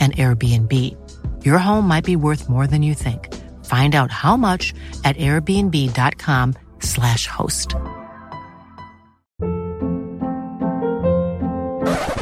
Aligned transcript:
an 0.00 0.12
Airbnb. 0.12 0.96
Your 1.44 1.58
home 1.58 1.86
might 1.86 2.04
be 2.04 2.16
worth 2.16 2.48
more 2.48 2.66
than 2.66 2.82
you 2.82 2.94
think. 2.94 3.28
Find 3.66 3.94
out 3.94 4.10
how 4.10 4.38
much 4.38 4.72
at 5.04 5.18
airbnb.com/slash 5.18 7.26
host. 7.26 7.74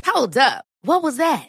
Hold 0.04 0.36
up. 0.36 0.64
What 0.82 1.04
was 1.04 1.18
that? 1.18 1.48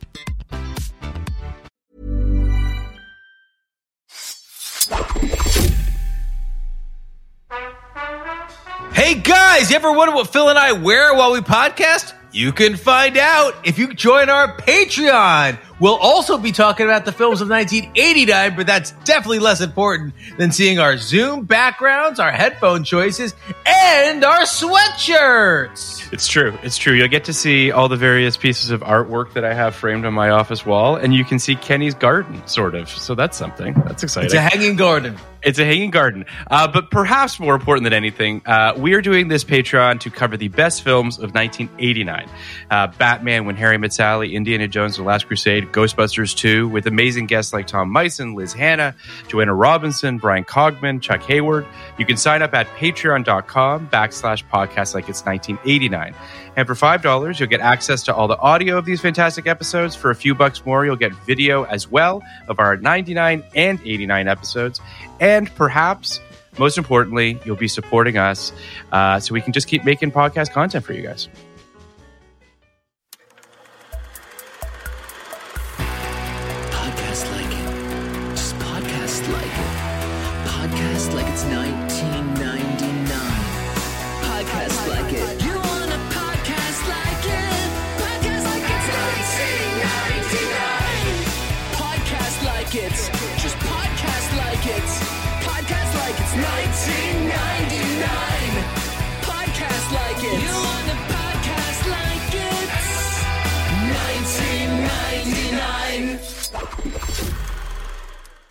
Hey 9.01 9.15
guys, 9.15 9.71
you 9.71 9.77
ever 9.77 9.91
wonder 9.91 10.13
what 10.13 10.31
Phil 10.31 10.47
and 10.47 10.59
I 10.59 10.73
wear 10.73 11.15
while 11.15 11.31
we 11.31 11.39
podcast? 11.39 12.13
You 12.31 12.51
can 12.51 12.75
find 12.75 13.17
out 13.17 13.55
if 13.65 13.79
you 13.79 13.95
join 13.95 14.29
our 14.29 14.55
Patreon. 14.55 15.57
We'll 15.79 15.95
also 15.95 16.37
be 16.37 16.51
talking 16.51 16.85
about 16.85 17.05
the 17.05 17.11
films 17.11 17.41
of 17.41 17.49
1989, 17.49 18.55
but 18.55 18.67
that's 18.67 18.91
definitely 19.03 19.39
less 19.39 19.59
important 19.59 20.13
than 20.37 20.51
seeing 20.51 20.77
our 20.77 20.97
Zoom 20.97 21.45
backgrounds, 21.45 22.19
our 22.19 22.31
headphone 22.31 22.83
choices, 22.83 23.33
and 23.65 24.23
our 24.23 24.41
sweatshirts. 24.41 26.13
It's 26.13 26.27
true. 26.27 26.55
It's 26.61 26.77
true. 26.77 26.93
You'll 26.93 27.07
get 27.07 27.23
to 27.23 27.33
see 27.33 27.71
all 27.71 27.89
the 27.89 27.97
various 27.97 28.37
pieces 28.37 28.69
of 28.69 28.81
artwork 28.81 29.33
that 29.33 29.43
I 29.43 29.55
have 29.55 29.73
framed 29.73 30.05
on 30.05 30.13
my 30.13 30.29
office 30.29 30.63
wall, 30.63 30.95
and 30.95 31.11
you 31.11 31.25
can 31.25 31.39
see 31.39 31.55
Kenny's 31.55 31.95
garden, 31.95 32.45
sort 32.45 32.75
of. 32.75 32.87
So 32.87 33.15
that's 33.15 33.35
something. 33.35 33.73
That's 33.83 34.03
exciting. 34.03 34.27
It's 34.27 34.35
a 34.35 34.41
hanging 34.41 34.75
garden. 34.75 35.17
It's 35.43 35.57
a 35.57 35.65
hanging 35.65 35.89
garden. 35.89 36.25
Uh, 36.49 36.67
but 36.67 36.91
perhaps 36.91 37.39
more 37.39 37.55
important 37.55 37.83
than 37.83 37.93
anything, 37.93 38.41
uh, 38.45 38.73
we 38.77 38.93
are 38.93 39.01
doing 39.01 39.27
this 39.27 39.43
Patreon 39.43 39.99
to 40.01 40.11
cover 40.11 40.37
the 40.37 40.49
best 40.49 40.83
films 40.83 41.17
of 41.17 41.33
1989 41.33 42.29
uh, 42.69 42.87
Batman, 42.97 43.45
When 43.45 43.55
Harry 43.55 43.77
Met 43.77 43.91
Sally, 43.91 44.35
Indiana 44.35 44.67
Jones, 44.67 44.97
The 44.97 45.03
Last 45.03 45.27
Crusade, 45.27 45.71
Ghostbusters 45.71 46.35
2, 46.35 46.67
with 46.67 46.85
amazing 46.85 47.25
guests 47.25 47.53
like 47.53 47.65
Tom 47.65 47.91
Meissen, 47.91 48.35
Liz 48.35 48.53
Hannah, 48.53 48.95
Joanna 49.27 49.53
Robinson, 49.53 50.17
Bryan 50.17 50.43
Cogman, 50.43 51.01
Chuck 51.01 51.23
Hayward. 51.23 51.65
You 51.97 52.05
can 52.05 52.17
sign 52.17 52.41
up 52.41 52.53
at 52.53 52.67
patreon.com 52.75 53.87
backslash 53.87 54.43
podcast 54.47 54.93
like 54.93 55.09
it's 55.09 55.25
1989. 55.25 56.13
And 56.55 56.67
for 56.67 56.75
$5, 56.75 57.39
you'll 57.39 57.49
get 57.49 57.61
access 57.61 58.03
to 58.03 58.13
all 58.13 58.27
the 58.27 58.37
audio 58.37 58.77
of 58.77 58.85
these 58.85 58.99
fantastic 58.99 59.47
episodes. 59.47 59.95
For 59.95 60.11
a 60.11 60.15
few 60.15 60.35
bucks 60.35 60.65
more, 60.65 60.85
you'll 60.85 60.97
get 60.97 61.13
video 61.25 61.63
as 61.63 61.89
well 61.89 62.21
of 62.47 62.59
our 62.59 62.75
99 62.77 63.43
and 63.55 63.79
89 63.85 64.27
episodes. 64.27 64.81
And 65.21 65.53
perhaps, 65.55 66.19
most 66.59 66.77
importantly, 66.77 67.39
you'll 67.45 67.55
be 67.55 67.69
supporting 67.69 68.17
us 68.17 68.51
uh, 68.91 69.21
so 69.21 69.33
we 69.33 69.39
can 69.39 69.53
just 69.53 69.69
keep 69.69 69.85
making 69.85 70.11
podcast 70.11 70.51
content 70.51 70.83
for 70.83 70.91
you 70.91 71.03
guys. 71.03 71.29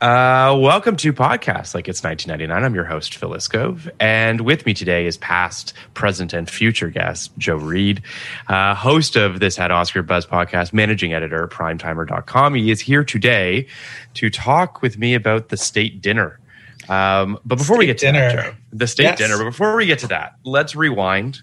Uh, 0.00 0.56
welcome 0.59 0.97
to 0.97 1.12
podcast 1.12 1.75
like 1.75 1.87
it's 1.87 2.03
1999. 2.03 2.65
I'm 2.65 2.75
your 2.75 2.84
host 2.87 3.15
Phil 3.16 3.31
Iskov, 3.33 3.91
and 4.00 4.41
with 4.41 4.65
me 4.65 4.72
today 4.72 5.05
is 5.05 5.19
past, 5.19 5.75
present, 5.93 6.33
and 6.33 6.49
future 6.49 6.88
guest 6.88 7.37
Joe 7.37 7.56
Reed, 7.56 8.00
uh, 8.49 8.75
host 8.75 9.16
of 9.16 9.41
this 9.41 9.56
Had 9.59 9.71
Oscar 9.71 10.03
Buzz 10.03 10.25
podcast, 10.25 10.72
managing 10.72 11.12
editor 11.12 11.44
at 11.44 11.50
Primetimer.com. 11.50 12.55
He 12.55 12.71
is 12.71 12.81
here 12.81 13.05
today 13.05 13.66
to 14.15 14.31
talk 14.31 14.81
with 14.81 14.97
me 14.97 15.12
about 15.12 15.50
the 15.50 15.59
state 15.59 16.00
dinner. 16.00 16.41
Um, 16.88 17.38
but 17.44 17.59
before 17.59 17.77
we 17.77 17.84
get 17.84 17.99
to 17.99 18.06
dinner. 18.06 18.21
that, 18.21 18.44
Joe, 18.44 18.53
the 18.72 18.87
state 18.87 19.03
Yes. 19.05 19.19
dinner. 19.19 19.37
But 19.37 19.44
before 19.44 19.77
we 19.77 19.84
get 19.84 19.99
to 19.99 20.06
that, 20.09 20.32
let's 20.44 20.75
rewind 20.75 21.43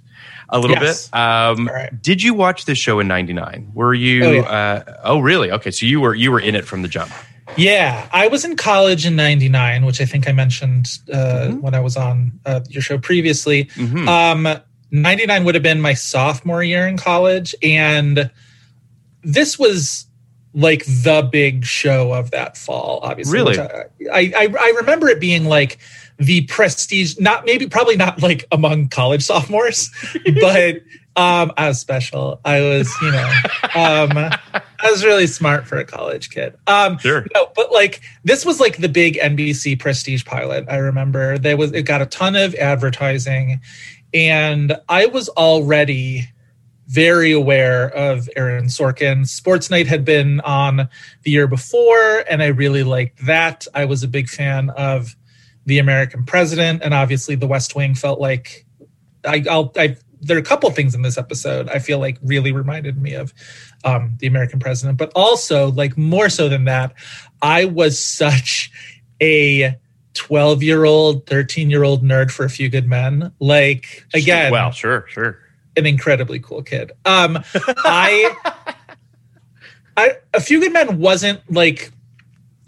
a 0.49 0.57
little 0.57 0.75
Yes. 0.81 1.09
bit. 1.09 1.15
Um, 1.19 1.67
right. 1.67 2.01
Did 2.01 2.23
you 2.23 2.33
watch 2.33 2.65
this 2.65 2.79
show 2.79 2.99
in 2.99 3.07
'99? 3.07 3.69
Were 3.75 3.93
you? 3.93 4.25
Oh, 4.25 4.31
yeah. 4.31 4.41
uh, 4.41 4.93
oh, 5.03 5.19
really? 5.19 5.51
Okay, 5.51 5.69
so 5.69 5.85
you 5.85 6.01
were 6.01 6.15
you 6.15 6.31
were 6.31 6.39
in 6.39 6.55
it 6.55 6.65
from 6.65 6.81
the 6.81 6.87
jump. 6.87 7.11
Yeah, 7.55 8.07
I 8.11 8.27
was 8.27 8.43
in 8.45 8.55
college 8.55 9.05
in 9.05 9.15
'99, 9.15 9.85
which 9.85 10.01
I 10.01 10.05
think 10.05 10.27
I 10.27 10.31
mentioned 10.31 10.89
uh, 11.11 11.15
Mm-hmm. 11.47 11.61
when 11.61 11.73
I 11.73 11.79
was 11.79 11.95
on 11.95 12.39
uh, 12.45 12.61
your 12.69 12.81
show 12.81 12.97
previously. 12.97 13.65
Mhm. 13.75 14.07
Um, 14.07 14.61
'99 14.91 15.43
would 15.45 15.55
have 15.55 15.63
been 15.63 15.81
my 15.81 15.93
sophomore 15.93 16.63
year 16.63 16.87
in 16.87 16.97
college, 16.97 17.55
and 17.63 18.29
this 19.23 19.57
was 19.57 20.05
like 20.53 20.83
the 20.85 21.27
big 21.31 21.63
show 21.65 22.13
of 22.13 22.31
that 22.31 22.57
fall. 22.57 22.99
Obviously, 23.03 23.39
Really? 23.39 23.59
I, 23.59 23.85
I 24.11 24.53
I 24.59 24.73
remember 24.77 25.07
it 25.07 25.19
being 25.19 25.45
like 25.45 25.77
the 26.17 26.41
prestige. 26.47 27.17
Not 27.19 27.45
maybe 27.45 27.67
probably 27.67 27.95
not 27.95 28.21
like 28.21 28.45
among 28.51 28.89
college 28.89 29.23
sophomores, 29.23 29.89
but 30.41 30.81
um, 31.17 31.51
I 31.57 31.67
was 31.67 31.79
special. 31.79 32.39
I 32.45 32.61
was 32.61 32.93
you 33.01 33.11
know 33.11 33.29
um, 33.75 34.11
I 34.15 34.91
was 34.91 35.03
really 35.03 35.27
smart 35.27 35.67
for 35.67 35.77
a 35.77 35.83
college 35.85 36.29
kid. 36.29 36.55
Um, 36.67 36.97
Sure. 36.99 37.25
no, 37.33 37.51
but 37.55 37.71
like 37.71 38.01
this 38.23 38.45
was 38.45 38.59
like 38.59 38.77
the 38.77 38.87
big 38.87 39.15
NBC 39.15 39.79
prestige 39.79 40.23
pilot. 40.23 40.65
I 40.69 40.77
remember 40.77 41.37
there 41.37 41.57
was 41.57 41.73
it 41.73 41.83
got 41.83 42.01
a 42.01 42.05
ton 42.05 42.35
of 42.35 42.53
advertising, 42.55 43.59
and 44.13 44.77
I 44.87 45.07
was 45.07 45.27
already 45.29 46.29
very 46.87 47.33
aware 47.33 47.89
of 47.89 48.29
Aaron 48.37 48.65
Sorkin. 48.67 49.27
Sports 49.27 49.69
Night 49.69 49.87
had 49.87 50.05
been 50.05 50.39
on 50.41 50.87
the 51.23 51.31
year 51.31 51.47
before, 51.47 52.23
and 52.29 52.41
I 52.41 52.47
really 52.47 52.83
liked 52.83 53.25
that. 53.25 53.67
I 53.73 53.83
was 53.85 54.03
a 54.03 54.07
big 54.07 54.29
fan 54.29 54.69
of 54.69 55.15
The 55.65 55.79
American 55.79 56.23
President, 56.25 56.81
and 56.83 56.93
obviously 56.93 57.35
The 57.35 57.47
West 57.47 57.75
Wing 57.75 57.93
felt 57.95 58.21
like 58.21 58.65
I, 59.25 59.43
I'll. 59.49 59.73
I, 59.75 59.97
there 60.27 60.37
are 60.37 60.39
a 60.39 60.43
couple 60.43 60.69
things 60.71 60.93
in 60.93 61.01
this 61.01 61.17
episode 61.17 61.69
I 61.69 61.79
feel 61.79 61.99
like 61.99 62.17
really 62.21 62.51
reminded 62.51 63.01
me 63.01 63.13
of 63.13 63.33
um, 63.83 64.15
the 64.19 64.27
American 64.27 64.59
president, 64.59 64.97
but 64.97 65.11
also 65.15 65.71
like 65.71 65.97
more 65.97 66.29
so 66.29 66.49
than 66.49 66.65
that, 66.65 66.93
I 67.41 67.65
was 67.65 67.97
such 67.97 68.71
a 69.21 69.77
12 70.13 70.63
year 70.63 70.83
old, 70.85 71.25
13 71.27 71.69
year 71.69 71.83
old 71.83 72.03
nerd 72.03 72.31
for 72.31 72.45
a 72.45 72.49
few 72.49 72.69
good 72.69 72.87
men. 72.87 73.31
Like, 73.39 74.05
again, 74.13 74.51
well, 74.51 74.71
sure, 74.71 75.05
sure. 75.09 75.39
an 75.75 75.85
incredibly 75.85 76.39
cool 76.39 76.63
kid. 76.63 76.91
Um, 77.05 77.39
I, 77.55 78.35
I, 79.97 80.17
a 80.33 80.41
few 80.41 80.59
good 80.59 80.73
men 80.73 80.99
wasn't 80.99 81.41
like 81.51 81.91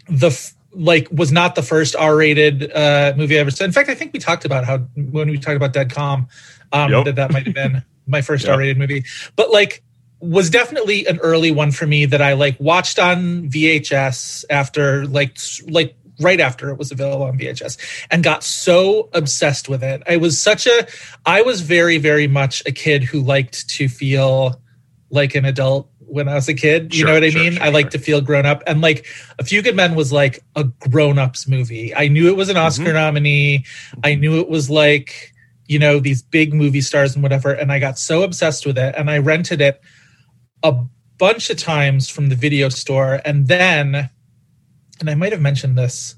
the 0.08 0.30
like 0.72 1.08
was 1.10 1.32
not 1.32 1.54
the 1.54 1.62
first 1.62 1.96
R-rated 1.96 2.70
uh, 2.72 3.12
movie 3.16 3.36
I 3.36 3.40
ever 3.40 3.50
saw. 3.50 3.64
In 3.64 3.72
fact, 3.72 3.88
I 3.88 3.94
think 3.94 4.12
we 4.12 4.18
talked 4.20 4.44
about 4.44 4.64
how 4.64 4.78
when 4.96 5.28
we 5.30 5.38
talked 5.38 5.56
about 5.56 5.72
Dead 5.72 5.92
Calm, 5.92 6.28
um, 6.72 6.92
Yep. 6.92 7.04
that 7.06 7.14
that 7.16 7.32
might 7.32 7.46
have 7.46 7.54
been 7.54 7.82
my 8.06 8.22
first 8.22 8.44
Yep. 8.44 8.54
R-rated 8.54 8.78
movie. 8.78 9.04
But 9.36 9.50
like, 9.50 9.82
was 10.20 10.50
definitely 10.50 11.06
an 11.06 11.18
early 11.20 11.50
one 11.50 11.72
for 11.72 11.86
me 11.86 12.04
that 12.04 12.20
I 12.20 12.34
like 12.34 12.60
watched 12.60 12.98
on 12.98 13.48
VHS 13.48 14.44
after 14.50 15.06
like 15.06 15.38
like 15.66 15.96
right 16.20 16.40
after 16.40 16.68
it 16.68 16.76
was 16.76 16.92
available 16.92 17.24
on 17.24 17.38
VHS 17.38 17.78
and 18.10 18.22
got 18.22 18.44
so 18.44 19.08
obsessed 19.14 19.70
with 19.70 19.82
it. 19.82 20.02
I 20.06 20.18
was 20.18 20.38
such 20.38 20.66
a 20.66 20.86
I 21.24 21.40
was 21.40 21.62
very 21.62 21.96
very 21.96 22.26
much 22.26 22.62
a 22.66 22.70
kid 22.72 23.02
who 23.02 23.22
liked 23.22 23.66
to 23.70 23.88
feel 23.88 24.60
like 25.08 25.34
an 25.34 25.46
adult 25.46 25.88
when 26.10 26.28
I 26.28 26.34
was 26.34 26.48
a 26.48 26.54
kid. 26.54 26.92
You 26.94 27.00
Sure, 27.00 27.08
know 27.08 27.14
what 27.14 27.24
I 27.24 27.30
sure, 27.30 27.42
mean? 27.42 27.52
sure, 27.54 27.62
I 27.62 27.68
like 27.70 27.90
to 27.90 27.98
feel 27.98 28.20
grown 28.20 28.46
up 28.46 28.62
and 28.66 28.80
like 28.80 29.06
A 29.38 29.44
Few 29.44 29.62
Good 29.62 29.76
Men 29.76 29.94
was 29.94 30.12
like 30.12 30.40
a 30.56 30.64
grown-ups 30.64 31.46
movie. 31.48 31.94
I 31.94 32.08
knew 32.08 32.28
it 32.28 32.36
was 32.36 32.48
an 32.48 32.56
Oscar 32.56 32.84
Mm-hmm. 32.86 32.94
nominee. 32.94 33.64
I 34.04 34.14
knew 34.14 34.40
it 34.40 34.48
was 34.48 34.68
like 34.70 35.32
you 35.68 35.78
know 35.78 36.00
these 36.00 36.22
big 36.22 36.52
movie 36.52 36.80
stars 36.80 37.14
and 37.14 37.22
whatever 37.22 37.52
and 37.52 37.70
I 37.70 37.78
got 37.78 37.98
so 37.98 38.22
obsessed 38.22 38.66
with 38.66 38.76
it 38.76 38.94
and 38.98 39.08
I 39.08 39.18
rented 39.18 39.60
it 39.60 39.80
a 40.64 40.72
bunch 41.18 41.48
of 41.50 41.58
times 41.58 42.08
from 42.08 42.28
the 42.28 42.34
video 42.34 42.68
store 42.68 43.20
and 43.24 43.46
then 43.46 44.10
and 44.98 45.08
I 45.08 45.14
might 45.14 45.32
have 45.32 45.40
mentioned 45.40 45.78
this 45.78 46.16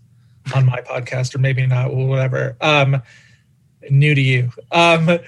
on 0.54 0.64
my 0.64 0.80
podcast 0.80 1.34
or 1.34 1.38
maybe 1.38 1.66
not 1.66 1.92
whatever 1.94 2.56
um 2.62 3.02
new 3.90 4.14
to 4.14 4.20
you 4.22 4.50
um 4.70 5.18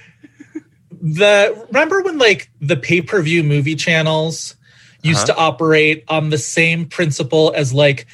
the 1.05 1.67
remember 1.71 2.01
when 2.03 2.17
like 2.17 2.51
the 2.63 2.77
pay-per-view 2.77 3.43
movie 3.45 3.75
channels 3.77 4.57
used 5.03 5.29
Uh-huh. 5.29 5.35
to 5.35 5.37
operate 5.37 6.03
on 6.09 6.31
the 6.31 6.39
same 6.39 6.87
principle 6.87 7.53
as 7.55 7.75
like 7.75 8.07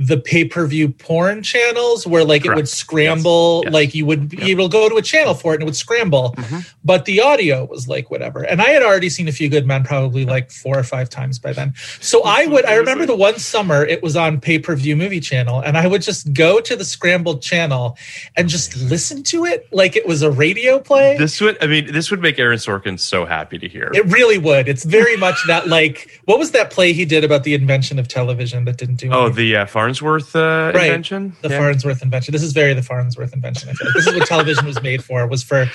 the 0.00 0.16
pay-per-view 0.16 0.88
porn 0.90 1.42
channels 1.42 2.06
where 2.06 2.24
like 2.24 2.44
it 2.46 2.54
would 2.54 2.68
scramble 2.68 3.62
Yes. 3.64 3.64
Yes. 3.64 3.72
like 3.74 3.94
you 3.94 4.06
would 4.06 4.32
you 4.32 4.56
will 4.56 4.68
go 4.68 4.88
to 4.88 4.94
a 4.96 5.02
channel 5.02 5.34
for 5.34 5.52
it 5.52 5.56
and 5.56 5.62
it 5.62 5.66
would 5.66 5.76
scramble 5.76 6.34
Mhm. 6.38 6.72
but 6.84 7.04
the 7.04 7.20
audio 7.20 7.64
was 7.64 7.88
like 7.88 8.08
whatever 8.10 8.42
and 8.42 8.62
i 8.62 8.68
had 8.70 8.82
already 8.82 9.08
seen 9.08 9.26
a 9.28 9.32
few 9.32 9.48
good 9.48 9.66
men 9.66 9.82
probably 9.82 10.24
like 10.24 10.50
four 10.52 10.78
or 10.78 10.82
five 10.84 11.08
times 11.10 11.38
by 11.40 11.52
then 11.52 11.74
so 12.00 12.22
i 12.24 12.46
would 12.46 12.64
i 12.66 12.74
remember 12.74 13.06
the 13.06 13.16
one 13.16 13.38
summer 13.38 13.84
it 13.84 14.02
was 14.02 14.14
on 14.16 14.40
pay-per-view 14.40 14.94
movie 14.94 15.20
channel 15.20 15.60
and 15.60 15.76
i 15.76 15.86
would 15.86 16.02
just 16.02 16.32
go 16.32 16.60
to 16.60 16.76
the 16.76 16.84
scrambled 16.84 17.42
channel 17.42 17.96
and 18.36 18.48
just 18.48 18.76
listen 18.76 19.22
to 19.24 19.44
it 19.44 19.66
like 19.72 19.96
it 19.96 20.06
was 20.06 20.22
a 20.22 20.30
radio 20.30 20.78
play 20.78 21.16
This 21.18 21.40
would, 21.40 21.56
I 21.62 21.66
mean, 21.66 21.92
this 21.92 22.10
would 22.10 22.20
make 22.20 22.38
Aaron 22.38 22.58
Sorkin 22.58 22.98
so 23.00 23.24
happy 23.24 23.58
to 23.58 23.68
hear. 23.68 23.90
it 23.94 24.04
really 24.06 24.38
would 24.38 24.68
it's 24.68 24.84
very 24.84 25.16
much 25.16 25.38
that 25.48 25.66
like 25.66 26.20
what 26.26 26.38
was 26.38 26.52
that 26.52 26.70
play 26.70 26.92
he 26.92 27.04
did 27.04 27.24
about 27.24 27.42
the 27.42 27.54
invention 27.54 27.98
of 27.98 28.06
television 28.06 28.64
that 28.66 28.76
didn't 28.76 28.96
do 28.96 29.10
oh, 29.10 29.26
anything? 29.26 29.36
the 29.36 29.56
uh, 29.56 29.66
Farnsworth 29.88 30.36
uh, 30.36 30.72
Right. 30.74 30.86
invention. 30.86 31.34
the 31.42 31.48
Yeah. 31.48 31.58
Farnsworth 31.58 32.02
invention. 32.02 32.32
This 32.32 32.42
is 32.42 32.52
very 32.52 32.74
the 32.74 32.82
Farnsworth 32.82 33.32
invention. 33.32 33.68
I 33.70 33.72
feel 33.72 33.86
like 33.88 33.94
this 33.94 34.06
is 34.06 34.14
what 34.14 34.26
television 34.36 34.66
was 34.66 34.82
made 34.82 35.02
for. 35.02 35.26
Was 35.26 35.42
for 35.42 35.66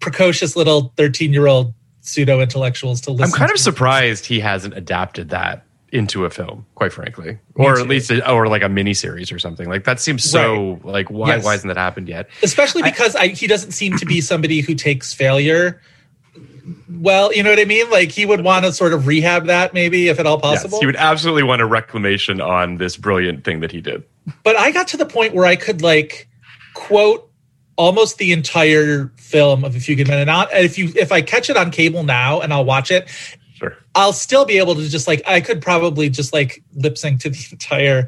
precocious 0.00 0.56
little 0.56 0.92
thirteen-year-old 0.96 1.72
pseudo 2.00 2.40
intellectuals 2.40 3.00
to 3.02 3.10
listen. 3.10 3.24
I'm 3.32 3.38
kind 3.38 3.50
of 3.50 3.58
surprised 3.58 4.26
he 4.26 4.40
hasn't 4.40 4.74
adapted 4.76 5.30
that 5.30 5.64
into 5.92 6.24
a 6.24 6.30
film, 6.30 6.64
quite 6.76 6.92
frankly, 6.92 7.38
or 7.56 7.74
too. 7.76 7.80
at 7.82 7.88
least, 7.88 8.10
a, 8.10 8.30
or 8.30 8.46
like 8.46 8.62
a 8.62 8.66
miniseries 8.66 9.32
or 9.34 9.38
something. 9.38 9.68
Like 9.68 9.84
that 9.84 10.00
seems 10.00 10.22
so 10.22 10.78
like 10.84 11.10
why 11.10 11.28
Yes. 11.36 11.44
why 11.44 11.52
hasn't 11.52 11.68
that 11.68 11.80
happened 11.80 12.08
yet? 12.08 12.28
especially 12.42 12.82
because 12.82 13.16
I, 13.16 13.28
he 13.28 13.46
doesn't 13.46 13.72
seem 13.72 13.96
to 13.98 14.06
be 14.06 14.20
somebody 14.20 14.60
who 14.60 14.74
takes 14.74 15.12
failure. 15.12 15.80
Well, 16.88 17.32
you 17.32 17.42
know 17.42 17.50
what 17.50 17.58
I 17.58 17.64
mean. 17.64 17.90
Like 17.90 18.10
he 18.10 18.26
would 18.26 18.42
want 18.42 18.64
to 18.64 18.72
sort 18.72 18.92
of 18.92 19.06
rehab 19.06 19.46
that, 19.46 19.74
maybe 19.74 20.08
if 20.08 20.18
at 20.18 20.26
all 20.26 20.40
possible. 20.40 20.76
Yes, 20.76 20.80
he 20.80 20.86
would 20.86 20.96
absolutely 20.96 21.42
want 21.42 21.62
a 21.62 21.66
reclamation 21.66 22.40
on 22.40 22.76
this 22.76 22.96
brilliant 22.96 23.44
thing 23.44 23.60
that 23.60 23.72
he 23.72 23.80
did. 23.80 24.04
but 24.42 24.56
I 24.56 24.70
got 24.70 24.88
to 24.88 24.96
the 24.96 25.06
point 25.06 25.34
where 25.34 25.46
I 25.46 25.56
could 25.56 25.82
like 25.82 26.28
quote 26.74 27.30
almost 27.76 28.18
the 28.18 28.32
entire 28.32 29.10
film 29.16 29.64
of 29.64 29.74
A 29.74 29.80
Few 29.80 29.96
Good 29.96 30.08
Men. 30.08 30.18
And 30.18 30.26
not 30.26 30.52
if 30.52 30.78
you 30.78 30.92
if 30.96 31.12
I 31.12 31.22
catch 31.22 31.48
it 31.48 31.56
on 31.56 31.70
cable 31.70 32.02
now 32.02 32.40
and 32.40 32.52
I'll 32.52 32.64
watch 32.64 32.90
it, 32.90 33.08
Sure. 33.60 33.76
I'll 33.94 34.14
still 34.14 34.46
be 34.46 34.56
able 34.56 34.74
to 34.74 34.88
just 34.88 35.06
like 35.06 35.22
I 35.26 35.42
could 35.42 35.60
probably 35.60 36.08
just 36.08 36.32
like 36.32 36.62
lip 36.74 36.96
sync 36.96 37.20
to 37.20 37.30
the 37.30 37.48
entire 37.52 38.04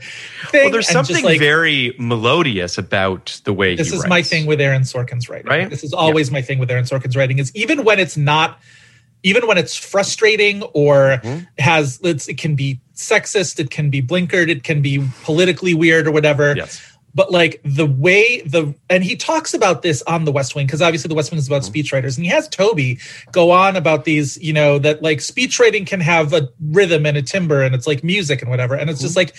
thing. 0.51 0.65
Well, 0.65 0.71
there's 0.73 0.89
and 0.89 0.97
just, 0.97 1.09
something 1.09 1.25
like, 1.25 1.39
very 1.39 1.95
melodious 1.99 2.79
about 2.79 3.39
the 3.45 3.53
way 3.53 3.77
This 3.77 3.93
is 3.93 4.07
my 4.07 4.23
thing 4.23 4.47
with 4.47 4.61
Aaron 4.61 4.83
Sorkin's 4.83 5.29
writing. 5.29 5.49
Right? 5.49 5.69
This 5.69 5.85
is 5.85 5.93
always 5.93 6.31
my 6.31 6.41
thing 6.41 6.59
with 6.59 6.71
Aaron 6.71 6.85
Sorkin's 6.85 7.17
writing 7.17 7.39
is 7.39 7.55
even 7.55 7.85
when 7.85 8.01
it's 8.01 8.17
not, 8.17 8.59
even 9.23 9.47
when 9.47 9.59
it's 9.59 9.77
frustrating 9.77 10.63
or 10.73 11.21
Mm-hmm. 11.23 11.45
has 11.59 12.01
it 12.03 12.39
can 12.39 12.55
be 12.57 12.81
sexist, 12.95 13.61
it 13.61 13.71
can 13.71 13.91
be 13.91 14.01
blinkered, 14.01 14.49
it 14.49 14.65
can 14.65 14.81
be 14.81 15.07
politically 15.23 15.75
weird 15.75 16.07
or 16.07 16.13
whatever. 16.13 16.55
Yes. 16.57 16.81
But 17.15 17.31
like 17.31 17.61
the 17.65 17.87
way 17.87 18.41
the 18.43 18.75
and 18.89 19.05
he 19.05 19.17
talks 19.17 19.53
about 19.55 19.83
this 19.83 20.03
on 20.03 20.25
the 20.25 20.33
West 20.33 20.55
Wing 20.55 20.67
because 20.67 20.81
obviously 20.81 21.09
the 21.09 21.15
West 21.15 21.31
Wing 21.31 21.39
is 21.39 21.47
about 21.47 21.63
Mm-hmm. 21.63 21.73
speechwriters 21.73 22.17
and 22.17 22.25
he 22.25 22.31
has 22.31 22.49
Toby 22.49 22.99
go 23.33 23.51
on 23.51 23.77
about 23.77 24.05
these 24.05 24.37
you 24.43 24.53
know 24.53 24.79
that 24.79 25.03
like 25.03 25.19
speechwriting 25.19 25.87
can 25.87 26.01
have 26.01 26.33
a 26.33 26.49
rhythm 26.71 27.05
and 27.07 27.17
a 27.17 27.23
timbre 27.23 27.63
and 27.63 27.75
it's 27.75 27.87
like 27.87 28.03
music 28.03 28.41
and 28.41 28.51
whatever 28.51 28.75
and 28.75 28.89
it's 28.89 29.01
just 29.01 29.17
like 29.17 29.35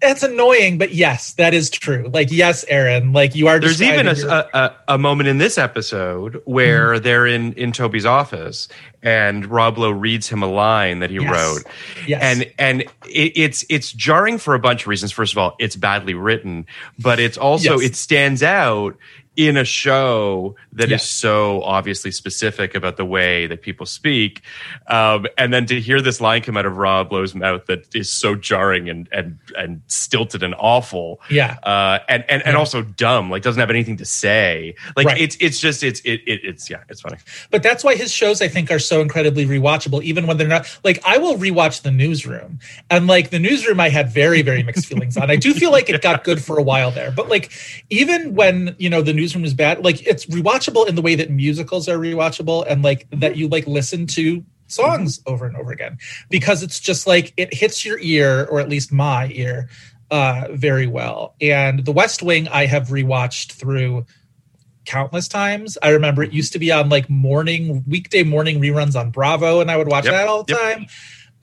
that's 0.00 0.22
annoying 0.22 0.78
but 0.78 0.92
yes 0.94 1.32
that 1.34 1.52
is 1.54 1.68
true 1.70 2.08
like 2.12 2.30
yes 2.30 2.64
Aaron 2.68 3.12
like 3.12 3.34
you 3.34 3.48
are 3.48 3.58
There's 3.60 3.82
even 3.82 4.08
a, 4.08 4.14
your- 4.14 4.30
a, 4.30 4.76
a, 4.88 4.98
moment 4.98 5.28
in 5.28 5.38
this 5.38 5.58
episode 5.58 6.40
where 6.44 6.94
Mm-hmm. 6.94 7.02
they're 7.04 7.26
in, 7.26 7.52
in 7.54 7.72
Toby's 7.72 8.06
office 8.06 8.68
and 9.02 9.46
Rob 9.46 9.78
Lowe 9.78 9.90
reads 9.90 10.28
him 10.28 10.42
a 10.42 10.46
line 10.46 11.00
that 11.00 11.10
he 11.10 11.16
Yes. 11.16 11.30
wrote. 11.32 11.72
Yes. 12.06 12.22
And 12.22 12.52
and 12.58 12.82
it, 13.08 13.32
it's 13.36 13.64
it's 13.68 13.92
jarring 13.92 14.38
for 14.38 14.54
a 14.54 14.58
bunch 14.58 14.82
of 14.82 14.88
reasons. 14.88 15.12
First 15.12 15.32
of 15.32 15.38
all, 15.38 15.56
it's 15.58 15.76
badly 15.76 16.14
written, 16.14 16.66
but 16.98 17.18
it's 17.18 17.38
also 17.38 17.78
Yes. 17.78 17.90
it 17.90 17.96
stands 17.96 18.42
out 18.42 18.96
in 19.48 19.56
a 19.56 19.64
show 19.64 20.54
that 20.72 20.90
is 20.92 21.02
so 21.02 21.62
obviously 21.62 22.10
specific 22.10 22.74
about 22.74 22.96
the 22.96 23.04
way 23.04 23.46
that 23.46 23.62
people 23.62 23.86
speak. 23.86 24.42
Um, 24.88 25.26
and 25.38 25.52
then 25.52 25.66
to 25.66 25.80
hear 25.80 26.00
this 26.00 26.20
line 26.20 26.42
come 26.42 26.56
out 26.56 26.66
of 26.66 26.76
Rob 26.76 27.12
Lowe's 27.12 27.34
mouth 27.34 27.66
that 27.66 27.94
is 27.94 28.12
so 28.12 28.34
jarring 28.34 28.88
and 28.88 29.08
and 29.12 29.38
and 29.56 29.82
stilted 29.86 30.42
and 30.42 30.54
awful 30.58 31.20
yeah 31.30 31.58
uh, 31.62 31.98
and 32.08 32.24
and, 32.28 32.44
and 32.46 32.56
also 32.56 32.82
dumb, 32.82 33.30
like 33.30 33.42
doesn't 33.42 33.60
have 33.60 33.70
anything 33.70 33.96
to 33.98 34.04
say. 34.04 34.74
Like 34.96 35.06
Right. 35.06 35.20
it's 35.20 35.36
it's 35.40 35.58
just 35.58 35.82
it's 35.82 36.00
it, 36.00 36.20
it 36.26 36.40
it's 36.44 36.68
yeah, 36.70 36.82
it's 36.88 37.00
funny. 37.00 37.16
But 37.50 37.62
that's 37.62 37.82
why 37.82 37.94
his 37.96 38.12
shows, 38.12 38.42
I 38.42 38.48
think, 38.48 38.70
are 38.70 38.78
so 38.78 39.00
incredibly 39.00 39.46
rewatchable, 39.46 40.02
even 40.02 40.26
when 40.26 40.36
they're 40.36 40.48
not. 40.48 40.66
Like, 40.84 41.00
I 41.06 41.18
will 41.18 41.36
rewatch 41.36 41.82
The 41.82 41.90
Newsroom, 41.90 42.58
and 42.90 43.06
like 43.06 43.30
The 43.30 43.38
Newsroom, 43.38 43.80
I 43.80 43.88
had 43.88 44.10
very, 44.10 44.42
very 44.42 44.62
mixed 44.62 44.86
feelings 44.86 45.16
on. 45.16 45.30
I 45.30 45.36
do 45.36 45.54
feel 45.54 45.70
like 45.70 45.88
it 45.88 46.00
got 46.02 46.24
good 46.24 46.42
for 46.42 46.58
a 46.58 46.62
while 46.62 46.90
there, 46.90 47.10
but 47.10 47.28
like, 47.28 47.50
even 47.90 48.34
when 48.34 48.74
you 48.78 48.90
know 48.90 49.02
The 49.02 49.12
Newsroom 49.30 49.44
is 49.44 49.54
bad, 49.54 49.84
like 49.84 50.06
it's 50.06 50.26
rewatchable 50.26 50.88
in 50.88 50.96
the 50.96 51.02
way 51.02 51.14
that 51.14 51.30
musicals 51.30 51.88
are 51.88 51.96
rewatchable, 51.96 52.64
and 52.68 52.82
like 52.82 53.08
that 53.10 53.32
mm-hmm. 53.32 53.40
you 53.40 53.48
like 53.48 53.66
listen 53.66 54.06
to 54.08 54.44
songs 54.66 55.18
mm-hmm. 55.18 55.32
over 55.32 55.46
and 55.46 55.56
over 55.56 55.72
again 55.72 55.98
because 56.28 56.62
it's 56.62 56.80
just 56.80 57.06
like 57.06 57.32
it 57.36 57.54
hits 57.54 57.84
your 57.84 57.98
ear, 58.00 58.46
or 58.46 58.60
at 58.60 58.68
least 58.68 58.92
my 58.92 59.28
ear, 59.28 59.68
uh, 60.10 60.48
very 60.50 60.86
well. 60.86 61.34
And 61.40 61.84
The 61.84 61.92
West 61.92 62.22
Wing, 62.22 62.48
I 62.48 62.66
have 62.66 62.88
rewatched 62.88 63.52
through 63.52 64.06
countless 64.84 65.28
times. 65.28 65.78
I 65.80 65.90
remember 65.90 66.22
it 66.22 66.28
mm-hmm. 66.28 66.36
used 66.36 66.52
to 66.54 66.58
be 66.58 66.72
on 66.72 66.88
like 66.88 67.08
morning 67.08 67.84
weekday 67.86 68.24
morning 68.24 68.60
reruns 68.60 68.98
on 68.98 69.10
Bravo, 69.10 69.60
and 69.60 69.70
I 69.70 69.76
would 69.76 69.88
watch 69.88 70.06
Yep, 70.06 70.14
that 70.14 70.28
all 70.28 70.42
the 70.42 70.54
yep. 70.54 70.60
time. 70.60 70.86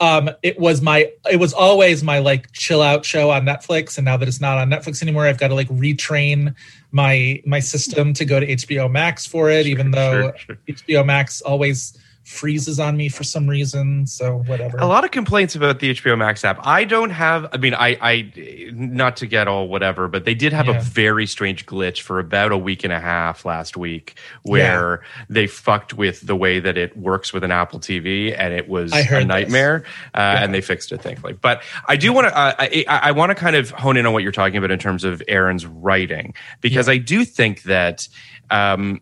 Um, 0.00 0.30
it 0.42 0.58
was 0.60 0.80
my 0.80 1.10
it 1.30 1.36
was 1.36 1.52
always 1.52 2.04
my 2.04 2.20
like 2.20 2.52
chill 2.52 2.82
out 2.82 3.04
show 3.04 3.30
on 3.30 3.44
Netflix, 3.44 3.98
and 3.98 4.04
now 4.04 4.16
that 4.16 4.28
it's 4.28 4.40
not 4.40 4.56
on 4.58 4.70
Netflix 4.70 5.02
anymore, 5.02 5.26
I've 5.26 5.38
got 5.38 5.48
to 5.48 5.54
like 5.54 5.68
retrain 5.68 6.54
my 6.92 7.42
my 7.44 7.58
system 7.58 8.12
to 8.14 8.24
go 8.24 8.38
to 8.38 8.46
HBO 8.46 8.90
Max 8.90 9.26
for 9.26 9.50
it, 9.50 9.66
even 9.66 9.90
though 9.90 10.32
sure, 10.36 10.36
sure. 10.36 10.58
HBO 10.68 11.04
Max 11.04 11.40
always 11.40 11.98
freezes 12.28 12.78
on 12.78 12.94
me 12.94 13.08
for 13.08 13.24
some 13.24 13.48
reason. 13.48 14.06
So 14.06 14.38
whatever. 14.46 14.76
A 14.76 14.86
lot 14.86 15.02
of 15.02 15.10
complaints 15.10 15.54
about 15.56 15.80
the 15.80 15.94
HBO 15.94 16.16
Max 16.18 16.44
app. 16.44 16.58
I 16.66 16.84
don't 16.84 17.08
have. 17.08 17.46
I 17.52 17.56
mean, 17.56 17.72
I, 17.72 17.96
I, 18.02 18.70
not 18.74 19.16
to 19.18 19.26
get 19.26 19.48
all 19.48 19.66
whatever, 19.68 20.08
but 20.08 20.26
they 20.26 20.34
did 20.34 20.52
have 20.52 20.66
Yeah. 20.66 20.76
a 20.78 20.80
very 20.82 21.26
strange 21.26 21.64
glitch 21.64 22.02
for 22.02 22.18
about 22.18 22.52
a 22.52 22.58
week 22.58 22.84
and 22.84 22.92
a 22.92 23.00
half 23.00 23.46
last 23.46 23.78
week, 23.78 24.18
where 24.42 25.02
they 25.30 25.46
fucked 25.46 25.94
with 25.94 26.20
the 26.26 26.36
way 26.36 26.60
that 26.60 26.76
it 26.76 26.96
works 26.98 27.32
with 27.32 27.44
an 27.44 27.50
Apple 27.50 27.80
TV, 27.80 28.34
and 28.38 28.52
it 28.52 28.68
was 28.68 28.92
a 28.92 29.24
nightmare. 29.24 29.84
Uh, 30.14 30.36
And 30.40 30.52
they 30.52 30.60
fixed 30.60 30.92
it, 30.92 31.00
thankfully. 31.00 31.32
But 31.32 31.62
I 31.86 31.96
do 31.96 32.12
want 32.12 32.28
to. 32.28 32.38
Uh, 32.38 32.52
I, 32.58 32.84
I, 32.88 32.98
I 33.04 33.10
want 33.12 33.30
to 33.30 33.34
kind 33.34 33.56
of 33.56 33.70
hone 33.70 33.96
in 33.96 34.04
on 34.04 34.12
what 34.12 34.22
you're 34.22 34.32
talking 34.32 34.58
about 34.58 34.70
in 34.70 34.78
terms 34.78 35.04
of 35.04 35.22
Aaron's 35.28 35.64
writing, 35.64 36.34
because 36.60 36.88
I 36.90 36.98
do 36.98 37.24
think 37.24 37.62
that. 37.62 38.06
Um, 38.50 39.00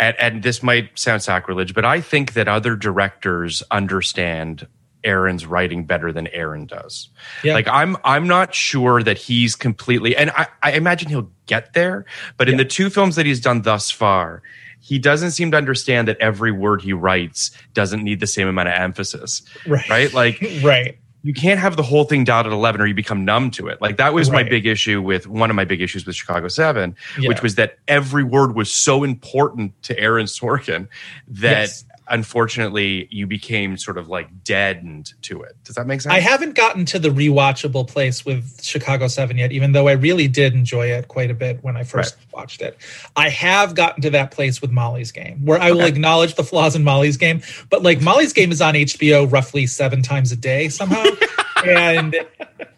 and, 0.00 0.16
and 0.18 0.42
this 0.42 0.62
might 0.64 0.98
sound 0.98 1.22
sacrilege, 1.22 1.74
but 1.74 1.84
I 1.84 2.00
think 2.00 2.32
that 2.32 2.48
other 2.48 2.74
directors 2.74 3.62
understand 3.70 4.66
Aaron's 5.04 5.46
writing 5.46 5.84
better 5.86 6.12
than 6.12 6.26
Aaron 6.28 6.66
does. 6.66 7.08
Yeah. 7.44 7.54
Like 7.54 7.68
I'm 7.68 7.96
I'm 8.04 8.26
not 8.26 8.54
sure 8.54 9.02
that 9.02 9.16
he's 9.16 9.56
completely 9.56 10.14
and 10.16 10.30
I, 10.30 10.46
I 10.62 10.72
imagine 10.72 11.08
he'll 11.08 11.30
get 11.46 11.72
there. 11.72 12.04
But 12.36 12.48
in 12.48 12.54
Yeah. 12.56 12.64
the 12.64 12.68
two 12.68 12.90
films 12.90 13.16
that 13.16 13.24
he's 13.24 13.40
done 13.40 13.62
thus 13.62 13.90
far, 13.90 14.42
he 14.80 14.98
doesn't 14.98 15.30
seem 15.30 15.50
to 15.52 15.56
understand 15.56 16.06
that 16.08 16.18
every 16.20 16.52
word 16.52 16.82
he 16.82 16.92
writes 16.92 17.50
doesn't 17.72 18.02
need 18.02 18.20
the 18.20 18.26
same 18.26 18.46
amount 18.48 18.68
of 18.68 18.74
emphasis. 18.74 19.42
Right. 19.66 19.88
Right? 19.88 20.12
Like 20.12 20.42
right. 20.62 20.98
You 21.22 21.34
can't 21.34 21.60
have 21.60 21.76
the 21.76 21.82
whole 21.82 22.04
thing 22.04 22.24
dialed 22.24 22.46
at 22.46 22.52
11 22.52 22.80
or 22.80 22.86
you 22.86 22.94
become 22.94 23.24
numb 23.24 23.50
to 23.52 23.68
it. 23.68 23.80
Like 23.80 23.98
that 23.98 24.14
was 24.14 24.30
my 24.30 24.42
big 24.42 24.64
issue 24.66 25.02
with 25.02 25.26
one 25.26 25.50
of 25.50 25.56
my 25.56 25.64
big 25.66 25.82
issues 25.82 26.06
with 26.06 26.16
Chicago 26.16 26.48
7, 26.48 26.96
Yeah. 27.18 27.28
which 27.28 27.42
was 27.42 27.56
that 27.56 27.78
every 27.88 28.24
word 28.24 28.54
was 28.54 28.72
so 28.72 29.04
important 29.04 29.80
to 29.82 29.98
Aaron 29.98 30.26
Sorkin 30.26 30.88
that 31.28 31.60
Yes. 31.68 31.84
Unfortunately 32.10 33.08
you 33.10 33.26
became 33.26 33.76
sort 33.76 33.96
of 33.96 34.08
like 34.08 34.44
deadened 34.44 35.14
to 35.22 35.42
it. 35.42 35.56
Does 35.64 35.76
that 35.76 35.86
make 35.86 36.00
sense? 36.00 36.12
I 36.12 36.20
haven't 36.20 36.54
gotten 36.54 36.84
to 36.86 36.98
the 36.98 37.08
rewatchable 37.08 37.88
place 37.88 38.24
with 38.24 38.62
Chicago 38.62 39.06
7 39.06 39.38
yet, 39.38 39.52
even 39.52 39.72
though 39.72 39.88
I 39.88 39.92
really 39.92 40.28
did 40.28 40.52
enjoy 40.52 40.88
it 40.88 41.08
quite 41.08 41.30
a 41.30 41.34
bit 41.34 41.62
when 41.62 41.76
I 41.76 41.84
first 41.84 42.16
watched 42.34 42.60
it. 42.60 42.76
I 43.16 43.28
have 43.28 43.74
gotten 43.74 44.02
to 44.02 44.10
that 44.10 44.32
place 44.32 44.60
with 44.60 44.70
Molly's 44.70 45.12
Game, 45.12 45.44
where 45.44 45.60
I 45.60 45.70
will 45.70 45.82
acknowledge 45.82 46.34
the 46.34 46.44
flaws 46.44 46.74
in 46.74 46.84
Molly's 46.84 47.16
Game, 47.16 47.42
but 47.70 47.82
like 47.82 48.00
Molly's 48.00 48.32
Game 48.32 48.50
is 48.50 48.60
on 48.60 48.74
HBO 48.74 49.30
roughly 49.30 49.66
seven 49.66 50.02
times 50.02 50.32
a 50.32 50.36
day 50.36 50.68
somehow. 50.68 51.04
and 51.64 52.16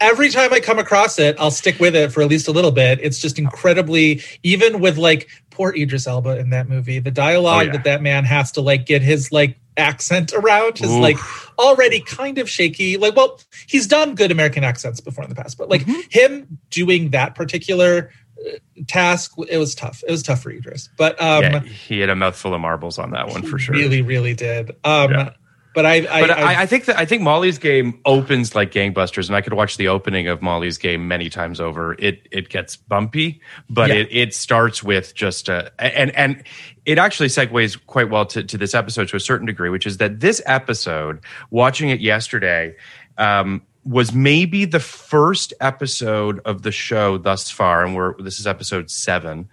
every 0.01 0.31
time 0.31 0.53
I 0.53 0.61
come 0.61 0.79
across 0.79 1.19
it, 1.19 1.37
I'll 1.39 1.51
stick 1.51 1.79
with 1.81 1.95
it 1.97 2.13
for 2.13 2.23
at 2.23 2.29
least 2.29 2.49
a 2.49 2.53
little 2.53 2.73
bit. 2.73 2.99
It's 3.03 3.19
just 3.19 3.39
incredibly, 3.39 4.21
even 4.43 4.81
with 4.81 4.99
like 4.99 5.29
poor 5.51 5.75
Idris 5.75 6.07
Elba 6.07 6.39
in 6.39 6.51
that 6.51 6.69
movie, 6.69 6.99
the 6.99 7.11
dialogue 7.11 7.63
Oh, 7.63 7.67
yeah. 7.67 7.73
that 7.73 7.85
that 7.85 8.03
man 8.03 8.25
has 8.25 8.53
to 8.53 8.61
like 8.61 8.87
get 8.87 9.03
his 9.03 9.31
like 9.33 9.59
accent 9.77 10.33
around 10.35 10.81
is 10.83 10.91
Oof. 10.91 11.01
like 11.01 11.17
already 11.59 12.01
kind 12.01 12.39
of 12.39 12.49
shaky. 12.49 12.97
Like, 12.97 13.17
well, 13.17 13.41
he's 13.67 13.87
done 13.87 14.15
good 14.15 14.31
American 14.31 14.65
accents 14.65 15.01
before 15.01 15.25
in 15.25 15.31
the 15.31 15.37
past, 15.37 15.57
but 15.59 15.69
like 15.69 15.83
Mm-hmm. 15.83 16.01
him 16.11 16.59
doing 16.71 17.11
that 17.11 17.35
particular 17.35 18.11
uh, 18.47 18.57
task, 18.87 19.33
it 19.49 19.57
was 19.59 19.75
tough. 19.75 20.03
It 20.07 20.11
was 20.11 20.23
tough 20.23 20.43
for 20.43 20.51
Idris, 20.51 20.89
but 20.99 21.21
um, 21.23 21.43
yeah, 21.43 21.61
he 21.61 22.01
had 22.01 22.11
a 22.11 22.17
mouthful 22.17 22.53
of 22.55 22.61
marbles 22.61 22.99
on 22.99 23.11
that 23.13 23.29
one 23.29 23.43
for 23.43 23.59
sure. 23.59 23.75
really, 23.75 24.03
really 24.03 24.35
did. 24.35 24.71
Um, 24.85 25.11
Yeah. 25.11 25.31
But 25.75 25.87
I, 25.87 25.95
I, 25.95 26.21
but 26.21 26.31
I, 26.31 26.63
I, 26.63 26.67
think 26.67 26.85
that 26.87 26.99
I 26.99 27.05
think 27.05 27.23
Molly's 27.23 27.59
game 27.59 28.01
opens 28.05 28.55
like 28.55 28.73
gangbusters, 28.73 29.29
and 29.29 29.37
I 29.37 29.41
could 29.41 29.55
watch 29.55 29.77
the 29.77 29.89
opening 29.89 30.29
of 30.29 30.43
Molly's 30.43 30.79
game 30.79 31.09
many 31.09 31.31
times 31.31 31.61
over. 31.61 31.95
It 31.99 32.27
it 32.31 32.49
gets 32.49 32.77
bumpy, 32.77 33.41
but 33.71 33.89
Yeah. 33.91 33.97
it 33.97 34.09
it 34.11 34.35
starts 34.35 34.83
with 34.83 35.15
just 35.15 35.49
a 35.49 35.73
and 35.79 36.15
and 36.17 36.43
it 36.85 36.99
actually 36.99 37.29
segues 37.29 37.79
quite 37.87 38.11
well 38.11 38.27
to 38.27 38.43
to 38.45 38.59
this 38.59 38.75
episode 38.75 39.09
to 39.09 39.17
a 39.17 39.21
certain 39.21 39.47
degree, 39.47 39.71
which 39.71 39.87
is 39.87 39.97
that 39.99 40.21
this 40.21 40.43
episode, 40.47 41.21
watching 41.51 41.89
it 41.91 42.01
yesterday. 42.01 42.75
Um, 43.19 43.63
was 43.85 44.15
maybe 44.15 44.65
the 44.65 44.79
first 44.79 45.53
episode 45.61 46.39
of 46.45 46.63
the 46.63 46.71
show 46.71 47.19
thus 47.19 47.51
far, 47.51 47.85
and 47.85 47.97
we're 47.97 48.15
this 48.23 48.39
is 48.39 48.47
episode 48.47 48.89
seven, 48.91 49.49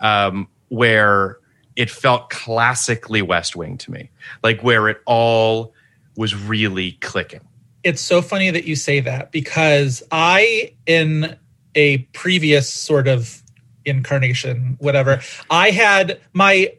um, 0.00 0.48
where 0.68 1.36
it 1.76 1.90
felt 1.90 2.30
classically 2.30 3.22
West 3.22 3.56
Wing 3.56 3.78
to 3.78 3.90
me, 3.90 4.10
like 4.42 4.62
where 4.62 4.88
it 4.88 4.98
all 5.06 5.72
was 6.16 6.34
really 6.34 6.92
clicking. 7.00 7.40
it's 7.84 8.00
so 8.00 8.22
funny 8.22 8.50
that 8.50 8.64
you 8.64 8.74
say 8.74 9.00
that 9.00 9.30
because 9.30 10.02
I, 10.10 10.74
in 10.86 11.36
a 11.74 11.98
previous 12.14 12.72
sort 12.72 13.06
of 13.06 13.42
incarnation, 13.84 14.76
whatever, 14.80 15.20
I 15.50 15.70
had 15.70 16.20
my 16.32 16.72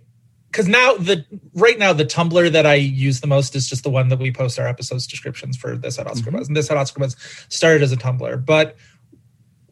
because 0.52 0.68
now 0.70 0.96
the 0.96 1.26
right 1.54 1.78
now 1.78 1.92
the 1.92 2.06
Tumblr 2.06 2.52
that 2.54 2.66
I 2.66 2.76
use 2.76 3.20
the 3.20 3.28
most 3.28 3.56
is 3.56 3.70
just 3.70 3.84
the 3.84 3.90
one 3.90 4.08
that 4.08 4.20
we 4.20 4.32
post 4.32 4.58
our 4.58 4.68
episodes 4.68 5.06
descriptions 5.06 5.58
for 5.58 5.76
This 5.76 5.98
Had 5.98 6.08
Oscar 6.08 6.30
mm-hmm. 6.30 6.38
Buzz, 6.38 6.48
and 6.48 6.56
This 6.56 6.70
Had 6.70 6.78
Oscar 6.78 7.02
Buzz 7.02 7.16
started 7.50 7.84
as 7.84 7.92
a 7.92 7.98
Tumblr, 7.98 8.46
but 8.46 8.78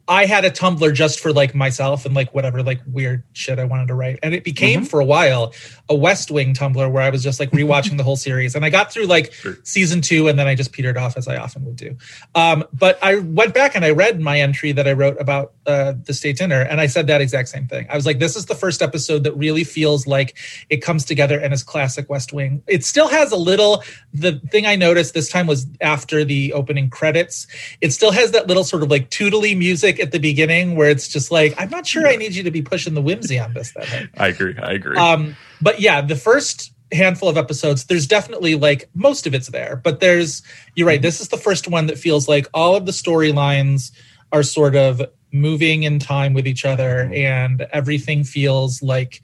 I 0.06 0.26
had 0.26 0.44
a 0.44 0.50
Tumblr 0.50 0.92
just 0.94 1.20
for 1.20 1.32
like 1.32 1.54
myself 1.54 2.04
and 2.04 2.14
like 2.14 2.34
whatever 2.34 2.62
like 2.62 2.80
weird 2.86 3.22
shit 3.32 3.58
I 3.58 3.64
wanted 3.64 3.88
to 3.88 3.94
write. 3.94 4.18
And 4.22 4.34
it 4.34 4.44
became 4.44 4.84
for 4.84 5.00
a 5.00 5.04
while 5.04 5.54
a 5.88 5.94
West 5.94 6.30
Wing 6.30 6.54
Tumblr 6.54 6.90
where 6.92 7.02
I 7.02 7.10
was 7.10 7.22
just 7.22 7.40
like 7.40 7.50
rewatching 7.50 7.96
the 7.96 8.04
whole 8.04 8.16
series. 8.16 8.54
And 8.54 8.64
I 8.64 8.70
got 8.70 8.92
through 8.92 9.06
like 9.06 9.32
season 9.62 10.02
two 10.02 10.28
and 10.28 10.38
then 10.38 10.46
I 10.46 10.54
just 10.54 10.72
petered 10.72 10.98
off 10.98 11.16
as 11.16 11.26
I 11.26 11.36
often 11.36 11.64
would 11.64 11.76
do. 11.76 11.96
Um, 12.34 12.64
but 12.72 12.98
I 13.02 13.16
went 13.16 13.54
back 13.54 13.74
and 13.74 13.84
I 13.84 13.90
read 13.90 14.20
my 14.20 14.40
entry 14.40 14.72
that 14.72 14.86
I 14.86 14.92
wrote 14.92 15.18
about 15.20 15.52
uh, 15.66 15.94
the 16.04 16.12
state 16.12 16.36
dinner 16.36 16.60
and 16.60 16.80
I 16.80 16.86
said 16.86 17.06
that 17.06 17.22
exact 17.22 17.48
same 17.48 17.66
thing. 17.66 17.86
I 17.88 17.96
was 17.96 18.04
like, 18.04 18.18
this 18.18 18.36
is 18.36 18.46
the 18.46 18.54
first 18.54 18.82
episode 18.82 19.24
that 19.24 19.32
really 19.32 19.64
feels 19.64 20.06
like 20.06 20.36
it 20.68 20.78
comes 20.78 21.06
together 21.06 21.38
and 21.38 21.54
is 21.54 21.62
classic 21.62 22.10
West 22.10 22.32
Wing. 22.32 22.62
It 22.66 22.84
still 22.84 23.08
has 23.08 23.32
a 23.32 23.36
little, 23.36 23.82
the 24.12 24.38
thing 24.50 24.66
I 24.66 24.76
noticed 24.76 25.14
this 25.14 25.30
time 25.30 25.46
was 25.46 25.66
after 25.80 26.24
the 26.24 26.52
opening 26.52 26.90
credits, 26.90 27.46
it 27.80 27.92
still 27.92 28.12
has 28.12 28.32
that 28.32 28.46
little 28.46 28.64
sort 28.64 28.82
of 28.82 28.90
like 28.90 29.10
tootly 29.10 29.56
music 29.56 29.93
at 30.00 30.12
the 30.12 30.18
beginning 30.18 30.76
where 30.76 30.90
it's 30.90 31.08
just 31.08 31.30
like, 31.30 31.54
I'm 31.58 31.70
not 31.70 31.86
sure 31.86 32.06
I 32.06 32.16
need 32.16 32.34
you 32.34 32.42
to 32.42 32.50
be 32.50 32.62
pushing 32.62 32.94
the 32.94 33.02
whimsy 33.02 33.38
on 33.38 33.54
this 33.54 33.72
that. 33.72 34.08
I 34.16 34.28
agree. 34.28 34.56
I 34.58 34.72
agree. 34.72 34.96
Um, 34.96 35.36
but 35.60 35.80
yeah, 35.80 36.00
the 36.00 36.16
first 36.16 36.72
handful 36.92 37.28
of 37.28 37.36
episodes, 37.36 37.84
there's 37.84 38.06
definitely 38.06 38.54
like 38.54 38.88
most 38.94 39.26
of 39.26 39.34
it's 39.34 39.48
there, 39.48 39.76
but 39.76 40.00
there's, 40.00 40.42
you're 40.74 40.86
right. 40.86 41.02
This 41.02 41.20
is 41.20 41.28
the 41.28 41.36
first 41.36 41.68
one 41.68 41.86
that 41.86 41.98
feels 41.98 42.28
like 42.28 42.46
all 42.54 42.76
of 42.76 42.86
the 42.86 42.92
storylines 42.92 43.90
are 44.32 44.42
sort 44.42 44.76
of 44.76 45.02
moving 45.32 45.82
in 45.82 45.98
time 45.98 46.34
with 46.34 46.46
each 46.46 46.64
other 46.64 47.10
and 47.12 47.62
everything 47.72 48.24
feels 48.24 48.82
like 48.82 49.22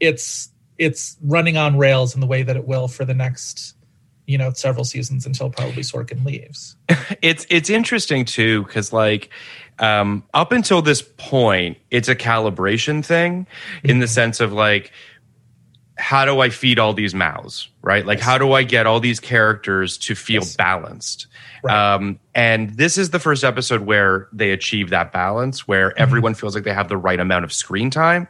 it's, 0.00 0.50
it's 0.78 1.16
running 1.22 1.56
on 1.56 1.78
rails 1.78 2.14
in 2.14 2.20
the 2.20 2.26
way 2.26 2.42
that 2.42 2.56
it 2.56 2.66
will 2.66 2.88
for 2.88 3.04
the 3.04 3.14
next, 3.14 3.74
you 4.26 4.38
know, 4.38 4.52
several 4.52 4.84
seasons 4.84 5.26
until 5.26 5.50
probably 5.50 5.82
Sorkin 5.82 6.24
leaves. 6.24 6.76
it's 7.22 7.46
it's 7.50 7.70
interesting 7.70 8.24
too 8.24 8.64
because 8.64 8.92
like 8.92 9.30
um, 9.78 10.24
up 10.34 10.52
until 10.52 10.82
this 10.82 11.02
point, 11.02 11.78
it's 11.90 12.08
a 12.08 12.14
calibration 12.16 13.04
thing 13.04 13.46
in 13.82 13.98
the 13.98 14.06
sense 14.08 14.40
of 14.40 14.52
like 14.52 14.92
how 15.98 16.24
do 16.24 16.40
I 16.40 16.48
feed 16.48 16.78
all 16.78 16.94
these 16.94 17.14
mouths, 17.14 17.68
right? 17.82 18.04
Like, 18.04 18.18
how 18.18 18.38
do 18.38 18.52
I 18.52 18.62
get 18.64 18.86
all 18.86 18.98
these 18.98 19.20
characters 19.20 19.98
to 19.98 20.14
feel 20.14 20.40
Yes. 20.42 20.56
balanced? 20.56 21.26
Right. 21.62 21.94
Um, 21.94 22.18
and 22.34 22.70
this 22.70 22.98
is 22.98 23.10
the 23.10 23.20
first 23.20 23.44
episode 23.44 23.82
where 23.82 24.26
they 24.32 24.50
achieve 24.50 24.90
that 24.90 25.12
balance, 25.12 25.68
where 25.68 25.96
everyone 25.96 26.34
feels 26.34 26.54
like 26.56 26.64
they 26.64 26.72
have 26.72 26.88
the 26.88 26.96
right 26.96 27.20
amount 27.20 27.44
of 27.44 27.52
screen 27.52 27.90
time. 27.90 28.26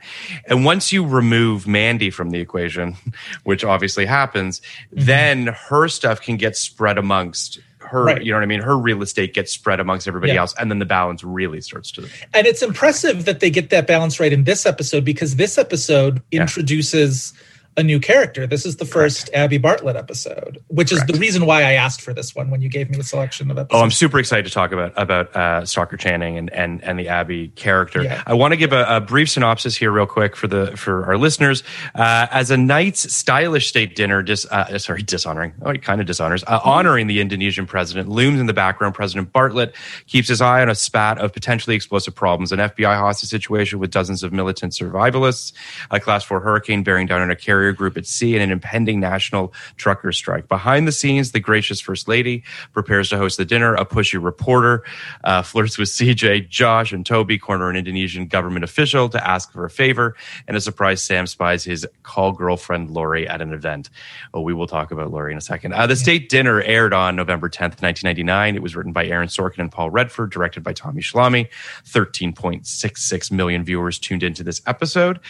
And 0.46 0.64
once 0.66 0.92
you 0.92 1.06
remove 1.06 1.66
Mandy 1.66 2.10
from 2.10 2.30
the 2.30 2.40
equation, 2.40 2.96
which 3.44 3.64
obviously 3.64 4.04
happens, 4.06 4.60
then 4.90 5.46
her 5.46 5.88
stuff 5.88 6.20
can 6.20 6.36
get 6.36 6.56
spread 6.56 6.98
amongst 6.98 7.58
her, 7.92 8.04
Right. 8.04 8.22
you 8.24 8.32
know 8.32 8.38
what 8.38 8.42
I 8.42 8.46
mean? 8.46 8.60
Her 8.62 8.76
real 8.76 9.02
estate 9.02 9.34
gets 9.34 9.52
spread 9.52 9.78
amongst 9.78 10.08
everybody 10.08 10.32
Yeah. 10.32 10.40
else. 10.40 10.54
And 10.58 10.70
then 10.70 10.78
the 10.80 10.84
balance 10.86 11.22
really 11.22 11.60
starts 11.60 11.90
to. 11.92 12.08
And 12.34 12.46
it's 12.46 12.62
impressive 12.62 13.24
that 13.26 13.40
they 13.40 13.50
get 13.50 13.70
that 13.70 13.86
balance 13.86 14.18
right 14.18 14.32
in 14.32 14.44
this 14.44 14.66
episode 14.66 15.04
because 15.04 15.36
this 15.36 15.58
episode 15.58 16.22
Yeah. 16.30 16.40
introduces 16.42 17.32
a 17.76 17.82
new 17.82 17.98
character. 17.98 18.46
This 18.46 18.66
is 18.66 18.76
the 18.76 18.84
first 18.84 19.30
Abby 19.32 19.58
Bartlet 19.58 19.96
episode, 19.96 20.62
which 20.68 20.92
is 20.92 21.02
the 21.06 21.14
reason 21.14 21.46
why 21.46 21.62
I 21.62 21.72
asked 21.72 22.02
for 22.02 22.12
this 22.12 22.34
one 22.34 22.50
when 22.50 22.60
you 22.60 22.68
gave 22.68 22.90
me 22.90 22.98
the 22.98 23.04
selection 23.04 23.50
of 23.50 23.56
episodes. 23.56 23.80
Oh, 23.80 23.82
I'm 23.82 23.90
super 23.90 24.18
excited 24.18 24.44
to 24.44 24.52
talk 24.52 24.72
about 24.72 24.92
about 24.96 25.34
uh, 25.34 25.64
Stockard 25.64 26.00
Channing 26.00 26.36
and 26.36 26.50
and 26.52 26.84
and 26.84 26.98
the 26.98 27.08
Abby 27.08 27.48
character. 27.48 28.02
Yeah. 28.02 28.22
I 28.26 28.34
want 28.34 28.52
to 28.52 28.56
give 28.56 28.72
a, 28.72 28.84
a 28.96 29.00
brief 29.00 29.30
synopsis 29.30 29.74
here, 29.74 29.90
real 29.90 30.06
quick, 30.06 30.36
for 30.36 30.48
the 30.48 30.76
for 30.76 31.06
our 31.06 31.16
listeners. 31.16 31.62
Uh, 31.94 32.26
as 32.30 32.50
a 32.50 32.56
night's 32.56 33.12
stylish 33.12 33.68
state 33.68 33.96
dinner, 33.96 34.22
dis, 34.22 34.44
uh, 34.46 34.78
sorry, 34.78 35.02
dishonoring, 35.02 35.54
oh, 35.62 35.72
kind 35.74 36.00
of 36.00 36.06
dishonors, 36.06 36.44
uh, 36.46 36.60
honoring 36.64 37.06
the 37.06 37.20
Indonesian 37.20 37.66
president, 37.66 38.08
looms 38.08 38.38
in 38.38 38.46
the 38.46 38.52
background. 38.52 38.94
President 38.94 39.32
Bartlet 39.32 39.72
keeps 40.06 40.28
his 40.28 40.42
eye 40.42 40.60
on 40.60 40.68
a 40.68 40.74
spat 40.74 41.18
of 41.18 41.32
potentially 41.32 41.74
explosive 41.74 42.14
problems: 42.14 42.52
an 42.52 42.58
FBI 42.58 42.96
hostage 42.98 43.30
situation 43.30 43.78
with 43.78 43.90
dozens 43.90 44.22
of 44.22 44.30
militant 44.30 44.74
survivalists, 44.74 45.54
a 45.90 45.98
class 45.98 46.22
four 46.22 46.40
hurricane 46.40 46.82
bearing 46.82 47.06
down 47.06 47.22
on 47.22 47.30
a 47.30 47.36
carrier 47.36 47.61
group 47.70 47.96
at 47.96 48.06
sea, 48.06 48.34
and 48.34 48.42
an 48.42 48.50
impending 48.50 48.98
national 48.98 49.52
trucker 49.76 50.10
strike. 50.10 50.48
Behind 50.48 50.88
the 50.88 50.92
scenes, 50.92 51.30
the 51.30 51.38
gracious 51.38 51.80
first 51.80 52.08
lady 52.08 52.42
prepares 52.72 53.08
to 53.10 53.18
host 53.18 53.36
the 53.36 53.44
dinner. 53.44 53.74
A 53.74 53.84
pushy 53.84 54.22
reporter 54.22 54.82
uh, 55.22 55.42
flirts 55.42 55.78
with 55.78 55.88
CJ, 55.88 56.48
Josh, 56.48 56.92
and 56.92 57.06
Toby, 57.06 57.38
corner 57.38 57.70
an 57.70 57.76
Indonesian 57.76 58.26
government 58.26 58.64
official 58.64 59.08
to 59.10 59.28
ask 59.28 59.52
for 59.52 59.64
a 59.64 59.70
favor. 59.70 60.16
And 60.48 60.56
a 60.56 60.60
surprise, 60.60 61.02
Sam 61.02 61.26
spies 61.26 61.62
his 61.62 61.86
call 62.02 62.32
girlfriend 62.32 62.90
Laurie 62.90 63.28
at 63.28 63.40
an 63.40 63.52
event. 63.52 63.90
Oh, 64.34 64.40
we 64.40 64.54
will 64.54 64.66
talk 64.66 64.90
about 64.90 65.10
Laurie 65.12 65.32
in 65.32 65.38
a 65.38 65.42
second. 65.42 65.74
Uh, 65.74 65.86
the 65.86 65.96
state 65.96 66.28
dinner 66.28 66.62
aired 66.62 66.92
on 66.92 67.14
November 67.14 67.48
10th, 67.48 67.82
1999. 67.82 68.56
It 68.56 68.62
was 68.62 68.74
written 68.74 68.92
by 68.92 69.06
Aaron 69.06 69.28
Sorkin 69.28 69.58
and 69.58 69.70
Paul 69.70 69.90
Redford, 69.90 70.30
directed 70.30 70.62
by 70.62 70.72
Tommy 70.72 71.02
Schlamme. 71.02 71.48
13.66 71.84 73.32
million 73.32 73.64
viewers 73.64 73.98
tuned 73.98 74.22
into 74.22 74.42
this 74.42 74.62
episode. 74.66 75.20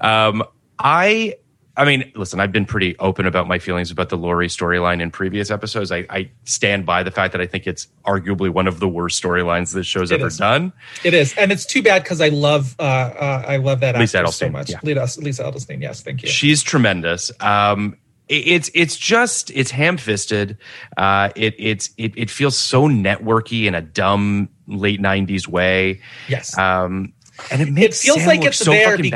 Um, 0.00 0.42
I 0.78 1.34
I 1.78 1.84
mean, 1.84 2.10
listen, 2.16 2.40
I've 2.40 2.52
been 2.52 2.66
pretty 2.66 2.98
open 2.98 3.24
about 3.24 3.46
my 3.48 3.58
feelings 3.58 3.90
about 3.90 4.08
the 4.08 4.16
Laurie 4.18 4.48
storyline 4.48 5.00
in 5.00 5.10
previous 5.10 5.50
episodes. 5.50 5.90
I, 5.92 6.04
I 6.10 6.30
stand 6.44 6.84
by 6.84 7.02
the 7.04 7.10
fact 7.10 7.32
that 7.32 7.40
I 7.40 7.46
think 7.46 7.66
it's 7.66 7.86
arguably 8.04 8.50
one 8.50 8.66
of 8.66 8.80
the 8.80 8.88
worst 8.88 9.22
storylines 9.22 9.72
this 9.72 9.86
show's 9.86 10.10
It 10.10 10.16
ever 10.20 10.26
is. 10.26 10.36
done. 10.38 10.72
it 11.04 11.14
is, 11.14 11.34
and 11.38 11.52
it's 11.52 11.64
too 11.64 11.82
bad 11.82 12.02
because 12.02 12.20
I 12.20 12.28
love 12.28 12.74
uh, 12.78 12.82
uh, 12.82 13.44
I 13.46 13.56
love 13.56 13.80
that 13.80 13.96
Lisa 13.96 14.18
actress 14.18 14.36
so 14.36 14.50
much. 14.50 14.70
yeah. 14.70 14.80
Lisa, 14.82 15.20
Lisa 15.20 15.44
Edelstein, 15.44 15.80
yes, 15.80 16.02
thank 16.02 16.22
you. 16.22 16.28
She's 16.28 16.62
tremendous. 16.62 17.30
Um, 17.40 17.96
it- 18.28 18.46
it's 18.46 18.70
it's 18.74 18.96
just 18.96 19.50
it's 19.52 19.70
ham 19.70 19.96
fisted. 19.96 20.58
Uh, 20.96 21.30
it 21.36 21.54
it's 21.58 21.90
it, 21.96 22.12
it 22.16 22.28
feels 22.28 22.58
so 22.58 22.88
networky 22.88 23.64
in 23.66 23.74
a 23.74 23.80
dumb 23.80 24.48
late 24.66 25.00
'90s 25.00 25.46
way. 25.48 26.00
yes, 26.28 26.58
Um, 26.58 27.12
And 27.52 27.62
it 27.62 27.70
makes 27.72 28.00
It 28.02 28.06
feels 28.06 28.18
Sam 28.18 28.26
like 28.26 28.44
it's 28.44 28.58
so 28.58 28.70
there 28.72 28.90
fucking 28.96 29.10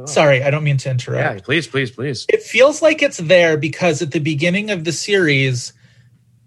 bad. 0.00 0.08
Sorry, 0.08 0.42
I 0.42 0.50
don't 0.50 0.64
mean 0.64 0.76
to 0.78 0.90
interrupt. 0.90 1.36
Yeah, 1.36 1.40
please, 1.44 1.66
please, 1.66 1.90
please. 1.90 2.26
it 2.28 2.42
feels 2.42 2.82
like 2.82 3.02
it's 3.02 3.18
there 3.18 3.56
because 3.56 4.02
at 4.02 4.10
the 4.10 4.18
beginning 4.18 4.70
of 4.70 4.84
the 4.84 4.92
series 4.92 5.72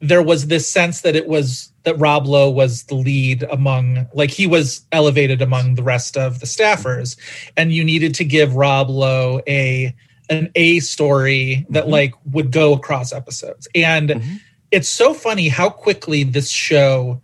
there 0.04 0.22
was 0.22 0.48
this 0.48 0.68
sense 0.68 1.02
that 1.02 1.16
it 1.16 1.28
was 1.28 1.72
that 1.84 1.98
Rob 1.98 2.28
Lowe 2.28 2.50
was 2.50 2.84
the 2.84 2.96
lead 2.96 3.44
among 3.44 4.06
like 4.14 4.32
he 4.32 4.46
was 4.46 4.86
elevated 4.92 5.42
among 5.42 5.76
the 5.76 5.84
rest 5.84 6.18
of 6.18 6.42
the 6.42 6.46
staffers 6.46 7.18
and 7.56 7.72
you 7.72 7.86
needed 7.86 8.14
to 8.16 8.26
give 8.26 8.58
Rob 8.58 8.90
Lowe 8.90 9.42
a 9.48 9.96
an 10.30 10.52
A 10.56 10.82
story 10.82 11.66
that 11.70 11.84
mm-hmm. 11.84 11.92
like 11.92 12.14
would 12.26 12.52
go 12.52 12.74
across 12.74 13.14
episodes 13.14 13.70
and 13.74 14.10
mm-hmm. 14.10 14.36
it's 14.72 14.90
so 14.90 15.14
funny 15.14 15.48
how 15.48 15.70
quickly 15.70 16.24
this 16.24 16.50
show 16.50 17.22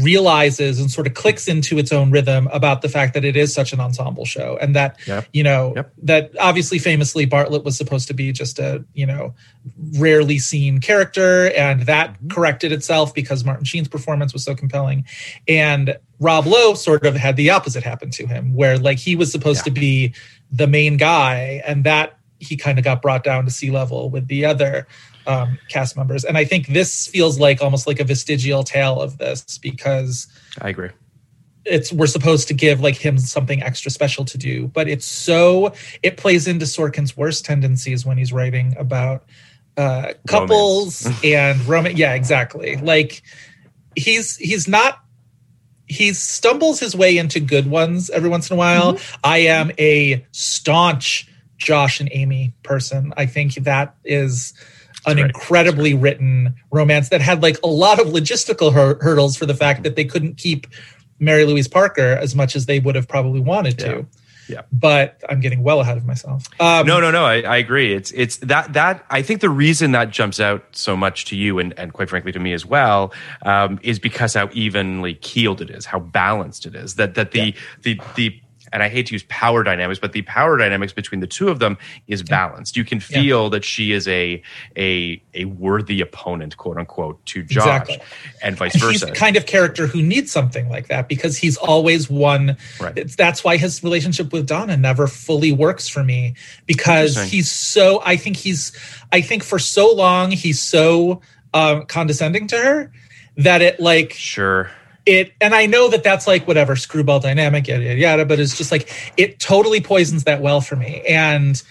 realizes 0.00 0.80
and 0.80 0.90
sort 0.90 1.06
of 1.06 1.14
clicks 1.14 1.48
into 1.48 1.78
its 1.78 1.92
own 1.92 2.10
rhythm 2.10 2.48
about 2.52 2.82
the 2.82 2.88
fact 2.88 3.14
that 3.14 3.24
it 3.24 3.36
is 3.36 3.52
such 3.52 3.72
an 3.72 3.80
ensemble 3.80 4.24
show 4.24 4.56
and 4.60 4.74
that 4.74 4.98
Yep. 5.06 5.28
you 5.32 5.42
know 5.42 5.72
Yep. 5.76 5.92
that 6.04 6.30
obviously 6.40 6.78
famously 6.78 7.26
bartlet 7.26 7.64
was 7.64 7.76
supposed 7.76 8.08
to 8.08 8.14
be 8.14 8.32
just 8.32 8.58
a 8.58 8.84
you 8.94 9.06
know 9.06 9.34
rarely 9.98 10.38
seen 10.38 10.80
character 10.80 11.50
and 11.52 11.82
that 11.82 12.14
mm-hmm. 12.14 12.28
corrected 12.28 12.72
itself 12.72 13.12
because 13.14 13.44
martin 13.44 13.64
sheen's 13.64 13.88
performance 13.88 14.32
was 14.32 14.44
so 14.44 14.54
compelling 14.54 15.04
and 15.46 15.98
rob 16.20 16.46
lowe 16.46 16.74
sort 16.74 17.04
of 17.04 17.14
had 17.14 17.36
the 17.36 17.50
opposite 17.50 17.82
happen 17.82 18.10
to 18.10 18.26
him 18.26 18.54
where 18.54 18.78
like 18.78 18.98
he 18.98 19.14
was 19.16 19.30
supposed 19.30 19.64
to 19.64 19.70
be 19.70 20.14
the 20.50 20.66
main 20.66 20.96
guy 20.96 21.62
and 21.66 21.84
that 21.84 22.18
he 22.38 22.56
kind 22.56 22.78
of 22.78 22.84
got 22.84 23.00
brought 23.00 23.22
down 23.22 23.44
to 23.44 23.50
sea 23.50 23.70
level 23.70 24.10
with 24.10 24.26
the 24.26 24.44
other 24.44 24.86
um, 25.26 25.58
cast 25.68 25.96
members. 25.96 26.24
And 26.24 26.36
i 26.38 26.44
think 26.44 26.68
this 26.68 27.06
feels 27.06 27.38
like 27.38 27.62
almost 27.62 27.86
like 27.86 28.00
a 28.00 28.04
vestigial 28.04 28.64
tale 28.64 29.00
of 29.00 29.18
this 29.18 29.58
because 29.58 30.26
I 30.60 30.70
agree. 30.70 30.90
it's 31.64 31.92
we're 31.92 32.06
supposed 32.06 32.48
to 32.48 32.54
give 32.54 32.80
like 32.80 32.96
him 32.96 33.18
something 33.18 33.62
extra 33.62 33.90
special 33.90 34.24
to 34.26 34.38
do 34.38 34.68
but 34.68 34.88
it's 34.88 35.06
so 35.06 35.72
it 36.02 36.16
plays 36.16 36.46
into 36.46 36.64
sorkin's 36.64 37.16
worst 37.16 37.44
tendencies 37.44 38.04
when 38.04 38.18
he's 38.18 38.32
writing 38.32 38.74
about 38.78 39.24
uh 39.76 40.12
couples 40.26 41.08
and 41.24 41.64
romance 41.66 41.98
yeah 41.98 42.14
exactly. 42.14 42.76
Like 42.76 43.22
he's 43.96 44.36
he's 44.36 44.68
not 44.68 44.98
he 45.86 46.12
stumbles 46.12 46.80
his 46.80 46.96
way 46.96 47.18
into 47.18 47.40
good 47.40 47.66
ones 47.66 48.08
every 48.10 48.30
once 48.30 48.50
in 48.50 48.54
a 48.54 48.58
while. 48.58 48.98
I 49.22 49.38
am 49.38 49.72
a 49.78 50.24
staunch 50.32 51.28
josh 51.58 52.00
and 52.00 52.08
amy 52.12 52.54
person. 52.62 53.12
I 53.16 53.26
think 53.26 53.54
that 53.54 53.94
is 54.04 54.54
an 55.06 55.16
great. 55.16 55.26
incredibly 55.26 55.94
written 55.94 56.54
romance 56.70 57.08
that 57.08 57.20
had 57.20 57.42
like 57.42 57.58
a 57.62 57.68
lot 57.68 58.00
of 58.00 58.08
logistical 58.08 58.72
hur- 58.72 58.98
hurdles 59.00 59.36
for 59.36 59.46
the 59.46 59.54
fact 59.54 59.82
that 59.82 59.96
they 59.96 60.04
couldn't 60.04 60.36
keep 60.36 60.66
Mary 61.18 61.44
Louise 61.44 61.68
Parker 61.68 62.18
as 62.20 62.34
much 62.34 62.56
as 62.56 62.66
they 62.66 62.80
would 62.80 62.94
have 62.94 63.08
probably 63.08 63.40
wanted 63.40 63.78
to. 63.78 64.06
Yeah. 64.48 64.62
But 64.72 65.22
I'm 65.28 65.40
getting 65.40 65.62
well 65.62 65.80
ahead 65.80 65.96
of 65.96 66.04
myself. 66.04 66.46
Um, 66.60 66.86
no, 66.86 67.00
no, 67.00 67.10
no. 67.10 67.24
I, 67.24 67.42
I 67.42 67.56
agree. 67.56 67.94
It's 67.94 68.10
it's 68.10 68.38
that 68.38 68.72
that 68.72 69.04
I 69.08 69.22
think 69.22 69.40
the 69.40 69.48
reason 69.48 69.92
that 69.92 70.10
jumps 70.10 70.40
out 70.40 70.64
so 70.72 70.96
much 70.96 71.26
to 71.26 71.36
you 71.36 71.58
and 71.58 71.72
and 71.78 71.92
quite 71.92 72.10
frankly 72.10 72.32
to 72.32 72.40
me 72.40 72.52
as 72.52 72.66
well 72.66 73.12
um, 73.42 73.78
is 73.82 73.98
because 73.98 74.34
how 74.34 74.50
evenly 74.52 75.14
keeled 75.14 75.60
it 75.60 75.70
is, 75.70 75.86
how 75.86 76.00
balanced 76.00 76.66
it 76.66 76.74
is. 76.74 76.96
That 76.96 77.14
that 77.14 77.30
the 77.30 77.54
the 77.82 78.00
the 78.16 78.41
and 78.72 78.82
I 78.82 78.88
hate 78.88 79.06
to 79.06 79.12
use 79.14 79.24
power 79.28 79.62
dynamics, 79.62 80.00
but 80.00 80.12
the 80.12 80.22
power 80.22 80.56
dynamics 80.56 80.92
between 80.92 81.20
the 81.20 81.26
two 81.26 81.48
of 81.48 81.58
them 81.58 81.76
is 82.08 82.22
balanced. 82.22 82.76
You 82.76 82.84
can 82.84 82.98
Yeah. 82.98 83.20
feel 83.20 83.50
that 83.50 83.64
she 83.64 83.92
is 83.92 84.08
a 84.08 84.42
a 84.76 85.22
a 85.34 85.44
worthy 85.46 86.00
opponent, 86.00 86.56
quote 86.56 86.78
unquote, 86.78 87.24
to 87.26 87.42
Josh, 87.42 87.62
Exactly. 87.64 87.98
and 88.42 88.56
vice 88.56 88.74
and 88.74 88.82
he's 88.84 89.00
versa. 89.00 89.06
the 89.06 89.12
kind 89.12 89.36
of 89.36 89.46
character 89.46 89.86
who 89.86 90.02
needs 90.02 90.30
something 90.32 90.68
like 90.68 90.88
that 90.88 91.08
because 91.08 91.36
he's 91.36 91.56
always 91.56 92.08
one. 92.10 92.56
Right. 92.80 93.08
That's 93.16 93.44
why 93.44 93.56
his 93.56 93.82
relationship 93.82 94.32
with 94.32 94.46
Donna 94.46 94.76
never 94.76 95.06
fully 95.06 95.52
works 95.52 95.88
for 95.88 96.02
me 96.02 96.34
because 96.66 97.20
he's 97.30 97.50
so. 97.50 98.02
I 98.04 98.16
think 98.16 98.36
he's. 98.36 98.72
I 99.12 99.20
think 99.20 99.42
for 99.42 99.58
so 99.58 99.92
long 99.92 100.30
he's 100.30 100.60
so 100.60 101.20
um, 101.54 101.84
condescending 101.86 102.46
to 102.48 102.56
her 102.56 102.92
that 103.36 103.60
it 103.62 103.78
like 103.80 104.12
sure. 104.14 104.70
It 105.06 105.32
and 105.40 105.54
i 105.54 105.66
know 105.66 105.88
that 105.88 106.04
that's 106.04 106.26
like 106.26 106.46
whatever 106.46 106.76
screwball 106.76 107.18
dynamic 107.20 107.66
yada 107.66 107.82
yada 107.82 107.98
yada 107.98 108.24
but 108.24 108.38
it's 108.38 108.56
just 108.56 108.70
like 108.70 108.88
it 109.16 109.38
totally 109.40 109.80
poisons 109.80 110.24
that 110.24 110.40
well 110.40 110.60
for 110.60 110.76
me 110.76 111.02
and 111.08 111.62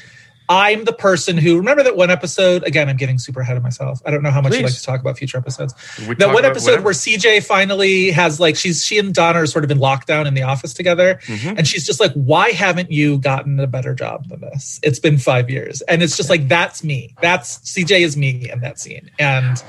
i'm 0.50 0.84
the 0.84 0.92
person 0.92 1.38
who 1.38 1.56
remember 1.56 1.82
that 1.82 1.96
one 1.96 2.10
episode 2.10 2.62
again 2.64 2.90
i'm 2.90 2.98
getting 2.98 3.18
super 3.18 3.40
ahead 3.40 3.56
of 3.56 3.64
myself 3.64 4.02
i 4.06 4.12
don't 4.12 4.22
know 4.22 4.32
how 4.32 4.42
much 4.42 4.54
you 4.54 4.64
like 4.64 4.74
to 4.74 4.84
talk 4.84 5.00
about 5.00 5.18
future 5.18 5.38
episodes 5.38 5.74
We 6.10 6.16
that 6.16 6.34
one 6.34 6.44
episode 6.44 6.82
where 6.84 6.94
cj 6.94 7.42
finally 7.46 8.12
has 8.12 8.42
like 8.42 8.58
she's 8.58 8.84
she 8.84 8.98
and 9.00 9.14
donna 9.14 9.40
are 9.40 9.46
sort 9.46 9.64
of 9.64 9.72
in 9.72 9.78
lockdown 9.78 10.26
in 10.26 10.34
the 10.34 10.44
office 10.44 10.74
together 10.74 11.20
Mm-hmm. 11.24 11.58
and 11.58 11.66
she's 11.66 11.86
just 11.86 12.02
like 12.02 12.12
why 12.14 12.50
haven't 12.52 12.92
you 12.92 13.18
gotten 13.18 13.58
a 13.62 13.68
better 13.68 13.94
job 13.94 14.28
than 14.28 14.42
this 14.42 14.80
it's 14.84 15.00
been 15.00 15.18
five 15.18 15.50
years 15.50 15.82
and 15.84 16.04
it's 16.04 16.18
just 16.18 16.30
like 16.30 16.50
that's 16.50 16.84
me 16.84 17.16
that's 17.22 17.60
cj 17.60 18.02
is 18.02 18.18
me 18.18 18.50
in 18.52 18.60
that 18.60 18.78
scene 18.78 19.10
and 19.20 19.64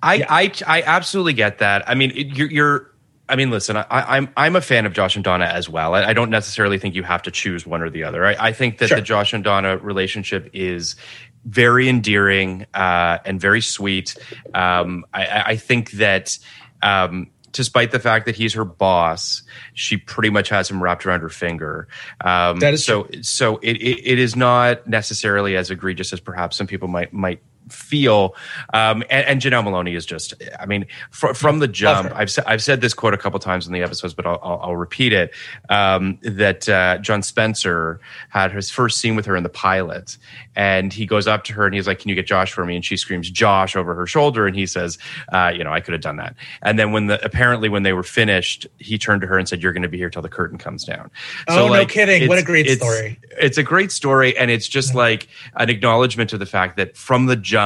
I, 0.00 0.14
Yeah. 0.14 0.26
I 0.30 0.52
I 0.64 0.82
absolutely 0.82 1.32
get 1.32 1.58
that. 1.58 1.82
I 1.90 1.96
mean, 1.96 2.12
it, 2.12 2.28
you're, 2.28 2.48
you're. 2.48 2.90
I 3.28 3.36
mean, 3.36 3.50
listen. 3.50 3.76
I, 3.76 3.84
I'm 3.90 4.30
I'm 4.36 4.56
a 4.56 4.60
fan 4.60 4.86
of 4.86 4.92
Josh 4.92 5.14
and 5.16 5.24
Donna 5.24 5.44
as 5.44 5.68
well. 5.68 5.94
I, 5.94 6.06
I 6.06 6.12
don't 6.14 6.30
necessarily 6.30 6.78
think 6.78 6.94
you 6.94 7.02
have 7.02 7.22
to 7.22 7.30
choose 7.30 7.66
one 7.66 7.82
or 7.82 7.90
the 7.90 8.04
other. 8.04 8.24
I, 8.24 8.48
I 8.48 8.52
think 8.52 8.78
that 8.78 8.88
Sure. 8.88 8.96
the 8.96 9.02
Josh 9.02 9.32
and 9.32 9.44
Donna 9.44 9.76
relationship 9.76 10.50
is 10.52 10.96
very 11.44 11.88
endearing 11.88 12.66
uh, 12.74 13.18
and 13.24 13.40
very 13.40 13.60
sweet. 13.60 14.16
Um, 14.54 15.04
I, 15.12 15.42
I 15.46 15.56
think 15.56 15.92
that. 15.92 16.38
Um, 16.82 17.30
Despite 17.50 17.92
the 17.92 17.98
fact 17.98 18.26
that 18.26 18.36
he's 18.36 18.52
her 18.52 18.64
boss, 18.64 19.42
she 19.72 19.96
pretty 19.96 20.28
much 20.28 20.50
has 20.50 20.70
him 20.70 20.82
wrapped 20.82 21.06
around 21.06 21.22
her 21.22 21.30
finger. 21.30 21.88
Um, 22.20 22.58
That 22.60 22.74
is 22.74 22.84
so. 22.84 23.08
So 23.22 23.56
it, 23.56 23.78
it, 23.78 24.06
it 24.12 24.18
is 24.18 24.36
not 24.36 24.86
necessarily 24.86 25.56
as 25.56 25.70
egregious 25.70 26.12
as 26.12 26.20
perhaps 26.20 26.58
some 26.58 26.66
people 26.66 26.88
might 26.88 27.10
might 27.14 27.40
feel. 27.68 28.34
Um, 28.74 29.02
and, 29.10 29.26
and 29.26 29.40
Janel 29.40 29.64
Moloney 29.64 29.94
is 29.94 30.06
just, 30.06 30.34
I 30.58 30.66
mean, 30.66 30.86
fr- 31.10 31.34
from 31.34 31.58
the 31.58 31.68
jump. 31.68 32.12
I've, 32.14 32.30
sa- 32.30 32.42
I've 32.46 32.62
said 32.62 32.80
this 32.80 32.94
quote 32.94 33.14
a 33.14 33.18
couple 33.18 33.38
times 33.40 33.66
in 33.66 33.72
the 33.72 33.82
episodes, 33.82 34.14
but 34.14 34.26
I'll, 34.26 34.38
I'll, 34.42 34.60
I'll 34.62 34.76
repeat 34.76 35.12
it. 35.12 35.32
Um, 35.68 36.18
that 36.22 36.68
uh, 36.68 36.98
John 36.98 37.22
Spencer 37.22 38.00
had 38.30 38.52
his 38.52 38.70
first 38.70 39.00
scene 39.00 39.16
with 39.16 39.26
her 39.26 39.36
in 39.36 39.42
the 39.42 39.48
pilot, 39.48 40.16
and 40.56 40.92
he 40.92 41.06
goes 41.06 41.26
up 41.26 41.44
to 41.44 41.52
her 41.52 41.66
and 41.66 41.74
he's 41.74 41.86
like, 41.86 41.98
"Can 42.00 42.08
you 42.08 42.14
get 42.14 42.26
Josh 42.26 42.52
for 42.52 42.64
me?" 42.64 42.74
And 42.76 42.84
she 42.84 42.96
screams 42.96 43.30
"Josh" 43.30 43.76
over 43.76 43.94
her 43.94 44.06
shoulder, 44.06 44.46
and 44.46 44.56
he 44.56 44.66
says, 44.66 44.98
uh, 45.32 45.52
"You 45.54 45.64
know, 45.64 45.72
I 45.72 45.80
could 45.80 45.92
have 45.92 46.00
done 46.00 46.16
that." 46.16 46.34
And 46.62 46.78
then 46.78 46.92
when 46.92 47.06
the 47.06 47.24
apparently 47.24 47.68
when 47.68 47.82
they 47.82 47.92
were 47.92 48.02
finished, 48.02 48.66
he 48.78 48.98
turned 48.98 49.20
to 49.22 49.26
her 49.26 49.38
and 49.38 49.48
said, 49.48 49.62
"You're 49.62 49.72
going 49.72 49.82
to 49.82 49.88
be 49.88 49.98
here 49.98 50.10
till 50.10 50.22
the 50.22 50.28
curtain 50.28 50.58
comes 50.58 50.84
down." 50.84 51.10
Oh, 51.48 51.68
no 51.68 51.86
kidding. 51.86 52.28
What 52.28 52.38
a 52.38 52.42
great 52.42 52.66
it's- 52.66 52.78
story. 52.78 53.18
it's 53.40 53.58
a 53.58 53.62
great 53.62 53.92
story 53.92 54.36
and 54.36 54.50
it's 54.50 54.66
just 54.68 54.94
like 54.94 55.28
an 55.56 55.70
acknowledgement 55.70 56.32
of 56.32 56.38
the 56.40 56.46
fact 56.46 56.76
that 56.76 56.96
from 56.96 57.26
the 57.26 57.36
jump 57.36 57.57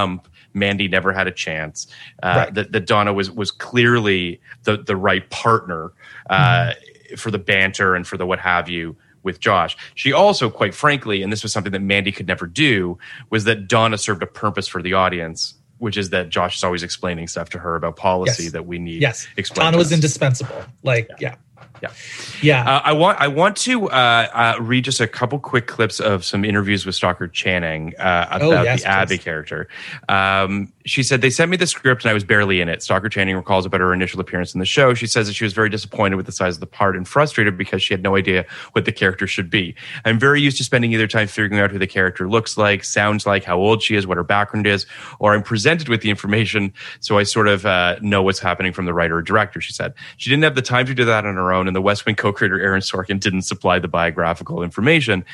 mandy 0.54 0.88
never 0.88 1.12
had 1.12 1.26
a 1.26 1.30
chance 1.30 1.86
uh, 2.22 2.34
Right. 2.36 2.54
that, 2.54 2.72
that 2.72 2.86
donna 2.86 3.12
was 3.12 3.30
was 3.30 3.50
clearly 3.50 4.40
the 4.64 4.76
the 4.76 4.96
right 4.96 5.28
partner 5.30 5.92
uh, 6.28 6.72
for 7.16 7.30
the 7.30 7.38
banter 7.38 7.94
and 7.94 8.06
for 8.06 8.16
the 8.16 8.26
what 8.26 8.38
have 8.38 8.68
you 8.68 8.96
with 9.24 9.38
Josh. 9.38 9.76
She 9.94 10.12
also, 10.12 10.50
quite 10.50 10.74
frankly, 10.74 11.22
and 11.22 11.30
this 11.32 11.44
was 11.44 11.52
something 11.52 11.70
that 11.72 11.80
Mandy 11.82 12.10
could 12.10 12.26
never 12.26 12.44
do, 12.44 12.98
was 13.30 13.44
that 13.44 13.68
Donna 13.68 13.96
served 13.96 14.20
a 14.20 14.26
purpose 14.26 14.66
for 14.66 14.82
the 14.82 14.94
audience, 14.94 15.54
which 15.78 15.96
is 15.96 16.10
that 16.10 16.28
Josh 16.28 16.56
is 16.56 16.64
always 16.64 16.82
explaining 16.82 17.28
stuff 17.28 17.48
to 17.50 17.58
her 17.60 17.76
about 17.76 17.94
policy 17.94 18.44
Yes. 18.44 18.52
that 18.52 18.66
we 18.66 18.78
need. 18.80 19.00
yes 19.00 19.28
explained 19.36 19.66
donna 19.66 19.76
was 19.78 19.92
indispensable 19.92 20.64
like 20.82 21.08
yeah 21.20 21.36
Yeah. 21.56 21.64
Yeah 21.82 22.62
Uh, 22.68 22.80
I 22.84 22.92
want 22.92 23.20
I 23.20 23.28
want 23.28 23.56
to 23.58 23.88
uh, 23.90 24.28
uh, 24.32 24.56
read 24.60 24.84
just 24.84 25.00
a 25.00 25.06
couple 25.06 25.38
quick 25.38 25.66
clips 25.66 26.00
of 26.00 26.24
some 26.24 26.44
interviews 26.44 26.86
with 26.86 26.94
Stockard 26.94 27.32
Channing 27.32 27.94
uh, 27.98 28.26
about 28.30 28.42
Oh, 28.42 28.62
yes, 28.62 28.82
the 28.82 28.88
Abby 28.88 29.16
please. 29.16 29.24
character. 29.24 29.68
Um, 30.08 30.72
she 30.84 31.02
said 31.04 31.20
they 31.20 31.30
sent 31.30 31.50
me 31.50 31.56
the 31.56 31.66
script 31.66 32.02
and 32.04 32.10
I 32.10 32.14
was 32.14 32.24
barely 32.24 32.60
in 32.60 32.68
it. 32.68 32.82
Stockard 32.82 33.12
Channing 33.12 33.36
recalls 33.36 33.64
about 33.66 33.80
her 33.80 33.92
initial 33.94 34.20
appearance 34.20 34.52
in 34.54 34.58
the 34.60 34.66
show. 34.66 34.94
She 34.94 35.06
says 35.06 35.26
that 35.28 35.34
she 35.34 35.44
was 35.44 35.52
very 35.52 35.68
disappointed 35.68 36.16
with 36.16 36.26
the 36.26 36.32
size 36.32 36.54
of 36.56 36.60
the 36.60 36.66
part 36.66 36.96
and 36.96 37.06
frustrated 37.06 37.56
because 37.56 37.82
she 37.82 37.94
had 37.94 38.02
no 38.02 38.16
idea 38.16 38.44
what 38.72 38.84
the 38.84 38.92
character 38.92 39.26
should 39.28 39.48
be. 39.50 39.74
I'm 40.04 40.18
very 40.18 40.40
used 40.40 40.56
to 40.58 40.64
spending 40.64 40.92
either 40.92 41.06
time 41.06 41.28
figuring 41.28 41.60
out 41.60 41.70
who 41.70 41.78
the 41.78 41.86
character 41.86 42.28
looks 42.28 42.56
like, 42.56 42.82
sounds 42.84 43.26
like, 43.26 43.44
how 43.44 43.58
old 43.58 43.82
she 43.82 43.94
is, 43.94 44.06
what 44.06 44.16
her 44.16 44.24
background 44.24 44.66
is, 44.66 44.86
or 45.20 45.34
I'm 45.34 45.42
presented 45.42 45.88
with 45.88 46.00
the 46.02 46.10
information 46.10 46.72
so 47.00 47.16
I 47.18 47.22
sort 47.22 47.46
of 47.48 47.64
uh, 47.64 47.96
know 48.00 48.22
what's 48.22 48.40
happening 48.40 48.72
from 48.72 48.86
the 48.86 48.94
writer 48.94 49.16
or 49.18 49.22
director. 49.22 49.60
She 49.60 49.72
said 49.72 49.94
she 50.16 50.30
didn't 50.30 50.42
have 50.44 50.54
the 50.56 50.62
time 50.62 50.86
to 50.86 50.94
do 50.94 51.04
that 51.04 51.24
on 51.24 51.36
her 51.36 51.52
own, 51.52 51.71
and 51.72 51.76
the 51.76 51.80
West 51.80 52.04
Wing 52.04 52.14
co-creator 52.14 52.60
Aaron 52.60 52.82
Sorkin 52.82 53.18
didn't 53.18 53.42
supply 53.42 53.78
the 53.78 53.88
biographical 53.88 54.62
information. 54.62 55.24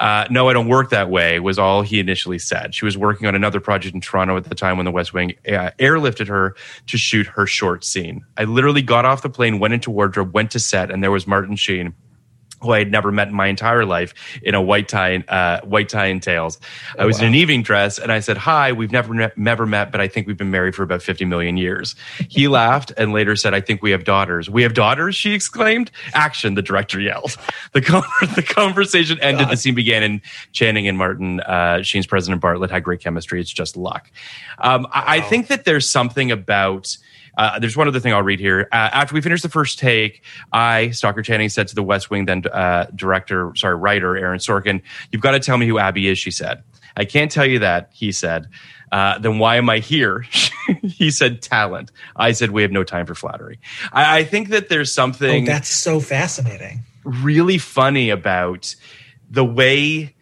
Uh, 0.00 0.26
no, 0.30 0.48
I 0.48 0.54
don't 0.54 0.68
work 0.68 0.88
that 0.88 1.10
way. 1.10 1.38
Was 1.38 1.58
all 1.58 1.82
he 1.82 2.00
initially 2.00 2.38
said. 2.38 2.74
She 2.74 2.86
was 2.86 2.96
working 2.96 3.26
on 3.26 3.34
another 3.34 3.60
project 3.60 3.94
in 3.94 4.00
Toronto 4.00 4.38
at 4.38 4.44
the 4.44 4.54
time 4.54 4.78
when 4.78 4.86
the 4.86 4.90
West 4.90 5.12
Wing 5.12 5.34
uh, 5.46 5.70
airlifted 5.78 6.28
her 6.28 6.56
to 6.86 6.96
shoot 6.96 7.26
her 7.26 7.46
short 7.46 7.84
scene. 7.84 8.24
I 8.38 8.44
literally 8.44 8.80
got 8.80 9.04
off 9.04 9.20
the 9.20 9.28
plane, 9.28 9.58
went 9.58 9.74
into 9.74 9.90
wardrobe, 9.90 10.32
went 10.32 10.50
to 10.52 10.58
set, 10.58 10.90
and 10.90 11.02
there 11.02 11.10
was 11.10 11.26
Martin 11.26 11.56
Sheen 11.56 11.92
who 12.62 12.72
I 12.72 12.78
had 12.78 12.90
never 12.90 13.10
met 13.10 13.28
in 13.28 13.34
my 13.34 13.46
entire 13.48 13.84
life 13.84 14.14
in 14.42 14.54
a 14.54 14.62
white 14.62 14.88
tie, 14.88 15.16
uh, 15.28 15.60
white 15.66 15.88
tie 15.88 16.06
and 16.06 16.22
tails. 16.22 16.58
I 16.98 17.04
was 17.04 17.20
in 17.20 17.26
an 17.26 17.34
evening 17.34 17.62
dress 17.62 17.98
and 17.98 18.12
I 18.12 18.20
said, 18.20 18.36
hi, 18.36 18.72
we've 18.72 18.92
never, 18.92 19.14
ne- 19.14 19.30
never 19.36 19.66
met, 19.66 19.90
but 19.90 20.00
I 20.00 20.08
think 20.08 20.26
we've 20.26 20.36
been 20.36 20.50
married 20.50 20.74
for 20.74 20.82
about 20.82 21.02
50 21.02 21.24
million 21.24 21.56
years. 21.56 21.94
He 22.28 22.48
laughed 22.52 22.92
and 22.96 23.12
later 23.12 23.36
said, 23.36 23.54
I 23.54 23.60
think 23.60 23.82
we 23.82 23.90
have 23.90 24.04
daughters. 24.04 24.48
We 24.48 24.62
have 24.62 24.74
daughters, 24.74 25.16
she 25.16 25.32
exclaimed. 25.32 25.90
Action, 26.14 26.54
the 26.54 26.62
director 26.62 27.00
yelled. 27.00 27.36
The, 27.72 27.80
con- 27.80 28.04
the 28.34 28.42
conversation 28.42 29.18
ended. 29.20 29.48
The 29.48 29.56
scene 29.56 29.74
began 29.74 30.02
and 30.02 30.20
Channing 30.52 30.88
and 30.88 30.98
Martin, 30.98 31.40
uh, 31.40 31.82
Sheen's 31.82 32.06
President 32.06 32.42
Bartlet 32.42 32.70
had 32.70 32.84
great 32.84 33.00
chemistry. 33.00 33.40
It's 33.40 33.52
just 33.52 33.76
luck. 33.76 34.10
Um, 34.58 34.86
I, 34.92 35.18
I 35.18 35.20
think 35.20 35.48
that 35.48 35.64
there's 35.64 35.88
something 35.88 36.30
about, 36.30 36.96
uh, 37.38 37.58
there's 37.58 37.76
one 37.76 37.88
other 37.88 38.00
thing 38.00 38.12
I'll 38.12 38.22
read 38.22 38.40
here. 38.40 38.68
Uh, 38.72 38.90
after 38.92 39.14
we 39.14 39.20
finished 39.20 39.42
the 39.42 39.48
first 39.48 39.78
take, 39.78 40.22
I, 40.52 40.90
Stockard 40.90 41.24
Channing, 41.24 41.48
said 41.48 41.68
to 41.68 41.74
the 41.74 41.82
West 41.82 42.10
Wing 42.10 42.26
then 42.26 42.42
uh, 42.52 42.86
director, 42.94 43.52
sorry, 43.56 43.76
writer 43.76 44.16
Aaron 44.16 44.38
Sorkin, 44.38 44.82
"You've 45.10 45.22
got 45.22 45.32
to 45.32 45.40
tell 45.40 45.56
me 45.58 45.66
who 45.66 45.78
Abby 45.78 46.08
is." 46.08 46.18
She 46.18 46.30
said. 46.30 46.62
I 46.94 47.06
can't 47.06 47.30
tell 47.30 47.46
you 47.46 47.60
that. 47.60 47.90
He 47.94 48.12
said. 48.12 48.48
Uh, 48.90 49.18
then 49.18 49.38
why 49.38 49.56
am 49.56 49.70
I 49.70 49.78
here? 49.78 50.26
he 50.82 51.10
said 51.10 51.40
talent. 51.40 51.90
I 52.14 52.32
said 52.32 52.50
we 52.50 52.60
have 52.60 52.70
no 52.70 52.84
time 52.84 53.06
for 53.06 53.14
flattery. 53.14 53.58
I, 53.90 54.18
I 54.18 54.24
think 54.24 54.50
that 54.50 54.68
there's 54.68 54.90
Oh, 54.90 55.00
something 55.00 55.46
that's 55.46 55.70
so 55.70 55.98
fascinating. 56.00 56.82
really 57.02 57.56
funny 57.56 58.10
about 58.10 58.74
the 59.30 59.42
way 59.46 60.14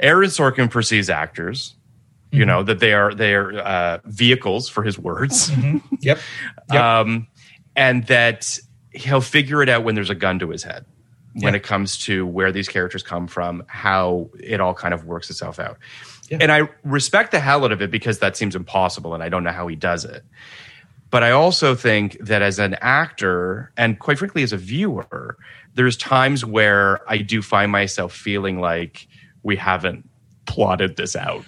Aaron 0.00 0.30
Sorkin 0.30 0.68
perceives 0.68 1.08
actors. 1.08 1.76
You 2.32 2.46
know 2.46 2.62
that 2.62 2.78
they 2.80 2.94
are 2.94 3.12
they 3.14 3.34
are 3.34 3.52
uh, 3.58 3.98
vehicles 4.06 4.68
for 4.68 4.82
his 4.82 4.98
words, 4.98 5.50
Yep. 6.00 6.18
Yep. 6.72 6.82
um, 6.82 7.28
and 7.76 8.06
that 8.06 8.58
he'll 8.92 9.20
figure 9.20 9.62
it 9.62 9.68
out 9.68 9.84
when 9.84 9.94
there's 9.94 10.10
a 10.10 10.14
gun 10.14 10.38
to 10.40 10.48
his 10.50 10.62
head. 10.62 10.86
When 11.34 11.52
Yeah. 11.54 11.58
it 11.58 11.62
comes 11.62 11.98
to 12.04 12.26
where 12.26 12.50
these 12.52 12.68
characters 12.68 13.02
come 13.02 13.26
from, 13.26 13.62
how 13.66 14.30
it 14.40 14.60
all 14.60 14.74
kind 14.74 14.92
of 14.94 15.04
works 15.04 15.28
itself 15.30 15.58
out, 15.58 15.76
Yeah. 16.30 16.38
and 16.40 16.50
I 16.50 16.68
respect 16.84 17.30
the 17.32 17.40
hell 17.40 17.64
out 17.64 17.72
of 17.72 17.80
it 17.82 17.90
because 17.90 18.18
that 18.20 18.36
seems 18.36 18.56
impossible, 18.56 19.12
and 19.14 19.22
I 19.22 19.28
don't 19.28 19.44
know 19.44 19.52
how 19.52 19.66
he 19.66 19.76
does 19.76 20.04
it. 20.06 20.24
But 21.10 21.22
I 21.22 21.30
also 21.32 21.74
think 21.74 22.16
that 22.20 22.40
as 22.40 22.58
an 22.58 22.74
actor, 22.80 23.72
and 23.76 23.98
quite 23.98 24.18
frankly, 24.18 24.42
as 24.42 24.52
a 24.54 24.56
viewer, 24.58 25.36
there's 25.74 25.96
times 25.98 26.44
where 26.46 27.00
I 27.10 27.18
do 27.18 27.42
find 27.42 27.70
myself 27.70 28.14
feeling 28.14 28.58
like 28.60 29.06
we 29.42 29.56
haven't 29.56 30.08
plotted 30.46 30.96
this 30.96 31.14
out. 31.16 31.44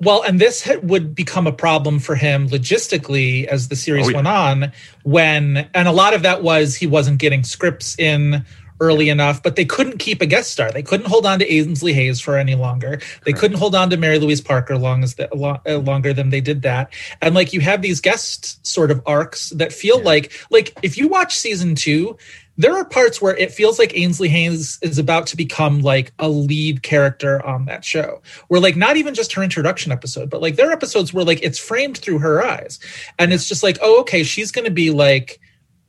Well, 0.00 0.22
and 0.22 0.40
this 0.40 0.68
would 0.82 1.14
become 1.14 1.46
a 1.46 1.52
problem 1.52 1.98
for 1.98 2.14
him 2.14 2.48
logistically 2.48 3.46
as 3.46 3.68
the 3.68 3.76
series 3.76 4.06
Oh, 4.06 4.10
yeah. 4.10 4.16
went 4.16 4.28
on. 4.28 4.72
When 5.02 5.68
and 5.74 5.88
a 5.88 5.92
lot 5.92 6.14
of 6.14 6.22
that 6.22 6.42
was 6.42 6.74
he 6.76 6.86
wasn't 6.86 7.18
getting 7.18 7.42
scripts 7.42 7.98
in 7.98 8.44
early 8.80 9.08
enough, 9.08 9.42
but 9.42 9.56
they 9.56 9.64
couldn't 9.64 9.98
keep 9.98 10.22
a 10.22 10.26
guest 10.26 10.52
star. 10.52 10.70
They 10.70 10.84
couldn't 10.84 11.06
hold 11.08 11.26
on 11.26 11.40
to 11.40 11.52
Ainsley 11.52 11.92
Hayes 11.94 12.20
for 12.20 12.36
any 12.36 12.54
longer. 12.54 13.00
They 13.24 13.32
couldn't 13.32 13.58
hold 13.58 13.74
on 13.74 13.90
to 13.90 13.96
Mary 13.96 14.20
Louise 14.20 14.40
Parker 14.40 14.78
long 14.78 15.02
as 15.02 15.16
the, 15.16 15.28
lo- 15.34 15.60
uh, 15.66 15.78
longer 15.78 16.12
than 16.14 16.30
they 16.30 16.40
did 16.40 16.62
that. 16.62 16.92
And 17.20 17.34
like 17.34 17.52
you 17.52 17.60
have 17.60 17.82
these 17.82 18.00
guest 18.00 18.64
sort 18.64 18.92
of 18.92 19.02
arcs 19.04 19.50
that 19.50 19.72
feel 19.72 20.00
like 20.00 20.32
like 20.50 20.78
if 20.82 20.96
you 20.96 21.08
watch 21.08 21.36
season 21.36 21.74
two. 21.74 22.16
There 22.58 22.76
are 22.76 22.84
parts 22.84 23.22
where 23.22 23.36
it 23.36 23.52
feels 23.52 23.78
like 23.78 23.96
Ainsley 23.96 24.28
Hayes 24.28 24.78
is 24.82 24.98
about 24.98 25.28
to 25.28 25.36
become 25.36 25.80
like 25.80 26.12
a 26.18 26.28
lead 26.28 26.82
character 26.82 27.44
on 27.46 27.64
that 27.66 27.84
show. 27.84 28.20
Where 28.48 28.60
like 28.60 28.76
not 28.76 28.96
even 28.96 29.14
just 29.14 29.32
her 29.34 29.42
introduction 29.42 29.92
episode, 29.92 30.28
but 30.28 30.42
like 30.42 30.56
there 30.56 30.68
are 30.68 30.72
episodes 30.72 31.14
where 31.14 31.24
like 31.24 31.40
it's 31.42 31.58
framed 31.58 31.98
through 31.98 32.18
her 32.18 32.44
eyes. 32.44 32.80
And 33.18 33.32
it's 33.32 33.48
just 33.48 33.62
like, 33.62 33.78
oh, 33.80 34.00
okay, 34.00 34.24
she's 34.24 34.50
gonna 34.50 34.70
be 34.70 34.90
like 34.90 35.40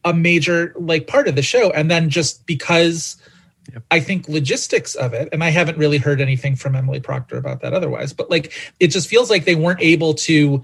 a 0.05 0.13
major 0.13 0.73
like 0.77 1.08
part 1.08 1.27
of 1.27 1.36
the 1.36 1.41
show. 1.41 1.71
And 1.71 1.89
then 1.89 2.10
just 2.10 2.45
because 2.45 3.17
I 3.91 3.99
think 3.99 4.27
logistics 4.27 4.95
of 4.95 5.13
it, 5.13 5.29
and 5.32 5.43
I 5.43 5.49
haven't 5.49 5.77
really 5.77 5.97
heard 5.97 6.21
anything 6.21 6.55
from 6.55 6.75
Emily 6.75 6.99
Procter 6.99 7.38
about 7.38 7.62
that 7.62 7.73
otherwise, 7.73 8.13
but 8.13 8.29
like 8.29 8.53
it 8.79 8.88
just 8.88 9.10
feels 9.10 9.29
like 9.29 9.45
they 9.45 9.55
weren't 9.55 9.82
able 9.82 10.13
to 10.13 10.63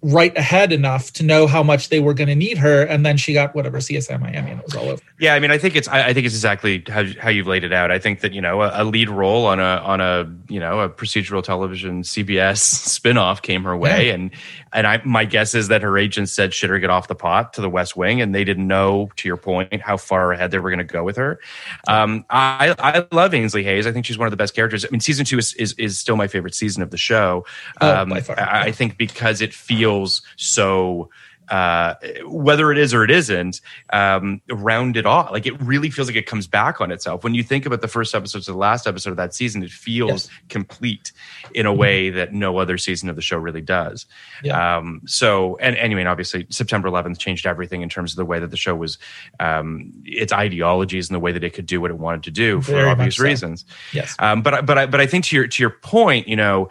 write 0.00 0.36
ahead 0.38 0.72
enough 0.72 1.12
to 1.14 1.24
know 1.24 1.46
how 1.48 1.62
much 1.62 1.88
they 1.88 1.98
were 1.98 2.14
going 2.14 2.28
to 2.28 2.34
need 2.36 2.56
her, 2.58 2.82
and 2.82 3.04
then 3.04 3.16
she 3.16 3.32
got 3.32 3.54
whatever 3.54 3.78
CSI 3.78 4.20
Miami, 4.20 4.52
and 4.52 4.60
it 4.60 4.64
was 4.66 4.76
all 4.76 4.88
over. 4.88 5.02
Yeah, 5.18 5.34
I 5.34 5.40
mean, 5.40 5.50
I 5.50 5.58
think 5.58 5.74
it's 5.74 5.88
I, 5.88 6.08
I 6.08 6.14
think 6.14 6.24
it's 6.26 6.34
exactly 6.34 6.84
how 6.88 7.04
how 7.20 7.30
you've 7.30 7.46
laid 7.48 7.64
it 7.64 7.72
out. 7.72 7.90
I 7.90 7.98
think 7.98 8.20
that 8.20 8.32
you 8.32 8.40
know 8.40 8.62
a, 8.62 8.82
a 8.82 8.84
lead 8.84 9.08
role 9.10 9.46
on 9.46 9.58
a 9.58 9.62
on 9.82 10.00
a 10.00 10.32
you 10.48 10.60
know 10.60 10.80
a 10.80 10.88
procedural 10.88 11.42
television 11.42 12.02
CBS 12.02 12.58
spinoff 13.00 13.42
came 13.42 13.64
her 13.64 13.76
way, 13.76 14.08
Yeah. 14.08 14.14
and 14.14 14.30
and 14.72 14.86
I 14.86 15.00
my 15.04 15.24
guess 15.24 15.54
is 15.54 15.68
that 15.68 15.82
her 15.82 15.96
agent 15.98 16.28
said 16.28 16.52
shit 16.54 16.70
her 16.70 16.78
get 16.78 16.90
off 16.90 17.08
the 17.08 17.14
pot 17.14 17.52
to 17.54 17.60
the 17.60 17.70
West 17.70 17.96
Wing, 17.96 18.20
and 18.20 18.34
they 18.34 18.44
didn't 18.44 18.66
know 18.66 19.10
to 19.16 19.28
your 19.28 19.36
point 19.36 19.80
how 19.80 19.96
far 19.96 20.32
ahead 20.32 20.50
they 20.50 20.58
were 20.58 20.70
going 20.70 20.78
to 20.78 20.84
go 20.84 21.04
with 21.04 21.16
her. 21.16 21.40
Um, 21.86 22.24
I 22.30 22.74
I 22.78 23.06
love 23.12 23.34
Ainsley 23.34 23.64
Hayes. 23.64 23.86
I 23.86 23.92
think 23.92 24.06
she's 24.06 24.18
one 24.18 24.26
of 24.26 24.30
the 24.30 24.36
best 24.36 24.54
characters. 24.54 24.84
I 24.84 24.88
mean, 24.90 25.00
season 25.00 25.24
two 25.24 25.38
is 25.38 25.54
is, 25.54 25.72
is 25.74 25.98
still 25.98 26.16
my 26.16 26.26
favorite 26.26 26.54
season 26.54 26.82
of 26.82 26.90
the 26.90 26.96
show. 26.96 27.44
Oh, 27.80 28.02
Um, 28.02 28.10
by 28.10 28.20
far, 28.20 28.38
I, 28.38 28.64
I 28.64 28.72
think 28.72 28.96
because 28.96 29.40
it 29.40 29.54
feels 29.54 30.22
so 30.36 31.10
uh, 31.50 31.94
whether 32.26 32.70
it 32.72 32.78
is 32.78 32.92
or 32.94 33.04
it 33.04 33.10
isn't, 33.10 33.60
um, 33.92 34.40
rounded 34.48 35.06
off. 35.06 35.30
Like 35.32 35.46
it 35.46 35.60
really 35.62 35.90
feels 35.90 36.08
like 36.08 36.16
it 36.16 36.26
comes 36.26 36.46
back 36.46 36.80
on 36.80 36.90
itself. 36.90 37.24
When 37.24 37.34
you 37.34 37.42
think 37.42 37.66
about 37.66 37.80
the 37.80 37.88
first 37.88 38.14
episode 38.14 38.42
to 38.42 38.52
the 38.52 38.58
last 38.58 38.86
episode 38.86 39.10
of 39.10 39.16
that 39.16 39.34
season, 39.34 39.62
it 39.62 39.70
feels 39.70 40.08
Yes. 40.10 40.28
complete 40.48 41.12
in 41.54 41.66
a 41.66 41.72
way 41.72 42.10
that 42.10 42.32
no 42.32 42.58
other 42.58 42.76
season 42.78 43.08
of 43.08 43.16
the 43.16 43.22
show 43.22 43.38
really 43.38 43.60
does. 43.60 44.06
Yeah. 44.42 44.78
Um, 44.78 45.02
so, 45.06 45.56
and 45.56 45.76
anyway, 45.76 46.00
and 46.02 46.08
obviously 46.08 46.46
September 46.50 46.88
11th 46.88 47.18
changed 47.18 47.46
everything 47.46 47.82
in 47.82 47.88
terms 47.88 48.12
of 48.12 48.16
the 48.16 48.24
way 48.24 48.38
that 48.38 48.50
the 48.50 48.56
show 48.56 48.74
was, 48.74 48.98
um, 49.40 49.92
its 50.04 50.32
ideologies 50.32 51.08
and 51.08 51.14
the 51.14 51.20
way 51.20 51.32
that 51.32 51.44
it 51.44 51.54
could 51.54 51.66
do 51.66 51.80
what 51.80 51.90
it 51.90 51.98
wanted 51.98 52.24
to 52.24 52.30
do 52.30 52.60
for 52.60 52.72
Very 52.72 52.88
obvious 52.90 53.16
so. 53.16 53.24
reasons. 53.24 53.64
Yes. 53.92 54.14
Um, 54.18 54.42
but 54.42 54.54
I- 54.54 54.60
but 54.60 54.78
I, 54.78 54.86
but 54.86 55.00
I 55.00 55.06
think 55.06 55.24
to 55.26 55.36
your 55.36 55.46
to 55.46 55.62
your 55.62 55.70
point, 55.70 56.28
you 56.28 56.36
know, 56.36 56.68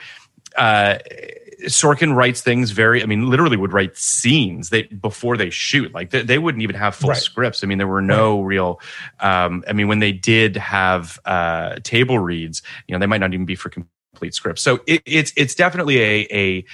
uh, 0.56 0.98
Sorkin 1.65 2.15
writes 2.15 2.41
things 2.41 2.72
very. 2.72 3.02
I 3.02 3.06
mean, 3.06 3.30
literally 3.30 3.58
would 3.58 3.74
write 3.74 3.98
scenes 3.98 4.70
they 4.70 4.84
before 4.84 5.38
they 5.38 5.50
shoot. 5.50 5.93
Like 5.93 6.12
they, 6.12 6.22
they 6.22 6.38
wouldn't 6.38 6.62
even 6.62 6.76
have 6.76 6.96
full 6.96 7.10
Right. 7.10 7.17
scripts. 7.17 7.63
I 7.63 7.67
mean, 7.67 7.78
there 7.80 7.88
were 7.88 8.02
no 8.02 8.41
real. 8.41 8.80
Um, 9.20 9.63
I 9.67 9.74
mean, 9.74 9.88
when 9.88 10.00
they 10.00 10.12
did 10.12 10.56
have 10.58 11.20
uh, 11.26 11.78
table 11.84 12.20
reads, 12.20 12.62
you 12.88 12.93
know, 12.93 13.00
they 13.00 13.08
might 13.08 13.20
not 13.20 13.34
even 13.34 13.46
be 13.46 13.56
for 13.56 13.70
complete 13.70 14.34
scripts. 14.34 14.62
So 14.62 14.82
it, 14.86 15.02
it's 15.06 15.34
it's 15.36 15.56
definitely 15.56 16.00
a 16.00 16.28
a 16.32 16.65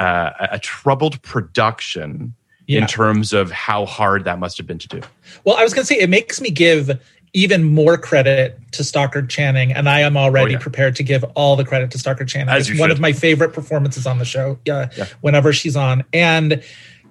uh, 0.00 0.46
a 0.52 0.58
troubled 0.58 1.20
production. 1.22 2.34
Yeah. 2.68 2.80
In 2.80 2.88
terms 2.88 3.32
of 3.32 3.52
how 3.52 3.86
hard 3.86 4.24
that 4.24 4.40
must 4.40 4.58
have 4.58 4.66
been 4.66 4.78
to 4.80 4.88
do. 4.88 5.00
Well, 5.44 5.54
I 5.54 5.62
was 5.62 5.72
going 5.72 5.84
to 5.84 5.86
say 5.86 6.00
it 6.00 6.10
makes 6.10 6.40
me 6.40 6.50
give 6.50 7.00
even 7.36 7.62
more 7.64 7.98
credit 7.98 8.58
to 8.72 8.82
Stockard 8.82 9.28
Channing, 9.28 9.70
and 9.72 9.88
I 9.90 10.00
am 10.00 10.16
already 10.16 10.54
Oh, 10.54 10.58
yeah. 10.58 10.62
prepared 10.62 10.96
to 10.96 11.02
give 11.02 11.22
all 11.34 11.54
the 11.54 11.64
credit 11.66 11.90
to 11.90 11.98
Stockard 11.98 12.28
Channing. 12.28 12.48
As 12.48 12.70
it's 12.70 12.80
one 12.80 12.88
should. 12.88 12.96
of 12.96 13.00
my 13.00 13.12
favorite 13.12 13.52
performances 13.52 14.06
on 14.06 14.16
the 14.18 14.24
show. 14.24 14.58
Yeah, 14.64 14.88
Yeah. 14.96 15.06
whenever 15.20 15.52
she's 15.52 15.76
on, 15.76 16.02
and 16.14 16.62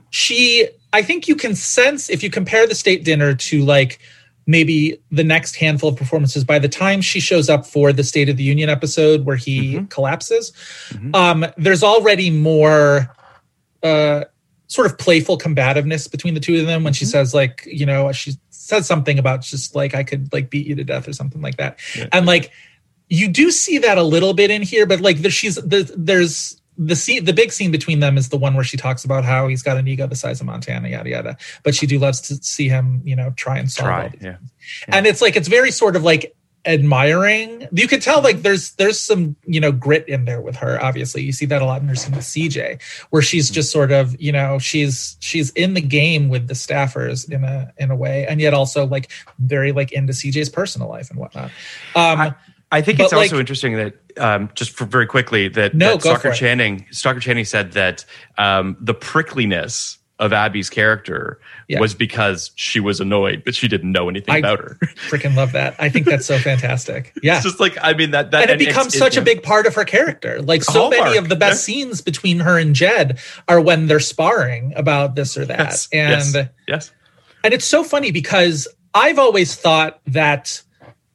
she, 0.10 0.68
I 0.94 1.04
think 1.04 1.28
you 1.28 1.36
can 1.36 1.54
sense 1.56 2.10
if 2.10 2.24
you 2.24 2.30
compare 2.32 2.66
the 2.66 2.74
state 2.76 3.04
dinner 3.04 3.36
to 3.36 3.64
like 3.64 4.00
maybe 4.48 4.98
the 5.12 5.24
next 5.24 5.56
handful 5.58 5.90
of 5.90 5.96
performances 5.96 6.44
by 6.44 6.58
the 6.60 6.70
time 6.70 7.02
she 7.02 7.20
shows 7.20 7.50
up 7.50 7.66
for 7.66 7.92
the 7.94 8.04
state 8.04 8.30
of 8.30 8.38
the 8.38 8.44
union 8.44 8.70
episode 8.70 9.26
where 9.26 9.36
he 9.36 9.76
Mm-hmm. 9.76 9.86
collapses 9.86 10.54
um 11.16 11.46
there's 11.58 11.82
already 11.84 12.30
more 12.30 13.10
uh 13.82 14.24
sort 14.68 14.86
of 14.88 14.98
playful 15.00 15.38
combativeness 15.38 16.08
between 16.08 16.34
the 16.36 16.40
two 16.40 16.60
of 16.60 16.68
them 16.68 16.84
when 16.84 16.94
Mm-hmm. 16.94 16.98
she 17.00 17.06
says 17.06 17.34
like 17.34 17.64
you 17.66 17.86
know 17.88 18.12
she 18.12 18.34
says 18.66 18.88
something 18.88 19.20
about 19.20 19.42
just 19.42 19.76
like 19.76 19.94
i 19.94 20.04
could 20.04 20.32
like 20.34 20.50
beat 20.50 20.66
you 20.66 20.76
to 20.76 20.84
death 20.84 21.08
or 21.08 21.14
something 21.14 21.42
like 21.42 21.58
that. 21.58 21.80
And 22.12 22.26
like 22.26 22.52
you 23.08 23.28
do 23.28 23.52
see 23.52 23.78
that 23.80 23.98
a 23.98 24.04
little 24.04 24.34
bit 24.34 24.50
in 24.50 24.62
here 24.62 24.86
but 24.86 25.00
like 25.02 25.18
there, 25.20 25.32
she's 25.32 25.56
the, 25.56 25.92
there's 25.96 26.60
the 26.78 26.96
scene 26.96 27.24
the 27.24 27.34
big 27.34 27.52
scene 27.52 27.72
between 27.72 28.00
them 28.00 28.18
is 28.18 28.30
the 28.30 28.38
one 28.38 28.56
where 28.56 28.64
she 28.64 28.76
talks 28.76 29.06
about 29.06 29.24
how 29.24 29.48
he's 29.48 29.64
got 29.64 29.78
an 29.78 29.88
ego 29.88 30.08
the 30.08 30.16
size 30.16 30.42
of 30.42 30.48
montana 30.48 30.90
yada 30.90 31.10
yada. 31.10 31.38
But 31.64 31.76
she 31.76 31.88
do 31.88 32.00
loves 32.00 32.22
to 32.22 32.36
see 32.36 32.68
him 32.68 33.02
you 33.06 33.16
know 33.16 33.32
try 33.36 33.58
and 33.58 33.72
solve 33.72 33.90
all 33.90 33.96
Try, 33.96 34.10
these 34.10 34.24
yeah. 34.24 34.38
and 34.88 35.06
it's 35.06 35.22
like 35.22 35.36
it's 35.36 35.48
very 35.48 35.72
sort 35.72 35.96
of 35.96 36.04
like 36.04 36.35
admiring. 36.66 37.68
You 37.72 37.88
could 37.88 38.02
tell 38.02 38.22
like 38.22 38.42
there's 38.42 38.72
there's 38.74 39.00
some 39.00 39.36
you 39.46 39.60
know 39.60 39.72
grit 39.72 40.08
in 40.08 40.26
there 40.26 40.42
with 40.42 40.56
her 40.58 40.82
obviously. 40.84 41.22
You 41.24 41.32
see 41.32 41.46
that 41.46 41.62
a 41.62 41.66
lot 41.66 41.82
in 41.82 41.88
her 41.88 41.96
scene 41.96 42.16
with 42.16 42.26
cj 42.26 42.82
where 43.10 43.22
she's 43.22 43.50
just 43.50 43.72
sort 43.72 43.92
of 43.92 44.20
you 44.20 44.32
know 44.32 44.60
she's 44.60 45.18
she's 45.20 45.52
in 45.52 45.74
the 45.74 45.82
game 45.82 46.30
with 46.30 46.48
the 46.48 46.54
staffers 46.54 47.30
in 47.32 47.44
a 47.44 47.72
in 47.78 47.92
a 47.92 47.96
way 47.96 48.26
and 48.28 48.42
yet 48.42 48.54
also 48.54 48.86
like 48.86 49.12
very 49.40 49.72
like 49.72 49.92
into 49.92 50.14
cj's 50.14 50.50
personal 50.50 50.90
life 50.90 51.10
and 51.10 51.20
whatnot. 51.20 51.52
Um 51.96 52.20
I, 52.22 52.36
I 52.72 52.82
think 52.82 53.00
it's 53.00 53.14
also 53.14 53.18
like- 53.18 53.40
interesting 53.40 53.76
that 53.76 53.94
um, 54.18 54.50
just 54.56 54.72
for 54.72 54.86
very 54.86 55.06
quickly 55.08 55.50
that, 55.50 55.74
No, 55.74 55.94
that 55.96 56.02
Stockard. 56.02 56.36
Channing 56.36 56.86
Stockard 56.92 57.22
Channing 57.22 57.46
said 57.46 57.74
that 57.74 58.06
um, 58.38 58.78
the 58.80 58.94
prickliness 58.94 59.98
of 60.18 60.32
Abby's 60.32 60.70
character 60.70 61.40
Yeah. 61.68 61.82
was 61.82 61.94
because 61.94 62.52
she 62.56 62.80
was 62.80 63.02
annoyed 63.02 63.44
that 63.46 63.54
she 63.54 63.68
didn't 63.68 63.92
know 63.92 64.08
anything 64.08 64.34
I- 64.36 64.38
about 64.38 64.60
her. 64.60 64.78
freaking 65.10 65.36
love 65.36 65.52
that 65.52 65.76
i 65.78 65.90
think 65.90 66.06
that's 66.06 66.26
so 66.26 66.38
fantastic 66.38 67.12
yeah 67.22 67.36
It's 67.36 67.44
just 67.44 67.60
like 67.60 67.78
I 67.82 67.94
mean 67.94 68.12
that 68.12 68.32
that 68.32 68.44
and 68.44 68.52
it 68.52 68.62
it's- 68.62 68.68
becomes 68.74 68.98
such 68.98 69.18
a 69.18 69.22
big 69.22 69.44
part 69.44 69.66
of 69.68 69.76
her 69.76 69.84
character. 69.84 70.42
Like 70.42 70.64
so 70.64 70.90
many 70.90 71.18
of 71.18 71.28
the 71.28 71.36
best 71.36 71.64
scenes 71.66 72.00
between 72.02 72.40
her 72.40 72.58
and 72.58 72.74
Jed 72.74 73.20
are 73.50 73.60
when 73.60 73.88
they're 73.88 74.00
sparring 74.00 74.74
about 74.78 75.16
this 75.16 75.38
or 75.38 75.46
that. 75.46 75.60
Yes, 75.60 75.90
and 75.92 76.34
yes, 76.34 76.48
yes. 76.68 76.92
and 77.44 77.54
it's 77.54 77.66
so 77.66 77.84
funny 77.84 78.12
because 78.12 78.68
I've 78.94 79.20
always 79.20 79.56
thought 79.56 80.00
that 80.08 80.62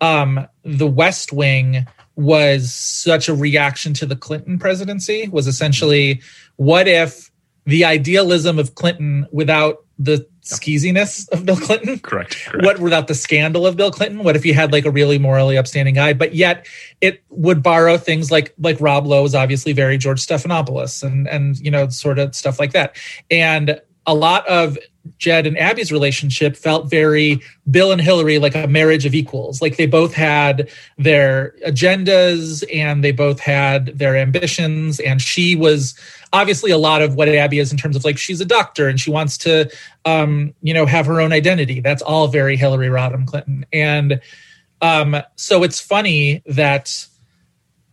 um, 0.03 0.47
the 0.63 0.87
West 0.87 1.33
Wing 1.33 1.87
was 2.17 2.73
such 2.75 3.29
a 3.29 3.35
reaction 3.35 3.95
to 3.95 4.05
the 4.07 4.17
Clinton 4.17 4.59
presidency 4.59 5.29
was 5.29 5.47
essentially 5.47 6.21
what 6.57 6.87
if 6.87 7.30
the 7.65 7.85
idealism 7.85 8.59
of 8.59 8.75
Clinton 8.75 9.27
without 9.33 9.85
the 9.99 10.27
skeeziness 10.43 11.29
of 11.31 11.45
Bill 11.45 11.57
Clinton? 11.57 11.99
Correct. 11.99 12.37
correct. 12.45 12.65
What 12.65 12.79
without 12.81 13.07
the 13.07 13.15
scandal 13.15 13.67
of 13.67 13.77
Bill 13.77 13.91
Clinton? 13.91 14.25
What 14.25 14.37
if 14.37 14.45
you 14.45 14.55
had 14.55 14.73
like 14.73 14.85
a 14.85 14.91
really 14.91 15.19
morally 15.19 15.59
upstanding 15.59 15.95
guy, 15.95 16.13
but 16.13 16.35
yet 16.35 16.67
it 17.01 17.23
would 17.29 17.63
borrow 17.63 17.97
things 17.97 18.31
like 18.31 18.55
like 18.59 18.81
Rob 18.81 19.07
Lowe 19.07 19.25
is 19.25 19.35
obviously 19.35 19.73
very 19.73 19.99
George 19.99 20.25
Stephanopoulos 20.25 21.03
and 21.03 21.29
and 21.29 21.59
you 21.59 21.71
know 21.71 21.89
sort 21.89 22.19
of 22.19 22.35
stuff 22.35 22.59
like 22.59 22.73
that. 22.73 22.97
And 23.31 23.81
a 24.07 24.15
lot 24.15 24.47
of 24.49 24.79
Jed 25.19 25.47
and 25.47 25.59
Abby's 25.59 25.93
relationship 25.93 26.57
felt 26.57 26.91
very 26.91 27.41
Bill 27.71 27.93
and 27.93 28.01
Hillary, 28.01 28.39
like 28.39 28.55
a 28.55 28.67
marriage 28.67 29.07
of 29.07 29.15
equals. 29.15 29.63
Like 29.63 29.77
they 29.77 29.87
both 29.87 30.15
had 30.15 30.71
their 30.99 31.55
agendas 31.67 32.65
and 32.75 33.03
they 33.03 33.13
both 33.13 33.41
had 33.41 33.87
their 33.99 34.17
ambitions. 34.17 35.01
And 35.01 35.21
she 35.21 35.57
was 35.57 35.99
obviously 36.33 36.71
a 36.71 36.79
lot 36.79 37.03
of 37.03 37.15
what 37.15 37.29
Abby 37.29 37.59
is 37.59 37.73
in 37.73 37.79
terms 37.79 37.97
of 37.97 38.05
like 38.05 38.19
she's 38.19 38.41
a 38.41 38.45
doctor 38.45 38.89
and 38.89 39.01
she 39.01 39.11
wants 39.11 39.37
to, 39.39 39.71
um, 40.05 40.55
you 40.63 40.75
know, 40.75 40.87
have 40.87 41.07
her 41.07 41.21
own 41.21 41.33
identity. 41.33 41.81
That's 41.81 42.03
all 42.03 42.29
very 42.29 42.57
Hillary 42.57 42.89
Rodham 42.89 43.27
Clinton. 43.27 43.67
And 43.73 44.21
um, 44.83 45.17
so 45.37 45.63
it's 45.63 45.81
funny 45.81 46.43
that 46.47 47.07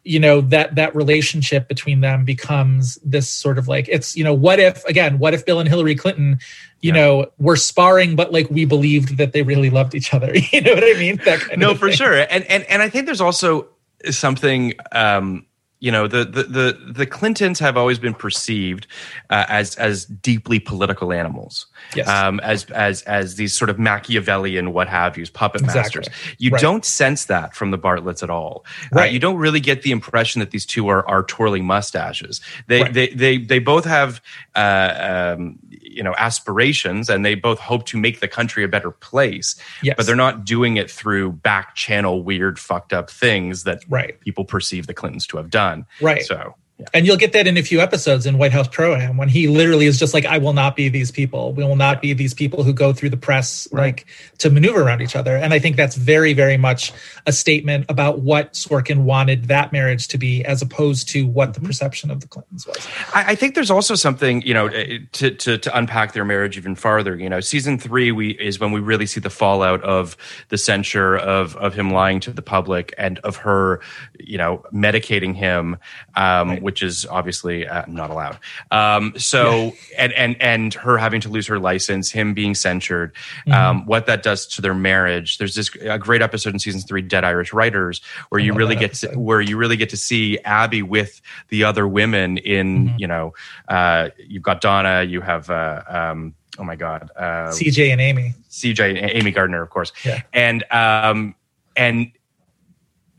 you 0.07 0.19
know 0.19 0.41
that 0.41 0.75
that 0.75 0.95
relationship 0.95 1.67
between 1.67 2.01
them 2.01 2.23
becomes 2.25 2.97
this 3.03 3.27
sort 3.29 3.57
of 3.57 3.67
like 3.67 3.87
it's 3.89 4.15
you 4.15 4.23
know 4.23 4.33
what 4.33 4.59
if 4.59 4.83
again 4.85 5.17
what 5.19 5.33
if 5.33 5.45
bill 5.45 5.59
and 5.59 5.67
hillary 5.69 5.95
clinton 5.95 6.37
you 6.81 6.93
Yeah. 6.93 6.99
know 7.01 7.31
were 7.39 7.55
sparring 7.55 8.15
but 8.15 8.31
like 8.31 8.49
we 8.49 8.65
believed 8.65 9.17
that 9.17 9.33
they 9.33 9.41
really 9.41 9.69
loved 9.69 9.95
each 9.95 10.13
other 10.13 10.31
you 10.51 10.61
know 10.61 10.73
what 10.75 10.83
i 10.83 10.93
mean 10.99 11.17
that 11.25 11.39
kind 11.39 11.59
no 11.59 11.73
for 11.75 11.87
thing. 11.87 11.97
sure 11.97 12.13
and 12.29 12.43
and 12.45 12.63
and 12.65 12.81
i 12.83 12.89
think 12.89 13.05
there's 13.07 13.21
also 13.21 13.67
something 14.11 14.73
um 14.91 15.46
you 15.79 15.91
know 15.91 16.07
the 16.07 16.25
the 16.25 16.43
the, 16.43 16.91
the 16.93 17.05
clintons 17.05 17.59
have 17.59 17.77
always 17.77 17.99
been 17.99 18.13
perceived 18.13 18.87
uh, 19.29 19.45
as 19.47 19.75
as 19.75 20.05
deeply 20.05 20.59
political 20.59 21.13
animals 21.13 21.67
Yes. 21.95 22.07
um 22.07 22.39
as 22.41 22.65
as 22.71 23.03
as 23.03 23.35
these 23.35 23.53
sort 23.53 23.69
of 23.69 23.77
machiavellian 23.77 24.73
what 24.73 24.87
have 24.87 25.17
yous 25.17 25.29
puppet 25.29 25.61
Exactly. 25.61 25.99
masters 26.01 26.35
you 26.39 26.51
Right. 26.51 26.61
don't 26.61 26.83
sense 26.85 27.25
that 27.25 27.53
from 27.55 27.71
the 27.71 27.77
bartlets 27.77 28.23
at 28.23 28.29
all. 28.29 28.65
Right. 28.91 29.09
Uh, 29.09 29.11
you 29.11 29.19
don't 29.19 29.37
really 29.37 29.59
get 29.59 29.83
the 29.83 29.91
impression 29.91 30.39
that 30.39 30.51
these 30.51 30.65
two 30.65 30.87
are 30.87 31.07
are 31.07 31.23
twirling 31.23 31.65
mustaches 31.65 32.41
they 32.67 32.81
Right. 32.81 32.93
they 32.93 33.07
they 33.09 33.37
they 33.37 33.59
both 33.59 33.85
have 33.85 34.21
uh 34.55 35.35
um 35.37 35.59
you 35.97 36.03
know 36.03 36.13
aspirations 36.17 37.09
and 37.09 37.25
they 37.25 37.35
both 37.35 37.59
hope 37.59 37.85
to 37.87 37.97
make 37.97 38.19
the 38.19 38.27
country 38.27 38.63
a 38.63 38.67
better 38.67 38.91
place 38.91 39.55
Yes. 39.81 39.95
but 39.97 40.05
they're 40.05 40.15
not 40.15 40.45
doing 40.45 40.77
it 40.77 40.89
through 40.89 41.31
back 41.33 41.75
channel 41.75 42.21
weird 42.23 42.59
fucked 42.59 42.93
up 42.93 43.09
things 43.09 43.63
that 43.63 43.83
Right. 43.89 44.19
people 44.21 44.45
perceive 44.45 44.87
the 44.87 44.93
clintons 44.93 45.25
to 45.27 45.37
have 45.37 45.49
done 45.49 45.85
Right. 45.99 46.23
so 46.23 46.53
yeah. 46.79 46.85
and 46.93 47.05
you'll 47.05 47.17
get 47.17 47.33
that 47.33 47.47
in 47.47 47.57
a 47.57 47.63
few 47.63 47.79
episodes 47.79 48.25
in 48.25 48.37
White 48.37 48.51
House 48.51 48.67
Pro 48.67 48.95
Am 48.95 49.17
when 49.17 49.29
he 49.29 49.47
literally 49.47 49.87
is 49.87 49.99
just 49.99 50.13
like, 50.13 50.25
I 50.25 50.37
will 50.37 50.53
not 50.53 50.75
be 50.75 50.89
these 50.89 51.11
people. 51.11 51.53
We 51.53 51.63
will 51.63 51.75
not 51.75 52.01
be 52.01 52.13
these 52.13 52.33
people 52.33 52.63
who 52.63 52.73
go 52.73 52.93
through 52.93 53.09
the 53.09 53.17
press 53.17 53.67
like 53.71 54.05
to 54.37 54.49
maneuver 54.49 54.83
around 54.83 55.01
each 55.01 55.15
other. 55.15 55.35
And 55.35 55.53
I 55.53 55.59
think 55.59 55.75
that's 55.75 55.95
very, 55.95 56.33
very 56.33 56.57
much 56.57 56.93
a 57.25 57.31
statement 57.31 57.85
about 57.89 58.19
what 58.19 58.53
Sorkin 58.53 59.03
wanted 59.03 59.45
that 59.45 59.71
marriage 59.71 60.07
to 60.09 60.17
be, 60.17 60.45
as 60.45 60.61
opposed 60.61 61.09
to 61.09 61.27
what 61.27 61.47
Mm-hmm. 61.47 61.63
the 61.63 61.67
perception 61.67 62.11
of 62.11 62.21
the 62.21 62.27
Clintons 62.27 62.67
was. 62.67 62.87
I, 63.13 63.31
I 63.31 63.35
think 63.35 63.55
there's 63.55 63.71
also 63.71 63.95
something 63.95 64.41
you 64.43 64.53
know 64.53 64.67
eh, 64.67 64.99
to, 65.13 65.31
to 65.31 65.57
to 65.57 65.77
unpack 65.77 66.13
their 66.13 66.25
marriage 66.25 66.57
even 66.57 66.75
farther. 66.75 67.15
You 67.15 67.29
know, 67.29 67.39
season 67.39 67.77
three 67.77 68.11
we 68.11 68.31
is 68.31 68.59
when 68.59 68.71
we 68.71 68.79
really 68.79 69.05
see 69.05 69.19
the 69.19 69.29
fallout 69.29 69.81
of 69.83 70.17
the 70.49 70.57
censure 70.57 71.17
of 71.17 71.55
of 71.57 71.73
him 71.73 71.91
lying 71.91 72.19
to 72.21 72.31
the 72.31 72.41
public 72.41 72.93
and 72.97 73.19
of 73.19 73.37
her, 73.37 73.81
you 74.19 74.37
know, 74.37 74.63
medicating 74.73 75.35
him, 75.35 75.77
um, 76.15 76.59
which 76.67 76.83
is 76.83 77.05
obviously 77.05 77.65
uh, 77.65 77.85
not 77.87 78.09
allowed. 78.09 78.37
Um, 78.71 79.13
so 79.17 79.71
and 79.97 80.11
and 80.11 80.35
and 80.41 80.73
her 80.73 80.97
having 80.97 81.21
to 81.21 81.29
lose 81.29 81.47
her 81.47 81.59
license, 81.59 82.11
him 82.11 82.33
being 82.33 82.55
censured, 82.55 83.13
um, 83.49 83.85
what 83.85 84.05
that 84.07 84.21
does 84.21 84.45
to 84.47 84.61
their 84.61 84.73
marriage. 84.73 85.37
There's 85.37 85.55
this 85.55 85.73
a 85.79 85.97
great 85.97 86.21
episode 86.21 86.53
in 86.53 86.59
season 86.59 86.81
three, 86.81 87.01
Dead 87.01 87.23
Irish 87.23 87.53
Writers, 87.53 88.01
where 88.27 88.41
you 88.41 88.51
really 88.51 88.75
get 88.75 88.95
to 88.95 89.07
where 89.17 89.39
you 89.39 89.55
really 89.55 89.77
get 89.77 89.91
to 89.91 89.97
see 89.97 90.39
Abby 90.39 90.81
with 90.81 91.21
the 91.47 91.63
other 91.63 91.87
women 91.87 92.37
in, 92.37 92.67
Mm-hmm. 92.67 92.97
you 92.99 93.07
know, 93.07 93.33
uh, 93.69 94.09
you've 94.17 94.43
got 94.43 94.59
Donna, 94.59 95.03
you 95.03 95.21
have, 95.21 95.49
uh, 95.49 95.83
um, 95.87 96.35
oh 96.59 96.65
my 96.65 96.75
God, 96.75 97.09
uh, 97.15 97.49
CJ 97.49 97.91
and 97.93 98.01
Amy. 98.01 98.33
CJ, 98.49 99.01
and 99.01 99.11
Amy 99.11 99.31
Gardner, 99.31 99.61
of 99.61 99.69
course. 99.69 99.93
Yeah. 100.03 100.21
And, 100.33 100.63
um, 100.71 101.35
and, 101.77 102.11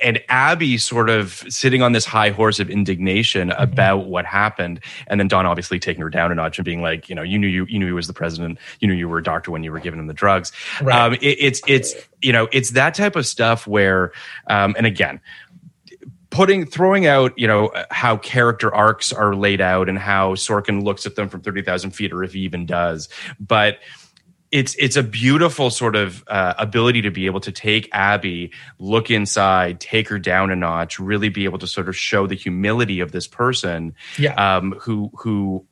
and 0.01 0.23
Abby 0.29 0.79
sort 0.79 1.11
of 1.11 1.45
sitting 1.49 1.83
on 1.83 1.93
this 1.93 2.05
high 2.05 2.31
horse 2.31 2.61
of 2.61 2.71
indignation 2.71 3.49
Mm-hmm. 3.49 3.63
about 3.63 4.07
what 4.07 4.25
happened, 4.25 4.81
and 5.07 5.19
then 5.19 5.29
Don 5.29 5.47
obviously 5.47 5.79
taking 5.79 6.03
her 6.03 6.11
down 6.11 6.33
a 6.33 6.35
notch 6.35 6.59
and 6.59 6.65
being 6.65 6.83
like, 6.83 7.09
you 7.09 7.15
know, 7.15 7.23
you 7.23 7.39
knew 7.39 7.47
you, 7.47 7.67
you 7.67 7.79
knew 7.79 7.87
he 7.87 7.93
was 7.93 8.07
the 8.07 8.13
president, 8.13 8.59
you 8.81 8.89
knew 8.89 8.95
you 8.95 9.09
were 9.09 9.19
a 9.19 9.23
doctor 9.23 9.51
when 9.51 9.63
you 9.63 9.73
were 9.73 9.81
giving 9.81 9.99
him 10.01 10.07
the 10.07 10.15
drugs. 10.15 10.53
Right. 10.83 10.97
Um, 10.97 11.15
it, 11.15 11.21
it's 11.23 11.63
it's 11.67 11.95
you 12.21 12.33
know 12.33 12.49
it's 12.53 12.71
that 12.71 12.95
type 12.95 13.17
of 13.17 13.27
stuff 13.27 13.67
where, 13.67 14.13
um, 14.49 14.75
and 14.77 14.87
again, 14.87 15.21
putting 16.31 16.67
throwing 16.67 17.07
out 17.07 17.39
you 17.39 17.47
know 17.47 17.71
how 17.91 18.17
character 18.17 18.75
arcs 18.75 19.13
are 19.13 19.35
laid 19.35 19.61
out 19.61 19.89
and 19.89 19.99
how 19.99 20.35
Sorkin 20.35 20.83
looks 20.83 21.07
at 21.07 21.17
them 21.17 21.29
from 21.29 21.41
thirty 21.41 21.63
thousand 21.63 21.93
feet, 21.93 22.13
or 22.13 22.23
if 22.23 22.33
he 22.33 22.41
even 22.41 22.67
does, 22.67 23.09
but 23.41 23.79
it's 24.51 24.75
it's 24.79 24.97
a 24.97 25.03
beautiful 25.03 25.71
sort 25.71 25.95
of 25.97 26.25
uh, 26.29 26.55
ability 26.59 27.03
to 27.03 27.11
be 27.11 27.27
able 27.27 27.41
to 27.41 27.53
take 27.53 27.89
Abby, 27.93 28.53
look 28.79 29.11
inside, 29.11 29.81
take 29.81 30.09
her 30.09 30.19
down 30.19 30.51
a 30.51 30.57
notch, 30.57 30.99
really 30.99 31.29
be 31.29 31.45
able 31.45 31.59
to 31.59 31.67
sort 31.67 31.89
of 31.89 31.97
show 31.97 32.27
the 32.27 32.35
humility 32.35 33.01
of 33.01 33.13
this 33.13 33.27
person, 33.27 33.95
Yeah. 34.19 34.35
um, 34.35 34.73
who 34.81 35.11
who 35.19 35.67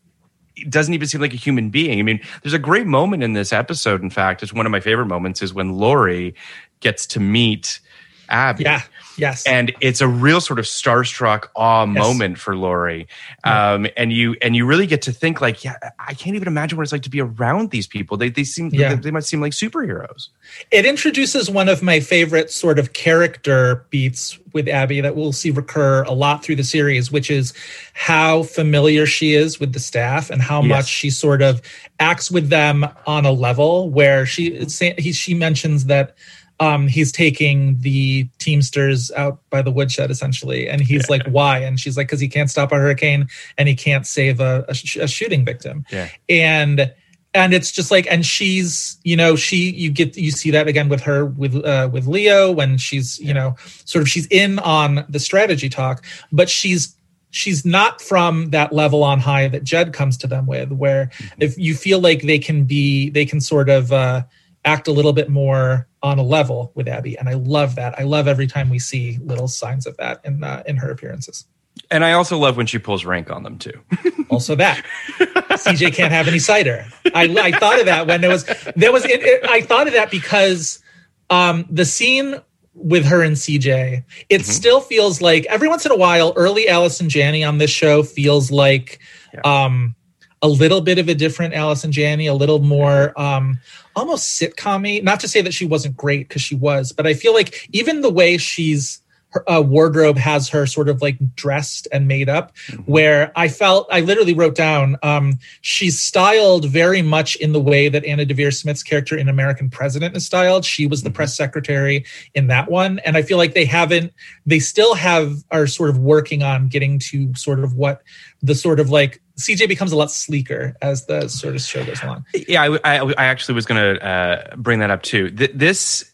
doesn't 0.69 0.95
even 0.95 1.07
seem 1.07 1.21
like 1.21 1.35
a 1.35 1.37
human 1.39 1.71
being. 1.71 1.99
I 1.99 2.03
mean, 2.03 2.21
there's 2.43 2.55
a 2.55 2.59
great 2.59 2.87
moment 2.87 3.23
in 3.23 3.33
this 3.35 3.53
episode. 3.53 4.03
In 4.03 4.11
fact, 4.11 4.43
it's 4.43 4.53
one 4.53 4.67
of 4.67 4.73
my 4.73 4.81
favorite 4.81 5.07
moments 5.07 5.43
is 5.43 5.53
when 5.55 5.73
Laurie 5.73 6.35
gets 6.81 7.07
to 7.09 7.21
meet 7.21 7.81
Abby. 8.29 8.65
Yeah. 8.65 8.83
Yes. 9.19 9.47
And 9.47 9.73
it's 9.81 10.01
a 10.01 10.09
real 10.09 10.41
sort 10.41 10.59
of 10.59 10.65
starstruck 10.65 11.49
awe 11.57 11.87
moment 11.87 12.39
for 12.39 12.57
Laurie, 12.57 13.09
um, 13.45 13.87
and 13.97 14.13
you 14.13 14.37
and 14.43 14.55
you 14.57 14.67
really 14.67 14.87
get 14.87 15.03
to 15.03 15.13
think 15.13 15.41
like, 15.41 15.65
yeah, 15.65 15.77
I 15.99 16.15
can't 16.15 16.37
even 16.37 16.49
imagine 16.49 16.77
what 16.77 16.83
it's 16.83 16.93
like 16.93 17.03
to 17.03 17.11
be 17.11 17.21
around 17.21 17.71
these 17.71 17.87
people. 17.87 18.17
They 18.17 18.29
they 18.31 18.45
seem 18.45 18.71
Yeah. 18.73 18.95
they, 18.95 19.03
they 19.03 19.11
must 19.11 19.29
seem 19.29 19.41
like 19.41 19.53
superheroes. 19.53 20.29
it 20.71 20.85
introduces 20.87 21.51
one 21.51 21.69
of 21.69 21.83
my 21.83 22.01
favorite 22.01 22.51
sort 22.51 22.79
of 22.79 22.93
character 22.93 23.85
beats 23.91 24.39
with 24.53 24.69
Abby 24.69 25.01
that 25.03 25.15
we'll 25.17 25.33
see 25.33 25.51
recur 25.51 26.03
a 26.05 26.13
lot 26.13 26.43
through 26.43 26.57
the 26.57 26.65
series, 26.65 27.13
which 27.13 27.31
is 27.31 27.53
how 27.93 28.43
familiar 28.45 29.05
she 29.07 29.35
is 29.35 29.61
with 29.61 29.73
the 29.73 29.81
staff 29.81 30.31
and 30.31 30.41
how 30.41 30.63
Yes. 30.63 30.69
much 30.69 30.87
she 30.87 31.11
sort 31.11 31.43
of 31.43 31.61
acts 32.01 32.31
with 32.31 32.49
them 32.49 32.87
on 33.07 33.27
a 33.27 33.33
level 33.33 33.91
where 33.91 34.25
she 34.27 34.65
he, 34.99 35.13
she 35.13 35.35
mentions 35.35 35.87
that 35.87 36.15
um, 36.59 36.89
he's 36.89 37.13
taking 37.13 37.79
the 37.81 38.29
Teamsters 38.39 39.11
out 39.13 39.41
by 39.51 39.63
the 39.63 39.71
woodshed 39.71 40.11
essentially, 40.11 40.69
and 40.69 40.81
he's 40.81 41.11
like, 41.11 41.27
"Why?" 41.27 41.59
And 41.59 41.79
she's 41.79 41.97
like, 41.97 42.07
"Because 42.07 42.21
he 42.21 42.29
can't 42.29 42.51
stop 42.51 42.73
a 42.73 42.77
hurricane 42.77 43.29
and 43.59 43.69
he 43.69 43.75
can't 43.75 44.07
save 44.07 44.41
a, 44.41 44.65
a, 44.69 44.75
sh- 44.75 44.97
a 44.97 45.09
shooting 45.09 45.45
victim." 45.45 45.85
Yeah. 45.91 46.09
and 46.29 46.93
and 47.37 47.53
it's 47.53 47.71
just 47.71 47.91
like 47.91 48.07
and 48.11 48.25
she's 48.25 48.99
you 49.05 49.17
know 49.17 49.37
she 49.37 49.71
you 49.71 49.91
get 49.91 50.17
you 50.17 50.31
see 50.31 50.51
that 50.51 50.67
again 50.67 50.89
with 50.89 51.03
her 51.03 51.27
with 51.27 51.55
uh 51.65 51.89
with 51.93 52.07
leo 52.07 52.51
when 52.51 52.79
she's 52.79 53.19
you 53.21 53.35
know 53.35 53.55
sort 53.85 54.03
of 54.03 54.09
she's 54.09 54.27
in 54.29 54.59
on 54.61 55.05
the 55.09 55.21
strategy 55.21 55.69
talk 55.69 56.05
but 56.33 56.49
she's 56.49 56.97
she's 57.31 57.65
not 57.67 58.01
from 58.01 58.51
that 58.51 58.73
level 58.73 59.05
on 59.05 59.21
high 59.21 59.47
that 59.49 59.63
jed 59.63 59.93
comes 59.93 60.17
to 60.17 60.27
them 60.27 60.47
with 60.47 60.73
where 60.73 61.11
if 61.39 61.59
you 61.59 61.75
feel 61.75 62.01
like 62.01 62.23
they 62.23 62.39
can 62.39 62.65
be 62.65 63.11
they 63.11 63.27
can 63.27 63.41
sort 63.41 63.69
of 63.69 63.93
uh 63.93 64.23
act 64.67 64.87
a 64.89 64.93
little 64.93 65.13
bit 65.15 65.31
more 65.31 65.89
on 66.03 66.19
a 66.19 66.23
level 66.23 66.73
with 66.75 66.87
abby 66.89 67.17
and 67.17 67.29
i 67.29 67.35
love 67.35 67.75
that. 67.77 67.99
I 67.99 68.03
love 68.03 68.29
every 68.29 68.47
time 68.47 68.69
we 68.69 68.79
see 68.79 69.19
little 69.23 69.49
signs 69.49 69.87
of 69.87 69.97
that 69.97 70.21
in 70.25 70.45
uh, 70.45 70.63
in 70.67 70.77
her 70.77 70.91
appearances. 70.91 71.47
And 71.91 72.05
I 72.05 72.13
also 72.13 72.39
love 72.39 72.57
when 72.57 72.67
she 72.67 72.79
pulls 72.79 73.05
rank 73.05 73.31
on 73.31 73.43
them 73.43 73.59
too. 73.59 73.81
also 74.31 74.55
that. 74.57 74.85
CJ 75.19 75.95
can't 75.95 76.13
have 76.13 76.27
any 76.29 76.39
cider. 76.39 76.87
I, 77.15 77.25
I 77.41 77.53
thought 77.59 77.79
of 77.81 77.87
that 77.87 78.07
when 78.07 78.21
there 78.21 78.31
was 78.31 78.45
there 78.77 78.93
was 78.93 79.05
it, 79.05 79.23
it- 79.23 79.45
I 79.49 79.61
thought 79.63 79.87
of 79.87 79.93
that 79.95 80.11
because 80.11 80.83
um, 81.31 81.67
the 81.71 81.85
scene 81.85 82.41
with 82.75 83.05
her 83.07 83.23
and 83.23 83.37
CJ, 83.37 84.05
it 84.29 84.45
still 84.47 84.81
feels 84.81 85.21
like 85.23 85.45
every 85.47 85.67
once 85.69 85.85
in 85.87 85.93
a 85.93 85.97
while, 85.97 86.33
early 86.37 86.69
Allison 86.69 87.09
Janney 87.09 87.43
on 87.43 87.59
this 87.59 87.71
show 87.71 88.03
feels 88.03 88.51
like 88.51 89.01
um, 89.45 89.95
a 90.43 90.49
little 90.49 90.81
bit 90.81 90.99
of 90.99 91.09
a 91.09 91.15
different 91.15 91.55
Allison 91.55 91.93
Janney, 91.93 92.27
a 92.27 92.35
little 92.35 92.59
more 92.59 93.19
um, 93.21 93.59
almost 93.95 94.41
sitcom 94.41 95.03
Not 95.03 95.21
to 95.21 95.29
say 95.29 95.41
that 95.41 95.55
she 95.55 95.67
wasn't 95.67 95.97
great 95.97 96.29
because 96.29 96.43
she 96.43 96.55
was, 96.55 96.93
but 96.93 97.07
I 97.07 97.15
feel 97.15 97.33
like 97.33 97.69
even 97.73 98.03
the 98.03 98.11
way 98.11 98.37
she's 98.37 99.01
uh, 99.49 99.63
wardrobe 99.63 100.17
has 100.17 100.49
her 100.49 100.67
sort 100.67 100.89
of 100.89 101.03
like 101.03 101.17
dressed 101.35 101.89
and 101.93 102.09
made 102.09 102.29
up. 102.29 102.57
Where 102.87 103.33
I 103.37 103.49
felt, 103.49 103.89
I 103.91 104.01
literally 104.01 104.35
wrote 104.35 104.55
down, 104.55 104.97
um, 105.03 105.39
she's 105.61 106.01
styled 106.01 106.67
very 106.67 107.03
much 107.03 107.37
in 107.37 107.53
the 107.53 107.61
way 107.61 107.89
that 107.89 108.05
Anna 108.05 108.25
Deavere 108.25 108.55
Smith's 108.55 108.83
character 108.83 109.17
in 109.17 109.29
American 109.29 109.71
President 109.71 110.17
is 110.17 110.27
styled. 110.27 110.65
She 110.65 110.87
was 110.87 111.03
the 111.03 111.11
press 111.11 111.37
secretary 111.37 112.05
in 112.35 112.47
that 112.49 112.71
one, 112.71 112.99
and 113.01 113.17
I 113.17 113.23
feel 113.23 113.39
like 113.39 113.55
they 113.55 113.65
haven't, 113.65 114.13
they 114.45 114.59
still 114.59 114.95
have 114.95 115.45
are 115.51 115.67
sort 115.67 115.91
of 115.91 115.99
working 115.99 116.43
on 116.43 116.69
getting 116.69 116.99
to 116.99 117.35
sort 117.35 117.61
of 117.61 117.75
what 117.75 118.03
the 118.43 118.55
sort 118.55 118.81
of 118.81 118.91
like 118.91 119.21
CJ 119.39 119.69
becomes 119.69 119.93
a 119.93 119.97
lot 119.97 120.11
sleeker 120.11 120.77
as 120.81 121.07
the 121.07 121.29
sort 121.29 121.55
of 121.55 121.61
show 121.61 121.85
goes 121.85 122.03
along. 122.03 122.25
Yeah, 122.49 122.63
I, 122.63 122.79
I, 122.85 123.13
I 123.19 123.25
actually 123.27 123.55
was 123.55 123.67
going 123.67 123.81
to 123.81 124.07
uh, 124.07 124.57
bring 124.57 124.79
that 124.79 124.91
up 124.91 125.03
too. 125.03 125.31
Th- 125.31 125.53
this 125.55 126.11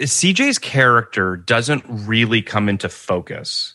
CJ's 0.00 0.58
character 0.58 1.36
doesn't 1.36 1.84
really 1.88 2.40
come 2.42 2.68
into 2.68 2.88
focus, 2.88 3.74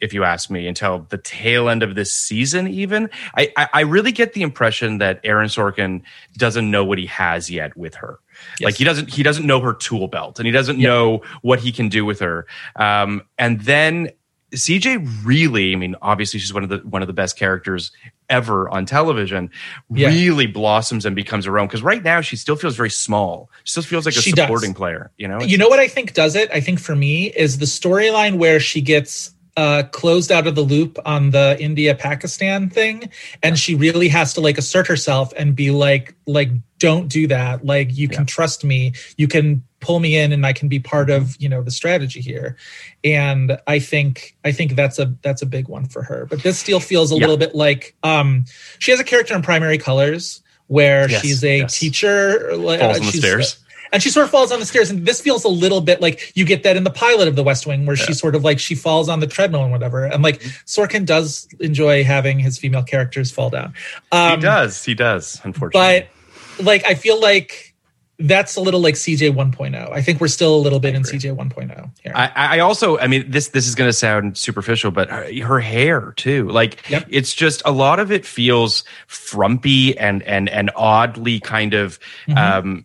if 0.00 0.12
you 0.12 0.24
ask 0.24 0.50
me, 0.50 0.66
until 0.66 1.06
the 1.08 1.16
tail 1.16 1.68
end 1.68 1.82
of 1.82 1.94
this 1.94 2.12
season. 2.12 2.68
Even 2.68 3.08
I, 3.36 3.52
I, 3.56 3.68
I 3.72 3.80
really 3.80 4.12
get 4.12 4.34
the 4.34 4.42
impression 4.42 4.98
that 4.98 5.20
Aaron 5.24 5.48
Sorkin 5.48 6.02
doesn't 6.36 6.70
know 6.70 6.84
what 6.84 6.98
he 6.98 7.06
has 7.06 7.50
yet 7.50 7.76
with 7.76 7.94
her. 7.96 8.18
Like 8.60 8.74
he 8.76 8.84
doesn't 8.84 9.10
he 9.10 9.22
doesn't 9.22 9.46
know 9.46 9.60
her 9.60 9.72
tool 9.72 10.08
belt, 10.08 10.38
and 10.38 10.46
he 10.46 10.52
doesn't 10.52 10.78
know 10.78 11.22
what 11.42 11.60
he 11.60 11.72
can 11.72 11.88
do 11.88 12.04
with 12.04 12.20
her. 12.20 12.46
Um, 12.76 13.22
and 13.38 13.60
then 13.60 14.10
CJ 14.54 15.24
really, 15.24 15.72
I 15.72 15.76
mean, 15.76 15.96
obviously 16.02 16.40
she's 16.40 16.52
one 16.52 16.62
of 16.62 16.68
the 16.68 16.78
one 16.78 17.02
of 17.02 17.08
the 17.08 17.14
best 17.14 17.38
characters 17.38 17.90
ever 18.28 18.68
on 18.68 18.86
television. 18.86 19.50
Yeah. 19.90 20.08
Really 20.08 20.46
blossoms 20.46 21.04
and 21.04 21.14
becomes 21.14 21.44
her 21.44 21.58
own. 21.58 21.66
Because 21.66 21.82
right 21.82 22.02
now 22.02 22.20
she 22.20 22.36
still 22.36 22.56
feels 22.56 22.76
very 22.76 22.90
small. 22.90 23.50
She 23.64 23.72
still 23.72 23.82
feels 23.82 24.06
like 24.06 24.16
a 24.16 24.20
She 24.20 24.32
does. 24.32 24.44
supporting 24.44 24.74
player. 24.74 25.10
You 25.16 25.28
know, 25.28 25.40
You 25.40 25.58
know 25.58 25.68
what 25.68 25.80
I 25.80 25.88
think 25.88 26.14
does 26.14 26.36
it? 26.36 26.50
I 26.52 26.60
think 26.60 26.80
for 26.80 26.96
me 26.96 27.26
is 27.26 27.58
the 27.58 27.66
storyline 27.66 28.38
where 28.38 28.60
she 28.60 28.80
gets 28.80 29.34
uh, 29.56 29.84
closed 29.92 30.32
out 30.32 30.46
of 30.46 30.54
the 30.56 30.62
loop 30.62 30.98
on 31.04 31.30
the 31.30 31.56
India 31.60 31.94
Pakistan 31.94 32.68
thing, 32.68 33.08
and 33.40 33.56
she 33.56 33.76
really 33.76 34.08
has 34.08 34.34
to 34.34 34.40
like 34.40 34.58
assert 34.58 34.86
herself 34.88 35.32
and 35.36 35.54
be 35.54 35.70
like, 35.70 36.14
like, 36.26 36.50
don't 36.80 37.06
do 37.08 37.28
that. 37.28 37.64
Like, 37.64 37.96
you 37.96 38.08
can 38.08 38.26
trust 38.26 38.64
me. 38.64 38.94
You 39.16 39.28
can 39.28 39.62
pull 39.84 40.00
me 40.00 40.16
in, 40.16 40.32
and 40.32 40.44
I 40.46 40.52
can 40.52 40.68
be 40.68 40.80
part 40.80 41.10
of 41.10 41.36
you 41.38 41.48
know 41.48 41.62
the 41.62 41.70
strategy 41.70 42.20
here. 42.20 42.56
And 43.04 43.58
I 43.66 43.78
think 43.78 44.34
I 44.44 44.52
think 44.52 44.74
that's 44.76 44.98
a 44.98 45.14
that's 45.22 45.42
a 45.42 45.46
big 45.46 45.68
one 45.68 45.86
for 45.86 46.02
her. 46.02 46.26
But 46.28 46.42
this 46.42 46.58
still 46.58 46.80
feels 46.80 47.12
a 47.12 47.14
Yeah. 47.14 47.20
little 47.20 47.36
bit 47.36 47.54
like 47.54 47.94
um, 48.02 48.44
she 48.78 48.90
has 48.90 49.00
a 49.00 49.04
character 49.04 49.34
in 49.34 49.42
Primary 49.42 49.78
Colors 49.78 50.42
where 50.68 51.08
Yes, 51.10 51.20
she's 51.22 51.44
a 51.44 51.58
yes. 51.58 51.78
teacher. 51.78 52.50
uh, 52.52 52.56
Falls 52.56 52.98
on 52.98 53.06
the 53.06 53.12
stairs. 53.12 53.58
and 53.92 54.02
she 54.02 54.08
sort 54.10 54.24
of 54.24 54.30
falls 54.30 54.50
on 54.50 54.58
the 54.60 54.66
stairs 54.66 54.90
and 54.90 55.04
this 55.06 55.20
feels 55.20 55.44
a 55.44 55.48
little 55.48 55.80
bit 55.82 56.00
like 56.00 56.32
you 56.34 56.44
get 56.46 56.62
that 56.62 56.76
in 56.76 56.84
the 56.84 56.90
pilot 56.90 57.28
of 57.28 57.36
the 57.36 57.42
west 57.44 57.66
wing 57.66 57.84
where 57.86 57.94
she 57.96 58.14
sort 58.14 58.34
of 58.34 58.42
like 58.42 58.58
she 58.58 58.74
falls 58.74 59.08
on 59.10 59.20
the 59.20 59.26
treadmill 59.26 59.62
and 59.62 59.70
whatever 59.70 60.04
and 60.06 60.22
like 60.22 60.40
sorkin 60.66 61.04
does 61.04 61.46
enjoy 61.60 62.02
having 62.02 62.38
his 62.40 62.56
female 62.58 62.82
characters 62.82 63.30
fall 63.30 63.50
down 63.50 63.74
um, 64.10 64.40
he 64.40 64.42
does. 64.42 64.82
He 64.84 64.94
does. 64.94 65.38
Unfortunately, 65.44 66.08
but 66.56 66.64
like 66.64 66.82
i 66.86 66.94
feel 66.94 67.20
like 67.20 67.73
that's 68.20 68.54
a 68.56 68.60
little 68.60 68.80
like 68.80 68.94
cj 68.94 69.32
1.0 69.34 69.90
i 69.92 70.00
think 70.00 70.20
we're 70.20 70.28
still 70.28 70.54
a 70.54 70.58
little 70.62 70.78
bit 70.78 70.94
in 70.94 71.02
cj 71.02 71.34
1.0 71.36 71.90
here 72.02 72.12
I, 72.14 72.30
I 72.36 72.58
also, 72.60 72.96
I 72.98 73.06
mean, 73.08 73.28
this 73.30 73.48
this 73.48 73.66
is 73.66 73.74
going 73.74 73.88
to 73.88 73.92
sound 73.92 74.38
superficial, 74.38 74.90
but 74.92 75.10
her, 75.10 75.32
her 75.44 75.58
hair 75.60 76.12
too. 76.16 76.48
Like, 76.48 76.88
Yep. 76.90 77.06
it's 77.10 77.34
just 77.34 77.60
a 77.64 77.72
lot 77.72 77.98
of 77.98 78.12
it 78.12 78.24
feels 78.24 78.84
frumpy 79.08 79.96
and 79.98 80.22
and 80.22 80.48
and 80.48 80.70
oddly 80.76 81.40
kind 81.40 81.74
of 81.74 81.98
Mm-hmm. 82.28 82.38
um, 82.38 82.84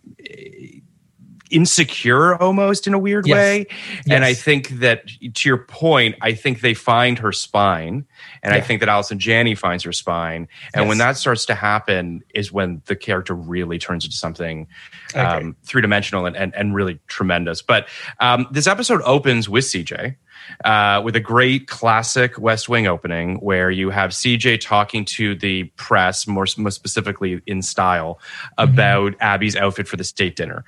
insecure, 1.50 2.34
almost 2.36 2.86
in 2.86 2.94
a 2.94 2.98
weird 2.98 3.26
Yes. 3.26 3.34
way. 3.34 3.66
And 4.08 4.24
I 4.24 4.34
think 4.34 4.68
that, 4.80 5.06
to 5.34 5.48
your 5.48 5.58
point, 5.58 6.16
I 6.20 6.32
think 6.32 6.60
they 6.60 6.74
find 6.74 7.18
her 7.18 7.32
spine, 7.32 8.06
and 8.42 8.54
I 8.54 8.60
think 8.60 8.80
that 8.80 8.88
Allison 8.88 9.18
Janney 9.18 9.54
finds 9.54 9.84
her 9.84 9.92
spine. 9.92 10.48
And 10.74 10.88
when 10.88 10.98
that 10.98 11.16
starts 11.16 11.46
to 11.46 11.54
happen, 11.54 12.22
is 12.34 12.50
when 12.52 12.82
the 12.86 12.96
character 12.96 13.34
really 13.34 13.78
turns 13.78 14.04
into 14.04 14.16
something 14.16 14.66
agree. 15.14 15.22
um, 15.22 15.56
three 15.64 15.82
dimensional 15.82 16.26
and, 16.26 16.36
and 16.36 16.54
and 16.54 16.74
really 16.74 16.98
tremendous. 17.08 17.62
But 17.62 17.88
um, 18.20 18.46
this 18.50 18.66
episode 18.66 19.02
opens 19.02 19.48
with 19.48 19.64
CJ. 19.64 20.16
Uh, 20.64 21.02
with 21.04 21.14
a 21.14 21.20
great 21.20 21.68
classic 21.68 22.38
West 22.38 22.66
Wing 22.68 22.86
opening 22.86 23.36
where 23.36 23.70
you 23.70 23.90
have 23.90 24.10
CJ 24.10 24.60
talking 24.60 25.04
to 25.04 25.34
the 25.34 25.64
press, 25.76 26.26
more, 26.26 26.46
more 26.56 26.70
specifically 26.70 27.42
in 27.46 27.60
style, 27.60 28.18
about 28.56 29.14
Abby's 29.20 29.54
outfit 29.54 29.86
for 29.86 29.96
the 29.98 30.02
state 30.04 30.36
dinner. 30.36 30.64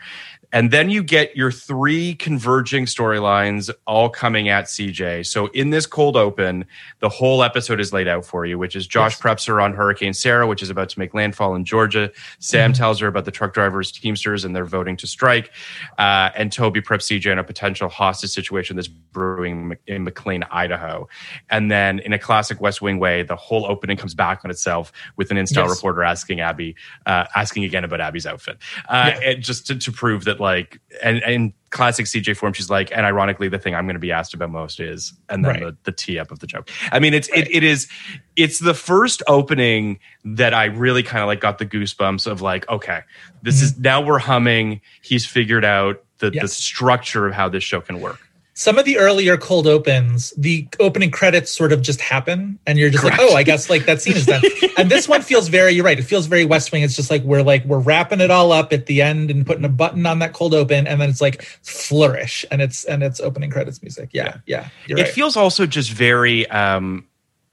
And 0.53 0.71
then 0.71 0.91
you 0.91 1.03
get 1.03 1.35
your 1.37 1.51
three 1.51 2.15
converging 2.15 2.85
storylines 2.85 3.71
all 3.87 4.11
coming 4.11 4.49
at 4.51 4.65
CJ. 4.67 5.27
So 5.27 5.47
in 5.49 5.71
this 5.71 5.87
cold 5.87 6.17
open, 6.17 6.67
the 7.01 7.09
whole 7.09 7.43
episode 7.43 7.81
is 7.81 7.93
laid 7.93 8.07
out 8.07 8.27
for 8.27 8.45
you, 8.45 8.59
which 8.59 8.77
is 8.77 8.87
Josh 8.87 9.19
preps 9.19 9.47
her 9.47 9.61
on 9.61 9.73
Hurricane 9.73 10.13
Sarah, 10.13 10.47
which 10.47 10.63
is 10.63 10.69
about 10.69 10.91
to 10.91 10.99
make 10.99 11.15
landfall 11.15 11.55
in 11.55 11.65
Georgia. 11.65 12.13
Sam 12.39 12.73
tells 12.75 13.01
her 13.01 13.07
about 13.07 13.25
the 13.25 13.31
truck 13.31 13.55
drivers, 13.55 13.91
Teamsters, 13.91 14.45
and 14.45 14.55
they're 14.55 14.65
voting 14.67 14.97
to 14.99 15.07
strike. 15.07 15.51
Uh, 15.99 16.31
and 16.37 16.53
Toby 16.53 16.83
preps 16.83 17.07
CJ 17.11 17.33
on 17.33 17.39
a 17.39 17.45
potential 17.45 17.89
hostage 17.89 18.31
situation 18.31 18.77
that's 18.77 18.89
brewing 18.89 19.77
in 19.87 20.05
McLean, 20.05 20.45
Idaho. 20.51 21.09
And 21.49 21.71
then 21.71 21.99
in 22.01 22.13
a 22.13 22.19
classic 22.19 22.61
West 22.61 22.83
Wing 22.83 22.99
way, 22.99 23.23
the 23.23 23.37
whole 23.37 23.65
opening 23.65 23.97
comes 23.97 24.15
back 24.15 24.43
on 24.45 24.51
itself 24.51 24.93
with 25.17 25.31
an 25.31 25.39
in-style 25.39 25.67
Yes. 25.69 25.77
reporter 25.77 26.03
asking 26.03 26.41
Abby, 26.41 26.75
uh, 27.07 27.25
asking 27.35 27.65
again 27.65 27.85
about 27.85 28.01
Abby's 28.03 28.27
outfit. 28.27 28.59
Uh, 28.89 29.13
Yeah. 29.15 29.31
and 29.31 29.43
just 29.43 29.67
to, 29.69 29.77
to 29.77 29.91
prove 29.93 30.25
that 30.25 30.41
like 30.43 30.81
and 31.03 31.23
and 31.23 31.53
classic 31.71 32.07
CJ 32.07 32.37
form, 32.37 32.53
she's 32.53 32.69
like, 32.69 32.93
and 32.93 33.07
ironically, 33.07 33.49
the 33.49 33.59
thing 33.59 33.75
I'm 33.75 33.87
going 33.87 33.95
to 33.95 34.01
be 34.01 34.13
asked 34.13 34.35
about 34.35 34.51
most 34.51 34.79
is, 34.79 35.15
and 35.29 35.45
then 35.45 35.53
Right. 35.53 35.61
the, 35.61 35.77
the 35.85 35.93
tee 35.93 36.19
up 36.19 36.31
of 36.31 36.41
the 36.41 36.47
joke. 36.47 36.69
I 36.93 36.99
mean, 36.99 37.15
it's 37.15 37.29
it, 37.29 37.49
it 37.51 37.65
is 37.65 37.89
it's 38.37 38.59
the 38.59 38.75
first 38.75 39.23
opening 39.27 39.99
that 40.25 40.53
I 40.53 40.67
really 40.67 41.03
kind 41.03 41.23
of 41.23 41.27
like 41.27 41.41
got 41.41 41.59
the 41.59 41.67
goosebumps 41.67 42.31
of 42.31 42.43
like, 42.43 42.69
okay, 42.69 43.01
this 43.43 43.57
mm-hmm. 43.57 43.65
is 43.65 43.79
now 43.79 44.03
we're 44.03 44.19
humming. 44.19 44.83
He's 45.01 45.25
figured 45.25 45.65
out 45.65 46.05
the 46.19 46.31
the 46.31 46.49
structure 46.49 47.27
of 47.27 47.33
how 47.33 47.49
this 47.49 47.65
show 47.65 47.81
can 47.81 48.01
work. 48.01 48.21
Some 48.55 48.79
of 48.79 48.85
the 48.85 48.99
earlier 48.99 49.37
cold 49.37 49.67
opens, 49.67 50.31
the 50.37 50.69
opening 50.79 51.11
credits 51.11 51.51
sort 51.51 51.73
of 51.73 51.81
just 51.81 52.01
happen, 52.01 52.59
and 52.67 52.79
you're 52.79 52.91
just 52.91 53.03
Correct. 53.03 53.19
like, 53.19 53.31
oh, 53.31 53.35
I 53.35 53.43
guess 53.43 53.71
like 53.71 53.87
that 53.87 54.03
scene 54.03 54.15
is 54.15 54.27
done. 54.27 54.43
and 54.77 54.91
this 54.91 55.09
one 55.09 55.23
feels 55.23 55.49
very, 55.49 55.73
you're 55.73 55.85
right. 55.85 55.99
It 55.99 56.03
feels 56.03 56.27
very 56.27 56.45
West 56.45 56.71
Wing. 56.71 56.83
It's 56.83 56.95
just 56.95 57.11
like 57.11 57.23
we're 57.23 57.43
like 57.43 57.65
we're 57.65 57.79
wrapping 57.79 58.21
it 58.21 58.31
all 58.31 58.53
up 58.53 58.73
at 58.73 58.87
the 58.87 59.01
end 59.01 59.31
and 59.31 59.47
putting 59.47 59.65
a 59.65 59.71
button 59.71 60.05
on 60.05 60.19
that 60.19 60.35
cold 60.35 60.55
open, 60.55 60.87
and 60.87 61.01
then 61.01 61.09
it's 61.09 61.21
like 61.21 61.43
flourish, 61.63 62.45
and 62.51 62.61
it's 62.61 62.85
and 62.85 63.03
it's 63.03 63.21
opening 63.21 63.51
credits 63.51 63.83
music. 63.83 64.11
Yeah, 64.13 64.39
yeah, 64.47 64.69
you're 64.87 64.99
it 64.99 65.03
right. 65.03 65.13
feels 65.13 65.37
also 65.37 65.65
just 65.65 65.91
very 65.91 66.47
um 66.49 67.07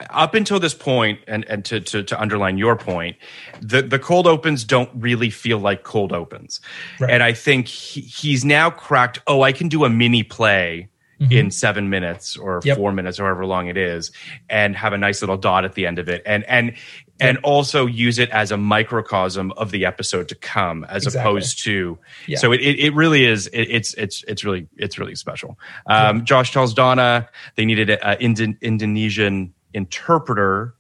up 0.09 0.33
until 0.33 0.59
this 0.59 0.73
point 0.73 1.19
and 1.27 1.43
and 1.45 1.65
to, 1.65 1.79
to 1.81 2.03
to 2.03 2.19
underline 2.21 2.57
your 2.57 2.75
point 2.75 3.17
the 3.62 3.81
the 3.81 3.99
cold 3.99 4.27
opens 4.27 4.63
don't 4.63 4.89
really 4.95 5.29
feel 5.29 5.57
like 5.59 5.83
cold 5.83 6.13
opens 6.13 6.62
Right. 6.99 7.12
and 7.12 7.21
i 7.23 7.33
think 7.33 7.67
he, 7.67 8.01
he's 8.01 8.45
now 8.45 8.69
cracked 8.69 9.19
oh 9.27 9.41
i 9.41 9.51
can 9.51 9.67
do 9.67 9.83
a 9.85 9.89
mini 9.89 10.23
play 10.23 10.88
in 11.29 11.51
seven 11.51 11.89
minutes 11.89 12.38
or 12.38 12.59
Mm-hmm. 12.59 12.67
Yep. 12.69 12.77
four 12.77 12.91
minutes 12.93 13.19
or 13.19 13.25
however 13.25 13.45
long 13.45 13.67
it 13.67 13.75
is 13.75 14.12
and 14.49 14.73
have 14.77 14.93
a 14.93 14.97
nice 14.97 15.21
little 15.21 15.35
dot 15.35 15.65
at 15.65 15.73
the 15.73 15.85
end 15.85 15.99
of 15.99 16.07
it 16.07 16.21
and 16.25 16.45
and 16.45 16.75
and 17.19 17.38
also 17.39 17.85
use 17.85 18.19
it 18.19 18.29
as 18.29 18.51
a 18.53 18.57
microcosm 18.57 19.51
of 19.57 19.71
the 19.71 19.85
episode 19.85 20.29
to 20.29 20.35
come 20.35 20.85
as 20.85 21.03
Exactly. 21.05 21.19
opposed 21.29 21.62
to 21.65 21.97
Yeah. 22.25 22.38
so 22.38 22.53
it, 22.53 22.62
it, 22.62 22.79
it 22.79 22.93
really 22.95 23.25
is 23.25 23.47
it, 23.47 23.63
it's 23.63 23.93
it's 23.95 24.23
it's 24.29 24.45
really 24.45 24.67
it's 24.77 24.97
really 24.97 25.15
special 25.15 25.59
um, 25.88 26.23
josh 26.23 26.53
tells 26.53 26.73
donna 26.73 27.27
they 27.55 27.65
needed 27.65 27.89
an 27.89 28.17
Indo- 28.21 28.55
indonesian 28.62 29.53
interpreter 29.73 30.75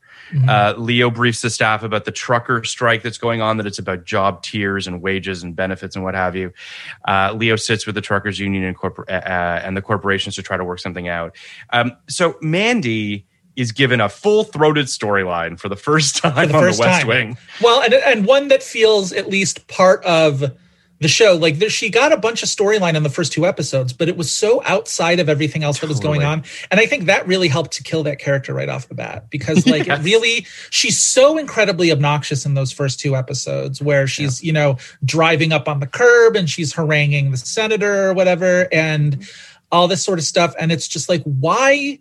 uh, 0.47 0.73
leo 0.77 1.09
briefs 1.09 1.41
the 1.41 1.49
staff 1.49 1.81
about 1.81 2.05
the 2.05 2.11
trucker 2.11 2.63
strike 2.63 3.01
that's 3.01 3.17
going 3.17 3.41
on 3.41 3.57
that 3.57 3.65
it's 3.65 3.79
about 3.79 4.05
job 4.05 4.43
tiers 4.43 4.85
and 4.85 5.01
wages 5.01 5.41
and 5.43 5.55
benefits 5.55 5.95
and 5.95 6.05
what 6.05 6.13
have 6.13 6.35
you. 6.35 6.53
Uh, 7.07 7.33
leo 7.35 7.55
sits 7.55 7.85
with 7.85 7.95
the 7.95 8.01
truckers 8.01 8.39
union 8.39 8.63
and, 8.63 8.77
corpor- 8.77 9.09
uh, 9.09 9.27
uh, 9.27 9.61
and 9.63 9.75
the 9.75 9.81
corporations 9.81 10.35
to 10.35 10.43
try 10.43 10.55
to 10.55 10.63
work 10.63 10.79
something 10.79 11.07
out. 11.07 11.35
Um, 11.71 11.93
so 12.07 12.37
mandy 12.41 13.25
is 13.55 13.71
given 13.71 13.99
a 13.99 14.07
full-throated 14.07 14.85
storyline 14.85 15.59
for 15.59 15.67
the 15.67 15.75
first 15.87 16.17
time 16.17 16.33
For 16.33 16.45
the 16.45 16.53
on 16.55 16.63
first 16.63 16.79
the 16.79 16.85
west 16.85 16.99
time. 17.01 17.07
wing. 17.07 17.37
Well, 17.61 17.81
and 17.81 17.93
and 17.93 18.25
one 18.25 18.49
that 18.49 18.61
feels 18.61 19.11
at 19.11 19.29
least 19.29 19.67
part 19.67 20.03
of 20.05 20.43
the 20.99 21.07
show. 21.07 21.35
Like 21.35 21.59
there, 21.59 21.69
she 21.69 21.89
got 21.89 22.11
a 22.11 22.17
bunch 22.17 22.43
of 22.43 22.49
storyline 22.49 22.95
in 22.95 23.03
the 23.03 23.09
first 23.09 23.31
two 23.31 23.45
episodes, 23.45 23.93
but 23.93 24.09
it 24.09 24.17
was 24.17 24.29
so 24.31 24.61
outside 24.65 25.19
of 25.19 25.29
everything 25.29 25.63
else 25.63 25.79
that 25.79 25.87
was 25.87 25.99
going 25.99 26.23
on. 26.23 26.43
And 26.69 26.79
I 26.79 26.85
think 26.85 27.05
that 27.05 27.27
really 27.27 27.47
helped 27.47 27.73
to 27.73 27.83
kill 27.83 28.03
that 28.03 28.19
character 28.19 28.53
right 28.53 28.69
off 28.69 28.87
the 28.87 28.95
bat 28.95 29.29
because 29.29 29.65
like 29.65 29.87
it 29.87 29.99
really 30.01 30.45
she's 30.69 31.01
so 31.01 31.37
incredibly 31.37 31.91
obnoxious 31.91 32.45
in 32.45 32.53
those 32.53 32.71
first 32.71 32.99
two 32.99 33.15
episodes 33.15 33.81
where 33.81 34.07
she's, 34.07 34.43
you 34.43 34.51
know, 34.51 34.77
driving 35.03 35.53
up 35.53 35.67
on 35.67 35.79
the 35.79 35.87
curb 35.87 36.35
and 36.35 36.49
she's 36.49 36.73
haranguing 36.73 37.31
the 37.31 37.37
senator 37.37 38.09
or 38.09 38.13
whatever 38.13 38.67
and 38.71 39.25
all 39.71 39.87
this 39.87 40.03
sort 40.03 40.19
of 40.19 40.25
stuff. 40.25 40.53
And 40.59 40.71
it's 40.71 40.87
just 40.87 41.09
like, 41.09 41.23
why? 41.23 41.99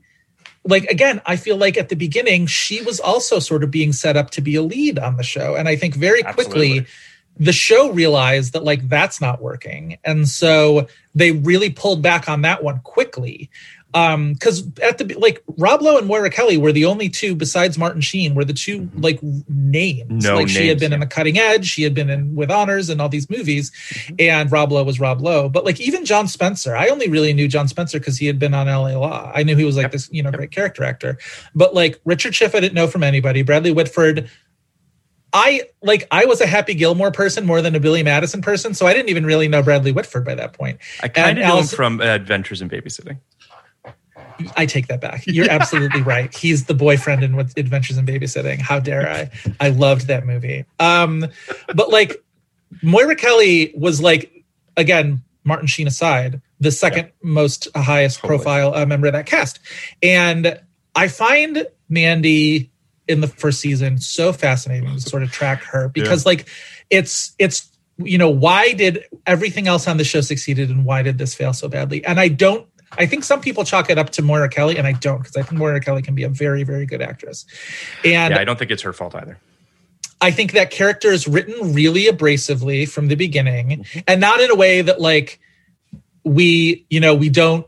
like 0.65 0.85
again 0.87 1.23
i 1.25 1.37
feel 1.37 1.57
like 1.57 1.77
at 1.77 1.89
the 1.89 1.95
beginning 1.95 2.45
she 2.45 2.83
was 2.83 2.99
also 2.99 3.39
sort 3.39 3.63
of 3.63 3.71
being 3.71 3.93
set 3.93 4.17
up 4.17 4.31
to 4.31 4.41
be 4.41 4.57
a 4.57 4.63
lead 4.63 4.99
on 4.99 5.17
the 5.17 5.23
show 5.23 5.55
and 5.55 5.69
i 5.69 5.77
think 5.77 5.95
very 5.95 6.21
quickly 6.23 6.81
Absolutely. 6.81 6.87
The 7.39 7.53
show 7.53 7.91
realized 7.93 8.53
that 8.53 8.65
like 8.65 8.89
that's 8.89 9.21
not 9.21 9.41
working. 9.41 9.99
And 10.05 10.29
so 10.29 10.89
they 11.15 11.33
really 11.33 11.71
pulled 11.71 12.03
back 12.03 12.29
on 12.29 12.43
that 12.43 12.63
one 12.63 12.81
quickly. 12.81 13.51
Um 13.95 14.35
because 14.35 14.69
at 14.83 14.99
the 14.99 15.15
like 15.15 15.43
rob 15.57 15.81
lowe 15.81 15.97
and 15.97 16.07
moira 16.07 16.29
kelly 16.29 16.59
were 16.59 16.73
the 16.73 16.85
only 16.85 17.09
two 17.09 17.35
besides 17.35 17.79
martin 17.79 18.03
sheen 18.03 18.35
were 18.35 18.45
the 18.45 18.53
two 18.53 18.91
like 18.95 19.19
names. 19.49 20.25
No 20.25 20.37
like 20.37 20.51
she 20.51 20.69
had 20.69 20.75
names, 20.75 20.81
been 20.81 20.93
in 20.93 21.01
the 21.01 21.07
cutting 21.07 21.39
edge. 21.39 21.67
She 21.67 21.85
had 21.85 21.95
been 21.95 22.11
in 22.11 22.35
with 22.35 22.51
honors 22.51 22.91
and 22.91 23.01
all 23.01 23.09
these 23.09 23.31
movies. 23.31 23.71
Mm-hmm. 23.71 24.17
and 24.19 24.53
rob 24.53 24.73
lowe 24.73 24.85
was 24.85 25.01
rob 25.01 25.23
lowe. 25.23 25.49
But 25.49 25.65
like 25.65 25.81
even 25.81 26.05
john 26.05 26.29
spencer 26.29 26.77
i 26.77 26.89
only 26.89 27.09
really 27.09 27.33
knew 27.33 27.49
john 27.49 27.67
spencer 27.67 27.99
because 27.99 28.19
he 28.19 28.27
had 28.27 28.39
been 28.39 28.53
on 28.53 28.67
la 28.67 28.99
law. 28.99 29.33
I 29.35 29.43
knew 29.43 29.57
he 29.57 29.65
was 29.65 29.79
like 29.79 29.91
this 29.91 30.11
you 30.13 30.23
know 30.23 30.33
great 30.33 30.51
character 30.51 30.85
actor. 30.85 31.17
But 31.55 31.75
like 31.75 31.99
richard 32.05 32.35
schiff 32.35 32.55
i 32.55 32.61
didn't 32.61 32.75
know 32.75 32.89
from 32.89 33.03
anybody. 33.03 33.41
Bradley 33.41 33.73
whitford 33.73 34.29
I 35.39 35.63
like 35.83 36.05
I 36.11 36.25
was 36.25 36.41
a 36.41 36.47
Happy 36.47 36.75
Gilmore 36.75 37.13
person 37.13 37.47
more 37.47 37.63
than 37.63 37.77
a 37.77 37.81
Billy 37.81 38.03
Madison 38.03 38.43
person, 38.43 38.75
so 38.75 38.87
I 38.87 38.93
didn't 38.93 39.09
even 39.09 39.25
really 39.25 39.47
know 39.47 39.63
Bradley 39.63 39.93
Whitford 39.93 40.25
by 40.25 40.35
that 40.35 40.53
point. 40.53 40.81
I 41.01 41.07
kind 41.07 41.39
of 41.39 41.47
knew 41.47 41.57
him 41.61 41.67
from 41.67 42.01
Adventures 42.01 42.61
in 42.61 42.69
Babysitting. 42.69 43.19
I 44.57 44.67
take 44.67 44.89
that 44.89 45.01
back. 45.01 45.25
You're 45.27 45.51
absolutely 45.51 46.03
right. 46.03 46.35
He's 46.35 46.65
the 46.65 46.75
boyfriend 46.75 47.23
in 47.23 47.37
With 47.37 47.57
Adventures 47.57 47.99
in 47.99 48.07
Babysitting. 48.07 48.61
How 48.61 48.81
dare 48.81 49.09
I? 49.09 49.31
I 49.61 49.69
loved 49.69 50.09
that 50.09 50.27
movie. 50.27 50.65
Um, 50.81 51.27
but 51.73 51.91
like 51.91 52.25
Moira 52.83 53.15
Kelly 53.15 53.73
was 53.77 54.01
like 54.01 54.45
again, 54.77 55.23
Martin 55.45 55.69
Sheen 55.69 55.87
aside, 55.87 56.43
the 56.59 56.73
second 56.73 57.13
most 57.23 57.69
uh, 57.77 57.81
highest 57.81 58.19
Totally. 58.19 58.39
profile 58.39 58.75
uh, 58.75 58.85
member 58.87 59.07
of 59.07 59.13
that 59.13 59.27
cast, 59.27 59.61
and 60.03 60.61
I 60.97 61.07
find 61.07 61.65
Mandy 61.89 62.73
in 63.09 63.21
the 63.21 63.27
first 63.27 63.61
season. 63.61 63.99
So 63.99 64.33
fascinating 64.33 64.95
to 64.95 65.01
sort 65.01 65.23
of 65.23 65.33
track 65.33 65.63
her 65.65 65.89
because 65.89 66.27
like 66.27 66.49
it's 66.91 67.35
it's 67.39 67.71
you 67.97 68.19
know 68.19 68.31
why 68.31 68.73
did 68.73 69.05
everything 69.27 69.67
else 69.67 69.89
on 69.89 69.97
the 69.97 70.05
show 70.05 70.21
succeeded 70.21 70.71
and 70.71 70.85
why 70.85 71.03
did 71.03 71.19
this 71.19 71.35
fail 71.35 71.53
so 71.53 71.69
badly? 71.69 72.05
And 72.05 72.21
i 72.21 72.29
don't 72.29 72.67
i 72.93 73.05
think 73.05 73.25
some 73.25 73.41
people 73.41 73.65
chalk 73.65 73.91
it 73.91 73.99
up 73.99 74.09
to 74.11 74.23
moira 74.23 74.49
kelly 74.49 74.79
and 74.79 74.87
i 74.87 74.93
don't 74.93 75.19
because 75.19 75.37
i 75.37 75.43
think 75.43 75.59
moira 75.59 75.79
kelly 75.79 76.01
can 76.01 76.15
be 76.15 76.23
a 76.23 76.29
very 76.29 76.63
very 76.63 76.87
good 76.87 77.03
actress. 77.03 77.45
And 78.05 78.33
Yeah, 78.33 78.41
I 78.41 78.45
don't 78.45 78.59
think 78.59 78.71
it's 78.71 78.83
her 78.83 78.93
fault 78.93 79.15
either. 79.15 79.39
I 80.21 80.31
think 80.31 80.53
that 80.53 80.71
character 80.71 81.11
is 81.11 81.29
written 81.29 81.75
really 81.75 82.07
abrasively 82.07 82.89
from 82.89 83.09
the 83.09 83.15
beginning 83.15 83.85
and 84.07 84.21
not 84.21 84.41
in 84.41 84.51
a 84.51 84.55
way 84.55 84.83
that 84.83 85.01
like 85.01 85.39
we, 86.25 86.87
you 86.91 87.01
know, 87.01 87.15
we 87.15 87.29
don't 87.29 87.67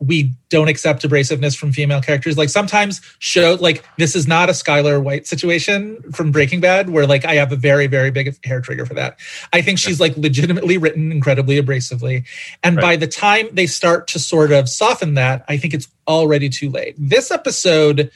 we 0.00 0.32
don't 0.48 0.68
accept 0.68 1.02
abrasiveness 1.02 1.56
from 1.56 1.72
female 1.72 2.00
characters. 2.00 2.38
Like 2.38 2.48
sometimes 2.48 3.02
show 3.18 3.58
like 3.60 3.84
this 3.98 4.16
is 4.16 4.26
not 4.26 4.48
a 4.48 4.52
Skyler 4.52 5.00
White 5.02 5.26
situation 5.26 6.00
from 6.12 6.32
Breaking 6.32 6.60
Bad 6.60 6.88
where 6.88 7.06
like 7.06 7.26
I 7.26 7.34
have 7.34 7.52
a 7.52 7.56
very 7.56 7.86
very 7.86 8.10
big 8.10 8.34
hair 8.44 8.62
trigger 8.62 8.86
for 8.86 8.94
that. 8.94 9.18
I 9.52 9.60
think 9.60 9.78
she's 9.78 10.00
like 10.00 10.16
legitimately 10.16 10.78
written 10.78 11.12
incredibly 11.12 11.60
abrasively. 11.62 12.24
And 12.62 12.76
Right. 12.76 12.82
by 12.82 12.96
the 12.96 13.06
time 13.06 13.48
they 13.52 13.66
start 13.66 14.06
to 14.08 14.18
sort 14.18 14.52
of 14.52 14.68
soften 14.68 15.14
that, 15.14 15.44
I 15.48 15.58
think 15.58 15.74
it's 15.74 15.88
already 16.08 16.48
too 16.48 16.70
late. 16.70 16.94
This 16.98 17.30
episode 17.30 18.10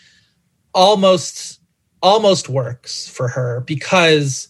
almost 0.72 1.60
almost 2.02 2.48
works 2.48 3.08
for 3.08 3.28
her 3.28 3.60
because 3.60 4.48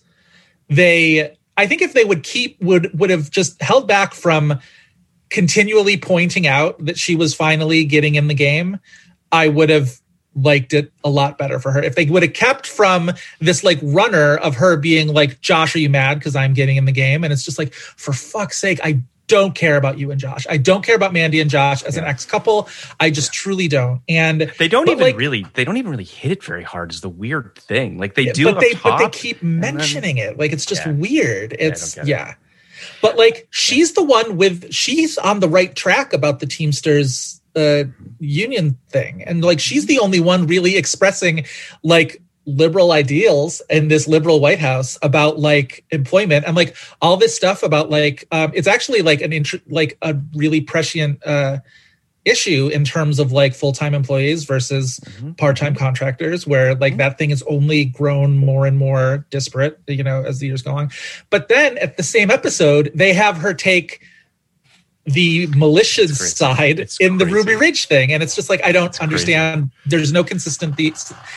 they 0.69 1.37
I 1.57 1.67
think 1.67 1.83
if 1.83 1.93
they 1.93 2.05
would 2.05 2.23
keep 2.23 2.61
would 2.63 2.97
would 2.99 3.11
have 3.11 3.31
just 3.31 3.61
held 3.61 3.89
back 3.89 4.15
from 4.15 4.61
continually 5.31 5.97
pointing 5.97 6.47
out 6.47 6.83
that 6.85 6.99
she 6.99 7.17
was 7.17 7.35
finally 7.35 7.85
getting 7.85 8.15
in 8.15 8.29
the 8.29 8.35
game, 8.35 8.79
I 9.33 9.49
would 9.49 9.71
have 9.71 10.01
liked 10.37 10.73
it 10.75 10.93
a 11.05 11.11
lot 11.11 11.39
better 11.39 11.59
for 11.61 11.71
her. 11.73 11.83
If 11.83 11.95
they 11.95 12.07
would 12.07 12.23
have 12.23 12.33
kept 12.33 12.67
from 12.67 13.13
this 13.41 13.63
like 13.63 13.79
runner 13.83 14.37
of 14.37 14.57
her 14.57 14.77
being 14.77 15.09
like, 15.09 15.41
Josh, 15.41 15.75
are 15.77 15.79
you 15.79 15.89
mad 15.91 16.19
because 16.19 16.35
I'm 16.37 16.55
getting 16.55 16.77
in 16.77 16.85
the 16.87 16.93
game? 16.93 17.23
And 17.25 17.33
it's 17.33 17.45
just 17.45 17.59
like, 17.59 17.73
for 17.73 18.13
fuck's 18.13 18.59
sake, 18.59 18.81
I 18.83 19.01
don't 19.27 19.55
care 19.55 19.77
about 19.77 19.97
you 19.99 20.11
and 20.11 20.21
Josh. 20.21 20.47
I 20.51 20.59
don't 20.59 20.85
care 20.85 20.97
about 20.97 21.13
Mandy 21.13 21.41
and 21.41 21.49
Josh 21.49 21.83
as 21.85 21.97
an 21.97 22.05
ex 22.05 22.27
couple. 22.27 22.69
I 23.01 23.11
just 23.11 23.33
truly 23.33 23.69
don't. 23.69 24.03
And 24.09 24.53
They 24.59 24.69
don't 24.69 24.89
even 24.89 25.03
like, 25.03 25.17
really. 25.17 25.47
They 25.55 25.65
don't 25.65 25.77
even 25.79 25.91
really 25.91 26.05
hit 26.05 26.31
it 26.33 26.45
very 26.45 26.63
hard. 26.63 26.91
Is 26.93 27.01
the 27.01 27.09
weird 27.09 27.55
thing. 27.55 27.97
Like 27.97 28.15
they 28.17 28.27
do 28.27 28.45
but 28.53 28.61
they 28.61 28.73
top, 28.73 28.99
but 29.01 29.13
they 29.13 29.19
keep 29.19 29.41
and 29.41 29.63
then- 29.65 29.77
mentioning 29.77 30.19
it 30.19 30.39
like 30.39 30.53
it's 30.53 30.67
just 30.67 30.85
Yeah. 30.85 30.93
weird 30.93 31.57
it's 31.59 31.97
yeah 32.05 32.35
but 33.03 33.17
like 33.17 33.47
she's 33.51 33.93
the 33.93 34.03
one 34.03 34.37
with 34.37 34.73
she's 34.73 35.19
on 35.19 35.41
the 35.41 35.49
right 35.49 35.75
track 35.75 36.13
about 36.13 36.41
the 36.41 36.47
teamsters 36.47 37.41
uh 37.57 37.85
union 38.19 38.77
thing. 38.89 39.23
And 39.25 39.45
like 39.45 39.61
she's 39.61 39.87
the 39.87 39.99
only 39.99 40.21
one 40.21 40.47
really 40.47 40.77
expressing 40.77 41.47
like 41.83 42.21
liberal 42.47 42.93
ideals 42.93 43.63
in 43.71 43.89
this 43.89 44.07
liberal 44.07 44.41
white 44.41 44.59
house 44.59 44.99
about 45.03 45.39
like 45.39 45.85
employment. 45.91 46.45
And 46.47 46.57
like 46.57 46.77
all 47.01 47.17
this 47.17 47.35
stuff 47.35 47.63
about 47.63 47.91
like 47.91 48.27
um 48.33 48.53
it's 48.55 48.69
actually 48.69 49.03
like 49.03 49.21
an 49.21 49.33
int- 49.33 49.71
like 49.71 49.97
a 50.03 50.17
really 50.35 50.61
prescient 50.61 51.25
uh 51.27 51.59
issue 52.25 52.69
in 52.73 52.85
terms 52.85 53.19
of 53.19 53.33
like 53.33 53.55
full-time 53.55 53.95
employees 53.95 54.45
versus 54.45 55.01
mm-hmm. 55.01 55.33
part-time 55.33 55.75
contractors 55.75 56.47
where 56.47 56.75
like 56.75 56.93
mm-hmm. 56.93 56.99
that 56.99 57.19
thing 57.19 57.31
has 57.31 57.43
only 57.43 57.85
grown 57.85 58.37
more 58.37 58.67
and 58.67 58.79
more 58.79 59.27
disparate 59.31 59.79
you 59.87 60.03
know 60.03 60.23
as 60.23 60.39
the 60.39 60.47
years 60.47 60.63
go 60.63 60.73
on. 60.73 60.91
But 61.31 61.49
then 61.49 61.79
at 61.79 61.97
the 61.97 62.03
same 62.03 62.31
episode 62.31 62.91
they 62.95 63.13
have 63.13 63.39
her 63.39 63.55
take 63.55 64.03
the 65.07 65.47
malicious 65.49 66.35
side 66.35 66.81
It's 66.81 66.99
in 66.99 67.19
the. 67.19 67.27
Ruby 67.27 67.55
Ridge 67.57 67.87
thing 67.87 68.13
and 68.13 68.23
it's 68.23 68.35
just 68.35 68.49
like 68.49 68.65
I 68.65 68.73
don't 68.73 68.89
crazy. 68.91 69.03
understand 69.03 69.71
there's 69.87 70.13
no 70.13 70.23
consistency 70.25 70.93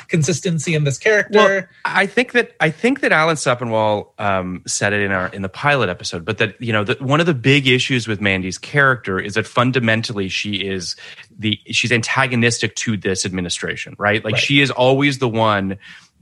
consistency 0.08 0.74
in 0.76 0.84
this 0.84 0.98
character 0.98 1.38
Well, 1.38 1.64
I 1.86 2.06
think 2.06 2.32
that 2.34 2.56
I 2.60 2.70
think 2.70 3.02
that 3.02 3.12
Alan 3.12 3.36
Sepinwall 3.36 4.10
um, 4.20 4.62
said 4.68 4.94
it 4.94 5.02
in 5.02 5.12
our 5.12 5.28
in 5.30 5.42
the 5.42 5.50
pilot 5.50 5.90
episode, 5.90 6.24
but 6.24 6.38
that 6.38 6.62
you 6.62 6.72
know 6.72 6.84
that 6.84 7.02
one 7.02 7.20
of 7.20 7.26
the 7.26 7.34
big 7.34 7.68
issues 7.68 8.08
with 8.08 8.22
Mandy's 8.22 8.58
character 8.58 9.20
is 9.20 9.34
that 9.34 9.46
fundamentally 9.48 10.30
she 10.30 10.56
is 10.68 10.96
the 11.38 11.60
she's 11.72 11.92
antagonistic 11.92 12.76
to 12.76 12.96
this 12.98 13.26
administration, 13.26 13.96
right? 13.98 14.24
Like 14.24 14.34
Right. 14.36 14.42
she 14.44 14.62
is 14.62 14.72
always 14.72 15.18
the 15.20 15.30
one. 15.30 15.78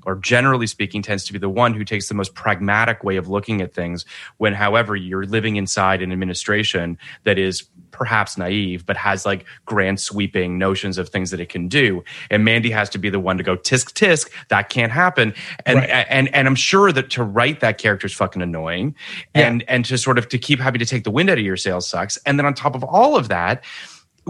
Or 0.05 0.15
generally 0.15 0.67
speaking, 0.67 1.01
tends 1.01 1.25
to 1.25 1.33
be 1.33 1.39
the 1.39 1.49
one 1.49 1.73
who 1.73 1.83
takes 1.83 2.07
the 2.07 2.13
most 2.13 2.35
pragmatic 2.35 3.03
way 3.03 3.15
of 3.17 3.27
looking 3.27 3.61
at 3.61 3.73
things. 3.73 4.05
When, 4.37 4.53
however, 4.53 4.95
you're 4.95 5.25
living 5.25 5.55
inside 5.55 6.01
an 6.01 6.11
administration 6.11 6.97
that 7.23 7.37
is 7.37 7.63
perhaps 7.91 8.37
naive, 8.37 8.85
but 8.85 8.97
has 8.97 9.25
like 9.25 9.45
grand 9.65 9.99
sweeping 9.99 10.57
notions 10.57 10.97
of 10.97 11.07
things 11.09 11.31
that 11.31 11.39
it 11.39 11.47
can 11.47 11.67
do. 11.69 12.03
And 12.29 12.43
Mandy 12.43 12.69
has 12.71 12.89
to 12.89 12.97
be 12.97 13.09
the 13.09 13.19
one 13.21 13.37
to 13.37 13.43
go 13.43 13.55
tisk 13.55 13.93
tisk. 13.93 14.29
That 14.49 14.69
can't 14.69 14.91
happen. 14.91 15.33
And 15.65 15.79
Right. 15.79 16.05
and 16.09 16.33
and 16.35 16.47
I'm 16.47 16.55
sure 16.55 16.91
that 16.91 17.09
to 17.11 17.23
write 17.23 17.61
that 17.61 17.77
character 17.77 18.07
is 18.07 18.13
fucking 18.13 18.41
annoying, 18.41 18.95
and 19.33 19.63
and 19.69 19.85
to 19.85 19.97
sort 19.97 20.17
of 20.17 20.27
to 20.29 20.37
keep 20.37 20.59
having 20.59 20.79
to 20.79 20.85
take 20.85 21.05
the 21.05 21.11
wind 21.11 21.29
out 21.29 21.37
of 21.37 21.45
your 21.45 21.57
sails 21.57 21.87
sucks. 21.87 22.17
And 22.25 22.37
then 22.37 22.45
on 22.45 22.53
top 22.53 22.75
of 22.75 22.83
all 22.83 23.15
of 23.15 23.29
that. 23.29 23.63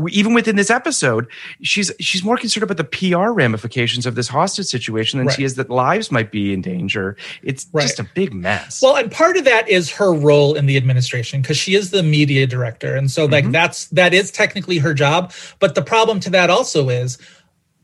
Even 0.09 0.33
within 0.33 0.57
this 0.57 0.69
episode, 0.69 1.25
she's 1.61 1.91
she's 2.01 2.23
more 2.23 2.35
concerned 2.37 2.63
about 2.63 2.77
the 2.77 2.83
PR 2.83 3.29
ramifications 3.31 4.05
of 4.05 4.15
this 4.15 4.27
hostage 4.27 4.65
situation 4.65 5.19
than 5.19 5.29
she 5.29 5.43
is 5.45 5.55
that 5.55 5.69
lives 5.69 6.11
might 6.11 6.31
be 6.31 6.51
in 6.51 6.61
danger. 6.61 7.15
It's 7.43 7.65
Right. 7.71 7.83
just 7.83 7.99
a 7.99 8.03
big 8.13 8.33
mess. 8.33 8.81
Well, 8.81 8.97
and 8.97 9.09
part 9.11 9.37
of 9.37 9.45
that 9.45 9.69
is 9.69 9.89
her 9.91 10.13
role 10.13 10.55
in 10.55 10.65
the 10.65 10.75
administration 10.75 11.41
because 11.41 11.55
she 11.57 11.75
is 11.75 11.91
the 11.91 12.03
media 12.03 12.45
director, 12.45 12.95
and 12.95 13.09
so 13.09 13.23
Mm-hmm. 13.23 13.31
like 13.33 13.51
that's 13.51 13.85
that 13.87 14.13
is 14.13 14.31
technically 14.31 14.79
her 14.79 14.93
job. 14.93 15.31
But 15.59 15.75
the 15.75 15.81
problem 15.81 16.19
to 16.21 16.29
that 16.31 16.49
also 16.49 16.89
is 16.89 17.17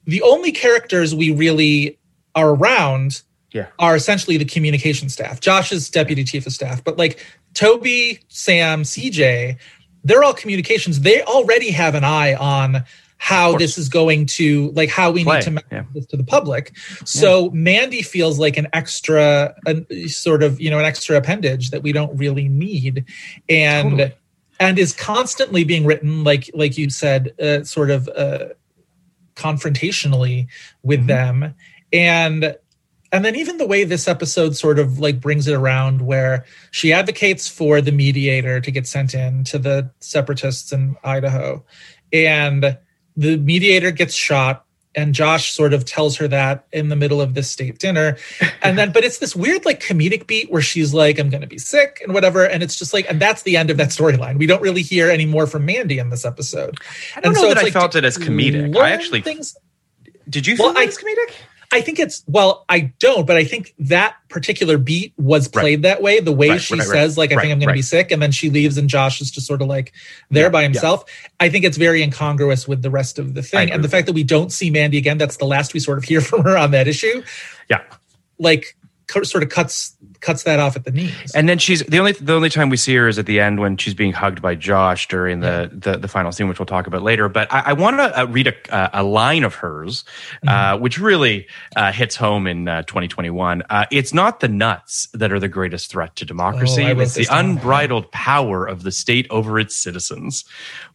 the 0.06 0.22
only 0.24 0.52
characters 0.52 1.16
we 1.16 1.32
really 1.32 1.98
are 2.36 2.50
around 2.56 3.22
yeah. 3.54 3.68
are 3.80 3.96
essentially 3.96 4.36
the 4.38 4.46
communication 4.46 5.08
staff. 5.10 5.40
Josh 5.40 5.72
is 5.72 5.90
deputy 5.90 6.24
chief 6.24 6.46
of 6.46 6.54
staff, 6.54 6.84
but 6.84 6.98
like 6.98 7.24
Toby, 7.54 8.20
Sam, 8.30 8.84
CJ, 8.84 9.58
they're 10.04 10.24
all 10.24 10.34
communications. 10.34 11.02
They 11.02 11.22
already 11.24 11.72
have 11.72 11.96
an 11.96 12.04
eye 12.04 12.34
on 12.36 12.84
how 13.18 13.56
this 13.56 13.78
is 13.78 13.88
going 13.88 14.26
to 14.26 14.72
like 14.72 14.90
how 14.90 15.12
we 15.12 15.24
Play, 15.24 15.36
need 15.38 15.44
to 15.44 15.52
message 15.52 15.68
yeah. 15.72 15.84
this 15.94 16.08
to 16.08 16.18
the 16.18 16.24
public. 16.24 16.76
So 17.06 17.52
Mandy 17.52 18.02
feels 18.02 18.40
like 18.40 18.58
an 18.58 18.68
extra, 18.74 19.54
a, 19.68 20.08
sort 20.08 20.42
of 20.42 20.60
you 20.60 20.72
know 20.72 20.80
an 20.80 20.86
extra 20.86 21.18
appendage 21.18 21.70
that 21.70 21.84
we 21.84 21.92
don't 21.92 22.18
really 22.18 22.50
need, 22.50 23.06
and 23.48 23.92
Totally. 23.92 24.14
and 24.60 24.80
is 24.80 24.92
constantly 24.94 25.64
being 25.64 25.86
written 25.86 26.24
like 26.24 26.50
like 26.56 26.80
you 26.80 26.90
said, 26.90 27.40
uh, 27.40 27.64
sort 27.64 27.92
of 27.92 28.10
uh, 28.10 28.46
confrontationally 29.36 30.48
with 30.82 31.02
Mm-hmm. 31.02 31.08
them, 31.42 31.56
and 31.94 32.56
and 33.12 33.26
then 33.26 33.36
even 33.36 33.58
the 33.58 33.68
way 33.68 33.84
this 33.84 34.08
episode 34.08 34.56
sort 34.56 34.80
of 34.80 35.00
like 35.00 35.20
brings 35.20 35.48
it 35.48 35.54
around 35.54 36.02
where 36.02 36.46
she 36.72 36.94
advocates 36.94 37.48
for 37.48 37.82
the 37.82 37.92
mediator 37.92 38.62
to 38.62 38.72
get 38.72 38.88
sent 38.88 39.14
in 39.14 39.44
to 39.46 39.60
the 39.60 39.90
separatists 40.00 40.72
in 40.72 40.96
Idaho. 41.04 41.64
And 42.14 42.78
the 43.18 43.38
mediator 43.38 43.92
gets 43.92 44.16
shot 44.16 44.66
and 44.94 45.14
Josh 45.16 45.54
sort 45.54 45.74
of 45.74 45.86
tells 45.86 46.18
her 46.18 46.28
that 46.28 46.68
in 46.74 46.90
the 46.90 46.98
middle 46.98 47.22
of 47.22 47.34
this 47.34 47.50
state 47.50 47.80
dinner. 47.80 48.18
And 48.64 48.78
then 48.78 48.92
but 48.92 49.04
it's 49.04 49.18
this 49.18 49.36
weird 49.36 49.66
like 49.66 49.80
comedic 49.82 50.28
beat 50.28 50.52
where 50.52 50.62
she's 50.62 50.94
like 50.94 51.18
I'm 51.18 51.30
going 51.30 51.42
to 51.42 51.48
be 51.48 51.58
sick 51.58 52.00
and 52.04 52.14
whatever. 52.14 52.46
And 52.46 52.62
it's 52.62 52.76
just 52.76 52.94
like 52.94 53.10
and 53.10 53.20
that's 53.20 53.42
the 53.42 53.58
end 53.58 53.72
of 53.72 53.78
that 53.78 53.90
storyline. 53.90 54.38
We 54.38 54.46
don't 54.46 54.62
really 54.62 54.84
hear 54.84 55.10
any 55.10 55.26
more 55.26 55.48
from 55.48 55.66
Mandy 55.66 55.98
in 55.98 56.10
this 56.12 56.26
episode. 56.26 56.78
I 57.16 57.22
don't 57.22 57.34
and 57.34 57.42
know 57.42 57.48
that 57.48 57.52
it's 57.54 57.62
I 57.62 57.64
like, 57.64 57.74
felt 57.74 57.96
it 57.96 58.06
as 58.06 58.18
comedic. 58.18 58.78
I 58.78 58.92
actually 58.92 59.22
things 59.22 59.58
did 60.30 60.46
you 60.46 60.56
Well, 60.60 60.74
feel 60.74 60.80
I- 60.80 60.84
it 60.84 60.90
as 60.90 60.98
comedic? 60.98 61.34
I 61.74 61.82
think 61.82 62.00
it's 62.00 62.24
well, 62.28 62.66
I 62.68 62.92
don't, 63.00 63.26
but 63.26 63.38
I 63.38 63.46
think 63.46 63.74
that 63.80 64.16
particular 64.30 64.78
beat 64.78 65.14
was 65.18 65.48
played 65.48 65.84
that 65.84 66.02
way. 66.02 66.20
The 66.20 66.32
way 66.34 66.50
Right, 66.50 66.62
she 66.62 66.74
right, 66.74 66.80
right. 66.82 66.88
says, 66.90 67.18
like, 67.18 67.32
I 67.32 67.36
Right, 67.36 67.42
think 67.44 67.52
I'm 67.54 67.60
going 67.60 67.68
right. 67.68 67.74
to 67.74 67.78
be 67.78 67.82
sick, 67.82 68.12
and 68.12 68.22
then 68.22 68.32
she 68.32 68.50
leaves, 68.50 68.78
and 68.78 68.90
Josh 68.90 69.22
is 69.22 69.32
just 69.32 69.48
sort 69.48 69.62
of 69.62 69.68
like 69.70 69.94
there 70.30 70.44
Yeah, 70.46 70.50
by 70.50 70.62
yeah. 70.62 70.68
himself. 70.68 71.06
I 71.40 71.50
think 71.50 71.64
it's 71.64 71.78
very 71.78 72.04
incongruous 72.04 72.68
with 72.68 72.82
the 72.82 72.90
rest 72.90 73.20
of 73.20 73.34
the 73.36 73.42
thing, 73.42 73.72
and 73.72 73.84
the 73.84 73.90
fact 73.90 74.08
that 74.08 74.14
we 74.14 74.24
don't 74.24 74.52
see 74.52 74.70
Mandy 74.70 74.98
again. 74.98 75.18
That's 75.18 75.38
the 75.38 75.46
last 75.46 75.74
we 75.74 75.80
sort 75.80 75.98
of 75.98 76.04
hear 76.04 76.20
from 76.30 76.44
her 76.44 76.58
on 76.58 76.72
that 76.72 76.88
issue. 76.88 77.24
Yeah. 77.70 77.82
Like, 78.38 78.76
sort 79.24 79.44
of 79.44 79.50
cuts 79.50 79.96
cuts 80.22 80.44
that 80.44 80.60
off 80.60 80.76
at 80.76 80.86
the 80.86 80.92
knees. 80.92 81.32
And 81.36 81.50
then 81.50 81.58
she's 81.58 81.84
the 81.84 82.00
only 82.00 82.14
the 82.14 82.34
only 82.34 82.50
time 82.50 82.70
we 82.70 82.78
see 82.78 82.96
her 82.96 83.08
is 83.08 83.20
at 83.20 83.26
the 83.26 83.40
end 83.40 83.60
when 83.60 83.76
she's 83.78 83.94
being 83.94 84.14
hugged 84.14 84.42
by 84.42 84.56
Josh 84.56 85.08
during 85.08 85.42
the 85.42 85.70
the, 85.74 85.98
the 85.98 86.08
final 86.08 86.32
scene, 86.32 86.48
which 86.48 86.60
we'll 86.60 86.66
talk 86.66 86.88
about 86.88 87.02
later. 87.02 87.28
But 87.28 87.52
I, 87.52 87.62
I 87.68 87.74
want 87.74 87.98
to 87.98 88.22
uh, 88.22 88.26
read 88.26 88.48
a, 88.48 88.74
uh, 88.76 88.90
a 88.94 89.04
line 89.04 89.44
of 89.44 89.56
hers, 89.56 90.04
uh, 90.48 90.52
Mm-hmm. 90.74 90.84
which 90.84 91.00
really 91.00 91.48
uh, 91.76 91.92
hits 91.92 92.16
home 92.16 92.48
in 92.48 92.68
uh, 92.68 92.84
2021. 92.84 93.64
Uh, 93.70 93.86
it's 93.92 94.14
not 94.14 94.40
the 94.40 94.48
nuts 94.48 95.08
that 95.14 95.32
are 95.32 95.40
the 95.40 95.48
greatest 95.50 95.90
threat 95.92 96.16
to 96.18 96.26
democracy; 96.26 96.86
Oh, 96.86 97.00
it's 97.00 97.16
the 97.16 97.26
down. 97.26 97.52
unbridled 97.52 98.12
power 98.12 98.66
of 98.68 98.84
the 98.84 98.92
state 98.92 99.28
over 99.30 99.60
its 99.60 99.76
citizens. 99.76 100.46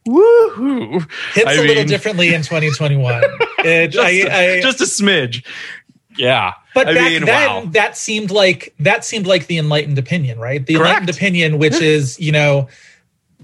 Woohoo! 0.06 1.00
Hits 1.34 1.46
I 1.46 1.52
a 1.54 1.62
little 1.62 1.84
differently 1.84 2.32
in 2.34 2.42
2021. 2.42 3.22
It, 3.68 3.88
Just, 3.88 4.06
I, 4.06 4.54
I, 4.58 4.60
just 4.60 4.80
a 4.80 4.84
smidge. 4.84 5.44
Yeah, 6.16 6.52
But 6.76 6.88
I 6.88 6.94
back 6.94 7.10
mean, 7.12 7.24
then, 7.24 7.64
wow. 7.64 7.70
that 7.70 7.96
seemed 7.96 8.30
like 8.30 8.74
that 8.80 9.02
seemed 9.02 9.26
like 9.26 9.46
the 9.46 9.56
enlightened 9.56 9.96
opinion, 9.96 10.38
right? 10.38 10.64
The 10.64 10.74
Correct. 10.74 10.90
enlightened 10.90 11.16
opinion, 11.16 11.58
which 11.58 11.80
is 11.80 12.20
you 12.20 12.32
know, 12.32 12.68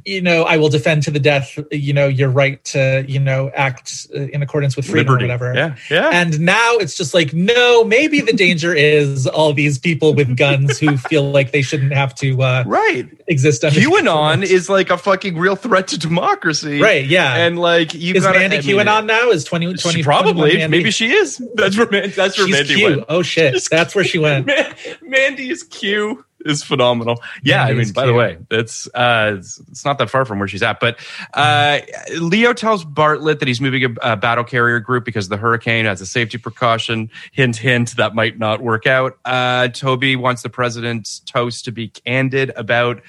you 0.05 0.21
know, 0.21 0.43
I 0.43 0.57
will 0.57 0.69
defend 0.69 1.03
to 1.05 1.11
the 1.11 1.21
death, 1.21 1.59
you 1.71 1.93
know, 1.93 2.09
your 2.09 2.29
right 2.29 2.63
to 2.67 3.05
you 3.07 3.21
know 3.21 3.51
act 3.55 4.09
uh, 4.15 4.21
in 4.21 4.43
accordance 4.43 4.77
with 4.77 4.87
freedom 4.87 5.15
Liberty. 5.15 5.25
or 5.25 5.29
whatever. 5.29 5.55
Yeah, 5.55 5.77
yeah. 5.91 6.11
And 6.13 6.41
now 6.41 6.77
it's 6.77 6.97
just 6.97 7.15
like, 7.15 7.33
no, 7.33 7.85
maybe 7.85 8.21
the 8.21 8.33
danger 8.33 8.75
is 8.75 9.27
all 9.27 9.53
these 9.53 9.79
people 9.79 10.15
with 10.15 10.37
guns 10.37 10.79
who 10.79 10.97
feel 10.97 11.31
like 11.31 11.53
they 11.53 11.63
shouldn't 11.63 11.93
have 11.93 12.15
to 12.17 12.43
uh, 12.43 12.65
right. 12.67 13.09
exist. 13.29 13.65
Under 13.65 13.79
QAnon 13.79 14.05
government. 14.05 14.51
is 14.51 14.69
like 14.69 14.91
a 14.91 14.99
fucking 14.99 15.37
real 15.37 15.57
threat 15.57 15.89
to 15.89 15.99
democracy. 15.99 16.81
right. 16.81 17.07
Yeah. 17.07 17.37
And 17.37 17.59
like 17.59 17.95
you 17.95 18.15
is 18.15 18.25
gotta, 18.25 18.39
Mandy 18.39 18.59
I 18.59 18.61
mean, 18.61 18.77
QAnon 18.77 19.07
now? 19.07 19.31
Is 19.31 19.45
20, 19.45 19.75
20 19.75 19.79
She 19.79 20.03
probably, 20.03 20.57
Mandy? 20.59 20.79
maybe 20.79 20.91
she 20.91 21.13
is. 21.13 21.41
That's 21.55 21.77
where 21.77 21.87
that's 21.87 22.39
where 22.39 22.47
She's 22.47 22.51
Mandy 22.51 22.75
Q. 22.75 22.87
went. 22.89 23.05
Oh 23.09 23.23
shit, 23.23 23.55
She's 23.55 23.69
that's 23.69 23.95
where 23.95 24.05
she 24.05 24.19
went. 24.19 24.47
Man, 25.03 25.37
is 25.39 25.63
Q 25.63 26.25
is 26.45 26.63
phenomenal. 26.63 27.23
Yeah, 27.43 27.65
I 27.65 27.73
mean, 27.73 27.93
by 27.93 28.07
the 28.07 28.15
way, 28.15 28.39
it's 28.51 28.87
uh, 28.95 29.37
it's, 29.39 29.61
it's 29.69 29.85
not 29.85 29.99
that 29.99 30.11
far 30.11 30.25
from 30.25 30.39
where 30.39 30.49
she's 30.49 30.63
at. 30.63 30.81
But 30.81 30.99
uh, 31.35 31.81
Leo 32.19 32.53
tells 32.53 32.85
Bartlet 32.85 33.39
that 33.39 33.49
he's 33.49 33.61
moving 33.61 33.85
a, 33.85 34.13
a 34.13 34.17
battle 34.17 34.45
carrier 34.45 34.81
group 34.81 35.05
because 35.05 35.27
of 35.27 35.31
the 35.31 35.37
hurricane 35.37 35.87
as 35.87 36.01
a 36.01 36.07
safety 36.07 36.39
precaution. 36.39 37.11
Hint, 37.33 37.57
hint, 37.57 37.97
that 37.97 38.15
might 38.15 38.39
not 38.39 38.63
work 38.63 38.87
out. 38.87 39.19
Uh, 39.25 39.69
Toby 39.69 40.17
wants 40.17 40.43
the 40.43 40.51
president's 40.51 41.21
toast 41.21 41.65
to 41.67 41.73
be 41.73 41.89
candid 41.89 42.53
about 42.57 43.03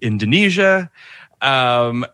Indonesia. 0.00 0.90
Um, 1.40 2.04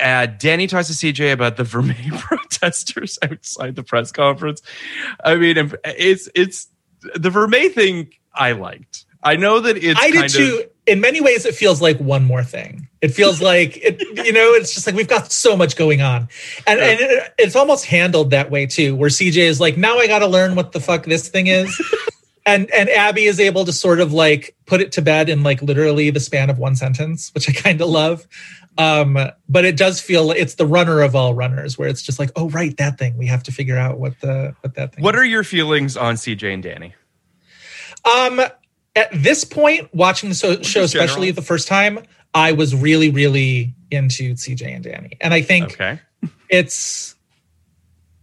uh, 0.00 0.26
Danny 0.26 0.66
talks 0.66 0.88
to 0.88 0.92
CJ 0.94 1.32
about 1.32 1.56
the 1.56 1.64
Vermeer 1.64 1.96
protesters 2.12 3.18
outside 3.22 3.76
the 3.76 3.82
press 3.82 4.12
conference. 4.12 4.62
I 5.22 5.36
mean, 5.36 5.72
it's 5.84 6.28
it's 6.34 6.68
the 7.14 7.30
Vermeer 7.30 7.70
thing. 7.70 8.12
I 8.34 8.52
liked. 8.52 9.05
I 9.26 9.36
know 9.36 9.60
that 9.60 9.76
it's. 9.76 10.00
I 10.00 10.10
did 10.10 10.30
too. 10.30 10.62
Of, 10.64 10.70
In 10.86 11.00
many 11.00 11.20
ways, 11.20 11.44
it 11.44 11.54
feels 11.54 11.82
like 11.82 11.98
one 11.98 12.24
more 12.24 12.44
thing. 12.44 12.88
It 13.02 13.08
feels 13.08 13.42
like 13.42 13.76
it, 13.76 14.00
you 14.24 14.32
know, 14.32 14.52
it's 14.54 14.74
just 14.74 14.86
like 14.86 14.96
we've 14.96 15.08
got 15.08 15.30
so 15.30 15.56
much 15.56 15.76
going 15.76 16.00
on, 16.00 16.28
and 16.66 16.80
and 16.80 17.00
it, 17.00 17.34
it's 17.38 17.56
almost 17.56 17.84
handled 17.84 18.30
that 18.30 18.50
way 18.50 18.66
too, 18.66 18.96
where 18.96 19.10
CJ 19.10 19.36
is 19.36 19.60
like, 19.60 19.76
now 19.76 19.98
I 19.98 20.06
got 20.06 20.20
to 20.20 20.26
learn 20.26 20.54
what 20.54 20.72
the 20.72 20.80
fuck 20.80 21.04
this 21.04 21.28
thing 21.28 21.48
is, 21.48 21.80
and 22.46 22.70
and 22.70 22.88
Abby 22.88 23.24
is 23.24 23.38
able 23.40 23.64
to 23.64 23.72
sort 23.72 24.00
of 24.00 24.12
like 24.12 24.54
put 24.66 24.80
it 24.80 24.92
to 24.92 25.02
bed 25.02 25.28
in 25.28 25.42
like 25.42 25.60
literally 25.60 26.10
the 26.10 26.20
span 26.20 26.48
of 26.48 26.58
one 26.58 26.76
sentence, 26.76 27.32
which 27.34 27.48
I 27.50 27.52
kind 27.52 27.80
of 27.80 27.88
love. 27.88 28.26
Um, 28.78 29.18
but 29.48 29.64
it 29.64 29.76
does 29.76 30.00
feel 30.00 30.30
it's 30.30 30.54
the 30.54 30.66
runner 30.66 31.00
of 31.02 31.16
all 31.16 31.34
runners, 31.34 31.76
where 31.76 31.88
it's 31.88 32.02
just 32.02 32.18
like, 32.18 32.30
oh 32.36 32.48
right, 32.50 32.76
that 32.76 32.98
thing. 32.98 33.18
We 33.18 33.26
have 33.26 33.42
to 33.44 33.52
figure 33.52 33.76
out 33.76 33.98
what 33.98 34.20
the 34.20 34.54
what 34.60 34.74
that 34.74 34.94
thing. 34.94 35.02
what 35.02 35.14
is. 35.14 35.20
are 35.20 35.24
your 35.24 35.44
feelings 35.44 35.96
on 35.96 36.14
CJ 36.14 36.54
and 36.54 36.62
Danny? 36.62 36.94
Um, 38.04 38.40
at 38.96 39.10
this 39.12 39.44
point, 39.44 39.94
watching 39.94 40.30
the 40.30 40.34
so- 40.34 40.62
show, 40.62 40.82
especially 40.82 41.30
the 41.30 41.42
first 41.42 41.68
time, 41.68 42.00
I 42.34 42.52
was 42.52 42.74
really, 42.74 43.10
really 43.10 43.74
into 43.90 44.34
CJ 44.34 44.74
and 44.74 44.82
Danny, 44.82 45.16
and 45.20 45.32
I 45.32 45.42
think 45.42 45.74
Okay. 45.74 46.00
it's 46.50 47.14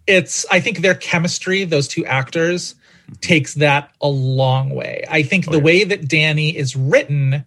it's. 0.06 0.46
I 0.52 0.60
think 0.60 0.80
their 0.80 0.96
chemistry, 0.96 1.64
those 1.64 1.88
two 1.88 2.06
actors, 2.06 2.76
takes 3.22 3.54
that 3.56 3.92
a 4.02 4.10
long 4.10 4.72
way. 4.72 5.06
I 5.10 5.24
think 5.24 5.46
the 5.46 5.58
yeah. 5.58 5.64
way 5.64 5.84
that 5.86 6.08
Danny 6.10 6.56
is 6.56 6.76
written 6.76 7.46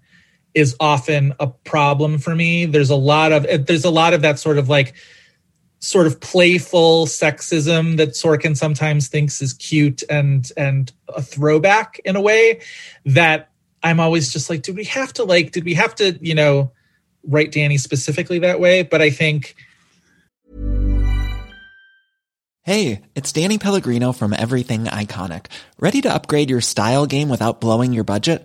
is 0.54 0.74
often 0.80 1.34
a 1.38 1.48
problem 1.48 2.18
for 2.18 2.34
me. 2.34 2.64
There's 2.64 2.90
a 2.90 2.96
lot 2.96 3.32
of 3.32 3.66
there's 3.66 3.84
a 3.84 3.90
lot 3.90 4.14
of 4.14 4.22
that 4.22 4.38
sort 4.38 4.56
of 4.56 4.68
like 4.70 4.94
sort 5.80 6.06
of 6.06 6.20
playful 6.20 7.06
sexism 7.06 7.96
that 7.96 8.10
Sorkin 8.10 8.56
sometimes 8.56 9.08
thinks 9.08 9.42
is 9.42 9.52
cute 9.52 10.02
and 10.08 10.50
and 10.56 10.92
a 11.08 11.22
throwback 11.22 12.00
in 12.04 12.16
a 12.16 12.20
way 12.20 12.60
that 13.04 13.50
I'm 13.82 14.00
always 14.00 14.32
just 14.32 14.50
like, 14.50 14.62
did 14.62 14.76
we 14.76 14.84
have 14.84 15.12
to 15.14 15.24
like, 15.24 15.52
did 15.52 15.64
we 15.64 15.74
have 15.74 15.94
to, 15.96 16.18
you 16.20 16.34
know, 16.34 16.72
write 17.24 17.52
Danny 17.52 17.78
specifically 17.78 18.40
that 18.40 18.58
way? 18.58 18.82
But 18.82 19.02
I 19.02 19.10
think 19.10 19.54
Hey, 22.66 23.02
it's 23.14 23.30
Danny 23.30 23.58
Pellegrino 23.58 24.10
from 24.10 24.32
Everything 24.32 24.86
Iconic. 24.86 25.46
Ready 25.78 26.00
to 26.00 26.12
upgrade 26.12 26.50
your 26.50 26.60
style 26.60 27.06
game 27.06 27.28
without 27.28 27.60
blowing 27.60 27.92
your 27.92 28.02
budget? 28.02 28.44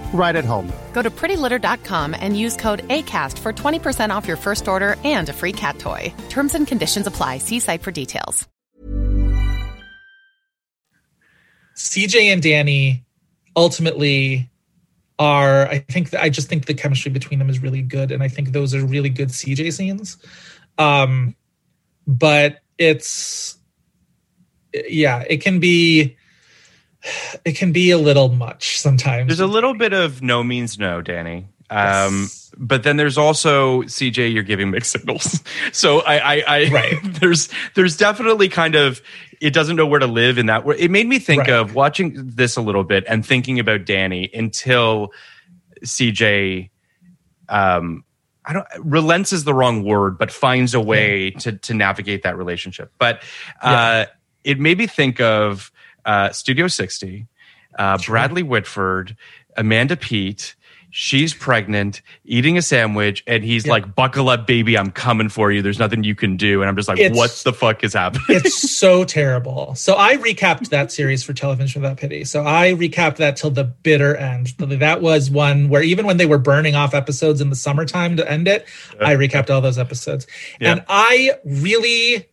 right 0.13 0.35
at 0.35 0.45
home. 0.45 0.71
Go 0.93 1.01
to 1.01 1.09
prettylitter.com 1.09 2.15
and 2.19 2.37
use 2.37 2.55
code 2.55 2.87
ACAST 2.87 3.39
for 3.39 3.51
20% 3.53 4.13
off 4.13 4.27
your 4.27 4.37
first 4.37 4.67
order 4.67 4.97
and 5.03 5.27
a 5.29 5.33
free 5.33 5.53
cat 5.53 5.79
toy. 5.79 6.13
Terms 6.29 6.53
and 6.53 6.67
conditions 6.67 7.07
apply. 7.07 7.39
See 7.39 7.59
site 7.59 7.81
for 7.81 7.91
details. 7.91 8.47
CJ 11.75 12.25
and 12.31 12.41
Danny 12.41 13.03
ultimately 13.55 14.49
are 15.17 15.67
I 15.67 15.79
think 15.79 16.13
I 16.13 16.29
just 16.29 16.47
think 16.47 16.65
the 16.65 16.73
chemistry 16.73 17.11
between 17.11 17.39
them 17.39 17.49
is 17.49 17.59
really 17.59 17.81
good 17.81 18.11
and 18.11 18.23
I 18.23 18.27
think 18.27 18.51
those 18.51 18.73
are 18.73 18.85
really 18.85 19.09
good 19.09 19.29
CJ 19.29 19.73
scenes. 19.73 20.17
Um 20.77 21.35
but 22.07 22.59
it's 22.77 23.57
yeah, 24.73 25.23
it 25.29 25.37
can 25.37 25.59
be 25.59 26.17
it 27.45 27.53
can 27.53 27.71
be 27.71 27.91
a 27.91 27.97
little 27.97 28.29
much 28.29 28.79
sometimes. 28.79 29.27
There's 29.27 29.39
a 29.39 29.47
little 29.47 29.73
bit 29.73 29.93
of 29.93 30.21
no 30.21 30.43
means 30.43 30.77
no, 30.79 31.01
Danny. 31.01 31.47
Um, 31.69 32.23
Yes. 32.23 32.51
but 32.57 32.83
then 32.83 32.97
there's 32.97 33.17
also 33.17 33.83
CJ. 33.83 34.33
You're 34.33 34.43
giving 34.43 34.71
mixed 34.71 34.91
signals, 34.97 35.41
so 35.71 36.01
I, 36.01 36.17
I, 36.17 36.43
I 36.47 36.69
Right. 36.69 36.95
there's 37.21 37.47
there's 37.75 37.95
definitely 37.95 38.49
kind 38.49 38.75
of 38.75 39.01
it 39.39 39.53
doesn't 39.53 39.75
know 39.77 39.85
where 39.87 39.99
to 39.99 40.05
live 40.07 40.37
in 40.37 40.47
that. 40.47 40.67
It 40.77 40.91
made 40.91 41.07
me 41.07 41.17
think 41.17 41.41
Right. 41.41 41.49
of 41.51 41.73
watching 41.73 42.13
this 42.15 42.57
a 42.57 42.61
little 42.61 42.83
bit 42.83 43.05
and 43.07 43.25
thinking 43.25 43.57
about 43.59 43.85
Danny 43.85 44.29
until 44.33 45.11
CJ. 45.85 46.69
Um, 47.49 48.03
I 48.45 48.53
don't 48.53 48.65
relents 48.79 49.33
is 49.33 49.43
the 49.43 49.53
wrong 49.53 49.83
word, 49.83 50.17
but 50.17 50.31
finds 50.31 50.73
a 50.73 50.81
way 50.81 51.31
to 51.31 51.53
to 51.53 51.73
navigate 51.73 52.23
that 52.23 52.37
relationship. 52.37 52.91
But 52.97 53.21
uh, 53.61 54.05
it 54.43 54.59
made 54.59 54.77
me 54.77 54.87
think 54.87 55.19
of 55.21 55.71
uh, 56.05 56.31
Studio 56.31 56.67
60, 56.67 57.27
uh, 57.77 57.97
Bradley 58.05 58.43
Whitford, 58.43 59.15
Amanda 59.57 59.95
Peet. 59.97 60.55
she's 60.93 61.33
pregnant, 61.33 62.01
eating 62.25 62.57
a 62.57 62.61
sandwich, 62.61 63.23
and 63.25 63.45
he's 63.45 63.65
Yeah. 63.65 63.71
like, 63.71 63.95
"Buckle 63.95 64.27
up, 64.27 64.45
baby, 64.45 64.77
I'm 64.77 64.91
coming 64.91 65.29
for 65.29 65.49
you. 65.49 65.61
There's 65.61 65.79
nothing 65.79 66.03
you 66.03 66.15
can 66.15 66.35
do." 66.35 66.59
And 66.61 66.67
I'm 66.67 66.75
just 66.75 66.89
like, 66.89 66.99
It's- 66.99 67.15
"What 67.17 67.31
the 67.45 67.53
fuck 67.53 67.81
is 67.85 67.93
happening?" 67.93 68.25
it's 68.27 68.69
so 68.77 69.05
terrible. 69.05 69.73
So 69.75 69.95
I 69.97 70.17
recapped 70.17 70.67
that 70.67 70.91
series 70.91 71.23
for 71.23 71.31
Television 71.31 71.81
Without 71.81 71.95
Pity. 71.95 72.25
So 72.25 72.45
I 72.45 72.73
recapped 72.73 73.15
that 73.17 73.37
till 73.37 73.51
the 73.51 73.63
bitter 73.63 74.17
end. 74.17 74.47
That 74.57 75.01
was 75.01 75.31
one 75.31 75.69
where 75.69 75.81
even 75.81 76.05
when 76.05 76.17
they 76.17 76.25
were 76.25 76.37
burning 76.37 76.75
off 76.75 76.93
episodes 76.93 77.39
in 77.39 77.49
the 77.49 77.55
summertime 77.55 78.17
to 78.17 78.29
end 78.29 78.49
it, 78.49 78.65
I 78.99 79.15
recapped 79.15 79.49
all 79.49 79.61
those 79.61 79.79
episodes. 79.79 80.27
Yeah. 80.59 80.73
And 80.73 80.83
I 80.89 81.35
really 81.45 82.25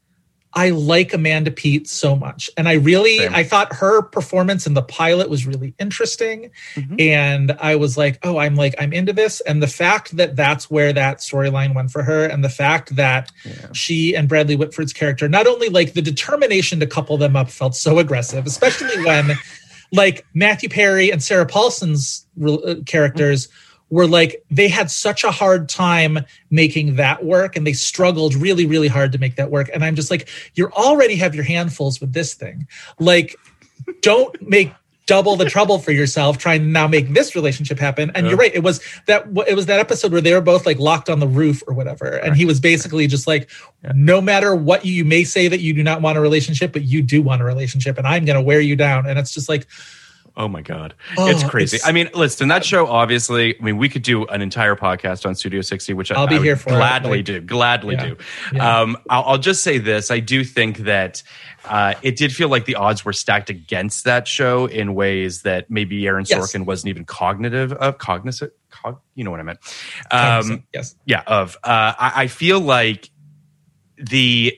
I 0.55 0.71
like 0.71 1.13
Amanda 1.13 1.51
Peet 1.51 1.87
so 1.89 2.17
much. 2.17 2.51
And 2.57 2.69
I 2.69 2.75
really 2.75 3.19
Same. 3.19 3.35
I 3.35 3.45
thought 3.45 3.73
her 3.75 4.03
performance 4.03 4.67
in 4.67 4.75
the 4.75 4.83
pilot 4.83 5.29
was 5.29 5.47
really 5.47 5.75
interesting 5.79 6.51
Mm-hmm. 6.75 6.97
and 6.99 7.53
I 7.61 7.77
was 7.77 7.97
like, 7.97 8.19
"Oh, 8.23 8.39
I'm 8.39 8.55
like 8.55 8.75
I'm 8.79 8.93
into 8.93 9.13
this." 9.13 9.41
And 9.43 9.63
the 9.63 9.67
fact 9.69 10.17
that 10.17 10.37
that's 10.37 10.71
where 10.71 10.93
that 10.93 11.19
storyline 11.19 11.75
went 11.75 11.91
for 11.91 12.03
her 12.03 12.25
and 12.25 12.43
the 12.45 12.49
fact 12.49 12.97
that 12.97 13.31
she 13.73 14.15
and 14.15 14.29
Bradley 14.29 14.57
Whitford's 14.57 14.93
character 14.93 15.29
not 15.29 15.47
only 15.47 15.69
like 15.69 15.93
the 15.95 16.03
determination 16.03 16.81
to 16.81 16.87
couple 16.87 17.17
them 17.19 17.37
up 17.37 17.51
felt 17.51 17.75
so 17.77 17.99
aggressive, 17.99 18.47
especially 18.47 19.05
when 19.05 19.33
like 19.93 20.27
Matthew 20.35 20.69
Perry 20.69 21.11
and 21.11 21.23
Sarah 21.23 21.47
Paulson's 21.47 22.27
re- 22.37 22.59
uh, 22.67 22.75
characters 22.85 23.49
were 23.91 24.07
like 24.07 24.45
they 24.51 24.69
had 24.69 24.91
such 24.91 25.25
a 25.25 25.31
hard 25.31 25.69
time 25.69 26.19
making 26.51 26.97
that 26.97 27.25
work 27.25 27.57
and 27.57 27.67
they 27.67 27.73
struggled 27.73 28.35
really 28.35 28.67
really 28.67 28.89
hard 28.89 29.13
to 29.13 29.19
make 29.19 29.37
that 29.37 29.51
work. 29.51 29.71
And 29.73 29.85
i'm 29.85 29.95
just 29.95 30.11
like 30.11 30.29
you 30.55 30.69
already 30.69 31.17
have 31.17 31.35
your 31.35 31.45
handfuls 31.45 32.01
with 32.01 32.13
this 32.13 32.35
thing. 32.35 32.67
Like 32.99 33.37
don't 34.03 34.41
make 34.47 34.73
double 35.07 35.37
the 35.37 35.47
trouble 35.47 35.79
for 35.79 35.91
yourself 35.91 36.37
trying 36.37 36.61
to 36.61 36.67
now 36.67 36.87
make 36.87 37.15
this 37.15 37.35
relationship 37.35 37.79
happen. 37.79 38.13
And 38.15 38.27
you're 38.27 38.37
right 38.37 38.55
it 38.55 38.63
was 38.63 38.83
that 39.07 39.27
it 39.47 39.57
was 39.57 39.65
that 39.67 39.81
episode 39.81 40.13
where 40.13 40.21
they 40.21 40.35
were 40.35 40.43
both 40.43 40.67
like 40.67 40.79
locked 40.79 41.09
on 41.09 41.19
the 41.19 41.27
roof 41.27 41.63
or 41.67 41.73
whatever. 41.73 42.09
And 42.09 42.37
he 42.37 42.45
was 42.45 42.61
basically 42.61 43.07
just 43.07 43.27
like 43.27 43.51
no 43.95 44.21
matter 44.21 44.55
what 44.55 44.85
you, 44.85 44.93
you 44.93 45.05
may 45.07 45.25
say 45.25 45.49
that 45.49 45.61
you 45.61 45.73
do 45.73 45.83
not 45.83 46.03
want 46.03 46.19
a 46.19 46.21
relationship 46.21 46.75
but 46.75 46.83
you 46.83 47.01
do 47.01 47.23
want 47.23 47.41
a 47.41 47.45
relationship 47.45 47.97
and 47.97 48.07
i'm 48.07 48.27
going 48.27 48.37
to 48.37 48.43
wear 48.43 48.61
you 48.61 48.77
down. 48.77 49.07
And 49.07 49.19
it's 49.19 49.33
just 49.33 49.49
like 49.49 49.67
Oh 50.37 50.47
my 50.49 50.63
god, 50.63 50.95
Oh, 51.17 51.27
it's 51.29 51.43
crazy. 51.43 51.77
it's- 51.77 51.89
I 51.89 51.93
mean, 51.93 52.09
listen, 52.15 52.49
that 52.49 52.65
show 52.65 52.87
obviously. 52.87 53.59
I 53.59 53.63
mean, 53.63 53.77
we 53.77 53.89
could 53.89 54.03
do 54.03 54.25
an 54.27 54.41
entire 54.43 54.77
podcast 54.77 55.27
on 55.27 55.35
Studio 55.35 55.61
60, 55.63 55.95
which 55.95 56.13
I- 56.13 56.17
I'll 56.17 56.27
be 56.27 56.37
I 56.37 56.43
here 56.43 56.57
for 56.57 56.71
gladly 56.71 57.19
like- 57.19 57.25
do. 57.25 57.41
Gladly 57.41 57.95
Yeah, 57.97 58.07
do. 58.07 58.17
yeah. 58.55 58.81
Um, 58.81 58.97
I'll, 59.11 59.23
I'll 59.25 59.39
just 59.39 59.63
say 59.63 59.79
this: 59.79 60.11
I 60.11 60.21
do 60.21 60.45
think 60.45 60.79
that 60.79 61.23
uh, 61.65 61.95
it 62.03 62.17
did 62.17 62.33
feel 62.33 62.49
like 62.49 62.65
the 62.67 62.77
odds 62.77 63.05
were 63.05 63.13
stacked 63.13 63.51
against 63.51 64.05
that 64.05 64.29
show 64.29 64.67
in 64.67 64.95
ways 64.95 65.43
that 65.43 65.71
maybe 65.71 66.07
Aaron 66.07 66.25
Yes. 66.29 66.39
Sorkin 66.55 66.65
wasn't 66.65 66.91
even 66.91 67.05
cognitive 67.05 67.73
of, 67.73 67.99
cognizant. 67.99 68.53
Cog, 68.71 69.01
you 69.15 69.25
know 69.25 69.31
what 69.31 69.41
I 69.41 69.45
meant? 69.45 69.59
Um, 70.11 70.65
yes 70.75 70.95
yeah 71.05 71.23
of 71.27 71.57
uh 71.65 71.95
I, 71.99 72.13
I 72.15 72.27
feel 72.29 72.61
like 72.61 73.11
the 73.97 74.57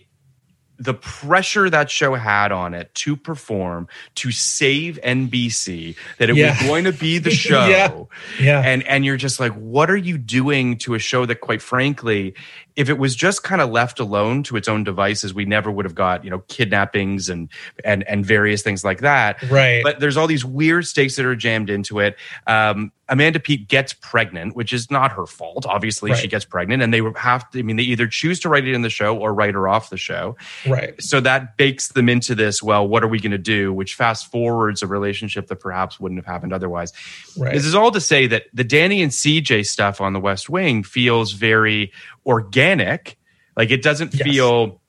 the 0.81 0.95
pressure 0.95 1.69
that 1.69 1.91
show 1.91 2.15
had 2.15 2.51
on 2.53 2.73
it 2.75 2.93
to 2.95 3.15
perform 3.15 3.87
to 4.15 4.33
save 4.33 4.99
nbc 5.05 5.95
that 6.19 6.31
it 6.31 6.37
Yeah. 6.37 6.51
was 6.59 6.63
going 6.67 6.85
to 6.85 6.93
be 6.93 7.19
the 7.19 7.31
show 7.47 7.67
Yeah. 7.69 8.03
Yeah. 8.41 8.61
and 8.65 8.83
and 8.87 9.05
you're 9.05 9.19
just 9.19 9.39
like 9.39 9.53
what 9.53 9.91
are 9.91 9.97
you 9.97 10.17
doing 10.19 10.79
to 10.79 10.95
a 10.95 10.99
show 10.99 11.27
that 11.27 11.37
quite 11.43 11.61
frankly 11.63 12.35
if 12.77 12.89
it 12.89 12.97
was 12.99 13.15
just 13.15 13.43
kind 13.43 13.61
of 13.61 13.69
left 13.71 14.01
alone 14.01 14.43
to 14.45 14.57
its 14.57 14.69
own 14.69 14.83
devices 14.85 15.35
we 15.35 15.45
never 15.45 15.71
would 15.71 15.85
have 15.85 15.95
got 15.95 16.25
you 16.25 16.31
know 16.31 16.39
kidnappings 16.49 17.29
and 17.29 17.51
and 17.85 18.03
and 18.09 18.25
various 18.25 18.63
things 18.63 18.83
like 18.85 19.01
that 19.01 19.43
Right. 19.51 19.83
but 19.83 20.01
there's 20.01 20.17
all 20.17 20.27
these 20.27 20.45
weird 20.45 20.87
stakes 20.87 21.17
that 21.17 21.27
are 21.27 21.37
jammed 21.37 21.69
into 21.69 21.99
it 22.01 22.17
um 22.47 22.91
Amanda 23.11 23.41
Peet 23.41 23.69
gets 23.69 23.93
pregnant, 23.93 24.55
which 24.55 24.73
is 24.73 24.91
not 24.91 25.13
her 25.13 25.27
fault. 25.27 25.67
Obviously, 25.67 26.15
she 26.15 26.29
gets 26.29 26.45
pregnant, 26.45 26.83
and 26.83 26.95
they 26.95 27.03
have 27.17 27.51
to. 27.51 27.59
I 27.59 27.63
mean, 27.63 27.77
they 27.77 27.83
either 27.83 28.07
choose 28.07 28.39
to 28.41 28.49
write 28.49 28.67
it 28.67 28.73
in 28.73 28.83
the 28.83 28.89
show 28.89 29.17
or 29.19 29.35
write 29.35 29.55
her 29.55 29.67
off 29.69 29.91
the 29.91 29.97
show. 29.97 30.37
right 30.67 30.95
So 31.03 31.21
that 31.21 31.57
bakes 31.57 31.89
them 31.89 32.09
into 32.09 32.35
this. 32.35 32.63
Well, 32.63 32.87
what 32.87 33.03
are 33.03 33.09
we 33.09 33.19
going 33.19 33.33
to 33.33 33.39
do? 33.39 33.73
Which 33.73 33.95
fast 33.97 34.31
forwards 34.31 34.83
a 34.83 34.87
relationship 34.87 35.49
that 35.49 35.57
perhaps 35.57 35.99
wouldn't 35.99 36.19
have 36.21 36.27
happened 36.33 36.53
otherwise. 36.53 36.93
right 37.37 37.53
This 37.53 37.65
is 37.67 37.75
all 37.75 37.91
to 37.91 38.01
say 38.01 38.29
that 38.29 38.45
the 38.55 38.65
Danny 38.65 39.03
and 39.03 39.11
CJ 39.13 39.67
stuff 39.67 40.01
on 40.01 40.13
the 40.13 40.21
West 40.21 40.49
Wing 40.49 40.85
feels 40.85 41.33
very 41.33 41.93
organic. 42.25 43.19
Like 43.57 43.71
it 43.71 43.83
doesn't 43.83 44.15
Yes. 44.15 44.23
feel, 44.23 44.81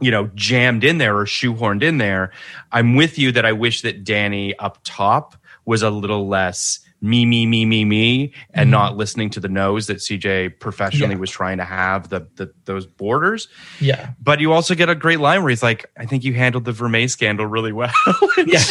you 0.00 0.10
know, 0.10 0.30
jammed 0.34 0.82
in 0.82 0.98
there 0.98 1.16
or 1.16 1.26
shoehorned 1.26 1.82
in 1.82 1.98
there. 1.98 2.32
I'm 2.72 2.96
with 2.96 3.18
you 3.18 3.30
that 3.32 3.46
I 3.46 3.52
wish 3.52 3.82
that 3.82 4.02
Danny 4.04 4.58
up 4.58 4.78
top 4.82 5.36
was 5.64 5.82
a 5.82 5.90
little 5.90 6.26
less 6.28 6.80
me, 7.04 7.26
me, 7.26 7.44
me, 7.46 7.64
me, 7.66 7.84
me, 7.84 8.32
and 8.54 8.70
not 8.70 8.96
listening 8.96 9.28
to 9.30 9.40
the 9.40 9.48
nose 9.48 9.88
that 9.88 9.96
CJ 9.98 10.60
professionally. 10.60 11.14
Yeah. 11.14 11.20
was 11.20 11.30
trying 11.30 11.58
to 11.58 11.64
have 11.64 12.08
the, 12.08 12.28
the 12.36 12.52
those 12.64 12.86
borders. 12.86 13.48
yeah 13.80 14.12
But 14.22 14.38
you 14.40 14.52
also 14.52 14.74
get 14.76 14.88
a 14.88 14.94
great 14.94 15.18
line 15.18 15.42
where 15.42 15.50
he's 15.50 15.62
like, 15.64 15.90
I 15.98 16.06
think 16.06 16.22
you 16.22 16.32
handled 16.32 16.64
the 16.64 16.70
Vermeer 16.72 17.08
scandal 17.08 17.44
really 17.46 17.72
well. 17.72 17.92
yeah 18.46 18.62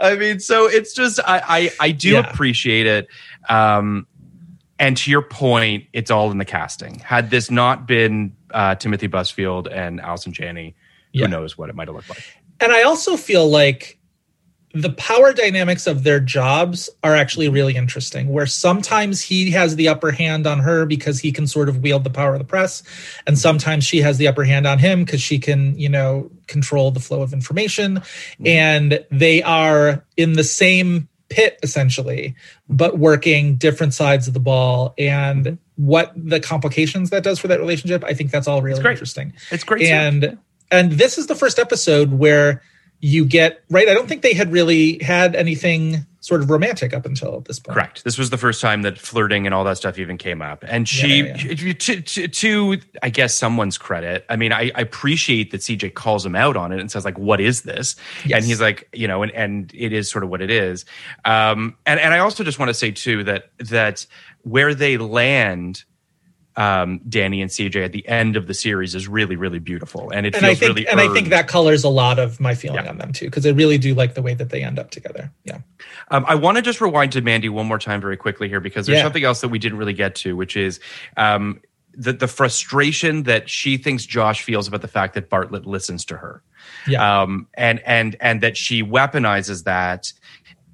I 0.00 0.16
mean, 0.16 0.40
so 0.40 0.66
it's 0.66 0.92
just 0.94 1.20
I 1.24 1.42
I, 1.80 1.86
I 1.88 1.90
do 1.92 2.10
Yeah. 2.10 2.30
appreciate 2.30 2.86
it. 2.86 3.06
Um, 3.48 4.06
and 4.78 4.96
to 4.96 5.10
your 5.10 5.22
point, 5.22 5.84
it's 5.92 6.10
all 6.10 6.30
in 6.32 6.38
the 6.38 6.44
casting. 6.44 6.98
Had 6.98 7.30
this 7.30 7.50
not 7.50 7.86
been 7.86 8.34
uh, 8.50 8.74
Timothy 8.74 9.08
Busfield 9.08 9.68
and 9.72 10.00
Allison 10.00 10.32
Janney, 10.32 10.74
Yeah. 11.12 11.26
who 11.26 11.30
knows 11.30 11.56
what 11.56 11.70
it 11.70 11.76
might 11.76 11.86
have 11.88 11.94
looked 11.94 12.08
like. 12.08 12.24
and 12.60 12.72
I 12.72 12.82
also 12.82 13.16
feel 13.16 13.48
like 13.48 13.98
the 14.74 14.90
power 14.90 15.32
dynamics 15.32 15.86
of 15.86 16.02
their 16.02 16.18
jobs 16.18 16.90
are 17.04 17.14
actually 17.14 17.48
really 17.48 17.76
interesting 17.76 18.28
where 18.28 18.46
sometimes 18.46 19.22
he 19.22 19.52
has 19.52 19.76
the 19.76 19.86
upper 19.86 20.10
hand 20.10 20.48
on 20.48 20.58
her 20.58 20.84
because 20.84 21.20
he 21.20 21.30
can 21.30 21.46
sort 21.46 21.68
of 21.68 21.78
wield 21.78 22.02
the 22.02 22.10
power 22.10 22.32
of 22.34 22.40
the 22.40 22.44
press 22.44 22.82
and 23.26 23.38
sometimes 23.38 23.84
she 23.84 24.00
has 24.00 24.18
the 24.18 24.26
upper 24.26 24.42
hand 24.42 24.66
on 24.66 24.78
him 24.78 25.04
because 25.04 25.22
she 25.22 25.38
can 25.38 25.78
you 25.78 25.88
know 25.88 26.28
control 26.48 26.90
the 26.90 26.98
flow 26.98 27.22
of 27.22 27.32
information 27.32 27.96
mm-hmm. 27.96 28.46
and 28.48 29.06
they 29.12 29.42
are 29.44 30.04
in 30.16 30.32
the 30.32 30.44
same 30.44 31.08
pit 31.28 31.58
essentially 31.62 32.34
but 32.68 32.98
working 32.98 33.54
different 33.54 33.94
sides 33.94 34.26
of 34.26 34.34
the 34.34 34.40
ball 34.40 34.92
and 34.98 35.46
mm-hmm. 35.46 35.84
what 35.86 36.12
the 36.16 36.40
complications 36.40 37.10
that 37.10 37.22
does 37.22 37.38
for 37.38 37.46
that 37.46 37.60
relationship 37.60 38.02
i 38.04 38.12
think 38.12 38.32
that's 38.32 38.48
all 38.48 38.60
really 38.60 38.82
great. 38.82 38.92
interesting 38.92 39.32
It's 39.52 39.62
great. 39.62 39.86
stuff. 39.86 39.96
and 39.96 40.38
and 40.70 40.92
this 40.92 41.16
is 41.16 41.28
the 41.28 41.36
first 41.36 41.60
episode 41.60 42.12
where 42.12 42.60
you 43.04 43.24
get 43.24 43.62
right 43.68 43.88
i 43.88 43.94
don't 43.94 44.08
think 44.08 44.22
they 44.22 44.32
had 44.32 44.50
really 44.50 44.98
had 45.02 45.36
anything 45.36 46.06
sort 46.24 46.40
of 46.40 46.48
romantic 46.48 46.94
up 46.94 47.04
until 47.04 47.40
this 47.42 47.58
point 47.58 47.74
Correct. 47.74 48.02
This 48.02 48.16
was 48.16 48.30
the 48.30 48.38
first 48.38 48.62
time 48.62 48.80
that 48.80 48.98
flirting 48.98 49.44
and 49.44 49.54
all 49.54 49.62
that 49.64 49.76
stuff 49.76 49.98
even 49.98 50.16
came 50.16 50.40
up. 50.40 50.64
And 50.66 50.88
she, 50.88 51.18
Yeah, 51.18 51.36
yeah. 51.36 51.72
To, 51.74 52.00
to, 52.00 52.28
to, 52.28 52.80
I 53.02 53.10
guess, 53.10 53.34
someone's 53.34 53.76
credit, 53.76 54.24
I 54.30 54.36
mean, 54.36 54.50
I, 54.50 54.72
I 54.74 54.80
appreciate 54.80 55.50
that 55.50 55.60
CJ 55.60 55.92
calls 55.92 56.24
him 56.24 56.34
out 56.34 56.56
on 56.56 56.72
it 56.72 56.80
and 56.80 56.90
says, 56.90 57.04
like, 57.04 57.18
what 57.18 57.42
is 57.42 57.62
this? 57.62 57.96
Yes. 58.24 58.38
And 58.38 58.46
he's 58.46 58.58
like, 58.58 58.88
you 58.94 59.06
know, 59.06 59.22
and, 59.22 59.32
and 59.32 59.70
it 59.74 59.92
is 59.92 60.10
sort 60.10 60.24
of 60.24 60.30
what 60.30 60.40
it 60.40 60.50
is. 60.50 60.86
Um, 61.26 61.76
and, 61.84 62.00
and 62.00 62.14
I 62.14 62.20
also 62.20 62.42
just 62.42 62.58
want 62.58 62.70
to 62.70 62.74
say, 62.74 62.90
too, 62.90 63.22
that, 63.24 63.50
that 63.58 64.06
where 64.44 64.74
they 64.74 64.96
land, 64.96 65.84
um, 66.56 67.00
Danny 67.08 67.42
and 67.42 67.50
CJ 67.50 67.84
at 67.84 67.92
the 67.92 68.06
end 68.06 68.36
of 68.36 68.46
the 68.46 68.54
series 68.54 68.94
is 68.94 69.08
really, 69.08 69.34
really 69.36 69.58
beautiful. 69.58 70.10
And 70.10 70.24
it 70.26 70.34
and 70.34 70.44
feels 70.44 70.56
i 70.56 70.60
think 70.60 70.68
really 70.76 70.88
and 70.88 71.00
i 71.00 71.12
think 71.12 71.28
that 71.30 71.48
colors 71.48 71.82
a 71.84 71.88
lot 71.88 72.18
of 72.20 72.38
my 72.38 72.54
feeling 72.54 72.84
Yeah. 72.84 72.90
on 72.90 72.98
them 72.98 73.12
too 73.12 73.26
because 73.26 73.44
i 73.44 73.50
really 73.50 73.76
do 73.78 73.94
like 73.94 74.14
the 74.14 74.22
way 74.22 74.34
that 74.34 74.50
they 74.50 74.62
end 74.62 74.78
up 74.78 74.90
together 74.90 75.32
yeah 75.44 75.58
Um, 76.10 76.24
I 76.28 76.34
want 76.36 76.56
to 76.56 76.62
just 76.62 76.80
rewind 76.80 77.12
to 77.12 77.22
Mandy 77.22 77.48
one 77.48 77.66
more 77.66 77.78
time 77.78 78.00
very 78.00 78.16
quickly 78.16 78.48
here 78.48 78.60
because 78.60 78.86
there's 78.86 78.98
Yeah. 78.98 79.04
something 79.04 79.24
else 79.24 79.40
that 79.40 79.48
we 79.48 79.58
didn't 79.58 79.78
really 79.78 79.94
get 79.94 80.14
to, 80.16 80.36
which 80.36 80.56
is 80.56 80.80
um, 81.16 81.60
the, 81.96 82.12
the 82.12 82.28
frustration 82.28 83.22
that 83.24 83.48
she 83.48 83.76
thinks 83.76 84.04
Josh 84.06 84.42
feels 84.42 84.68
about 84.68 84.82
the 84.82 84.88
fact 84.88 85.14
that 85.14 85.30
Bartlet 85.30 85.64
listens 85.66 86.04
to 86.06 86.16
her. 86.16 86.42
yeah 86.86 87.22
Um, 87.22 87.46
and, 87.54 87.80
and, 87.86 88.16
and 88.20 88.40
that 88.42 88.56
she 88.56 88.82
weaponizes 88.82 89.64
that 89.64 90.12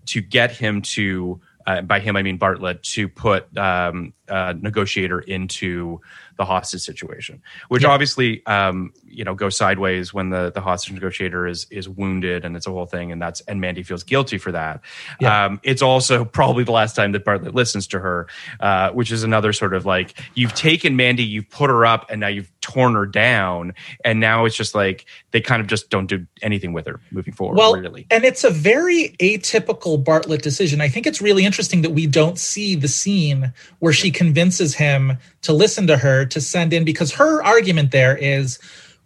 to 0.06 0.20
get 0.20 0.50
him 0.50 0.82
to, 0.82 1.40
uh, 1.66 1.82
by 1.82 2.00
him, 2.00 2.16
I 2.16 2.22
mean 2.22 2.38
Bartlet, 2.38 2.82
to 2.94 3.08
put 3.08 3.56
um, 3.56 4.12
uh, 4.30 4.54
negotiator 4.60 5.20
into 5.20 6.00
the 6.38 6.44
hostage 6.46 6.80
situation, 6.80 7.42
which 7.68 7.82
Yeah. 7.82 7.90
obviously, 7.90 8.44
um, 8.46 8.92
you 9.04 9.24
know, 9.24 9.34
goes 9.34 9.56
sideways 9.56 10.14
when 10.14 10.30
the, 10.30 10.50
the 10.52 10.60
hostage 10.62 10.94
negotiator 10.94 11.46
is, 11.46 11.66
is 11.70 11.86
wounded 11.88 12.44
and 12.46 12.56
it's 12.56 12.66
a 12.66 12.70
whole 12.70 12.86
thing. 12.86 13.12
And 13.12 13.20
that's, 13.20 13.42
and 13.42 13.60
Mandy 13.60 13.82
feels 13.82 14.04
guilty 14.04 14.38
for 14.38 14.52
that. 14.52 14.80
Yeah. 15.20 15.44
Um, 15.46 15.60
it's 15.62 15.82
also 15.82 16.24
probably 16.40 16.64
the 16.64 16.72
last 16.72 16.96
time 16.96 17.12
that 17.12 17.24
Bartlet 17.26 17.52
listens 17.54 17.86
to 17.88 17.98
her, 18.00 18.26
uh, 18.60 18.90
which 18.92 19.12
is 19.12 19.22
another 19.22 19.52
sort 19.52 19.74
of 19.74 19.84
like, 19.84 20.18
you've 20.34 20.54
taken 20.54 20.96
Mandy, 20.96 21.24
you've 21.24 21.50
put 21.50 21.68
her 21.68 21.84
up 21.84 22.06
and 22.10 22.20
now 22.20 22.28
you've 22.28 22.50
torn 22.62 22.94
her 22.94 23.04
down. 23.06 23.74
And 24.04 24.18
now 24.20 24.46
it's 24.46 24.56
just 24.56 24.74
like, 24.74 25.04
they 25.32 25.40
kind 25.42 25.60
of 25.60 25.66
just 25.66 25.90
don't 25.90 26.06
do 26.06 26.26
anything 26.40 26.72
with 26.72 26.86
her 26.86 27.00
moving 27.10 27.34
forward, 27.34 27.56
well 27.58 27.74
really. 27.76 28.06
and 28.10 28.24
it's 28.24 28.44
a 28.44 28.50
very 28.50 29.14
atypical 29.20 30.02
bartlet 30.02 30.42
decision 30.42 30.80
i 30.80 30.88
think 30.88 31.06
it's 31.06 31.20
really 31.20 31.44
interesting 31.44 31.82
that 31.82 31.90
we 31.90 32.06
don't 32.06 32.38
see 32.38 32.74
the 32.74 32.88
scene 32.88 33.52
where 33.78 33.92
she 33.92 34.10
convinces 34.20 34.74
him 34.74 35.16
to 35.40 35.50
listen 35.50 35.86
to 35.86 35.96
her 35.96 36.26
to 36.26 36.42
send 36.42 36.74
in 36.74 36.84
because 36.84 37.10
her 37.10 37.42
argument 37.42 37.90
there 37.90 38.14
is 38.14 38.58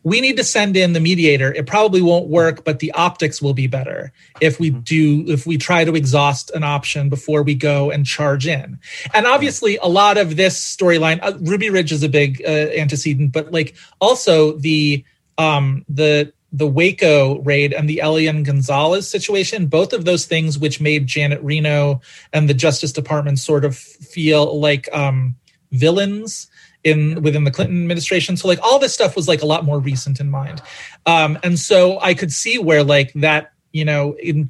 we 0.03 0.21
need 0.21 0.37
to 0.37 0.43
send 0.43 0.77
in 0.77 0.93
the 0.93 0.99
mediator. 0.99 1.55
It 1.55 1.69
probably 1.69 2.03
won't 2.03 2.27
work, 2.27 2.65
but 2.65 2.81
the 2.81 2.91
optics 2.91 3.41
will 3.41 3.55
be 3.55 3.69
better 3.69 4.12
if 4.41 4.59
we 4.59 4.71
do, 4.71 5.25
if 5.29 5.47
we 5.47 5.57
try 5.57 5.85
to 5.85 5.95
exhaust 5.95 6.51
an 6.51 6.65
option 6.65 7.09
before 7.09 7.45
we 7.45 7.55
go 7.55 7.93
and 7.93 8.05
charge 8.05 8.49
in. 8.49 8.81
And 9.15 9.25
obviously, 9.25 9.77
a 9.77 9.87
lot 9.87 10.19
of 10.19 10.35
this 10.35 10.59
storyline, 10.59 11.21
uh, 11.23 11.39
Ruby 11.41 11.71
Ridge 11.71 11.93
is 11.93 12.03
a 12.03 12.09
big 12.09 12.43
uh, 12.45 12.51
antecedent, 12.83 13.31
but 13.33 13.53
like 13.53 13.77
also 14.01 14.59
the, 14.59 15.05
um, 15.39 15.85
the, 15.89 16.33
the 16.55 16.68
Waco 16.68 17.40
raid 17.40 17.72
and 17.72 17.90
the 17.90 18.00
Elian 18.00 18.44
Gonzalez 18.44 19.09
situation, 19.09 19.66
both 19.66 19.92
of 19.92 20.05
those 20.05 20.24
things 20.24 20.57
which 20.57 20.80
made 20.80 21.09
Janet 21.09 21.42
Reno 21.42 22.00
and 22.32 22.48
the 22.48 22.55
Justice 22.55 22.92
Department 22.92 23.40
sort 23.40 23.64
of 23.64 23.76
feel 23.76 24.61
like 24.61 24.88
um, 24.92 25.34
villains 25.72 26.46
in 26.84 27.22
within 27.22 27.42
the 27.42 27.50
Clinton 27.50 27.82
administration. 27.82 28.36
So 28.36 28.46
like 28.46 28.61
all 28.62 28.78
this 28.78 28.94
stuff 28.94 29.16
was 29.16 29.26
like 29.26 29.42
a 29.42 29.46
lot 29.46 29.64
more 29.64 29.80
recent 29.80 30.20
in 30.20 30.30
mind. 30.30 30.62
Um, 31.07 31.38
and 31.42 31.59
so 31.59 31.98
I 32.00 32.14
could 32.14 32.32
see 32.32 32.59
where 32.59 32.84
like 32.84 33.12
that, 33.14 33.52
you 33.72 33.84
know, 33.84 34.14
in 34.22 34.48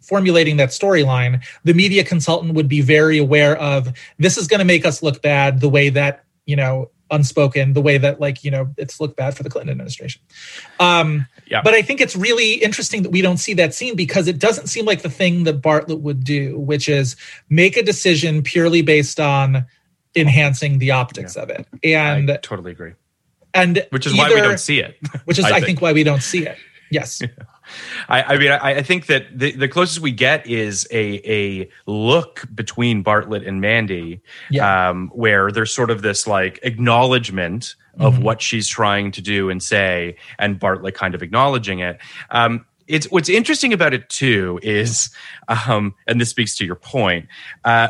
formulating 0.00 0.56
that 0.56 0.70
storyline, 0.70 1.44
the 1.64 1.74
media 1.74 2.02
consultant 2.02 2.54
would 2.54 2.68
be 2.68 2.80
very 2.80 3.18
aware 3.18 3.58
of 3.58 3.92
this 4.18 4.38
is 4.38 4.46
going 4.46 4.60
to 4.60 4.64
make 4.64 4.86
us 4.86 5.02
look 5.02 5.20
bad 5.20 5.60
the 5.60 5.68
way 5.68 5.90
that, 5.90 6.24
you 6.46 6.56
know, 6.56 6.90
unspoken, 7.12 7.74
the 7.74 7.80
way 7.82 7.98
that 7.98 8.18
like, 8.20 8.42
you 8.42 8.50
know, 8.50 8.74
it's 8.76 9.00
looked 9.00 9.16
bad 9.16 9.36
for 9.36 9.42
the 9.44 9.50
Clinton 9.50 9.70
administration. 9.70 10.20
Um, 10.80 11.26
Yeah. 11.46 11.60
but 11.62 11.74
I 11.74 11.82
think 11.82 12.00
it's 12.00 12.16
really 12.16 12.54
interesting 12.54 13.02
that 13.04 13.10
we 13.10 13.22
don't 13.22 13.36
see 13.36 13.54
that 13.54 13.74
scene 13.74 13.94
because 13.94 14.26
it 14.26 14.38
doesn't 14.38 14.66
seem 14.68 14.86
like 14.86 15.02
the 15.02 15.10
thing 15.10 15.44
that 15.44 15.60
Bartlet 15.60 16.00
would 16.00 16.24
do, 16.24 16.58
which 16.58 16.88
is 16.88 17.14
make 17.50 17.76
a 17.76 17.82
decision 17.82 18.42
purely 18.42 18.82
based 18.82 19.20
on 19.20 19.66
enhancing 20.16 20.78
the 20.78 20.90
optics 20.90 21.36
of 21.36 21.50
it. 21.50 21.66
And 21.84 22.30
I 22.30 22.36
totally 22.38 22.72
agree. 22.72 22.92
and 23.54 23.86
Which 23.90 24.06
is 24.06 24.16
why 24.16 24.28
we 24.34 24.40
don't 24.40 24.58
see 24.60 24.80
it. 24.80 24.96
Which 25.26 25.38
is, 25.38 25.44
I, 25.58 25.60
think. 25.60 25.80
why 25.80 25.92
we 25.92 26.02
don't 26.04 26.22
see 26.22 26.46
it. 26.46 26.56
Yes. 26.90 27.20
I, 28.08 28.22
I 28.22 28.38
mean, 28.38 28.50
I, 28.50 28.76
I 28.76 28.82
think 28.82 29.06
that 29.06 29.26
the, 29.38 29.52
the 29.52 29.68
closest 29.68 30.00
we 30.00 30.12
get 30.12 30.46
is 30.46 30.86
a 30.90 31.20
a 31.30 31.70
look 31.86 32.44
between 32.54 33.02
Bartlet 33.04 33.46
and 33.46 33.60
Mandy, 33.60 34.20
Yeah. 34.50 34.90
um, 34.90 35.08
where 35.14 35.50
there's 35.50 35.72
sort 35.72 35.90
of 35.90 36.02
this 36.02 36.26
like 36.26 36.58
acknowledgement 36.62 37.74
of 37.98 38.14
Mm-hmm. 38.14 38.22
what 38.22 38.40
she's 38.40 38.66
trying 38.68 39.10
to 39.12 39.20
do 39.20 39.50
and 39.50 39.62
say, 39.62 40.16
and 40.38 40.58
Bartlet 40.58 40.94
kind 40.94 41.14
of 41.14 41.22
acknowledging 41.22 41.80
it. 41.80 41.98
Um, 42.30 42.64
it's 42.88 43.06
what's 43.10 43.28
interesting 43.28 43.72
about 43.74 43.92
it 43.94 44.08
too 44.08 44.58
is, 44.62 45.10
um, 45.48 45.94
and 46.06 46.18
this 46.20 46.30
speaks 46.30 46.56
to 46.56 46.64
your 46.64 46.74
point. 46.76 47.28
Uh, 47.64 47.88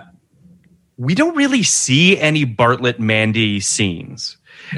we 0.99 1.15
don't 1.15 1.37
really 1.37 1.63
see 1.63 2.19
any 2.19 2.45
Bartlet 2.45 2.99
Mandy 2.99 3.61
scenes. 3.61 4.37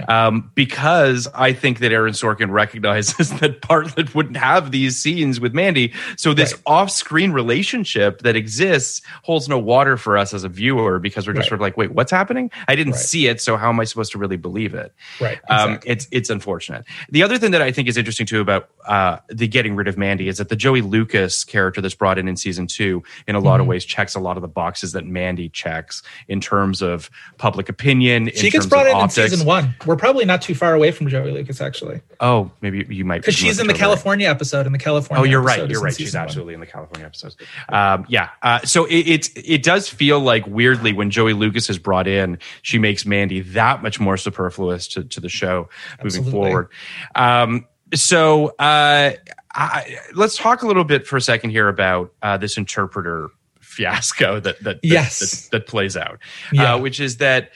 Um, 0.09 0.51
because 0.55 1.29
I 1.35 1.53
think 1.53 1.79
that 1.81 1.93
Aaron 1.93 2.13
Sorkin 2.15 2.51
recognizes 2.51 3.31
that 3.41 3.61
Bartlet 3.61 4.15
wouldn't 4.15 4.37
have 4.37 4.71
these 4.71 4.99
scenes 4.99 5.41
with 5.41 5.55
Mandy. 5.55 5.93
So 6.17 6.35
this 6.35 6.53
Right. 6.55 6.63
off-screen 6.67 7.33
relationship 7.33 8.21
that 8.23 8.37
exists 8.37 9.01
holds 9.23 9.49
no 9.49 9.59
water 9.59 9.97
for 9.97 10.17
us 10.19 10.35
as 10.35 10.45
a 10.45 10.49
viewer 10.49 10.99
because 10.99 11.27
we're 11.27 11.33
just 11.35 11.45
Right. 11.45 11.49
sort 11.51 11.61
of 11.61 11.63
like, 11.63 11.77
wait, 11.77 11.93
what's 11.93 12.11
happening? 12.11 12.51
I 12.69 12.75
didn't 12.77 12.93
Right. 12.95 13.01
see 13.01 13.27
it, 13.29 13.41
so 13.41 13.57
how 13.57 13.69
am 13.71 13.81
I 13.81 13.85
supposed 13.85 14.13
to 14.13 14.19
really 14.19 14.37
believe 14.37 14.75
it? 14.75 14.93
Right. 15.21 15.39
Um, 15.49 15.71
exactly. 15.73 15.91
it's 15.93 16.09
it's 16.11 16.31
unfortunate. 16.31 16.85
The 17.11 17.23
other 17.23 17.39
thing 17.39 17.51
that 17.53 17.63
I 17.63 17.71
think 17.73 17.89
is 17.89 17.97
interesting 17.97 18.27
too 18.27 18.41
about 18.41 18.69
uh, 18.87 19.19
the 19.29 19.47
getting 19.49 19.75
rid 19.77 19.89
of 19.89 19.97
Mandy 19.97 20.29
is 20.29 20.39
that 20.39 20.49
the 20.49 20.57
Joey 20.57 20.81
Lucas 20.83 21.45
character 21.45 21.81
that's 21.81 21.95
brought 21.95 22.19
in 22.19 22.29
in 22.29 22.37
season 22.37 22.67
two, 22.67 23.03
in 23.27 23.35
a 23.35 23.39
lot 23.41 23.55
Mm-hmm. 23.55 23.61
of 23.63 23.67
ways, 23.69 23.85
checks 23.85 24.15
a 24.15 24.21
lot 24.21 24.37
of 24.37 24.43
the 24.43 24.49
boxes 24.49 24.93
that 24.93 25.07
Mandy 25.07 25.49
checks 25.49 26.03
in 26.29 26.41
terms 26.41 26.83
of 26.83 27.09
public 27.39 27.69
opinion. 27.69 28.31
she 28.35 28.47
in 28.47 28.53
gets 28.53 28.67
brought 28.67 28.87
in 28.87 28.95
optics. 28.95 29.19
in 29.19 29.29
season 29.31 29.47
one. 29.47 29.75
We're 29.87 29.97
probably 29.97 30.24
not 30.24 30.43
too 30.43 30.55
far 30.55 30.74
away 30.74 30.91
from 30.91 31.09
Joey 31.09 31.30
Lucas, 31.32 31.61
actually, 31.61 32.01
Oh, 32.20 32.51
maybe 32.61 32.87
you 32.89 33.05
might 33.05 33.20
because 33.22 33.35
she's 33.35 33.59
in 33.61 33.66
the 33.66 33.72
totally 33.72 33.72
right. 33.72 33.78
California 33.80 34.28
episode. 34.28 34.66
In 34.66 34.72
the 34.72 34.78
California. 34.78 35.20
Oh, 35.22 35.24
you're 35.24 35.41
right. 35.41 35.68
You're 35.68 35.80
right. 35.82 35.95
She's 35.95 36.14
one. 36.14 36.22
absolutely 36.22 36.55
in 36.55 36.61
the 36.61 36.66
California 36.66 37.07
episodes. 37.07 37.37
Um, 37.68 38.07
yeah. 38.09 38.30
Uh, 38.43 38.61
so 38.61 38.85
it, 38.87 39.07
it 39.09 39.30
it 39.37 39.62
does 39.62 39.89
feel 39.89 40.20
like 40.20 40.47
weirdly 40.47 40.93
when 40.93 41.11
Joey 41.11 41.32
Lucas 41.32 41.68
is 41.70 41.78
brought 41.78 42.07
in, 42.07 42.39
she 42.62 42.78
makes 42.78 43.05
Mandy 43.07 43.41
that 43.41 43.82
much 43.82 44.01
more 44.01 44.16
superfluous 44.16 44.89
to, 44.89 45.05
to 45.05 45.20
the 45.20 45.28
show 45.28 45.68
moving 46.03 46.24
forward. 46.30 46.68
Um, 47.14 47.66
so 47.95 48.49
uh, 48.59 49.12
I, 49.55 49.97
let's 50.14 50.37
talk 50.37 50.62
a 50.62 50.66
little 50.66 50.85
bit 50.85 51.07
for 51.07 51.16
a 51.16 51.20
second 51.20 51.51
here 51.51 51.68
about 51.68 52.12
uh, 52.22 52.37
this 52.37 52.57
interpreter 52.57 53.28
fiasco 53.61 54.41
that 54.41 54.57
that 54.62 54.64
that, 54.64 54.80
Yes. 54.82 55.18
that, 55.49 55.51
that 55.51 55.66
plays 55.66 55.97
out, 55.97 56.18
Yeah. 56.53 56.74
uh, 56.74 56.78
which 56.78 57.01
is 57.01 57.18
that 57.18 57.51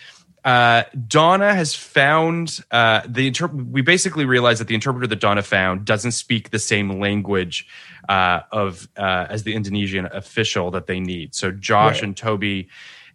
uh, 0.49 0.85
Donna 1.07 1.55
has 1.55 1.75
found 1.75 2.65
uh, 2.71 3.03
the 3.07 3.31
we 3.71 3.83
basically 3.83 4.25
realize 4.25 4.59
that 4.61 4.69
the 4.69 4.75
interpreter 4.75 5.07
that 5.07 5.21
Donna 5.21 5.43
found 5.43 5.85
doesn't 5.85 6.13
speak 6.13 6.49
the 6.49 6.59
same 6.59 6.99
language 6.99 7.67
uh, 8.09 8.41
of 8.51 8.89
uh, 8.97 9.27
as 9.29 9.43
the 9.43 9.53
Indonesian 9.55 10.07
official 10.11 10.71
that 10.71 10.87
they 10.87 11.01
need. 11.01 11.35
So 11.35 11.51
Josh 11.51 11.97
Right. 11.97 12.03
and 12.05 12.17
Toby. 12.17 12.69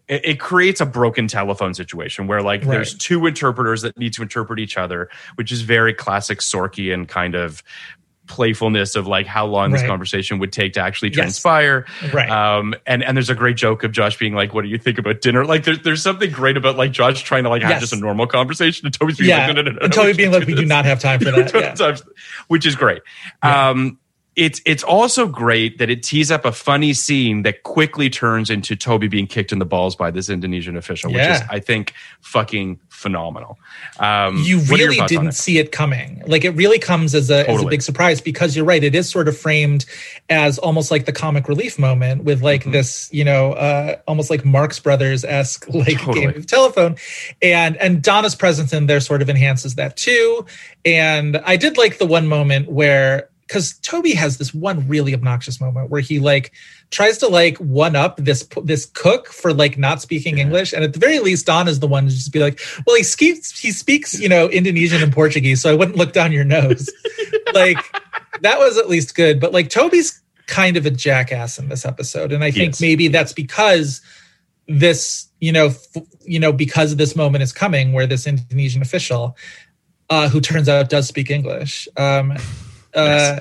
It, 0.10 0.26
it 0.26 0.40
creates 0.40 0.82
a 0.82 0.86
broken 0.86 1.28
telephone 1.28 1.74
situation 1.74 2.28
where, 2.28 2.42
like, 2.42 2.64
there's 2.64 2.94
two 2.94 3.26
interpreters 3.26 3.84
that 3.84 3.98
need 3.98 4.12
to 4.14 4.22
interpret 4.22 4.60
each 4.60 4.78
other, 4.78 5.10
which 5.36 5.50
is 5.50 5.62
very 5.62 5.94
classic 5.94 6.40
Sorkian 6.40 7.08
kind 7.08 7.36
of 7.36 7.64
playfulness 8.28 8.96
of 8.96 9.06
like 9.06 9.26
how 9.26 9.46
long 9.46 9.72
this 9.72 9.84
conversation 9.84 10.40
would 10.40 10.52
take 10.52 10.74
to 10.74 10.80
actually 10.80 11.10
Yes. 11.10 11.16
transpire. 11.18 11.86
Right. 12.14 12.30
Um, 12.30 12.74
and 12.88 13.04
and 13.04 13.18
there's 13.18 13.30
a 13.30 13.36
great 13.36 13.58
joke 13.58 13.84
of 13.84 13.92
Josh 13.92 14.18
being 14.18 14.34
like, 14.34 14.54
"What 14.54 14.62
do 14.64 14.70
you 14.70 14.78
think 14.78 14.98
about 14.98 15.22
dinner?" 15.22 15.46
Like, 15.46 15.64
there's 15.66 15.80
there's 15.80 16.02
something 16.02 16.32
great 16.32 16.56
about 16.58 16.78
like 16.78 16.92
Josh 16.92 17.22
trying 17.24 17.44
to 17.44 17.50
like 17.50 17.62
have 17.64 17.80
just 17.82 17.94
a 17.94 17.98
normal 17.98 18.26
conversation, 18.28 18.86
and 18.86 18.94
Toby's 18.98 19.18
being 19.18 19.30
Yeah. 19.30 19.48
like, 19.48 19.56
"No, 19.56 19.62
no, 19.62 19.72
no, 19.72 19.72
no." 19.72 19.80
and 19.84 19.94
Toby 19.94 20.08
we 20.08 20.14
being 20.14 20.32
like, 20.32 20.42
do 20.42 20.48
we 20.48 20.54
do 20.54 20.62
this." 20.62 20.70
not 20.70 20.86
have 20.86 21.00
time 21.00 21.20
for 21.20 21.32
that. 21.32 21.78
Yeah. 21.80 21.96
Which 22.48 22.66
is 22.66 22.76
great. 22.76 23.02
Um, 23.42 23.98
it's 24.36 24.62
it's 24.66 24.84
also 24.84 25.28
great 25.28 25.78
that 25.78 25.90
it 25.90 26.02
tees 26.02 26.32
up 26.32 26.44
a 26.46 26.52
funny 26.52 26.94
scene 26.94 27.44
that 27.44 27.64
quickly 27.64 28.10
turns 28.10 28.50
into 28.50 28.76
Toby 28.76 29.08
being 29.08 29.28
kicked 29.28 29.52
in 29.52 29.60
the 29.60 29.66
balls 29.66 29.96
by 29.96 30.10
this 30.10 30.30
Indonesian 30.30 30.76
official, 30.76 31.12
which 31.12 31.22
is 31.22 31.42
I 31.50 31.60
think 31.60 31.94
fucking 32.22 32.80
phenomenal. 32.90 33.60
Um, 34.00 34.38
you 34.44 34.60
what 34.62 34.80
are 34.80 34.84
your 34.84 34.92
really 34.92 35.08
didn't 35.08 35.28
it? 35.28 35.36
see 35.36 35.60
it 35.60 35.72
coming. 35.72 36.24
Like 36.26 36.46
it 36.46 36.52
really 36.52 36.80
comes 36.80 37.14
as 37.14 37.30
a, 37.30 37.48
as 37.50 37.62
a 37.62 37.68
big 37.68 37.82
surprise 37.84 38.22
because 38.22 38.56
you're 38.56 38.66
right. 38.66 38.84
It 38.84 38.96
is 38.96 39.10
sort 39.10 39.28
of 39.28 39.38
framed 39.38 39.86
as 40.30 40.58
almost 40.58 40.90
like 40.90 41.06
the 41.06 41.12
comic 41.12 41.48
relief 41.48 41.78
moment 41.78 42.24
with 42.24 42.42
like 42.42 42.62
Mm-hmm. 42.64 42.72
this, 42.72 43.10
you 43.14 43.26
know, 43.26 43.54
uh, 43.54 43.98
almost 44.08 44.30
like 44.30 44.46
Marx 44.46 44.80
Brothers 44.80 45.24
esque 45.26 45.68
like 45.74 46.00
Totally. 46.00 46.22
game 46.22 46.30
of 46.30 46.48
telephone, 46.48 46.96
and 47.42 47.76
and 47.78 48.02
Donna's 48.02 48.36
presence 48.36 48.72
in 48.74 48.88
there 48.88 49.00
sort 49.00 49.22
of 49.22 49.30
enhances 49.30 49.76
that 49.76 49.98
too. 49.98 50.46
And 50.86 51.38
I 51.38 51.58
did 51.58 51.78
like 51.78 51.98
the 51.98 52.06
one 52.06 52.28
moment 52.28 52.72
where 52.72 53.30
because 53.54 53.78
Toby 53.84 54.16
has 54.16 54.40
this 54.40 54.52
one 54.52 54.88
really 54.88 55.14
obnoxious 55.14 55.62
moment 55.62 55.92
where 55.92 56.02
he 56.02 56.18
like 56.18 56.54
tries 56.90 57.20
to 57.20 57.28
like 57.28 57.56
one 57.60 57.96
up 57.96 58.18
this 58.18 58.50
this 58.64 58.88
cook 58.88 59.28
for 59.28 59.54
like 59.54 59.78
not 59.78 60.02
speaking 60.02 60.40
English, 60.40 60.74
and 60.74 60.84
at 60.84 60.94
the 60.94 61.00
very 61.00 61.20
least, 61.20 61.46
Don 61.46 61.68
is 61.68 61.80
the 61.80 61.86
one 61.86 62.06
to 62.06 62.10
just 62.10 62.34
be 62.34 62.40
like, 62.40 62.60
"Well, 62.88 62.96
he 62.96 63.04
speaks 63.04 63.60
he 63.60 63.72
speaks 63.72 64.20
you 64.20 64.28
know 64.28 64.50
Indonesian 64.50 65.04
and 65.04 65.14
Portuguese, 65.14 65.62
so 65.62 65.70
I 65.70 65.76
wouldn't 65.76 65.98
look 65.98 66.14
down 66.14 66.32
your 66.32 66.44
nose." 66.44 66.90
like 67.54 67.78
that 68.42 68.58
was 68.58 68.80
at 68.80 68.90
least 68.90 69.14
good, 69.14 69.40
but 69.40 69.54
like 69.54 69.70
Toby's 69.70 70.20
kind 70.48 70.76
of 70.76 70.88
a 70.88 70.92
jackass 70.92 71.60
in 71.60 71.70
this 71.70 71.86
episode, 71.86 72.32
and 72.32 72.44
I 72.44 72.50
think 72.50 72.74
is. 72.74 72.82
maybe 72.82 73.08
that's 73.08 73.34
because 73.34 74.02
this 74.68 75.28
you 75.40 75.52
know 75.52 75.68
f- 75.68 76.04
you 76.24 76.40
know 76.40 76.52
because 76.52 76.96
this 76.96 77.16
moment 77.16 77.44
is 77.44 77.54
coming 77.54 77.94
where 77.94 78.08
this 78.08 78.26
Indonesian 78.26 78.82
official 78.82 79.38
uh, 80.10 80.28
who 80.28 80.42
turns 80.42 80.68
out 80.68 80.90
does 80.90 81.08
speak 81.08 81.30
English 81.30 81.88
um, 81.98 82.36
uh, 82.96 83.40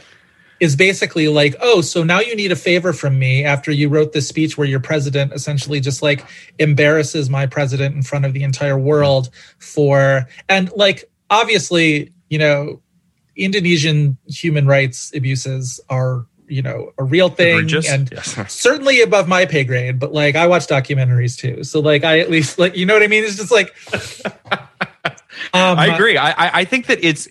is 0.60 0.76
basically 0.76 1.26
like, 1.26 1.56
oh, 1.60 1.80
so 1.80 2.04
now 2.04 2.20
you 2.20 2.36
need 2.36 2.52
a 2.52 2.56
favor 2.56 2.92
from 2.92 3.18
me 3.18 3.44
after 3.44 3.72
you 3.72 3.88
wrote 3.88 4.12
this 4.12 4.28
speech 4.28 4.56
where 4.56 4.66
your 4.66 4.78
president 4.78 5.32
essentially 5.32 5.80
just 5.80 6.02
like 6.02 6.24
embarrasses 6.60 7.28
my 7.28 7.46
president 7.46 7.96
in 7.96 8.02
front 8.02 8.24
of 8.24 8.32
the 8.32 8.44
entire 8.44 8.78
world 8.78 9.28
for, 9.58 10.28
and 10.48 10.70
like, 10.76 11.10
obviously, 11.30 12.12
you 12.30 12.38
know, 12.38 12.80
Indonesian 13.34 14.16
human 14.26 14.66
rights 14.66 15.10
abuses 15.16 15.80
are, 15.88 16.26
you 16.46 16.62
know, 16.62 16.92
a 16.98 17.02
real 17.02 17.28
thing 17.28 17.66
and 17.88 18.12
Yes. 18.12 18.36
certainly 18.52 19.00
above 19.00 19.26
my 19.26 19.46
pay 19.46 19.64
grade, 19.64 19.98
but 19.98 20.12
like 20.12 20.36
I 20.36 20.46
watch 20.46 20.66
documentaries 20.66 21.36
too. 21.36 21.64
So 21.64 21.80
like 21.80 22.04
I 22.04 22.20
at 22.20 22.30
least 22.30 22.58
like, 22.58 22.76
you 22.76 22.86
know 22.86 22.94
what 22.94 23.02
I 23.02 23.08
mean? 23.08 23.24
It's 23.24 23.36
just 23.36 23.50
like, 23.50 23.74
um, 25.54 25.78
I 25.78 25.94
agree. 25.94 26.16
I 26.18 26.60
I 26.60 26.64
think 26.64 26.86
that 26.86 27.02
it's. 27.02 27.26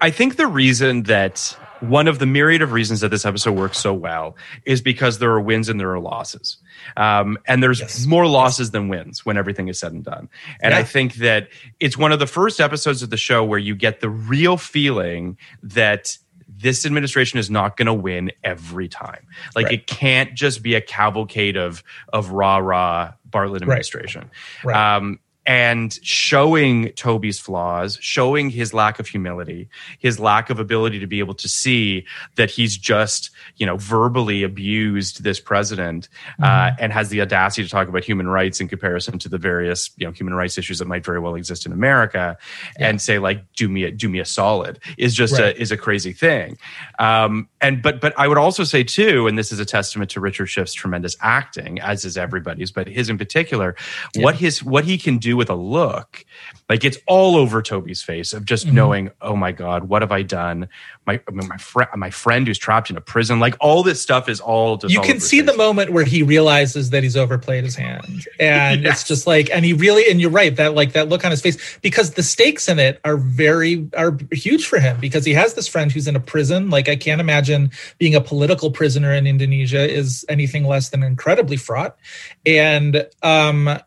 I 0.00 0.10
think 0.10 0.36
the 0.36 0.46
reason 0.46 1.04
that 1.04 1.56
one 1.80 2.08
of 2.08 2.18
the 2.18 2.26
myriad 2.26 2.60
of 2.62 2.72
reasons 2.72 3.00
that 3.00 3.10
this 3.10 3.24
episode 3.24 3.52
works 3.52 3.78
so 3.78 3.94
well 3.94 4.36
is 4.64 4.80
because 4.80 5.18
there 5.20 5.30
are 5.30 5.40
wins 5.40 5.68
and 5.68 5.78
there 5.78 5.92
are 5.92 6.00
losses, 6.00 6.56
um, 6.96 7.38
and 7.46 7.62
there's 7.62 7.80
Yes. 7.80 8.06
more 8.06 8.26
losses 8.26 8.72
than 8.72 8.88
wins 8.88 9.24
when 9.24 9.36
everything 9.36 9.68
is 9.68 9.78
said 9.78 9.92
and 9.92 10.04
done. 10.04 10.28
And 10.60 10.74
I 10.74 10.82
think 10.82 11.14
that 11.16 11.48
it's 11.78 11.96
one 11.96 12.10
of 12.12 12.18
the 12.18 12.26
first 12.26 12.60
episodes 12.60 13.02
of 13.02 13.10
the 13.10 13.16
show 13.16 13.44
where 13.44 13.58
you 13.60 13.74
get 13.76 14.00
the 14.00 14.08
real 14.10 14.56
feeling 14.56 15.38
that 15.62 16.16
this 16.48 16.84
administration 16.84 17.38
is 17.38 17.48
not 17.50 17.76
going 17.76 17.86
to 17.86 17.94
win 17.94 18.32
every 18.42 18.88
time. 18.88 19.24
Like 19.54 19.66
Right. 19.66 19.74
it 19.74 19.86
can't 19.86 20.34
just 20.34 20.62
be 20.62 20.74
a 20.74 20.80
cavalcade 20.80 21.56
of 21.56 21.84
of 22.12 22.30
rah 22.32 22.56
rah 22.56 23.12
Bartlet 23.30 23.62
administration. 23.62 24.30
Right. 24.64 24.96
Um, 24.96 25.20
and 25.48 25.98
showing 26.02 26.92
Toby's 26.92 27.40
flaws, 27.40 27.96
showing 28.02 28.50
his 28.50 28.74
lack 28.74 28.98
of 29.00 29.08
humility, 29.08 29.68
his 29.98 30.20
lack 30.20 30.50
of 30.50 30.60
ability 30.60 30.98
to 31.00 31.06
be 31.06 31.20
able 31.20 31.34
to 31.34 31.48
see 31.48 32.04
that 32.36 32.50
he's 32.50 32.76
just, 32.76 33.30
you 33.56 33.64
know, 33.64 33.78
verbally 33.78 34.42
abused 34.42 35.24
this 35.24 35.40
president 35.40 36.08
uh, 36.42 36.46
Mm-hmm. 36.58 36.76
and 36.84 36.92
has 36.92 37.08
the 37.08 37.20
audacity 37.22 37.62
to 37.64 37.70
talk 37.70 37.88
about 37.88 38.04
human 38.04 38.28
rights 38.28 38.60
in 38.60 38.68
comparison 38.68 39.18
to 39.20 39.28
the 39.28 39.38
various, 39.38 39.90
you 39.96 40.04
know, 40.06 40.12
human 40.12 40.34
rights 40.34 40.58
issues 40.58 40.78
that 40.80 40.86
might 40.88 41.04
very 41.04 41.18
well 41.18 41.34
exist 41.34 41.64
in 41.66 41.72
America, 41.72 42.36
and 42.78 43.00
say 43.00 43.18
like, 43.18 43.42
do 43.54 43.68
me 43.68 43.84
a, 43.84 43.90
do 43.90 44.08
me 44.08 44.18
a 44.18 44.24
solid 44.26 44.78
is 44.98 45.14
just 45.14 45.32
Right. 45.38 45.56
a 45.56 45.60
is 45.62 45.72
a 45.72 45.76
crazy 45.78 46.12
thing. 46.12 46.58
Um, 46.98 47.48
and 47.62 47.80
but 47.82 48.00
but 48.02 48.12
I 48.18 48.28
would 48.28 48.36
also 48.38 48.64
say 48.64 48.84
too, 48.84 49.26
and 49.26 49.38
this 49.38 49.50
is 49.52 49.60
a 49.60 49.64
testament 49.64 50.10
to 50.10 50.20
Richard 50.20 50.46
Schiff's 50.48 50.74
tremendous 50.74 51.16
acting, 51.22 51.80
as 51.80 52.04
is 52.04 52.16
everybody's, 52.18 52.70
but 52.70 52.86
his 52.86 53.08
in 53.08 53.16
particular, 53.16 53.74
what 54.16 54.34
his 54.34 54.62
what 54.62 54.84
he 54.84 54.98
can 54.98 55.16
do 55.18 55.37
with 55.38 55.48
a 55.48 55.54
look, 55.54 56.24
like 56.68 56.84
it's 56.84 56.98
all 57.06 57.36
over 57.36 57.62
Toby's 57.62 58.02
face 58.02 58.34
of 58.34 58.40
Mm-hmm. 58.40 58.44
just 58.46 58.66
knowing, 58.66 59.10
oh 59.22 59.34
my 59.36 59.52
god, 59.52 59.84
what 59.88 60.02
have 60.02 60.12
I 60.12 60.22
done? 60.22 60.68
My 61.06 61.20
I 61.26 61.30
mean, 61.30 61.48
my 61.48 61.56
friend 61.56 61.88
my 61.96 62.10
friend 62.10 62.46
who's 62.46 62.58
trapped 62.58 62.90
in 62.90 62.96
a 62.96 63.00
prison, 63.00 63.40
like 63.40 63.56
all 63.60 63.82
this 63.82 64.02
stuff 64.02 64.28
is 64.28 64.40
all 64.40 64.76
just 64.76 64.92
you 64.92 65.00
all 65.00 65.06
can 65.06 65.20
see 65.20 65.40
the 65.40 65.56
moment 65.56 65.92
where 65.92 66.04
he 66.04 66.22
realizes 66.22 66.90
that 66.90 67.02
he's 67.02 67.16
overplayed 67.16 67.64
his 67.64 67.74
hand 67.76 68.26
and 68.38 68.82
Yes. 68.84 69.00
it's 69.00 69.08
just 69.08 69.26
like 69.26 69.48
and 69.50 69.64
he 69.64 69.72
really 69.72 70.04
and 70.10 70.20
you're 70.20 70.30
right 70.30 70.54
that 70.56 70.74
like 70.74 70.92
that 70.92 71.08
look 71.08 71.24
on 71.24 71.30
his 71.30 71.40
face 71.40 71.78
because 71.80 72.12
the 72.14 72.22
stakes 72.22 72.68
in 72.68 72.78
it 72.78 73.00
are 73.04 73.16
very 73.16 73.88
are 73.96 74.16
huge 74.32 74.66
for 74.66 74.78
him 74.78 74.98
because 75.00 75.24
he 75.24 75.32
has 75.34 75.54
this 75.54 75.66
friend 75.68 75.90
who's 75.92 76.06
in 76.08 76.16
a 76.16 76.20
prison 76.20 76.68
like 76.70 76.88
i 76.88 76.96
can't 76.96 77.20
imagine 77.20 77.70
being 77.98 78.14
a 78.14 78.20
political 78.20 78.70
prisoner 78.70 79.12
in 79.14 79.26
indonesia 79.26 79.88
is 79.88 80.24
anything 80.28 80.64
less 80.64 80.90
than 80.90 81.02
incredibly 81.02 81.56
fraught 81.56 81.96
and 82.44 83.06
um 83.22 83.78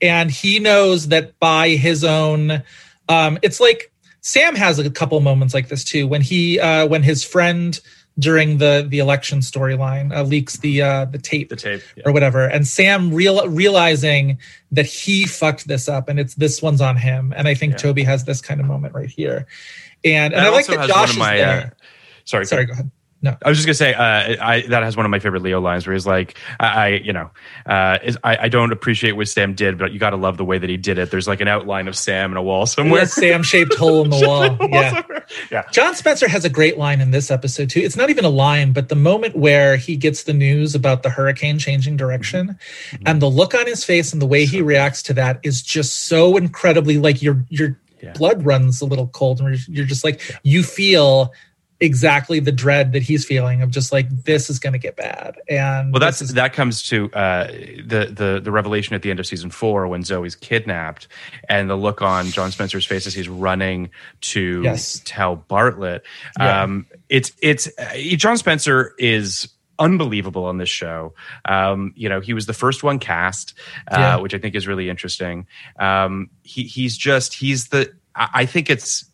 and 0.00 0.30
he 0.30 0.58
knows 0.58 1.08
that 1.08 1.38
by 1.38 1.70
his 1.70 2.04
own 2.04 2.62
um 3.08 3.38
it's 3.42 3.60
like 3.60 3.92
sam 4.20 4.54
has 4.54 4.78
a 4.78 4.90
couple 4.90 5.18
moments 5.20 5.54
like 5.54 5.68
this 5.68 5.84
too 5.84 6.06
when 6.06 6.20
he 6.20 6.58
uh 6.60 6.86
when 6.86 7.02
his 7.02 7.24
friend 7.24 7.80
during 8.18 8.58
the 8.58 8.84
the 8.88 8.98
election 8.98 9.38
storyline 9.40 10.14
uh, 10.14 10.22
leaks 10.22 10.56
the 10.58 10.82
uh 10.82 11.04
the 11.04 11.18
tape 11.18 11.48
the 11.50 11.56
tape. 11.56 11.82
yeah. 11.96 12.02
or 12.06 12.12
whatever 12.12 12.46
and 12.46 12.66
sam 12.66 13.12
real 13.14 13.46
realizing 13.48 14.38
that 14.72 14.86
he 14.86 15.24
fucked 15.24 15.68
this 15.68 15.88
up 15.88 16.08
and 16.08 16.18
it's 16.18 16.34
this 16.34 16.60
one's 16.60 16.80
on 16.80 16.96
him 16.96 17.32
and 17.36 17.46
i 17.46 17.54
think 17.54 17.72
Yeah. 17.72 17.78
toby 17.78 18.02
has 18.04 18.24
this 18.24 18.40
kind 18.40 18.60
of 18.60 18.66
moment 18.66 18.94
right 18.94 19.08
here 19.08 19.46
and 20.04 20.34
and 20.34 20.44
That 20.44 20.46
i 20.46 20.50
like 20.50 20.66
that 20.66 20.88
josh 20.88 21.10
of 21.10 21.16
is 21.16 21.16
there 21.18 21.60
uh, 21.60 21.84
sorry, 22.24 22.46
sorry 22.46 22.64
go 22.66 22.72
ahead 22.72 22.90
no 23.20 23.36
I 23.44 23.48
was 23.48 23.58
just 23.58 23.66
gonna 23.66 23.74
say, 23.74 23.94
uh, 23.94 24.36
I 24.44 24.60
that 24.68 24.82
has 24.82 24.96
one 24.96 25.04
of 25.06 25.10
my 25.10 25.18
favorite 25.18 25.42
Leo 25.42 25.60
lines 25.60 25.86
where 25.86 25.94
he's 25.94 26.06
like, 26.06 26.38
I, 26.60 26.66
I 26.66 26.88
you 26.88 27.12
know, 27.12 27.30
uh, 27.66 27.98
is, 28.02 28.16
I, 28.22 28.36
I 28.42 28.48
don't 28.48 28.72
appreciate 28.72 29.12
what 29.12 29.28
Sam 29.28 29.54
did, 29.54 29.76
but 29.78 29.92
you 29.92 29.98
got 29.98 30.10
to 30.10 30.16
love 30.16 30.36
the 30.36 30.44
way 30.44 30.58
that 30.58 30.70
he 30.70 30.76
did 30.76 30.98
it. 30.98 31.10
There's 31.10 31.26
like 31.26 31.40
an 31.40 31.48
outline 31.48 31.88
of 31.88 31.96
Sam 31.96 32.30
in 32.30 32.36
a 32.36 32.42
wall 32.42 32.66
somewhere. 32.66 33.06
sam 33.06 33.42
shaped 33.42 33.74
hole 33.74 34.02
in 34.04 34.10
the 34.10 34.16
wall 34.26 34.56
yeah 34.70 35.02
yeah. 35.50 35.64
John 35.72 35.94
Spencer 35.94 36.28
has 36.28 36.44
a 36.44 36.50
great 36.50 36.78
line 36.78 37.00
in 37.00 37.10
this 37.10 37.30
episode 37.30 37.70
too. 37.70 37.80
It's 37.80 37.96
not 37.96 38.08
even 38.08 38.24
a 38.24 38.30
line, 38.30 38.72
but 38.72 38.88
the 38.88 38.94
moment 38.96 39.36
where 39.36 39.76
he 39.76 39.96
gets 39.96 40.22
the 40.22 40.32
news 40.32 40.74
about 40.74 41.02
the 41.02 41.10
hurricane 41.10 41.58
changing 41.58 41.96
direction 41.96 42.56
Mm-hmm. 42.90 43.02
and 43.06 43.20
the 43.22 43.28
look 43.28 43.54
on 43.54 43.66
his 43.66 43.84
face 43.84 44.12
and 44.12 44.22
the 44.22 44.26
way 44.26 44.44
he 44.46 44.62
reacts 44.62 45.02
to 45.04 45.14
that 45.14 45.40
is 45.42 45.60
just 45.62 46.04
so 46.06 46.36
incredibly 46.36 46.98
like 46.98 47.20
your 47.22 47.44
your 47.50 47.78
Yeah. 48.00 48.12
blood 48.12 48.44
runs 48.44 48.80
a 48.80 48.86
little 48.86 49.08
cold 49.08 49.40
and 49.40 49.48
you're- 49.48 49.64
you're 49.76 49.86
just 49.86 50.04
like 50.04 50.20
you 50.44 50.62
feel 50.62 51.32
exactly 51.80 52.40
the 52.40 52.50
dread 52.50 52.92
that 52.92 53.02
he's 53.02 53.24
feeling 53.24 53.62
of 53.62 53.70
just 53.70 53.92
like 53.92 54.08
this 54.24 54.50
is 54.50 54.58
going 54.58 54.72
to 54.72 54.78
get 54.80 54.96
bad 54.96 55.36
and 55.48 55.92
Well, 55.92 56.00
that's 56.00 56.20
is- 56.20 56.34
that 56.34 56.52
comes 56.52 56.82
to 56.88 57.10
uh, 57.12 57.46
the 57.46 58.12
the 58.12 58.40
the 58.42 58.50
revelation 58.50 58.94
at 58.94 59.02
the 59.02 59.10
end 59.10 59.20
of 59.20 59.26
season 59.26 59.50
four 59.50 59.86
when 59.86 60.02
Zoe's 60.02 60.34
kidnapped, 60.34 61.06
and 61.48 61.70
the 61.70 61.76
look 61.76 62.02
on 62.02 62.26
John 62.30 62.50
Spencer's 62.50 62.84
face 62.84 63.06
as 63.06 63.14
he's 63.14 63.28
running 63.28 63.90
to 64.22 64.62
Yes. 64.64 65.00
tell 65.04 65.36
Bartlet. 65.36 66.00
Yeah. 66.38 66.62
Um, 66.64 66.86
it's 67.08 67.32
it's 67.40 67.68
uh, 67.78 67.94
John 68.16 68.36
Spencer 68.38 68.94
is 68.98 69.48
unbelievable 69.78 70.44
on 70.46 70.58
this 70.58 70.68
show. 70.68 71.14
Um, 71.44 71.92
you 71.94 72.08
know, 72.08 72.18
he 72.20 72.34
was 72.34 72.46
the 72.46 72.52
first 72.52 72.82
one 72.82 72.98
cast, 72.98 73.54
uh, 73.88 73.96
Yeah. 73.96 74.16
which 74.16 74.34
I 74.34 74.38
think 74.38 74.56
is 74.56 74.66
really 74.66 74.90
interesting. 74.90 75.46
Um, 75.78 76.30
he 76.42 76.64
he's 76.64 76.96
just 76.98 77.34
he's 77.34 77.68
the 77.68 77.92
I, 78.16 78.28
I 78.34 78.46
think 78.46 78.68
it's 78.68 79.04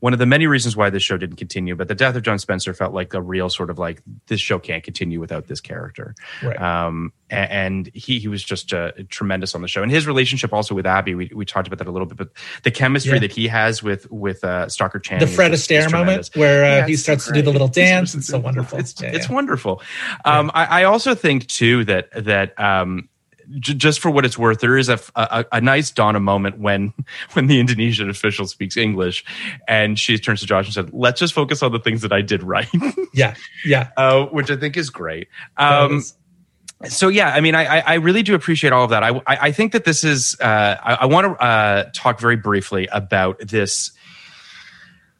one 0.00 0.12
of 0.12 0.18
the 0.18 0.26
many 0.26 0.46
reasons 0.46 0.76
why 0.76 0.90
this 0.90 1.02
show 1.02 1.16
didn't 1.16 1.36
continue, 1.36 1.74
but 1.74 1.88
the 1.88 1.94
death 1.94 2.14
of 2.16 2.22
John 2.22 2.38
Spencer 2.38 2.72
felt 2.74 2.94
like 2.94 3.14
a 3.14 3.20
real 3.22 3.48
sort 3.50 3.70
of 3.70 3.78
like 3.78 4.02
this 4.26 4.40
show 4.40 4.58
can't 4.58 4.82
continue 4.84 5.20
without 5.20 5.46
this 5.48 5.60
character. 5.60 6.14
Right. 6.42 6.60
Um, 6.60 7.12
a- 7.30 7.34
and, 7.34 7.90
he 7.94 8.18
he 8.18 8.28
was 8.28 8.42
just 8.42 8.72
uh, 8.72 8.92
tremendous 9.08 9.54
on 9.54 9.62
the 9.62 9.68
show, 9.68 9.82
and 9.82 9.90
his 9.92 10.06
relationship 10.06 10.52
also 10.52 10.74
with 10.74 10.86
Abby. 10.86 11.14
We 11.14 11.30
we 11.34 11.44
talked 11.44 11.66
about 11.66 11.78
that 11.78 11.86
a 11.88 11.90
little 11.90 12.06
bit, 12.06 12.16
but 12.16 12.30
the 12.62 12.70
chemistry 12.70 13.14
Yeah. 13.14 13.18
that 13.20 13.32
he 13.32 13.48
has 13.48 13.82
with 13.82 14.10
with 14.10 14.44
uh, 14.44 14.68
Stockard 14.68 15.02
Channing, 15.04 15.26
the 15.26 15.32
Fred 15.32 15.52
is 15.52 15.66
Astaire 15.66 15.90
moment 15.90 16.30
where 16.34 16.64
uh, 16.64 16.76
Yeah, 16.78 16.86
he 16.86 16.96
starts 16.96 17.24
so 17.24 17.32
to 17.32 17.38
do 17.38 17.42
the 17.42 17.50
little 17.52 17.68
dance. 17.68 18.14
It's, 18.14 18.18
It's 18.18 18.28
so 18.28 18.38
wonderful. 18.38 18.78
It's, 18.78 18.94
Yeah, 19.00 19.08
it's 19.10 19.28
yeah. 19.28 19.34
wonderful. 19.34 19.82
Um, 20.24 20.50
I, 20.54 20.82
I 20.82 20.84
also 20.84 21.14
think 21.14 21.46
too 21.48 21.84
that 21.84 22.08
that 22.24 22.58
um, 22.58 23.08
j- 23.58 23.74
just 23.74 24.00
for 24.00 24.10
what 24.10 24.24
it's 24.24 24.38
worth, 24.38 24.60
there 24.60 24.76
is 24.76 24.88
a, 24.88 24.98
a, 25.16 25.44
a 25.52 25.60
nice 25.60 25.90
Donna 25.90 26.20
moment 26.20 26.58
when 26.58 26.92
when 27.32 27.46
the 27.46 27.60
Indonesian 27.60 28.10
official 28.10 28.46
speaks 28.46 28.76
English, 28.76 29.24
and 29.66 29.98
she 29.98 30.18
turns 30.18 30.40
to 30.40 30.46
Josh 30.46 30.66
and 30.66 30.74
said, 30.74 30.92
"Let's 30.92 31.20
just 31.20 31.34
focus 31.34 31.62
on 31.62 31.72
the 31.72 31.78
things 31.78 32.02
that 32.02 32.12
I 32.12 32.20
did 32.20 32.42
right," 32.42 32.68
Yeah, 33.14 33.34
yeah. 33.64 33.90
uh, 33.96 34.26
which 34.26 34.50
I 34.50 34.56
think 34.56 34.76
is 34.76 34.90
great. 34.90 35.28
Um, 35.56 36.02
so 36.86 37.08
yeah, 37.08 37.30
I 37.30 37.40
mean, 37.40 37.54
I, 37.54 37.78
I 37.78 37.78
I 37.80 37.94
really 37.94 38.22
do 38.22 38.34
appreciate 38.34 38.72
all 38.72 38.84
of 38.84 38.90
that. 38.90 39.02
I 39.02 39.08
I, 39.08 39.22
I 39.26 39.52
think 39.52 39.72
that 39.72 39.84
this 39.84 40.04
is. 40.04 40.36
Uh, 40.40 40.76
I, 40.82 40.94
I 40.94 41.06
want 41.06 41.26
to 41.26 41.44
uh, 41.44 41.90
talk 41.94 42.20
very 42.20 42.36
briefly 42.36 42.88
about 42.92 43.40
this. 43.40 43.90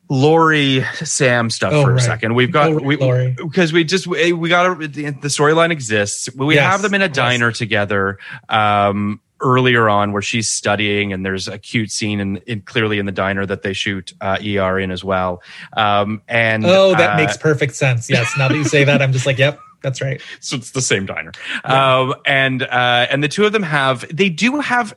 Laurie 0.08 0.84
Sam 1.04 1.50
stuff 1.50 1.72
Oh, 1.72 1.84
for 1.84 1.90
a 1.90 1.94
right. 1.94 2.02
second. 2.02 2.34
We've 2.34 2.50
got 2.52 2.70
Oh, 2.70 2.78
we 2.78 2.96
because 3.36 3.72
we 3.72 3.84
just 3.84 4.06
we, 4.06 4.32
we 4.32 4.48
got 4.48 4.80
a, 4.82 4.88
the, 4.88 5.10
the 5.10 5.28
storyline 5.28 5.70
exists. 5.70 6.28
We 6.34 6.54
Yes, 6.54 6.70
have 6.70 6.82
them 6.82 6.94
in 6.94 7.02
a 7.02 7.06
yes. 7.06 7.14
diner 7.16 7.52
together. 7.52 8.18
Um, 8.48 9.20
earlier 9.40 9.88
on 9.88 10.10
where 10.10 10.20
she's 10.22 10.48
studying 10.48 11.12
and 11.12 11.24
there's 11.24 11.46
a 11.46 11.58
cute 11.58 11.92
scene 11.92 12.18
in, 12.18 12.38
in 12.38 12.60
clearly 12.62 12.98
in 12.98 13.06
the 13.06 13.12
diner 13.12 13.46
that 13.46 13.62
they 13.62 13.72
shoot 13.72 14.12
uh, 14.20 14.36
ER 14.44 14.80
in 14.80 14.90
as 14.90 15.04
well. 15.04 15.40
Um, 15.76 16.22
and 16.26 16.66
oh, 16.66 16.92
that 16.96 17.12
uh, 17.14 17.16
makes 17.16 17.36
perfect 17.36 17.76
sense. 17.76 18.10
Yes. 18.10 18.34
Now 18.36 18.48
that 18.48 18.56
you 18.56 18.64
say 18.64 18.82
that, 18.82 19.00
I'm 19.00 19.12
just 19.12 19.26
like, 19.26 19.38
yep, 19.38 19.60
that's 19.80 20.00
right. 20.00 20.20
so 20.40 20.56
it's 20.56 20.72
the 20.72 20.80
same 20.80 21.06
diner. 21.06 21.30
Um, 21.62 22.14
and 22.26 22.64
uh, 22.64 23.06
and 23.10 23.22
the 23.22 23.28
two 23.28 23.44
of 23.46 23.52
them 23.52 23.62
have 23.62 24.04
they 24.14 24.28
do 24.28 24.58
have 24.58 24.92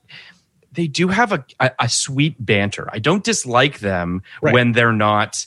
they 0.72 0.88
do 0.88 1.10
have 1.10 1.32
a, 1.32 1.46
a, 1.60 1.72
a 1.80 1.90
sweet 1.90 2.36
banter. 2.44 2.88
I 2.92 3.00
don't 3.00 3.24
dislike 3.24 3.80
them 3.80 4.24
Right. 4.42 4.54
when 4.54 4.72
they're 4.72 4.94
not 4.94 5.46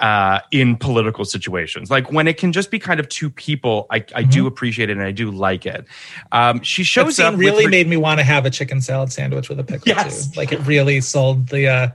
uh, 0.00 0.40
in 0.50 0.76
political 0.76 1.24
situations. 1.24 1.90
Like 1.90 2.10
when 2.10 2.26
it 2.26 2.36
can 2.36 2.52
just 2.52 2.70
be 2.70 2.78
kind 2.78 2.98
of 2.98 3.08
two 3.08 3.30
people, 3.30 3.86
I, 3.90 4.04
I 4.14 4.22
do 4.24 4.46
appreciate 4.46 4.90
it 4.90 4.96
and 4.96 5.02
I 5.06 5.12
do 5.12 5.30
like 5.30 5.66
it. 5.66 5.86
Um, 6.32 6.62
she 6.62 6.82
shows 6.82 7.20
up 7.20 7.36
really 7.36 7.64
her- 7.64 7.70
made 7.70 7.86
me 7.86 7.96
want 7.96 8.18
to 8.18 8.24
have 8.24 8.44
a 8.44 8.50
chicken 8.50 8.80
salad 8.80 9.12
sandwich 9.12 9.48
with 9.48 9.60
a 9.60 9.64
pickle 9.64 9.84
Yes. 9.86 10.28
too. 10.28 10.38
Like 10.38 10.52
it 10.52 10.58
really 10.66 11.00
sold 11.00 11.48
the 11.48 11.68
uh 11.68 11.88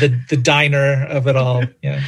the 0.00 0.18
the 0.28 0.36
diner 0.36 1.04
of 1.06 1.26
it 1.26 1.36
all. 1.36 1.64
Yeah. 1.82 2.02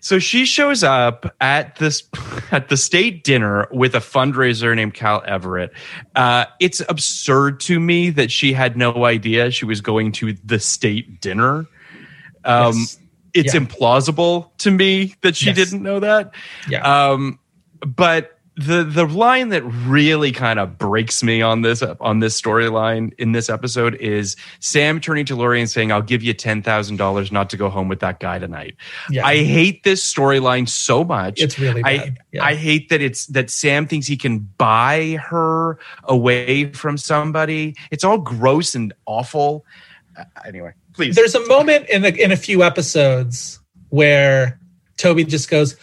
So 0.00 0.18
she 0.18 0.46
shows 0.46 0.82
up 0.82 1.32
at 1.40 1.76
this 1.76 2.02
at 2.50 2.68
the 2.68 2.76
state 2.76 3.22
dinner 3.22 3.68
with 3.70 3.94
a 3.94 4.00
fundraiser 4.00 4.74
named 4.74 4.94
Cal 4.94 5.22
Everett. 5.24 5.72
Uh, 6.16 6.46
it's 6.58 6.82
absurd 6.88 7.60
to 7.60 7.78
me 7.78 8.10
that 8.10 8.32
she 8.32 8.52
had 8.52 8.76
no 8.76 9.04
idea 9.04 9.52
she 9.52 9.64
was 9.64 9.80
going 9.80 10.10
to 10.12 10.32
the 10.44 10.58
state 10.58 11.20
dinner. 11.20 11.66
Um, 12.44 12.72
Yes. 12.74 12.98
It's 13.34 13.54
Yeah. 13.54 13.60
implausible 13.60 14.50
to 14.58 14.70
me 14.70 15.14
that 15.22 15.36
she 15.36 15.46
Yes. 15.46 15.56
didn't 15.56 15.82
know 15.82 16.00
that. 16.00 16.32
Yeah. 16.68 16.82
Um, 16.82 17.38
but 17.86 18.38
the 18.54 18.84
the 18.84 19.06
line 19.06 19.48
that 19.48 19.62
really 19.62 20.30
kind 20.30 20.58
of 20.58 20.76
breaks 20.76 21.22
me 21.22 21.40
on 21.40 21.62
this 21.62 21.82
on 21.82 22.18
this 22.18 22.38
storyline 22.38 23.10
in 23.16 23.32
this 23.32 23.48
episode 23.48 23.94
is 23.94 24.36
Sam 24.60 25.00
turning 25.00 25.24
to 25.24 25.34
Laurie 25.34 25.58
and 25.60 25.70
saying, 25.70 25.90
"I'll 25.90 26.02
give 26.02 26.22
you 26.22 26.34
ten 26.34 26.60
thousand 26.60 26.98
dollars 26.98 27.32
not 27.32 27.48
to 27.50 27.56
go 27.56 27.70
home 27.70 27.88
with 27.88 28.00
that 28.00 28.20
guy 28.20 28.38
tonight." 28.38 28.76
Yeah. 29.08 29.24
I 29.26 29.38
hate 29.42 29.84
this 29.84 30.04
storyline 30.04 30.68
so 30.68 31.02
much. 31.02 31.40
It's 31.40 31.58
really 31.58 31.82
I 31.82 31.96
bad. 31.96 32.18
Yeah. 32.30 32.44
I 32.44 32.54
hate 32.54 32.90
that 32.90 33.00
it's 33.00 33.24
that 33.28 33.48
Sam 33.48 33.86
thinks 33.86 34.06
he 34.06 34.18
can 34.18 34.40
buy 34.58 35.18
her 35.30 35.78
away 36.04 36.72
from 36.72 36.98
somebody. 36.98 37.74
It's 37.90 38.04
all 38.04 38.18
gross 38.18 38.74
and 38.74 38.92
awful. 39.06 39.64
Uh, 40.14 40.24
anyway, 40.46 40.72
please. 40.94 41.14
There's 41.14 41.34
a 41.34 41.46
moment 41.46 41.88
in 41.88 42.04
a, 42.04 42.08
in 42.08 42.32
a 42.32 42.36
few 42.36 42.62
episodes 42.62 43.60
where 43.88 44.58
Toby 44.96 45.24
just 45.24 45.50
goes, 45.50 45.76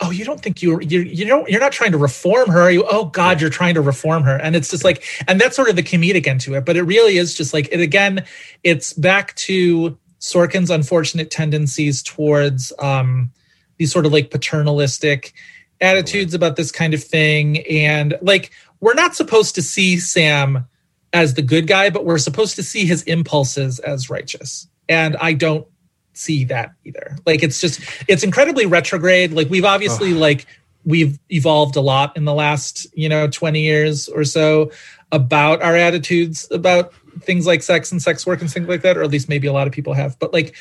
"Oh, 0.00 0.10
you 0.10 0.24
don't 0.24 0.40
think 0.40 0.62
you 0.62 0.80
you 0.80 1.00
you 1.00 1.24
don't 1.26 1.48
you're 1.48 1.60
not 1.60 1.72
trying 1.72 1.92
to 1.92 1.98
reform 1.98 2.50
her, 2.50 2.62
are 2.62 2.70
you? 2.70 2.84
Oh 2.90 3.06
God, 3.06 3.40
you're 3.40 3.50
trying 3.50 3.74
to 3.74 3.80
reform 3.80 4.22
her." 4.24 4.36
And 4.36 4.56
it's 4.56 4.70
just 4.70 4.84
like, 4.84 5.04
and 5.28 5.40
that's 5.40 5.56
sort 5.56 5.68
of 5.68 5.76
the 5.76 5.82
comedic 5.82 6.26
end 6.26 6.40
to 6.42 6.54
it, 6.54 6.64
but 6.64 6.76
it 6.76 6.82
really 6.82 7.16
is 7.16 7.34
just 7.34 7.54
like 7.54 7.68
it 7.70 7.80
again. 7.80 8.24
It's 8.62 8.92
back 8.92 9.34
to 9.36 9.96
Sorkin's 10.20 10.70
unfortunate 10.70 11.30
tendencies 11.30 12.02
towards 12.02 12.72
um, 12.78 13.32
these 13.78 13.92
sort 13.92 14.06
of 14.06 14.12
like 14.12 14.30
paternalistic 14.30 15.32
attitudes 15.80 16.32
about 16.32 16.56
this 16.56 16.70
kind 16.70 16.94
of 16.94 17.02
thing, 17.02 17.60
and 17.66 18.18
like 18.22 18.50
we're 18.80 18.94
not 18.94 19.14
supposed 19.14 19.54
to 19.54 19.62
see 19.62 19.98
Sam 19.98 20.66
as 21.12 21.34
the 21.34 21.42
good 21.42 21.66
guy, 21.66 21.90
but 21.90 22.04
we're 22.04 22.18
supposed 22.18 22.56
to 22.56 22.62
see 22.62 22.86
his 22.86 23.02
impulses 23.04 23.78
as 23.78 24.08
righteous. 24.08 24.68
And 24.88 25.16
I 25.16 25.34
don't 25.34 25.66
see 26.14 26.44
that 26.44 26.72
either. 26.84 27.16
Like 27.26 27.42
it's 27.42 27.60
just 27.60 27.80
it's 28.08 28.22
incredibly 28.22 28.66
retrograde. 28.66 29.32
Like 29.32 29.48
we've 29.50 29.64
obviously 29.64 30.14
like 30.14 30.46
we've 30.84 31.18
evolved 31.30 31.76
a 31.76 31.80
lot 31.80 32.16
in 32.16 32.24
the 32.24 32.34
last, 32.34 32.86
you 32.94 33.08
know, 33.08 33.28
20 33.28 33.60
years 33.60 34.08
or 34.08 34.24
so 34.24 34.70
about 35.10 35.62
our 35.62 35.76
attitudes 35.76 36.48
about 36.50 36.92
things 37.20 37.46
like 37.46 37.62
sex 37.62 37.92
and 37.92 38.02
sex 38.02 38.26
work 38.26 38.40
and 38.40 38.50
things 38.50 38.68
like 38.68 38.82
that, 38.82 38.96
or 38.96 39.02
at 39.02 39.10
least 39.10 39.28
maybe 39.28 39.46
a 39.46 39.52
lot 39.52 39.66
of 39.66 39.72
people 39.72 39.94
have. 39.94 40.18
But 40.18 40.32
like 40.32 40.56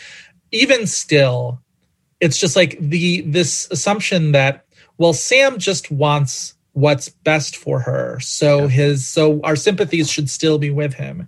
even 0.52 0.86
still, 0.86 1.62
it's 2.20 2.38
just 2.38 2.56
like 2.56 2.78
the 2.80 3.22
this 3.22 3.68
assumption 3.72 4.34
that 4.34 4.66
well, 4.98 5.14
Sam 5.14 5.58
just 5.58 5.90
wants 5.90 6.54
what's 6.74 7.10
best 7.10 7.56
for 7.56 7.80
her. 7.82 8.20
So 8.20 8.68
his 8.68 9.08
so 9.08 9.42
our 9.44 9.56
sympathies 9.56 10.10
should 10.10 10.30
still 10.30 10.58
be 10.58 10.70
with 10.70 10.94
him. 10.94 11.28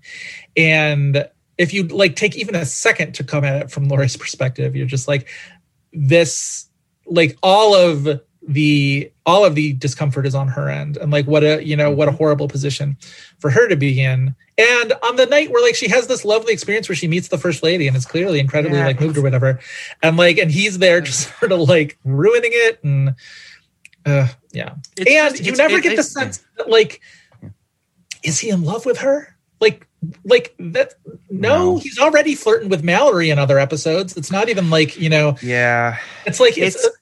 And 0.56 1.28
if 1.58 1.74
you 1.74 1.84
like 1.84 2.16
take 2.16 2.36
even 2.36 2.56
a 2.56 2.66
second 2.66 3.14
to 3.16 3.24
come 3.24 3.44
at 3.44 3.62
it 3.62 3.72
from 3.72 3.88
Laurie's 3.88 4.18
perspective, 4.18 4.76
you're 4.76 4.88
just 4.88 5.08
like 5.08 5.28
this 5.92 6.68
like 7.06 7.38
all 7.44 7.76
of 7.76 8.22
the 8.48 9.12
all 9.26 9.46
of 9.46 9.56
the 9.56 9.74
discomfort 9.74 10.26
is 10.26 10.36
on 10.36 10.50
her 10.50 10.70
end 10.70 10.98
and 10.98 11.12
like 11.12 11.26
what 11.26 11.44
a 11.44 11.66
you 11.66 11.78
know 11.78 11.90
what 11.92 12.08
a 12.08 12.12
mm-hmm. 12.12 12.18
horrible 12.18 12.48
position 12.48 12.98
for 13.40 13.50
her 13.50 13.70
to 13.70 13.78
be 13.78 14.02
in 14.02 14.36
and 14.58 14.94
on 15.04 15.16
the 15.16 15.26
night 15.28 15.50
where 15.50 15.64
like 15.64 15.76
she 15.76 15.88
has 15.88 16.08
this 16.08 16.26
lovely 16.26 16.52
experience 16.52 16.90
where 16.90 16.96
she 16.96 17.08
meets 17.08 17.30
the 17.30 17.38
first 17.38 17.64
lady 17.64 17.88
and 17.88 17.96
is 17.96 18.06
clearly 18.06 18.40
incredibly 18.40 18.80
Yeah. 18.80 18.88
like 18.88 19.00
moved 19.00 19.18
or 19.18 19.22
whatever 19.22 19.60
and 20.02 20.18
like 20.18 20.38
and 20.38 20.52
he's 20.52 20.80
there 20.80 21.00
just 21.00 21.34
sort 21.40 21.54
of 21.54 21.62
like 21.62 21.98
ruining 22.04 22.52
it 22.54 22.84
and 22.84 23.16
uh 24.06 24.28
yeah. 24.52 24.76
It's 24.98 25.10
and 25.12 25.36
just- 25.36 25.46
you 25.46 25.52
never 25.56 25.78
it- 25.78 25.84
get 25.84 25.90
the 25.90 25.94
it's- 26.02 26.12
sense 26.12 26.44
that 26.58 26.70
like 26.70 27.02
is 28.24 28.40
he 28.40 28.50
in 28.50 28.64
love 28.64 28.86
with 28.86 29.00
her? 29.00 29.36
Like 29.60 29.88
like 30.26 30.54
that 30.60 30.96
no, 31.30 31.74
No. 31.74 31.78
he's 31.80 31.98
already 32.00 32.36
flirting 32.36 32.70
with 32.70 32.84
mallory 32.84 33.30
in 33.30 33.40
other 33.40 33.58
episodes. 33.60 34.18
It's 34.18 34.32
not 34.32 34.50
even 34.50 34.70
like 34.70 34.98
you 35.00 35.10
know 35.10 35.38
Yeah. 35.42 35.98
it's 36.26 36.40
like 36.40 36.58
it's 36.58 36.76
It's- 36.76 36.98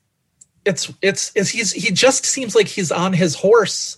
it's 0.64 0.94
it's, 1.02 1.32
it's 1.36 1.50
he's 1.50 1.72
he 1.72 1.92
just 1.92 2.24
seems 2.26 2.54
like 2.56 2.68
he's 2.68 2.92
on 2.92 3.14
his 3.14 3.34
horse 3.34 3.98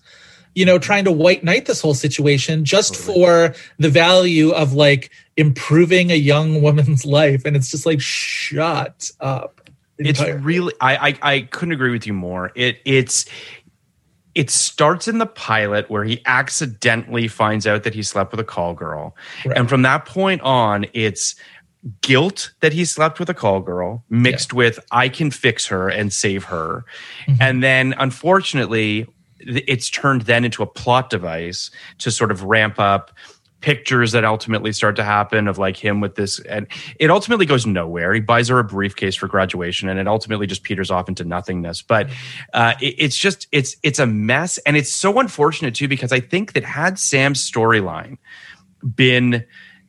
you 0.56 0.66
know 0.66 0.80
trying 0.80 1.04
to 1.04 1.12
white 1.12 1.43
knight 1.43 1.66
this 1.66 1.82
whole 1.82 1.93
situation 1.95 2.64
just 2.64 2.95
for 2.95 3.54
the 3.80 3.89
value 3.89 4.51
of 4.51 4.72
like 4.74 5.10
improving 5.36 6.10
a 6.12 6.16
young 6.16 6.62
woman's 6.62 7.04
life. 7.20 7.43
And 7.43 7.58
it's 7.58 7.70
just 7.72 7.86
like 7.86 7.99
shut 7.99 9.10
up 9.20 9.53
it's 9.98 10.22
really 10.22 10.74
I, 10.82 11.10
I 11.10 11.20
I 11.22 11.41
couldn't 11.41 11.74
agree 11.74 11.91
with 11.91 12.08
you 12.08 12.14
more. 12.14 12.52
It 12.56 12.80
it's 12.86 13.26
it 14.36 14.50
starts 14.50 15.08
in 15.08 15.20
the 15.20 15.26
pilot 15.26 15.89
where 15.89 16.04
he 16.04 16.22
accidentally 16.26 17.28
finds 17.28 17.68
out 17.68 17.84
that 17.84 17.94
he 17.94 18.02
slept 18.02 18.32
with 18.32 18.39
a 18.39 18.44
call 18.44 18.74
girl. 18.74 19.16
Right. 19.46 19.58
And 19.58 19.70
from 19.70 19.84
that 19.84 20.06
point 20.06 20.41
on, 20.41 20.88
it's 20.94 21.36
guilt 22.02 22.54
that 22.62 22.74
he 22.74 22.86
slept 22.86 23.20
with 23.20 23.30
a 23.30 23.34
call 23.34 23.60
girl 23.60 24.04
mixed 24.10 24.54
with 24.54 24.80
I 24.91 25.10
can 25.10 25.32
fix 25.32 25.66
her 25.68 25.89
and 25.89 26.12
save 26.14 26.46
her. 26.46 26.86
Mm-hmm. 27.28 27.41
And 27.41 27.64
then 27.64 27.94
unfortunately, 27.98 29.06
it's 29.39 29.89
turned 29.89 30.22
then 30.22 30.46
into 30.46 30.64
a 30.64 30.68
plot 30.68 31.10
device 31.10 31.70
to 32.00 32.10
sort 32.10 32.32
of 32.32 32.44
ramp 32.44 32.80
up 32.80 33.12
pictures 33.64 34.11
that 34.11 34.24
ultimately 34.26 34.72
start 34.74 34.95
to 34.97 35.03
happen 35.03 35.47
of 35.47 35.57
like 35.57 35.78
him 35.78 36.01
with 36.01 36.14
this 36.16 36.38
and 36.41 36.68
it 36.99 37.09
ultimately 37.09 37.45
goes 37.47 37.66
nowhere. 37.66 38.14
He 38.14 38.20
buys 38.20 38.49
her 38.49 38.59
a 38.59 38.64
briefcase 38.64 39.16
for 39.16 39.28
graduation 39.28 39.89
and 39.89 39.97
it 39.99 40.07
ultimately 40.07 40.45
just 40.45 40.64
peters 40.64 40.91
off 40.91 41.09
into 41.09 41.24
nothingness. 41.24 41.82
But 41.82 42.09
uh, 42.53 42.74
it- 42.82 42.95
it's 42.99 43.16
just 43.18 43.47
it's 43.51 43.78
it's 43.82 43.99
a 43.99 44.05
mess 44.05 44.59
and 44.59 44.78
it's 44.78 44.93
so 44.93 45.20
unfortunate 45.20 45.74
too 45.74 45.88
because 45.88 46.11
i 46.11 46.20
think 46.20 46.53
that 46.53 46.64
had 46.64 46.99
sam's 46.99 47.49
storyline 47.49 48.18
been 48.95 49.45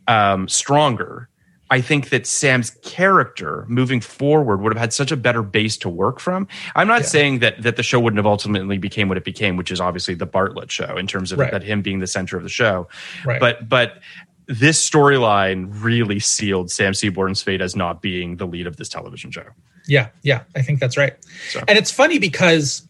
um, 0.07 0.47
stronger 0.49 1.29
I 1.75 1.81
think 1.81 2.11
that 2.11 2.25
Sam's 2.25 2.70
character 2.83 3.64
moving 3.68 4.01
forward 4.01 4.59
would 4.61 4.72
have 4.72 4.81
had 4.81 4.93
such 4.93 5.11
a 5.11 5.16
better 5.16 5.43
base 5.43 5.77
to 5.79 5.89
work 5.89 6.20
from. 6.20 6.47
I'm 6.77 6.87
not 6.87 7.05
saying 7.05 7.41
that 7.41 7.61
that 7.62 7.75
the 7.77 7.83
show 7.83 7.99
wouldn't 7.99 8.18
have 8.18 8.27
ultimately 8.27 8.79
became 8.79 9.09
what 9.09 9.16
it 9.18 9.25
became, 9.25 9.57
which 9.57 9.72
is 9.72 9.81
obviously 9.81 10.14
the 10.14 10.27
Bartlet 10.27 10.70
show 10.70 10.97
in 10.97 11.07
terms 11.09 11.33
of 11.33 11.39
Right. 11.41 11.51
that 11.51 11.64
him 11.64 11.83
being 11.83 11.99
the 11.99 12.07
center 12.07 12.37
of 12.37 12.45
the 12.45 12.49
show. 12.49 12.87
Right. 13.25 13.41
But 13.41 13.68
but 13.68 14.01
this 14.47 14.89
storyline 14.89 15.68
really 15.83 16.20
sealed 16.20 16.70
Sam 16.70 16.95
Seaborn's 16.95 17.43
fate 17.43 17.61
as 17.61 17.75
not 17.75 18.01
being 18.03 18.37
the 18.37 18.47
lead 18.47 18.66
of 18.68 18.77
this 18.77 18.89
television 18.89 19.31
show. 19.33 19.47
Yeah, 19.89 20.09
yeah, 20.22 20.43
I 20.55 20.62
think 20.62 20.79
that's 20.81 20.97
right. 20.97 21.14
So- 21.51 21.61
And 21.66 21.77
it's 21.77 21.91
funny 21.91 22.18
because 22.20 22.87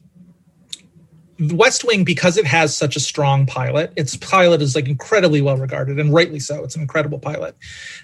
West 1.40 1.84
Wing, 1.84 2.04
because 2.04 2.36
it 2.36 2.46
has 2.46 2.76
such 2.76 2.96
a 2.96 3.00
strong 3.00 3.46
pilot, 3.46 3.92
its 3.96 4.16
pilot 4.16 4.62
is 4.62 4.74
like 4.74 4.88
incredibly 4.88 5.40
well 5.42 5.56
regarded 5.56 5.98
and 5.98 6.12
rightly 6.12 6.40
so. 6.40 6.62
It's 6.64 6.76
an 6.76 6.82
incredible 6.82 7.18
pilot. 7.18 7.56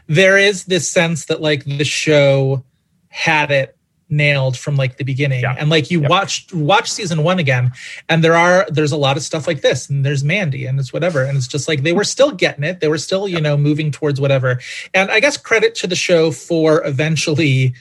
There 0.07 0.37
is 0.37 0.65
this 0.65 0.91
sense 0.91 1.27
that 1.27 1.41
like 1.41 1.65
the 1.65 1.85
show 1.85 2.65
had 3.09 3.51
it 3.51 3.77
nailed 4.13 4.59
from 4.59 4.75
like 4.75 4.97
the 4.97 5.05
beginning 5.05 5.41
Yeah. 5.43 5.55
and 5.57 5.71
like 5.71 5.89
you 5.89 6.01
watch 6.01 6.53
watch 6.53 6.91
season 6.91 7.23
one 7.23 7.39
again 7.39 7.71
and 8.09 8.25
there 8.25 8.35
are 8.35 8.67
there's 8.69 8.91
a 8.91 8.97
lot 8.97 9.17
of 9.17 9.23
stuff 9.23 9.47
like 9.47 9.61
this 9.61 9.89
and 9.89 10.05
there's 10.05 10.25
mandy 10.25 10.67
and 10.67 10.81
it's 10.81 10.93
whatever 10.93 11.23
and 11.23 11.37
it's 11.39 11.47
just 11.47 11.69
like 11.69 11.85
they 11.85 11.93
were 11.93 12.03
still 12.03 12.33
getting 12.33 12.65
it 12.65 12.81
they 12.81 12.89
were 12.89 12.99
still 12.99 13.29
you 13.29 13.41
know 13.41 13.57
moving 13.57 13.93
towards 13.93 14.21
whatever 14.21 14.59
and 14.95 15.13
i 15.13 15.21
guess 15.21 15.37
credit 15.37 15.77
to 15.77 15.87
the 15.87 15.95
show 15.95 16.33
for 16.33 16.85
eventually 16.85 17.73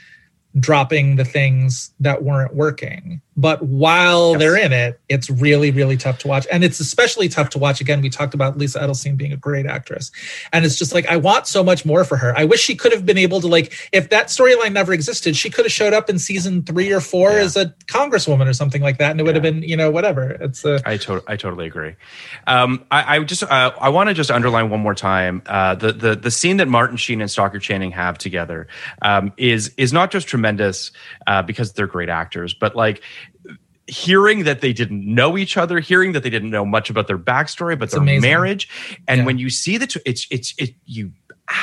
dropping 0.59 1.15
the 1.15 1.25
things 1.25 1.91
that 1.99 2.23
weren't 2.23 2.55
working. 2.55 3.21
But 3.39 3.63
while 3.63 4.31
Yes. 4.31 4.39
they're 4.39 4.57
in 4.57 4.73
it, 4.73 4.99
it's 5.07 5.29
really, 5.29 5.71
really 5.71 5.95
tough 5.95 6.17
to 6.19 6.27
watch. 6.27 6.45
And 6.51 6.61
it's 6.61 6.81
especially 6.81 7.29
tough 7.29 7.49
to 7.51 7.57
watch. 7.57 7.79
Again, 7.79 8.01
we 8.01 8.09
talked 8.09 8.33
about 8.33 8.57
Lisa 8.57 8.79
Edelstein 8.81 9.15
being 9.15 9.31
a 9.31 9.37
great 9.37 9.65
actress. 9.65 10.11
And 10.51 10.65
it's 10.65 10.75
just 10.77 10.93
like, 10.93 11.07
I 11.07 11.15
want 11.15 11.47
so 11.47 11.63
much 11.63 11.85
more 11.85 12.03
for 12.03 12.17
her. 12.17 12.37
I 12.37 12.43
wish 12.43 12.59
she 12.59 12.75
could 12.75 12.91
have 12.91 13.05
been 13.05 13.17
able 13.17 13.39
to, 13.39 13.47
like, 13.47 13.71
if 13.93 14.09
that 14.09 14.27
storyline 14.27 14.73
never 14.73 14.91
existed, 14.91 15.37
she 15.37 15.49
could 15.49 15.63
have 15.63 15.71
showed 15.71 15.93
up 15.93 16.09
in 16.09 16.19
season 16.19 16.63
three 16.63 16.91
or 16.91 16.99
four 16.99 17.31
Yeah. 17.31 17.37
as 17.43 17.55
a 17.55 17.73
congresswoman 17.87 18.47
or 18.49 18.53
something 18.53 18.81
like 18.81 18.97
that. 18.97 19.11
And 19.11 19.21
it 19.21 19.23
would 19.23 19.35
have 19.35 19.43
been, 19.43 19.63
you 19.63 19.77
know, 19.77 19.89
whatever. 19.89 20.31
It's 20.31 20.65
uh, 20.65 20.81
I, 20.85 20.97
to- 20.97 21.23
I 21.25 21.37
totally 21.37 21.65
agree. 21.65 21.95
Um, 22.45 22.85
I, 22.91 23.15
I 23.15 23.23
just 23.23 23.43
uh, 23.43 23.71
I 23.79 23.87
want 23.87 24.09
to 24.09 24.13
just 24.13 24.31
underline 24.31 24.69
one 24.69 24.81
more 24.81 24.95
time 24.95 25.41
uh, 25.45 25.75
the 25.75 25.93
the 25.93 26.15
the 26.15 26.31
scene 26.31 26.57
that 26.57 26.67
Martin 26.67 26.97
Sheen 26.97 27.21
and 27.21 27.31
Stockard 27.31 27.61
Channing 27.61 27.91
have 27.91 28.17
together 28.17 28.67
um, 29.01 29.31
is 29.37 29.71
is 29.77 29.93
not 29.93 30.11
just 30.11 30.27
tremendous 30.27 30.91
uh, 31.25 31.41
because 31.41 31.71
they're 31.73 31.87
great 31.87 32.09
actors, 32.09 32.53
but 32.53 32.75
like 32.75 33.01
hearing 33.87 34.43
that 34.43 34.61
they 34.61 34.71
didn't 34.73 35.03
know 35.03 35.37
each 35.37 35.57
other, 35.57 35.79
hearing 35.79 36.11
that 36.11 36.21
they 36.23 36.29
didn't 36.29 36.51
know 36.51 36.65
much 36.65 36.89
about 36.91 37.07
their 37.07 37.17
backstory, 37.17 37.77
but 37.77 37.89
their 37.91 37.99
amazing. 38.01 38.21
marriage, 38.21 38.69
and 39.07 39.19
Yeah. 39.19 39.25
when 39.25 39.37
you 39.39 39.49
see 39.49 39.77
that 39.77 39.95
it's 40.05 40.27
it's 40.29 40.53
it 40.57 40.75
you 40.85 41.11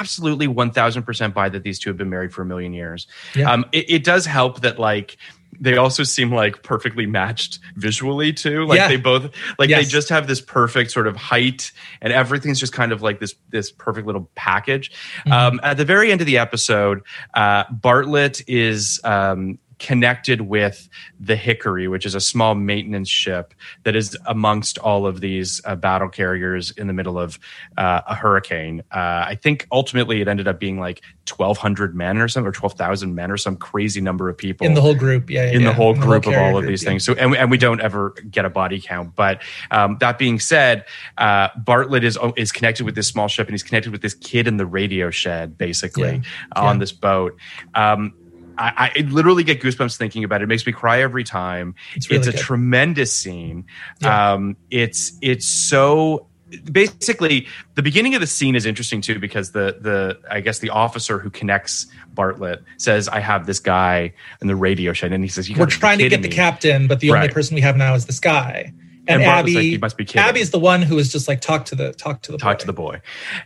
absolutely 0.01 0.49
1000% 0.49 1.33
buy 1.33 1.49
that 1.49 1.63
these 1.63 1.79
two 1.79 1.89
have 1.91 1.97
been 1.97 2.11
married 2.11 2.33
for 2.35 2.43
a 2.43 2.45
million 2.45 2.73
years 2.73 3.07
Yeah. 3.37 3.53
um 3.53 3.65
it, 3.71 3.89
it 3.89 4.05
does 4.05 4.27
help 4.27 4.63
that 4.63 4.81
like 4.81 5.17
they 5.61 5.77
also 5.77 6.03
seem 6.03 6.33
like 6.33 6.65
perfectly 6.65 7.07
matched 7.07 7.61
visually 7.77 8.33
too 8.33 8.67
like 8.67 8.79
Yeah. 8.79 8.89
they 8.89 8.97
both 8.97 9.31
like 9.61 9.71
they 9.71 9.85
just 9.85 10.09
have 10.09 10.27
this 10.27 10.41
perfect 10.41 10.91
sort 10.91 11.07
of 11.07 11.15
height 11.15 11.71
and 12.03 12.13
everything's 12.13 12.59
just 12.59 12.73
kind 12.73 12.91
of 12.91 13.01
like 13.01 13.21
this 13.21 13.37
this 13.51 13.71
perfect 13.71 14.09
little 14.09 14.29
package 14.35 14.91
Mm-hmm. 15.21 15.31
um 15.33 15.61
at 15.63 15.77
the 15.77 15.85
very 15.85 16.11
end 16.11 16.21
of 16.21 16.27
the 16.27 16.39
episode 16.39 17.03
uh 17.35 17.63
bartlet 17.67 18.43
is 18.49 19.01
um 19.05 19.57
connected 19.79 20.41
with 20.43 20.89
the 21.21 21.37
Hickory, 21.37 21.89
which 21.89 22.07
is 22.07 22.15
a 22.15 22.21
small 22.21 22.55
maintenance 22.55 23.09
ship 23.09 23.55
that 23.85 23.95
is 23.95 24.17
amongst 24.27 24.79
all 24.79 25.07
of 25.07 25.21
these 25.21 25.61
uh, 25.65 25.77
battle 25.77 26.09
carriers 26.09 26.71
in 26.73 26.87
the 26.87 26.93
middle 26.93 27.19
of 27.19 27.39
uh, 27.77 28.01
a 28.07 28.15
hurricane. 28.15 28.83
Uh, 28.91 29.25
I 29.29 29.39
think 29.41 29.67
ultimately 29.71 30.21
it 30.21 30.29
ended 30.29 30.49
up 30.49 30.59
being 30.59 30.81
like 30.81 31.03
1,200 31.29 31.95
men 31.95 32.19
or 32.19 32.29
something, 32.29 32.49
or 32.49 32.53
12,000 32.53 33.15
men 33.15 33.31
or 33.31 33.37
some 33.37 33.57
crazy 33.57 34.01
number 34.01 34.29
of 34.29 34.39
people 34.39 34.67
in 34.67 34.75
the 34.75 34.81
whole 34.81 34.95
group. 34.95 35.29
Yeah. 35.29 35.51
in 35.51 35.61
yeah, 35.61 35.69
the 35.69 35.75
whole 35.75 35.95
in 35.95 36.01
group 36.01 36.27
of 36.27 36.35
all 36.35 36.57
of 36.57 36.63
group, 36.63 36.69
these 36.69 36.83
yeah. 36.83 36.91
things. 36.91 37.05
So, 37.05 37.15
and 37.15 37.31
we, 37.31 37.39
and 37.39 37.51
we 37.51 37.59
don't 37.59 37.81
ever 37.81 38.11
get 38.31 38.45
a 38.45 38.51
body 38.51 38.81
count. 38.81 39.15
But 39.15 39.43
um, 39.71 39.99
that 40.01 40.19
being 40.19 40.39
said, 40.39 40.85
uh, 41.19 41.49
Bartlet 41.51 42.03
is 42.03 42.19
is 42.37 42.53
connected 42.53 42.85
with 42.85 42.95
this 42.95 43.09
small 43.09 43.29
ship, 43.29 43.47
and 43.49 43.55
he's 43.55 43.63
connected 43.63 43.93
with 43.93 44.03
this 44.03 44.15
kid 44.15 44.47
in 44.47 44.57
the 44.57 44.67
radio 44.67 45.11
shed, 45.11 45.59
basically 45.59 46.09
Yeah. 46.17 46.23
on 46.55 46.77
Yeah. 46.77 46.81
this 46.81 46.93
boat. 46.93 47.37
Um, 47.75 48.15
I, 48.59 48.93
I 48.97 49.01
literally 49.01 49.45
get 49.45 49.61
goosebumps 49.61 49.97
thinking 49.97 50.25
about 50.25 50.41
it. 50.41 50.45
It 50.45 50.49
makes 50.49 50.67
me 50.67 50.73
cry 50.73 51.01
every 51.01 51.25
time. 51.25 51.75
It's 51.95 52.11
It's, 52.11 52.27
a 52.27 52.33
good. 52.33 52.41
tremendous 52.41 53.15
scene. 53.15 53.67
Yeah. 54.01 54.33
Um, 54.33 54.57
it's 54.71 55.13
it's 55.23 55.47
so 55.47 56.27
basically 56.71 57.47
the 57.75 57.83
beginning 57.83 58.15
of 58.15 58.21
the 58.21 58.27
scene 58.27 58.55
is 58.55 58.67
interesting 58.67 59.01
too 59.01 59.19
because 59.19 59.51
the 59.53 59.79
the 59.81 60.19
I 60.31 60.41
guess 60.41 60.61
the 60.61 60.71
officer 60.71 61.19
who 61.19 61.29
connects 61.29 61.87
Bartlet 62.15 62.63
says 62.79 63.09
I 63.09 63.21
have 63.21 63.47
this 63.47 63.59
guy 63.59 64.15
in 64.41 64.47
the 64.47 64.57
radio 64.57 64.93
shed 64.93 65.13
and 65.13 65.25
he 65.25 65.29
says 65.29 65.49
you 65.49 65.57
We're 65.59 65.67
trying 65.67 65.99
to 65.99 66.05
get 66.05 66.11
kidding 66.11 66.31
the 66.31 66.35
captain, 66.35 66.87
but 66.87 67.01
the 67.01 67.11
only 67.11 67.29
person 67.29 67.55
we 67.55 67.63
have 67.63 67.77
now 67.77 67.95
is 67.95 68.07
this 68.07 68.21
guy. 68.21 68.73
And, 69.09 69.23
And 69.23 69.31
Abby, 69.31 69.55
like, 69.55 69.65
"You 69.65 69.79
must 69.79 69.97
be 69.97 70.05
kidding." 70.05 70.23
Abby's 70.29 70.51
the 70.51 70.59
one 70.59 70.83
who 70.83 70.99
is 70.99 71.13
just 71.13 71.29
like 71.29 71.41
talk 71.41 71.65
to 71.67 71.75
the 71.75 71.93
talk 71.93 72.23
to 72.23 72.33
the 72.33 72.39
talk 72.39 72.57
boy. 72.57 72.61
to 72.61 72.67
the 72.67 72.73
boy 72.73 73.01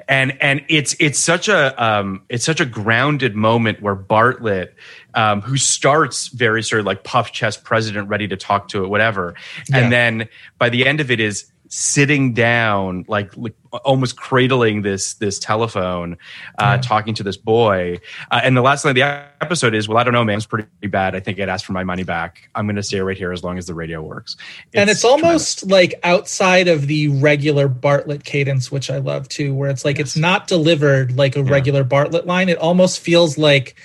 and 0.08 0.36
and 0.40 0.64
it's 0.68 0.94
it's 0.98 1.18
such 1.18 1.48
a 1.48 1.82
um 1.82 2.22
it's 2.28 2.44
such 2.44 2.60
a 2.60 2.64
grounded 2.64 3.34
moment 3.36 3.82
where 3.82 3.94
bartlet 3.96 4.70
um 5.14 5.40
who 5.42 5.56
starts 5.56 6.28
very 6.28 6.62
sort 6.62 6.80
of 6.80 6.86
like 6.86 7.04
puff 7.04 7.32
chest 7.32 7.64
president 7.64 8.08
ready 8.08 8.26
to 8.28 8.36
talk 8.36 8.68
to 8.68 8.84
it 8.84 8.88
whatever 8.88 9.34
Yeah. 9.68 9.78
and 9.78 9.92
then 9.92 10.28
by 10.58 10.68
the 10.70 10.86
end 10.86 11.00
of 11.00 11.10
it 11.10 11.20
is 11.20 11.50
sitting 11.70 12.34
down, 12.34 13.04
like, 13.06 13.36
like 13.36 13.54
almost 13.84 14.16
cradling 14.16 14.82
this 14.82 15.14
this 15.14 15.38
telephone, 15.38 16.18
uh, 16.58 16.78
talking 16.78 17.14
to 17.14 17.22
this 17.22 17.36
boy. 17.36 18.00
Uh, 18.30 18.40
and 18.42 18.56
the 18.56 18.60
last 18.60 18.84
line 18.84 18.90
of 18.90 18.96
the 18.96 19.02
episode 19.40 19.72
is, 19.72 19.88
"Well, 19.88 19.96
I 19.96 20.02
don't 20.02 20.12
know, 20.12 20.24
man. 20.24 20.36
It's 20.36 20.46
pretty 20.46 20.66
bad. 20.88 21.14
I 21.14 21.20
think 21.20 21.38
I'd 21.38 21.48
ask 21.48 21.64
for 21.64 21.72
my 21.72 21.84
money 21.84 22.02
back. 22.02 22.50
I'm 22.56 22.66
going 22.66 22.76
to 22.76 22.82
stay 22.82 23.00
right 23.00 23.16
here 23.16 23.32
as 23.32 23.44
long 23.44 23.56
as 23.56 23.66
the 23.66 23.74
radio 23.74 24.02
works." 24.02 24.36
and 24.74 24.90
it's 24.90 25.04
almost 25.04 25.66
like 25.68 25.94
outside 26.02 26.66
of 26.66 26.88
the 26.88 27.08
regular 27.08 27.68
Bartlet 27.68 28.24
cadence, 28.24 28.72
which 28.72 28.90
I 28.90 28.98
love 28.98 29.28
too, 29.28 29.54
where 29.54 29.70
it's 29.70 29.84
like 29.84 30.00
it's 30.00 30.16
not 30.16 30.48
delivered 30.48 31.16
like 31.16 31.36
a 31.36 31.44
regular 31.44 31.84
Bartlet 31.84 32.26
line. 32.26 32.48
It 32.48 32.58
almost 32.58 32.98
feels 32.98 33.38
like 33.38 33.76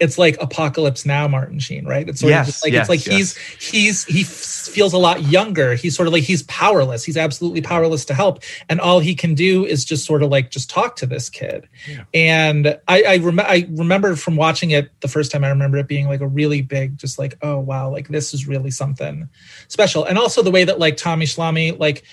it's 0.00 0.18
like 0.18 0.36
Apocalypse 0.40 1.06
Now, 1.06 1.28
Martin 1.28 1.58
Sheen, 1.58 1.86
right? 1.86 2.08
It's 2.08 2.20
sort 2.20 2.30
Yes, 2.30 2.48
of 2.48 2.52
just 2.52 2.64
like 2.64 2.72
yes, 2.72 2.82
it's 2.82 2.88
like 2.88 3.06
yes. 3.06 3.36
he's 3.36 3.36
he's 3.70 4.04
he 4.04 4.20
f- 4.22 4.74
feels 4.74 4.92
a 4.92 4.98
lot 4.98 5.22
younger. 5.22 5.74
He's 5.74 5.94
sort 5.96 6.08
of 6.08 6.12
like 6.12 6.24
he's 6.24 6.42
powerless. 6.44 7.04
He's 7.04 7.16
absolutely 7.16 7.62
powerless 7.62 8.04
to 8.06 8.14
help, 8.14 8.42
and 8.68 8.80
all 8.80 8.98
he 9.00 9.14
can 9.14 9.34
do 9.34 9.64
is 9.64 9.84
just 9.84 10.04
sort 10.04 10.22
of 10.22 10.30
like 10.30 10.50
just 10.50 10.68
talk 10.68 10.96
to 10.96 11.06
this 11.06 11.28
kid. 11.30 11.68
And 12.12 12.78
I 12.88 13.02
I, 13.04 13.16
rem- 13.18 13.40
I 13.40 13.68
remember 13.70 14.16
from 14.16 14.36
watching 14.36 14.70
it 14.72 14.90
the 15.00 15.08
first 15.08 15.30
time. 15.30 15.44
I 15.44 15.48
remember 15.48 15.78
it 15.78 15.86
being 15.88 16.08
like 16.08 16.20
a 16.20 16.26
really 16.26 16.60
big, 16.62 16.98
just 16.98 17.18
like 17.18 17.38
oh 17.42 17.58
wow, 17.58 17.88
like 17.90 18.08
this 18.08 18.34
is 18.34 18.46
really 18.48 18.70
something 18.70 19.28
special. 19.68 20.04
And 20.04 20.18
also 20.18 20.42
the 20.42 20.50
way 20.50 20.64
that 20.64 20.78
like 20.78 20.96
Tommy 20.96 21.26
Schlamme 21.26 21.78
like 21.78 22.04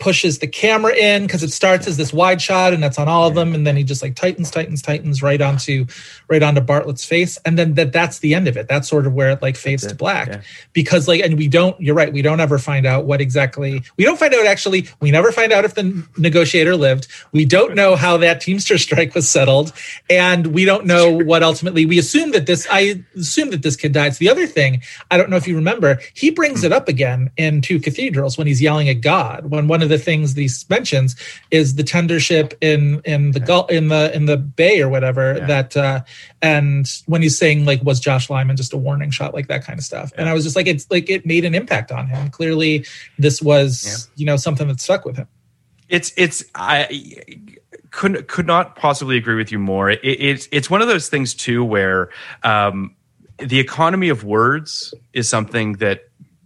pushes 0.00 0.38
the 0.38 0.46
camera 0.46 0.94
in 0.94 1.22
because 1.22 1.42
it 1.42 1.52
starts 1.52 1.86
as 1.86 1.96
this 1.96 2.12
wide 2.12 2.40
shot 2.40 2.72
and 2.72 2.82
that's 2.82 2.98
on 2.98 3.08
all 3.08 3.28
of 3.28 3.34
them 3.34 3.54
and 3.54 3.66
then 3.66 3.76
he 3.76 3.84
just 3.84 4.02
like 4.02 4.16
tightens 4.16 4.50
tightens 4.50 4.80
tightens 4.80 5.22
right 5.22 5.40
onto 5.40 5.86
right 6.28 6.42
onto 6.42 6.60
bartlet's 6.60 7.04
face 7.04 7.38
and 7.44 7.58
then 7.58 7.74
that 7.74 7.92
that's 7.92 8.20
the 8.20 8.34
end 8.34 8.48
of 8.48 8.56
it. 8.56 8.66
That's 8.66 8.88
sort 8.88 9.06
of 9.06 9.12
where 9.14 9.30
it 9.30 9.42
like 9.42 9.56
fades 9.56 9.86
to 9.86 9.94
black. 9.94 10.28
Yeah. 10.28 10.40
because 10.72 11.06
like 11.06 11.20
and 11.20 11.36
we 11.36 11.48
don't 11.48 11.78
you're 11.80 11.94
right 11.94 12.12
we 12.12 12.22
don't 12.22 12.40
ever 12.40 12.58
find 12.58 12.86
out 12.86 13.04
what 13.04 13.20
exactly 13.20 13.82
we 13.96 14.04
don't 14.04 14.18
find 14.18 14.34
out 14.34 14.46
actually 14.46 14.88
we 15.00 15.10
never 15.10 15.30
find 15.32 15.52
out 15.52 15.64
if 15.64 15.74
the 15.74 16.06
negotiator 16.16 16.76
lived. 16.76 17.06
We 17.32 17.44
don't 17.44 17.74
know 17.74 17.96
how 17.96 18.16
that 18.18 18.40
teamster 18.40 18.78
strike 18.78 19.14
was 19.14 19.28
settled 19.28 19.72
and 20.08 20.48
we 20.48 20.64
don't 20.64 20.86
know 20.86 21.10
what 21.10 21.42
ultimately 21.42 21.84
we 21.86 21.98
assume 21.98 22.32
that 22.32 22.46
this 22.46 22.66
i 22.70 23.02
assume 23.16 23.50
that 23.50 23.62
this 23.62 23.76
kid 23.76 23.92
died. 23.92 24.14
So 24.14 24.18
the 24.18 24.30
other 24.30 24.46
thing 24.46 24.82
i 25.10 25.18
don't 25.18 25.30
know 25.30 25.36
if 25.36 25.46
you 25.46 25.56
remember 25.56 26.00
he 26.14 26.30
brings 26.30 26.60
hmm. 26.60 26.66
it 26.66 26.72
up 26.72 26.88
again 26.88 27.30
in 27.36 27.60
two 27.60 27.78
cathedrals 27.80 28.38
when 28.38 28.46
he's 28.46 28.62
yelling 28.62 28.88
at 28.88 29.00
god 29.00 29.50
when 29.50 29.68
one 29.74 29.82
of 29.82 29.88
the 29.88 29.98
things 29.98 30.34
that 30.34 30.40
he 30.40 30.48
mentions 30.70 31.16
is 31.50 31.74
the 31.74 31.82
tender 31.82 32.20
ship 32.20 32.54
in 32.60 33.00
in 33.04 33.32
the 33.32 33.40
gulf 33.40 33.68
in 33.70 33.88
the 33.88 34.14
in 34.14 34.26
the 34.26 34.36
bay 34.36 34.80
or 34.80 34.88
whatever 34.88 35.40
that 35.48 35.76
uh 35.76 36.00
and 36.40 36.86
when 37.06 37.22
he's 37.22 37.36
saying 37.36 37.64
like 37.64 37.82
was 37.82 37.98
josh 37.98 38.30
lyman 38.30 38.56
just 38.56 38.72
a 38.72 38.76
warning 38.76 39.10
shot 39.10 39.34
like 39.34 39.48
that 39.48 39.64
kind 39.64 39.80
of 39.80 39.84
stuff. 39.84 40.12
And 40.16 40.28
i 40.28 40.32
was 40.32 40.44
just 40.44 40.54
like 40.54 40.68
it's 40.68 40.88
like 40.92 41.10
it 41.10 41.26
made 41.26 41.44
an 41.44 41.56
impact 41.56 41.90
on 41.90 42.06
him. 42.06 42.30
Clearly 42.30 42.86
this 43.18 43.42
was 43.42 44.08
you 44.14 44.26
know 44.26 44.36
something 44.36 44.68
that 44.68 44.80
stuck 44.80 45.04
with 45.04 45.16
him. 45.16 45.26
It's 45.88 46.12
it's 46.16 46.44
I 46.54 47.20
could 47.90 48.28
could 48.28 48.46
not 48.46 48.76
possibly 48.76 49.16
agree 49.16 49.36
with 49.36 49.50
you 49.52 49.58
more. 49.58 49.90
It, 49.90 50.00
it's 50.02 50.48
it's 50.52 50.70
one 50.70 50.82
of 50.82 50.88
those 50.88 51.08
things 51.08 51.34
too 51.34 51.64
where 51.64 52.10
um, 52.42 52.94
the 53.38 53.58
economy 53.58 54.08
of 54.08 54.24
words 54.24 54.94
is 55.12 55.28
something 55.28 55.74
that 55.74 56.04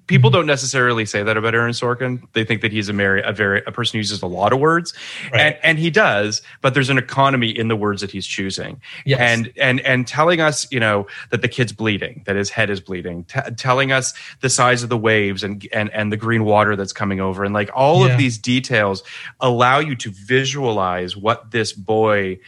people 0.09 0.31
don't 0.31 0.47
necessarily 0.47 1.07
say 1.07 1.23
that 1.23 1.37
about 1.37 1.55
Aaron 1.55 1.73
Sorkin. 1.73 2.23
They 2.33 2.43
think 2.45 2.63
that 2.63 2.73
he's 2.73 2.89
a 2.89 2.93
very 2.93 3.23
a 3.23 3.33
very 3.33 3.63
a 3.67 3.71
person 3.71 3.93
who 3.93 3.99
uses 3.99 4.21
a 4.23 4.27
lot 4.27 4.53
of 4.53 4.59
words, 4.59 4.93
and 5.33 5.57
and 5.63 5.79
he 5.79 5.91
does. 5.91 6.43
But 6.63 6.75
there's 6.75 6.91
an 6.91 6.99
economy 6.99 7.51
in 7.57 7.69
the 7.69 7.77
words 7.77 8.01
that 8.01 8.11
he's 8.11 8.27
choosing, 8.27 8.81
Yes. 9.05 9.21
and 9.21 9.53
and 9.57 9.81
and 9.83 10.07
telling 10.09 10.41
us, 10.41 10.67
you 10.73 10.81
know, 10.81 11.07
that 11.31 11.43
the 11.43 11.49
kid's 11.49 11.73
bleeding, 11.73 12.23
that 12.27 12.35
his 12.35 12.51
head 12.51 12.71
is 12.71 12.81
bleeding, 12.81 13.25
t- 13.25 13.39
telling 13.57 13.93
us 13.93 14.15
the 14.41 14.51
size 14.51 14.83
of 14.83 14.89
the 14.89 14.99
waves 14.99 15.45
and 15.45 15.65
and 15.73 15.91
and 15.93 16.11
the 16.11 16.17
green 16.17 16.45
water 16.45 16.75
that's 16.75 16.93
coming 16.93 17.21
over, 17.21 17.45
and 17.45 17.55
like 17.55 17.71
all 17.75 18.05
Yeah. 18.07 18.13
of 18.13 18.19
these 18.19 18.39
details 18.39 19.05
allow 19.41 19.79
you 19.79 19.95
to 19.95 20.11
visualize 20.11 21.17
what 21.17 21.53
this 21.53 21.73
boy 21.73 22.39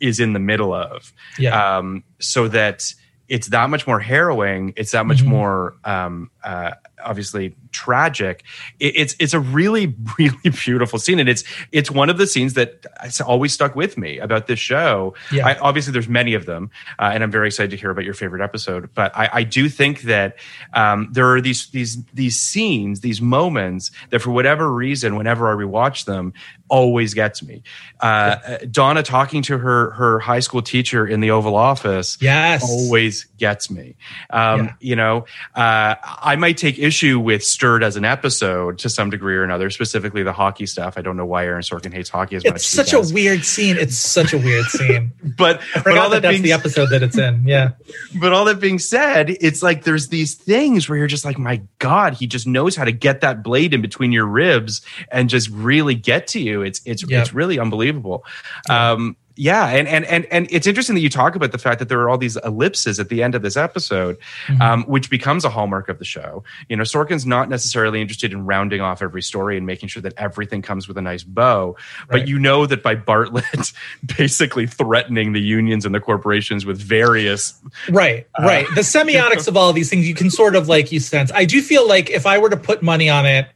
is 0.00 0.20
in 0.20 0.32
the 0.32 0.38
middle 0.40 0.72
of, 0.72 1.12
Yeah. 1.38 1.78
um, 1.78 2.04
so 2.20 2.48
that 2.48 2.94
it's 3.28 3.46
that 3.48 3.70
much 3.70 3.86
more 3.86 4.00
harrowing. 4.00 4.74
It's 4.76 4.90
that 4.92 5.06
much 5.06 5.22
Mhm. 5.22 5.26
more 5.28 5.76
um, 5.84 6.30
uh, 6.42 6.72
obviously 7.04 7.54
tragic. 7.74 8.42
It, 8.80 8.96
it's 8.96 9.14
it's 9.18 9.34
a 9.34 9.40
really 9.40 9.94
really 10.18 10.50
beautiful 10.64 10.98
scene, 10.98 11.18
and 11.18 11.28
it's 11.28 11.44
it's 11.72 11.90
one 11.90 12.08
of 12.08 12.16
the 12.16 12.26
scenes 12.26 12.54
that 12.54 12.86
always 13.26 13.52
stuck 13.52 13.74
with 13.76 13.98
me 13.98 14.18
about 14.18 14.46
this 14.46 14.58
show. 14.58 15.14
Yeah. 15.30 15.48
I, 15.48 15.58
obviously, 15.58 15.92
there's 15.92 16.08
many 16.08 16.32
of 16.34 16.46
them, 16.46 16.70
uh, 16.98 17.10
and 17.12 17.22
I'm 17.22 17.30
very 17.30 17.48
excited 17.48 17.70
to 17.72 17.76
hear 17.76 17.90
about 17.90 18.04
your 18.04 18.14
favorite 18.14 18.40
episode. 18.42 18.88
But 18.94 19.14
I, 19.16 19.28
I 19.32 19.42
do 19.42 19.68
think 19.68 20.02
that 20.02 20.36
um, 20.72 21.08
there 21.12 21.28
are 21.34 21.40
these 21.40 21.68
these 21.70 22.02
these 22.14 22.38
scenes, 22.40 23.00
these 23.00 23.20
moments 23.20 23.90
that, 24.10 24.20
for 24.20 24.30
whatever 24.30 24.72
reason, 24.72 25.16
whenever 25.16 25.50
I 25.50 25.54
rewatch 25.54 26.04
them, 26.06 26.32
always 26.68 27.12
gets 27.12 27.42
me. 27.42 27.62
Uh, 28.00 28.36
Donna 28.70 29.02
talking 29.02 29.42
to 29.42 29.58
her 29.58 29.90
her 29.90 30.18
high 30.20 30.40
school 30.40 30.62
teacher 30.62 31.06
in 31.06 31.20
the 31.20 31.30
Oval 31.32 31.56
Office, 31.56 32.16
Yes. 32.20 32.62
always 32.64 33.24
gets 33.38 33.70
me. 33.70 33.96
Um, 34.30 34.64
Yeah. 34.64 34.72
You 34.80 34.96
know, 34.96 35.24
uh, 35.54 35.94
I 36.04 36.36
might 36.36 36.56
take 36.56 36.78
issue 36.78 37.18
with 37.18 37.42
As 37.64 37.96
an 37.96 38.04
episode 38.04 38.78
to 38.80 38.88
some 38.90 39.08
degree 39.10 39.36
or 39.36 39.42
another, 39.42 39.70
specifically 39.70 40.22
the 40.22 40.32
hockey 40.32 40.66
stuff. 40.66 40.98
I 40.98 41.00
don't 41.02 41.16
know 41.16 41.24
why 41.24 41.46
Aaron 41.46 41.62
Sorkin 41.62 41.92
hates 41.92 42.10
hockey 42.10 42.36
as 42.36 42.44
much. 42.44 42.54
it's 42.56 42.64
as 42.64 42.86
such 42.86 42.92
a 42.92 42.96
does. 42.98 43.12
weird 43.12 43.44
scene 43.44 43.76
it's 43.78 43.96
such 43.96 44.32
a 44.34 44.38
weird 44.38 44.66
scene 44.66 45.12
But, 45.38 45.60
i 45.60 45.62
but 45.74 45.82
forgot 45.82 45.98
all 45.98 46.10
that 46.10 46.16
that 46.16 46.22
that's 46.22 46.32
being 46.34 46.42
the 46.42 46.52
episode 46.52 46.90
that 46.90 47.02
it's 47.02 47.16
in 47.16 47.46
yeah 47.48 47.70
but 48.20 48.32
all 48.32 48.44
that 48.44 48.60
being 48.60 48.78
said, 48.78 49.30
it's 49.40 49.62
like 49.62 49.84
there's 49.84 50.08
these 50.08 50.34
things 50.34 50.88
where 50.88 50.98
you're 50.98 51.06
just 51.06 51.24
like, 51.24 51.38
my 51.38 51.62
God, 51.78 52.14
he 52.14 52.26
just 52.26 52.46
knows 52.46 52.76
how 52.76 52.84
to 52.84 52.92
get 52.92 53.22
that 53.22 53.42
blade 53.42 53.72
in 53.72 53.80
between 53.82 54.12
your 54.12 54.26
ribs 54.26 54.82
and 55.10 55.30
just 55.30 55.48
really 55.50 55.94
get 55.94 56.26
to 56.28 56.40
you. 56.40 56.62
It's 56.62 56.80
it's 56.84 57.02
Yeah. 57.08 57.22
it's 57.22 57.32
really 57.32 57.58
unbelievable. 57.58 58.24
Um, 58.68 59.16
yeah, 59.36 59.66
and 59.68 59.88
and 59.88 60.04
and 60.04 60.26
and 60.30 60.46
it's 60.50 60.66
interesting 60.66 60.94
that 60.94 61.00
you 61.00 61.08
talk 61.08 61.34
about 61.34 61.50
the 61.52 61.58
fact 61.58 61.78
that 61.80 61.88
there 61.88 62.00
are 62.00 62.08
all 62.08 62.18
these 62.18 62.36
ellipses 62.36 63.00
at 63.00 63.08
the 63.08 63.22
end 63.22 63.34
of 63.34 63.42
this 63.42 63.56
episode, 63.56 64.16
Mm-hmm. 64.46 64.62
um, 64.62 64.82
which 64.84 65.10
becomes 65.10 65.44
a 65.44 65.50
hallmark 65.50 65.88
of 65.88 65.98
the 65.98 66.04
show. 66.04 66.44
You 66.68 66.76
know, 66.76 66.82
Sorkin's 66.84 67.24
not 67.26 67.48
necessarily 67.48 68.00
interested 68.00 68.32
in 68.32 68.46
rounding 68.46 68.80
off 68.80 69.02
every 69.02 69.22
story 69.22 69.56
and 69.56 69.66
making 69.66 69.88
sure 69.88 70.02
that 70.02 70.12
everything 70.16 70.62
comes 70.62 70.86
with 70.86 70.96
a 70.98 71.02
nice 71.02 71.22
bow, 71.24 71.76
but 72.08 72.28
you 72.28 72.38
know 72.38 72.66
that 72.66 72.82
by 72.82 72.94
Bartlet 72.94 73.74
basically 74.18 74.66
threatening 74.66 75.32
the 75.32 75.40
unions 75.40 75.84
and 75.84 75.94
the 75.94 76.00
corporations 76.00 76.64
with 76.66 76.78
various 76.80 77.54
Right, 77.90 78.26
Uh, 78.38 78.44
right. 78.44 78.66
The 78.74 78.82
semiotics 78.82 79.48
of 79.48 79.56
all 79.56 79.68
of 79.68 79.74
these 79.74 79.90
things 79.90 80.06
you 80.08 80.14
can 80.14 80.30
sort 80.30 80.54
of 80.56 80.68
like 80.68 80.92
you 80.92 81.00
sense. 81.00 81.32
I 81.34 81.44
do 81.44 81.60
feel 81.62 81.88
like 81.88 82.10
if 82.10 82.26
I 82.26 82.38
were 82.38 82.50
to 82.50 82.56
put 82.56 82.82
money 82.82 83.08
on 83.10 83.26
it, 83.26 83.48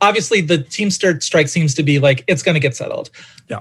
obviously 0.00 0.40
the 0.40 0.58
Teamster 0.58 1.20
strike 1.20 1.48
seems 1.48 1.74
to 1.74 1.82
be 1.82 1.98
like 1.98 2.24
it's 2.26 2.42
going 2.42 2.54
to 2.54 2.60
get 2.60 2.76
settled. 2.76 3.10
Yeah. 3.48 3.60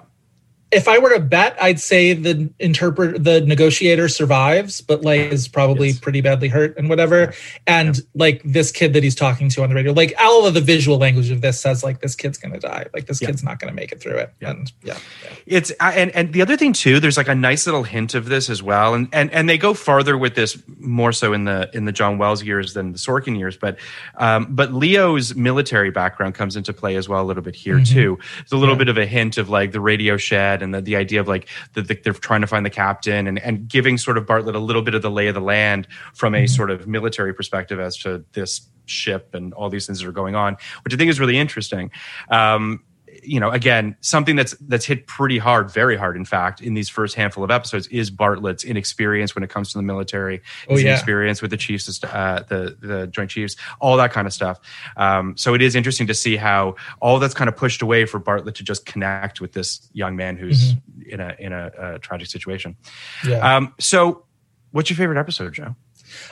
If 0.75 0.87
I 0.89 0.97
were 0.99 1.09
to 1.13 1.19
bet, 1.21 1.55
I'd 1.61 1.79
say 1.79 2.13
the 2.13 2.49
interpret 2.59 3.23
the 3.23 3.41
negotiator 3.41 4.09
survives, 4.09 4.81
but 4.81 5.03
like 5.03 5.21
is 5.31 5.47
probably 5.47 5.87
Yes. 5.87 5.99
pretty 5.99 6.21
badly 6.21 6.47
hurt 6.49 6.77
and 6.77 6.89
whatever. 6.89 7.33
And 7.65 7.99
like 8.13 8.41
this 8.43 8.71
kid 8.71 8.93
that 8.93 9.01
he's 9.03 9.15
talking 9.15 9.47
to 9.49 9.63
on 9.63 9.69
the 9.69 9.75
radio, 9.75 9.93
like 9.93 10.13
all 10.19 10.45
of 10.45 10.53
the 10.53 10.61
visual 10.61 10.97
language 10.97 11.31
of 11.31 11.39
this 11.41 11.59
says 11.59 11.83
like 11.83 12.01
this 12.01 12.15
kid's 12.15 12.37
going 12.37 12.53
to 12.53 12.59
die. 12.59 12.85
Like 12.93 13.05
this 13.07 13.21
Yeah. 13.21 13.27
kid's 13.27 13.43
not 13.43 13.59
going 13.59 13.71
to 13.73 13.75
make 13.75 13.91
it 13.91 14.01
through 14.01 14.17
it. 14.17 14.33
And 14.41 14.71
yeah, 14.83 14.97
yeah. 15.23 15.29
It's 15.45 15.71
and 15.79 16.11
and 16.11 16.33
the 16.33 16.41
other 16.41 16.57
thing 16.57 16.73
too. 16.73 16.99
There's 16.99 17.17
like 17.17 17.29
a 17.29 17.35
nice 17.35 17.65
little 17.65 17.83
hint 17.83 18.13
of 18.13 18.25
this 18.27 18.49
as 18.49 18.61
well, 18.61 18.93
and 18.95 19.07
and 19.13 19.31
and 19.31 19.47
they 19.47 19.57
go 19.57 19.73
farther 19.73 20.17
with 20.17 20.35
this 20.35 20.61
more 20.79 21.11
so 21.13 21.31
in 21.33 21.45
the 21.45 21.69
in 21.73 21.85
the 21.85 21.91
John 21.93 22.17
Wells 22.17 22.43
years 22.43 22.73
than 22.73 22.91
the 22.91 22.97
Sorkin 22.97 23.37
years. 23.37 23.55
But 23.55 23.77
um, 24.17 24.47
but 24.49 24.73
Leo's 24.73 25.35
military 25.35 25.91
background 25.91 26.35
comes 26.35 26.55
into 26.55 26.73
play 26.73 26.95
as 26.97 27.07
well 27.07 27.21
a 27.23 27.27
little 27.27 27.43
bit 27.43 27.55
here 27.55 27.79
too. 27.83 28.19
There's 28.39 28.51
a 28.51 28.57
little 28.57 28.75
Yeah. 28.75 28.79
bit 28.79 28.89
of 28.89 28.97
a 28.97 29.05
hint 29.05 29.37
of 29.37 29.49
like 29.49 29.71
the 29.71 29.79
radio 29.79 30.17
shed 30.17 30.61
and 30.65 30.73
the, 30.73 30.81
the 30.81 30.95
idea 30.97 31.21
of 31.21 31.29
like 31.29 31.47
the, 31.73 31.81
the, 31.81 31.95
they're 32.03 32.11
trying 32.11 32.41
to 32.41 32.47
find 32.47 32.65
the 32.65 32.69
captain 32.69 33.27
and 33.27 33.39
and 33.39 33.69
giving 33.69 33.97
sort 33.97 34.17
of 34.17 34.25
Bartlet 34.25 34.55
a 34.55 34.59
little 34.59 34.81
bit 34.81 34.93
of 34.93 35.01
the 35.01 35.11
lay 35.11 35.27
of 35.27 35.35
the 35.35 35.41
land 35.41 35.87
from 36.13 36.35
a 36.35 36.47
sort 36.47 36.69
of 36.69 36.87
military 36.87 37.33
perspective 37.33 37.79
as 37.79 37.95
to 37.99 38.25
this 38.33 38.67
ship 38.85 39.33
and 39.33 39.53
all 39.53 39.69
these 39.69 39.85
things 39.85 39.99
that 39.99 40.07
are 40.07 40.11
going 40.11 40.35
on, 40.35 40.57
which 40.83 40.93
I 40.93 40.97
think 40.97 41.09
is 41.09 41.19
really 41.19 41.37
interesting. 41.37 41.91
Um, 42.29 42.83
you 43.23 43.39
know, 43.39 43.49
again, 43.51 43.95
something 44.01 44.35
that's 44.35 44.51
that's 44.61 44.85
hit 44.85 45.07
pretty 45.07 45.37
hard, 45.37 45.71
very 45.71 45.95
hard, 45.95 46.15
in 46.15 46.25
fact, 46.25 46.61
in 46.61 46.73
these 46.73 46.89
first 46.89 47.15
handful 47.15 47.43
of 47.43 47.51
episodes 47.51 47.87
is 47.87 48.09
Bartlet's 48.11 48.63
inexperience 48.63 49.35
when 49.35 49.43
it 49.43 49.49
comes 49.49 49.71
to 49.71 49.77
the 49.77 49.83
military, 49.83 50.41
Oh, 50.69 50.73
his 50.73 50.83
yeah. 50.83 50.89
inexperience 50.89 51.41
with 51.41 51.51
the 51.51 51.57
Chiefs, 51.57 52.03
uh, 52.03 52.43
the 52.47 52.77
the 52.79 53.07
Joint 53.07 53.29
Chiefs, 53.31 53.55
all 53.79 53.97
that 53.97 54.11
kind 54.11 54.27
of 54.27 54.33
stuff. 54.33 54.59
Um, 54.97 55.35
so 55.37 55.53
it 55.53 55.61
is 55.61 55.75
interesting 55.75 56.07
to 56.07 56.13
see 56.13 56.35
how 56.35 56.75
all 56.99 57.19
that's 57.19 57.33
kind 57.33 57.47
of 57.47 57.55
pushed 57.55 57.81
away 57.81 58.05
for 58.05 58.19
Bartlet 58.19 58.55
to 58.55 58.63
just 58.63 58.85
connect 58.85 59.41
with 59.41 59.53
this 59.53 59.87
young 59.93 60.15
man 60.15 60.37
who's 60.37 60.73
in 61.07 61.19
a 61.19 61.35
in 61.39 61.53
a, 61.53 61.71
a 61.77 61.99
tragic 61.99 62.27
situation. 62.27 62.75
Mm-hmm. 63.21 63.29
Yeah. 63.31 63.55
Um, 63.57 63.73
so, 63.79 64.25
what's 64.71 64.89
your 64.89 64.97
favorite 64.97 65.19
episode, 65.19 65.53
Joe? 65.53 65.75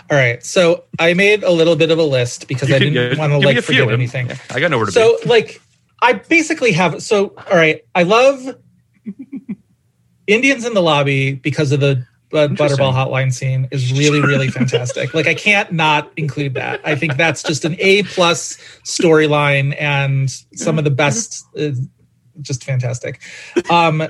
All 0.10 0.18
right. 0.18 0.42
So 0.46 0.86
I 1.00 1.14
made 1.14 1.44
a 1.44 1.52
little 1.52 1.76
bit 1.76 1.92
of 1.92 1.98
a 2.00 2.04
list 2.04 2.48
because 2.48 2.72
I 2.72 2.80
didn't 2.80 2.94
Yeah, 2.94 3.18
want 3.18 3.32
to 3.34 3.38
like 3.40 3.58
a 3.58 3.62
few. 3.62 3.82
forget 3.82 3.94
anything. 3.94 4.32
I 4.52 4.60
got 4.62 4.72
nowhere 4.72 4.86
to 4.86 4.92
So 4.92 5.18
be. 5.18 5.24
So, 5.24 5.30
like 5.30 5.62
I 6.04 6.14
basically 6.14 6.74
have 6.74 7.02
so 7.02 7.34
all 7.50 7.56
right, 7.56 7.82
I 7.96 8.04
love 8.04 8.58
Indians 10.28 10.66
in 10.66 10.74
the 10.74 10.82
lobby 10.82 11.34
because 11.34 11.72
of 11.72 11.80
the 11.80 12.06
Interesting. 12.34 12.78
Butterball 12.78 12.94
Hotline 12.94 13.32
scene 13.32 13.68
is 13.70 13.94
really, 13.94 14.20
really 14.20 14.48
fantastic. 14.48 15.14
Like 15.14 15.28
I 15.28 15.36
can't 15.36 15.72
not 15.72 16.12
include 16.18 16.56
that. 16.56 16.82
I 16.84 16.96
think 16.96 17.16
that's 17.16 17.44
just 17.44 17.64
an 17.64 17.76
A 17.80 18.04
plus 18.04 18.58
storyline 18.84 19.80
and 19.80 20.30
some 20.56 20.80
of 20.80 20.84
the 20.84 20.90
best. 20.90 21.46
Uh, 21.56 21.72
just 22.42 22.64
fantastic. 22.64 23.22
Um, 23.70 24.08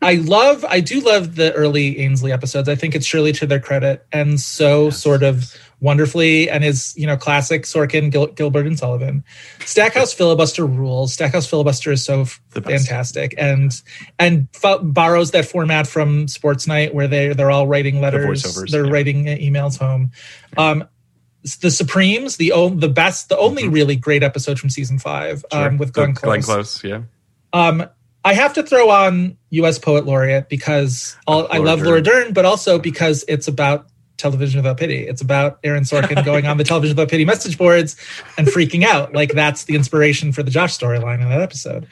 I 0.00 0.14
love, 0.14 0.64
I 0.64 0.78
do 0.78 1.00
love 1.00 1.34
the 1.34 1.52
early 1.52 1.98
Ainsley 1.98 2.30
episodes. 2.30 2.68
I 2.68 2.76
think 2.76 2.94
it's 2.94 3.04
surely 3.04 3.32
to 3.32 3.46
their 3.46 3.58
credit 3.58 4.06
and 4.12 4.40
so 4.40 4.88
sort 4.88 5.24
of 5.24 5.52
wonderfully 5.80 6.48
and 6.50 6.64
is 6.64 6.94
you 6.96 7.06
know 7.06 7.16
classic 7.16 7.62
Sorkin, 7.62 8.10
Gil- 8.10 8.28
Gilbert 8.28 8.66
and 8.66 8.78
Sullivan. 8.78 9.24
Stackhouse 9.64 10.12
filibuster 10.12 10.66
rules. 10.66 11.12
Stackhouse 11.12 11.46
filibuster 11.46 11.92
is 11.92 12.04
so 12.04 12.22
f- 12.22 12.40
The 12.50 12.62
fantastic 12.62 13.34
and 13.38 13.72
and 14.18 14.48
fo- 14.52 14.82
borrows 14.82 15.30
that 15.32 15.46
format 15.46 15.86
from 15.86 16.28
Sports 16.28 16.66
Night 16.66 16.94
where 16.94 17.08
they 17.08 17.32
they're 17.32 17.50
all 17.50 17.66
writing 17.66 18.00
letters. 18.00 18.42
voiceovers, 18.42 18.70
they're 18.70 18.86
yeah. 18.86 18.92
writing 18.92 19.24
emails 19.26 19.78
home. 19.78 20.10
Um, 20.56 20.84
the 21.62 21.70
Supremes, 21.70 22.36
the 22.36 22.52
o- 22.52 22.68
the 22.68 22.88
best, 22.90 23.30
the 23.30 23.38
only 23.38 23.66
really 23.68 23.96
great 23.96 24.22
episode 24.22 24.58
from 24.58 24.68
season 24.70 24.98
five 24.98 25.38
Mm-hmm. 25.50 25.58
Sure. 25.58 25.68
um, 25.68 25.78
with 25.78 25.88
The 25.88 25.92
Glenn 25.92 26.14
Close. 26.14 26.24
Glenn 26.28 26.42
Close, 26.42 26.84
yeah. 26.84 27.02
Um, 27.52 27.86
I 28.22 28.34
have 28.34 28.52
to 28.54 28.62
throw 28.62 28.90
on 28.90 29.38
U.S. 29.48 29.78
Poet 29.78 30.04
Laureate 30.04 30.50
because 30.50 31.16
all, 31.26 31.48
I 31.50 31.56
love 31.56 31.78
Dern. 31.78 31.86
Laura 31.88 32.02
Dern, 32.02 32.32
but 32.34 32.44
also 32.44 32.78
because 32.78 33.24
it's 33.28 33.48
about 33.48 33.86
television 34.20 34.58
without 34.58 34.76
pity. 34.76 35.06
It's 35.06 35.22
about 35.22 35.58
Aaron 35.64 35.84
Sorkin 35.84 36.24
going 36.24 36.46
on 36.46 36.56
the 36.56 36.64
television 36.64 36.96
without 36.96 37.10
pity 37.10 37.24
message 37.24 37.58
boards 37.58 37.96
and 38.36 38.46
freaking 38.46 38.84
out. 38.84 39.14
Like 39.14 39.32
that's 39.32 39.64
the 39.64 39.74
inspiration 39.74 40.32
for 40.32 40.42
the 40.42 40.50
Josh 40.50 40.78
storyline 40.78 41.20
in 41.20 41.28
that 41.28 41.40
episode. 41.40 41.86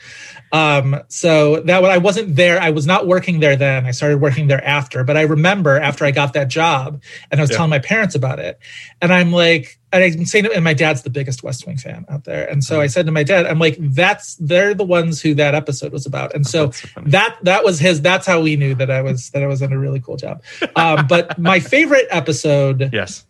Um, 0.53 1.01
so 1.09 1.61
that 1.61 1.83
when 1.83 1.91
I 1.91 1.99
wasn't 1.99 2.37
there, 2.37 2.61
I 2.61 2.71
was 2.71 2.87
not 2.87 3.07
working 3.07 3.41
there 3.41 3.57
then. 3.57 3.85
I 3.87 3.91
started 3.91 4.19
working 4.21 4.47
there 4.49 4.65
after. 4.65 5.05
But 5.05 5.17
I 5.17 5.23
remember 5.23 5.79
after 5.79 6.05
I 6.05 6.11
got 6.11 6.33
that 6.33 6.49
job, 6.49 7.03
and 7.31 7.41
I 7.41 7.43
was 7.43 7.51
Yeah. 7.51 7.57
telling 7.57 7.71
my 7.71 7.79
parents 7.81 8.15
about 8.15 8.39
it, 8.39 8.59
and 9.03 9.13
I'm 9.13 9.31
like, 9.33 9.79
and 9.93 10.05
I'm 10.05 10.25
saying, 10.27 10.49
and 10.55 10.65
my 10.65 10.75
dad's 10.75 11.03
the 11.03 11.11
biggest 11.11 11.43
West 11.43 11.67
Wing 11.67 11.77
fan 11.79 12.05
out 12.11 12.25
there, 12.25 12.49
and 12.49 12.63
so 12.63 12.81
I 12.81 12.87
said 12.89 13.07
to 13.07 13.13
my 13.13 13.23
dad, 13.23 13.47
I'm 13.47 13.59
like, 13.59 13.77
that's 13.81 14.37
they're 14.37 14.75
the 14.75 14.85
ones 14.85 15.21
who 15.23 15.35
that 15.35 15.55
episode 15.55 15.93
was 15.93 16.05
about, 16.07 16.35
and 16.35 16.47
so 16.47 16.71
so 16.71 16.89
that 17.07 17.37
that 17.43 17.65
was 17.65 17.79
his. 17.79 18.01
That's 18.03 18.27
how 18.27 18.41
we 18.41 18.57
knew 18.57 18.75
that 18.75 18.91
I 18.91 19.01
was 19.03 19.31
that 19.31 19.43
I 19.43 19.47
was 19.47 19.63
in 19.63 19.73
a 19.73 19.79
really 19.79 20.01
cool 20.01 20.17
job. 20.17 20.43
Um, 20.77 21.07
but 21.07 21.39
my 21.39 21.61
favorite 21.61 22.07
episode 22.11 22.91
Yes. 22.93 23.25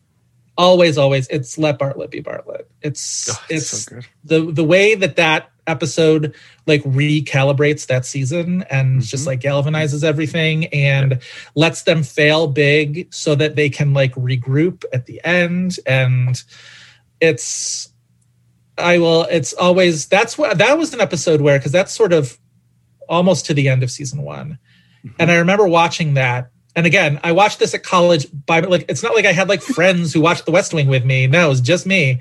Always 0.59 0.99
always. 0.99 1.29
It's 1.29 1.57
let 1.57 1.79
bartlet 1.79 2.11
be 2.11 2.21
bartlet. 2.23 2.65
It's 2.83 3.31
Oh, 3.31 3.45
it's 3.49 3.69
so 3.85 3.95
good. 3.95 4.07
the 4.25 4.53
the 4.53 4.65
way 4.65 4.95
that 4.97 5.17
that 5.17 5.51
episode 5.67 6.35
like 6.67 6.83
recalibrates 6.83 7.87
that 7.87 8.05
season 8.05 8.65
and 8.71 9.01
just 9.03 9.23
Mm-hmm. 9.23 9.29
like 9.29 9.41
galvanizes 9.41 10.03
everything 10.03 10.67
and 10.67 11.21
lets 11.55 11.83
them 11.83 12.03
fail 12.03 12.47
big 12.49 13.13
so 13.15 13.35
that 13.37 13.55
they 13.55 13.69
can 13.71 13.93
like 13.95 14.15
regroup 14.15 14.85
at 14.93 15.07
the 15.07 15.21
end. 15.25 15.77
And 15.87 16.43
it's 17.21 17.91
i 18.77 18.99
will 18.99 19.25
it's 19.25 19.53
always 19.55 20.07
that's 20.07 20.39
what 20.39 20.59
that 20.59 20.79
was 20.79 20.95
an 20.95 21.01
episode 21.01 21.41
where 21.41 21.59
because 21.59 21.73
that's 21.73 21.93
sort 21.93 22.13
of 22.13 22.39
almost 23.09 23.47
to 23.47 23.55
the 23.55 23.69
end 23.69 23.83
of 23.83 23.91
season 23.91 24.23
one. 24.23 24.59
And 25.19 25.31
i 25.31 25.37
remember 25.37 25.67
watching 25.67 26.15
that 26.15 26.51
and 26.77 26.87
again 26.87 27.19
i 27.25 27.33
watched 27.33 27.59
this 27.59 27.75
at 27.75 27.83
college 27.83 28.27
by 28.47 28.61
like 28.61 28.85
it's 28.89 29.03
not 29.03 29.15
like 29.15 29.25
i 29.25 29.33
had 29.33 29.49
like 29.49 29.63
friends 29.63 30.13
who 30.13 30.21
watched 30.21 30.45
the 30.47 30.53
west 30.53 30.73
wing 30.75 30.87
with 30.89 31.05
me. 31.05 31.27
No 31.27 31.47
it 31.47 31.49
was 31.49 31.61
just 31.61 31.87
me. 31.87 32.21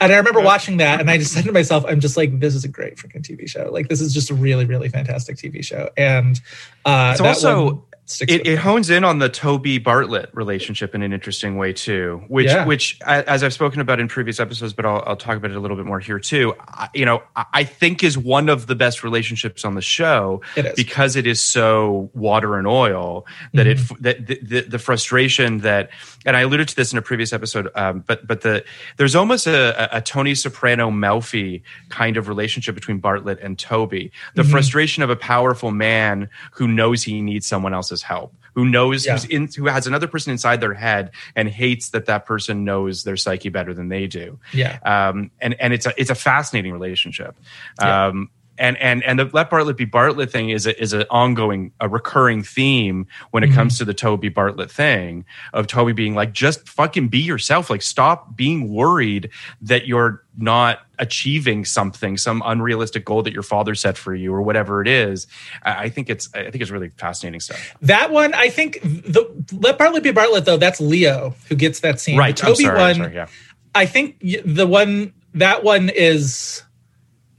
And 0.00 0.12
i 0.12 0.16
remember 0.16 0.40
watching 0.40 0.78
that 0.78 1.00
and 1.00 1.10
i 1.10 1.18
just 1.18 1.32
said 1.32 1.44
to 1.44 1.52
myself 1.52 1.84
i'm 1.86 2.00
just 2.00 2.16
like 2.16 2.40
this 2.40 2.54
is 2.54 2.64
a 2.64 2.68
great 2.68 2.96
freaking 2.96 3.22
tv 3.22 3.48
show. 3.48 3.68
Like 3.70 3.88
this 3.88 4.00
is 4.00 4.12
just 4.12 4.30
a 4.30 4.34
really 4.34 4.64
really 4.64 4.88
fantastic 4.88 5.36
tv 5.36 5.64
show. 5.64 5.90
And 5.96 6.40
uh 6.84 7.10
It's 7.12 7.20
that 7.20 7.28
also- 7.28 7.64
one 7.64 7.82
It, 8.20 8.46
it 8.46 8.58
hones 8.58 8.90
in 8.90 9.04
on 9.04 9.18
the 9.18 9.28
Toby 9.28 9.80
Bartlet 9.80 10.28
relationship 10.34 10.94
in 10.94 11.02
an 11.02 11.12
interesting 11.12 11.56
way 11.56 11.72
too, 11.72 12.22
which 12.28 12.46
Yeah. 12.46 12.66
which 12.66 12.98
as 13.06 13.42
I've 13.42 13.52
spoken 13.54 13.80
about 13.80 14.00
in 14.00 14.08
previous 14.08 14.38
episodes, 14.40 14.72
but 14.72 14.84
I'll, 14.84 15.02
I'll 15.06 15.16
talk 15.16 15.36
about 15.36 15.50
it 15.50 15.56
a 15.56 15.60
little 15.60 15.76
bit 15.76 15.86
more 15.86 16.00
here 16.00 16.18
too. 16.18 16.54
I, 16.68 16.88
you 16.94 17.04
know, 17.04 17.22
I- 17.36 17.46
I 17.54 17.64
think 17.64 18.02
is 18.04 18.18
one 18.18 18.48
of 18.48 18.66
the 18.66 18.74
best 18.74 19.02
relationships 19.04 19.64
on 19.64 19.74
the 19.74 19.80
show 19.82 20.40
It 20.56 20.66
is. 20.66 20.74
because 20.74 21.16
it 21.16 21.26
is 21.26 21.40
so 21.42 22.10
water 22.14 22.56
and 22.58 22.66
oil 22.66 23.26
that 23.54 23.66
it 23.66 23.78
that 24.00 24.26
the, 24.26 24.38
the, 24.42 24.60
the 24.62 24.78
frustration 24.78 25.58
that 25.58 25.90
and 26.26 26.36
I 26.36 26.40
alluded 26.40 26.68
to 26.68 26.76
this 26.76 26.92
in 26.92 26.98
a 26.98 27.02
previous 27.02 27.32
episode, 27.32 27.68
um, 27.74 28.04
but 28.06 28.26
but 28.26 28.40
the 28.42 28.64
there's 28.96 29.14
almost 29.14 29.46
a, 29.46 29.94
a, 29.94 29.98
a 29.98 30.00
Tony 30.00 30.34
Soprano 30.34 30.90
Melfi 30.90 31.62
kind 31.88 32.16
of 32.16 32.28
relationship 32.28 32.74
between 32.74 33.00
Bartlet 33.00 33.38
and 33.42 33.58
Toby. 33.58 34.10
The 34.34 34.44
frustration 34.44 35.02
of 35.02 35.10
a 35.10 35.16
powerful 35.16 35.70
man 35.70 36.28
who 36.52 36.66
knows 36.68 37.02
he 37.02 37.20
needs 37.20 37.46
someone 37.46 37.74
else's 37.74 38.01
help, 38.02 38.34
who 38.54 38.64
knows 38.68 39.06
Yeah. 39.06 39.12
who's 39.12 39.24
in, 39.24 39.48
who 39.56 39.66
has 39.66 39.86
another 39.86 40.06
person 40.06 40.32
inside 40.32 40.60
their 40.60 40.74
head 40.74 41.12
and 41.34 41.48
hates 41.48 41.90
that 41.90 42.06
that 42.06 42.26
person 42.26 42.64
knows 42.64 43.04
their 43.04 43.16
psyche 43.16 43.48
better 43.48 43.72
than 43.74 43.88
they 43.88 44.06
do 44.06 44.38
yeah 44.52 44.78
um, 44.84 45.30
and 45.40 45.54
and 45.60 45.72
it's 45.72 45.86
a 45.86 45.92
it's 45.96 46.10
a 46.10 46.14
fascinating 46.14 46.72
relationship. 46.72 47.36
Yeah. 47.80 48.06
Um, 48.06 48.30
and 48.58 48.76
and 48.78 49.02
and 49.04 49.18
the 49.18 49.30
let 49.32 49.50
Bartlet 49.50 49.76
be 49.76 49.86
Bartlet 49.86 50.30
thing 50.30 50.50
is 50.50 50.66
a, 50.66 50.80
is 50.80 50.92
an 50.92 51.04
ongoing 51.10 51.72
a 51.80 51.88
recurring 51.88 52.42
theme 52.42 53.06
when 53.30 53.42
it 53.42 53.46
Mm-hmm. 53.46 53.56
comes 53.56 53.78
to 53.78 53.84
the 53.84 53.94
Toby 53.94 54.30
Bartlet 54.30 54.70
thing 54.70 55.24
of 55.52 55.66
Toby 55.66 55.92
being 55.92 56.14
like 56.14 56.32
just 56.32 56.68
fucking 56.68 57.08
be 57.08 57.18
yourself. 57.18 57.70
Like 57.70 57.82
stop 57.82 58.36
being 58.36 58.72
worried 58.72 59.30
that 59.62 59.86
you're 59.86 60.22
not 60.36 60.80
achieving 60.98 61.64
something 61.64 62.16
some 62.16 62.42
unrealistic 62.44 63.04
goal 63.04 63.22
that 63.22 63.32
your 63.32 63.42
father 63.42 63.74
set 63.74 63.96
for 63.98 64.14
you 64.14 64.32
or 64.32 64.42
whatever 64.42 64.80
it 64.80 64.88
is. 64.88 65.26
I, 65.62 65.84
I 65.84 65.88
think 65.88 66.08
it's 66.10 66.28
I 66.34 66.50
think 66.50 66.62
it's 66.62 66.70
really 66.70 66.90
fascinating 66.96 67.40
stuff. 67.40 67.74
That 67.82 68.10
one 68.10 68.32
i 68.34 68.48
think 68.48 68.80
the 68.82 69.24
let 69.52 69.78
bartlet 69.78 70.02
be 70.02 70.12
bartlet 70.12 70.44
though 70.44 70.56
that's 70.56 70.80
leo 70.80 71.34
who 71.48 71.54
gets 71.54 71.80
that 71.80 72.00
scene. 72.00 72.18
Right. 72.18 72.36
The 72.36 72.42
toby 72.42 72.64
sorry, 72.64 72.78
one 72.78 72.94
sorry, 72.96 73.14
yeah. 73.14 73.26
I 73.74 73.86
think 73.86 74.18
the 74.20 74.66
one 74.66 75.12
that 75.34 75.64
one 75.64 75.88
is, 75.88 76.62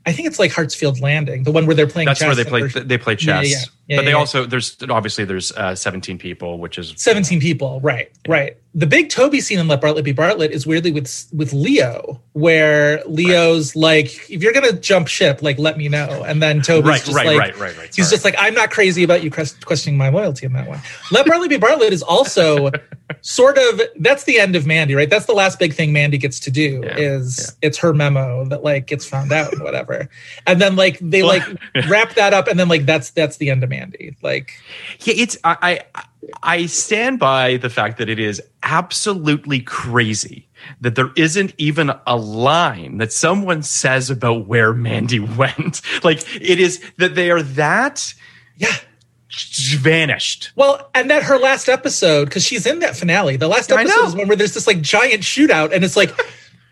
I 0.06 0.12
think 0.12 0.28
it's 0.28 0.40
like 0.40 0.52
Hartsfield 0.52 1.02
Landing, 1.02 1.44
the 1.44 1.52
one 1.52 1.66
where 1.66 1.76
they're 1.76 1.88
playing. 1.88 2.08
that's 2.08 2.22
where 2.22 2.36
they 2.36 2.44
play 2.44 2.68
they 2.68 2.98
play 2.98 3.16
chess 3.16 3.50
yeah, 3.50 3.58
yeah, 3.58 3.66
but 3.88 3.98
they 3.98 4.04
yeah, 4.04 4.10
yeah. 4.10 4.16
also 4.16 4.46
there's 4.46 4.78
obviously 4.90 5.26
there's 5.26 5.52
uh, 5.54 5.76
17 5.76 6.18
people 6.18 6.58
which 6.58 6.78
is 6.78 6.94
Seventeen 6.98 7.40
people, 7.40 7.82
right? 7.82 8.12
Right. 8.28 8.58
The 8.76 8.88
big 8.88 9.10
Toby 9.10 9.40
scene 9.40 9.60
in 9.60 9.68
Let 9.68 9.82
Bartlet 9.82 10.04
Be 10.04 10.14
Bartlet 10.14 10.50
is 10.50 10.66
weirdly 10.66 10.92
with 10.92 11.28
with 11.32 11.54
Leo, 11.54 12.22
where 12.32 13.04
Leo's 13.06 13.76
like, 13.76 14.32
"If 14.32 14.42
you're 14.42 14.54
gonna 14.54 14.74
jump 14.74 15.08
ship, 15.08 15.44
like 15.44 15.60
let 15.60 15.78
me 15.78 15.90
know," 15.90 16.24
and 16.26 16.42
then 16.42 16.62
Toby's 16.62 16.88
Right, 16.88 17.04
just 17.04 17.16
right, 17.16 17.28
like, 17.28 17.38
right, 17.38 17.60
right, 17.60 17.78
right. 17.78 17.96
He's 17.96 18.08
Sorry. 18.08 18.16
just 18.16 18.26
like, 18.26 18.36
"I'm 18.40 18.56
not 18.56 18.72
crazy 18.72 19.04
about 19.04 19.24
you 19.24 19.30
questioning 19.30 19.98
my 19.98 20.10
loyalty 20.10 20.48
in 20.48 20.54
that 20.54 20.68
one." 20.68 20.82
Let 21.12 21.28
Bartlet 21.28 21.50
Be 21.50 21.58
Bartlet 21.58 21.92
is 21.92 22.02
also 22.02 22.72
sort 23.22 23.60
of 23.60 23.82
that's 24.00 24.24
the 24.24 24.40
end 24.40 24.56
of 24.56 24.66
Mandy, 24.66 24.96
right? 24.96 25.10
That's 25.10 25.26
the 25.26 25.34
last 25.34 25.60
big 25.60 25.74
thing 25.74 25.94
Mandy 25.94 26.18
gets 26.18 26.40
to 26.42 26.52
do 26.52 26.82
Yeah, 26.84 26.98
is 26.98 27.56
it's 27.62 27.78
her 27.78 27.94
memo 27.94 28.46
that 28.46 28.64
like 28.64 28.88
gets 28.88 29.06
found 29.06 29.32
out 29.32 29.54
and 29.54 29.62
whatever, 29.62 30.10
and 30.48 30.60
then 30.60 30.76
like 30.76 30.98
they 31.00 31.22
like 31.22 31.44
wrap 31.88 32.16
that 32.16 32.34
up, 32.34 32.48
and 32.48 32.60
then 32.60 32.70
like 32.70 32.88
that's 32.88 33.12
that's 33.12 33.38
the 33.38 33.52
end 33.52 33.64
of 33.64 33.70
Mandy, 33.70 33.73
like. 34.22 34.54
Yeah, 35.02 35.14
it's 35.18 35.38
I, 35.44 35.82
I 35.96 36.04
I 36.42 36.66
stand 36.68 37.20
by 37.20 37.58
the 37.58 37.70
fact 37.70 37.98
that 37.98 38.10
it 38.10 38.20
is 38.20 38.42
absolutely 38.64 39.60
crazy 39.60 40.48
that 40.82 40.96
there 40.96 41.12
isn't 41.18 41.54
even 41.58 41.92
a 42.08 42.16
line 42.16 42.98
that 42.98 43.12
someone 43.12 43.62
says 43.64 44.10
about 44.10 44.48
where 44.48 44.74
Mandy 44.74 45.20
went. 45.38 45.82
Like 46.04 46.24
it 46.42 46.60
is 46.60 46.82
that 46.98 47.16
they 47.16 47.30
are 47.32 47.42
that 47.44 48.14
Yeah. 48.58 48.76
vanished. 49.80 50.52
Well, 50.56 50.90
and 50.94 51.10
that 51.10 51.24
her 51.24 51.38
last 51.38 51.68
episode, 51.70 52.26
because 52.26 52.44
she's 52.44 52.66
in 52.66 52.80
that 52.80 52.96
finale. 52.96 53.36
The 53.38 53.48
last 53.48 53.72
episode 53.72 54.06
is 54.06 54.16
one 54.16 54.28
where 54.28 54.38
there's 54.38 54.54
this 54.54 54.68
like 54.68 54.82
giant 54.82 55.24
shootout, 55.24 55.74
and 55.74 55.84
it's 55.84 55.98
like, 55.98 56.12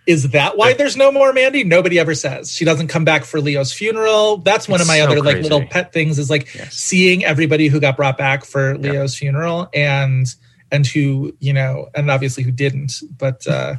is 0.08 0.30
that 0.32 0.58
why 0.58 0.74
there's 0.74 0.98
no 0.98 1.12
more 1.12 1.32
Mandy? 1.32 1.64
Nobody 1.64 2.00
ever 2.00 2.16
says. 2.16 2.52
She 2.52 2.66
doesn't 2.66 2.88
come 2.88 3.06
back 3.06 3.24
for 3.24 3.40
Leo's 3.40 3.72
funeral. 3.72 4.38
That's 4.38 4.68
one 4.68 4.82
It's 4.82 4.84
of 4.84 4.88
my 4.88 4.98
so 5.00 5.06
other 5.06 5.22
like 5.22 5.42
little 5.44 5.66
pet 5.66 5.94
things 5.94 6.18
is 6.18 6.30
like 6.30 6.54
Yes. 6.56 6.74
seeing 6.76 7.24
everybody 7.24 7.68
who 7.68 7.80
got 7.80 7.98
brought 7.98 8.18
back 8.18 8.44
for 8.44 8.78
Leo's 8.78 9.16
funeral 9.16 9.70
and 9.74 10.26
and 10.72 10.88
who, 10.88 11.36
you 11.40 11.54
know, 11.54 11.90
and 11.94 12.10
obviously 12.10 12.44
who 12.44 12.52
didn't. 12.52 12.94
But 13.18 13.46
uh 13.48 13.76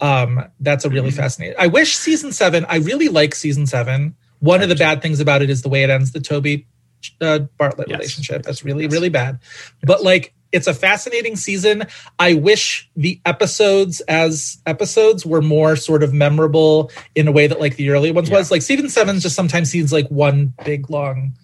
um 0.00 0.44
that's 0.60 0.84
a 0.84 0.90
really 0.90 1.10
Mm-hmm. 1.10 1.16
fascinating. 1.18 1.56
I 1.58 1.66
wish 1.66 1.94
season 1.96 2.32
seven, 2.32 2.64
I 2.68 2.76
really 2.76 3.08
like 3.08 3.34
season 3.34 3.66
seven. 3.66 4.16
One 4.40 4.62
of 4.62 4.68
the 4.68 4.74
bad 4.76 5.02
things 5.02 5.20
about 5.20 5.42
it 5.42 5.50
is 5.50 5.62
the 5.62 5.68
way 5.68 5.82
it 5.84 5.90
ends 5.90 6.12
the 6.12 6.20
Toby 6.20 6.66
uh, 7.20 7.40
Bartlet 7.60 7.84
Yes. 7.88 7.98
relationship. 7.98 8.42
That's 8.42 8.64
really, 8.64 8.86
really 8.88 9.08
bad. 9.10 9.38
But 9.82 10.02
like, 10.02 10.34
it's 10.54 10.66
a 10.68 10.72
fascinating 10.72 11.36
season. 11.36 11.84
I 12.18 12.34
wish 12.34 12.88
the 12.96 13.20
episodes 13.26 14.00
as 14.02 14.58
episodes 14.66 15.26
were 15.26 15.42
more 15.42 15.74
sort 15.76 16.02
of 16.02 16.14
memorable 16.14 16.90
in 17.14 17.26
a 17.28 17.32
way 17.32 17.46
that 17.48 17.60
like 17.60 17.76
the 17.76 17.90
early 17.90 18.12
ones 18.12 18.30
Yeah. 18.30 18.38
was. 18.38 18.50
Like 18.50 18.62
season 18.62 18.88
seven 18.88 19.18
just 19.18 19.34
sometimes 19.34 19.70
seems 19.70 19.92
like 19.92 20.08
one 20.08 20.54
big 20.64 20.88
long 20.88 21.34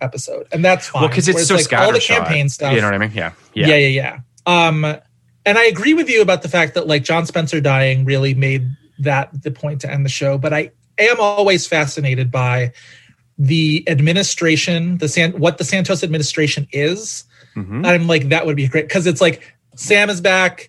episode, 0.00 0.46
and 0.52 0.64
that's 0.64 0.88
fine. 0.88 1.02
Well, 1.02 1.08
because 1.08 1.26
it's 1.26 1.36
Whereas, 1.36 1.48
so 1.48 1.74
like 1.74 1.82
all 1.82 1.92
the 1.92 2.00
campaign 2.00 2.48
stuff. 2.48 2.74
You 2.74 2.80
know 2.82 2.86
what 2.88 2.94
I 2.94 2.98
mean? 2.98 3.12
Yeah. 3.14 3.32
Yeah, 3.54 3.66
yeah, 3.68 3.86
yeah. 3.86 4.20
Um, 4.46 4.84
and 5.46 5.58
I 5.58 5.64
agree 5.64 5.94
with 5.94 6.08
you 6.10 6.20
about 6.22 6.42
the 6.42 6.48
fact 6.48 6.74
that 6.74 6.86
like 6.86 7.02
John 7.02 7.26
Spencer 7.26 7.60
dying 7.60 8.04
really 8.04 8.34
made 8.34 8.68
that 8.98 9.30
the 9.42 9.50
point 9.50 9.80
to 9.80 9.90
end 9.90 10.04
the 10.04 10.10
show. 10.10 10.36
But 10.36 10.52
I 10.52 10.70
am 10.98 11.18
always 11.18 11.66
fascinated 11.66 12.30
by 12.30 12.72
the 13.38 13.82
administration, 13.88 14.98
the 14.98 15.08
San, 15.08 15.32
what 15.32 15.56
the 15.56 15.64
Santos 15.64 16.04
administration 16.04 16.68
is, 16.72 17.24
Mhm. 17.56 17.86
I'm 17.86 18.06
like, 18.06 18.28
that 18.28 18.46
would 18.46 18.56
be 18.56 18.68
great 18.68 18.88
because 18.88 19.06
it's 19.06 19.20
like 19.20 19.54
Sam 19.76 20.10
is 20.10 20.20
back. 20.20 20.68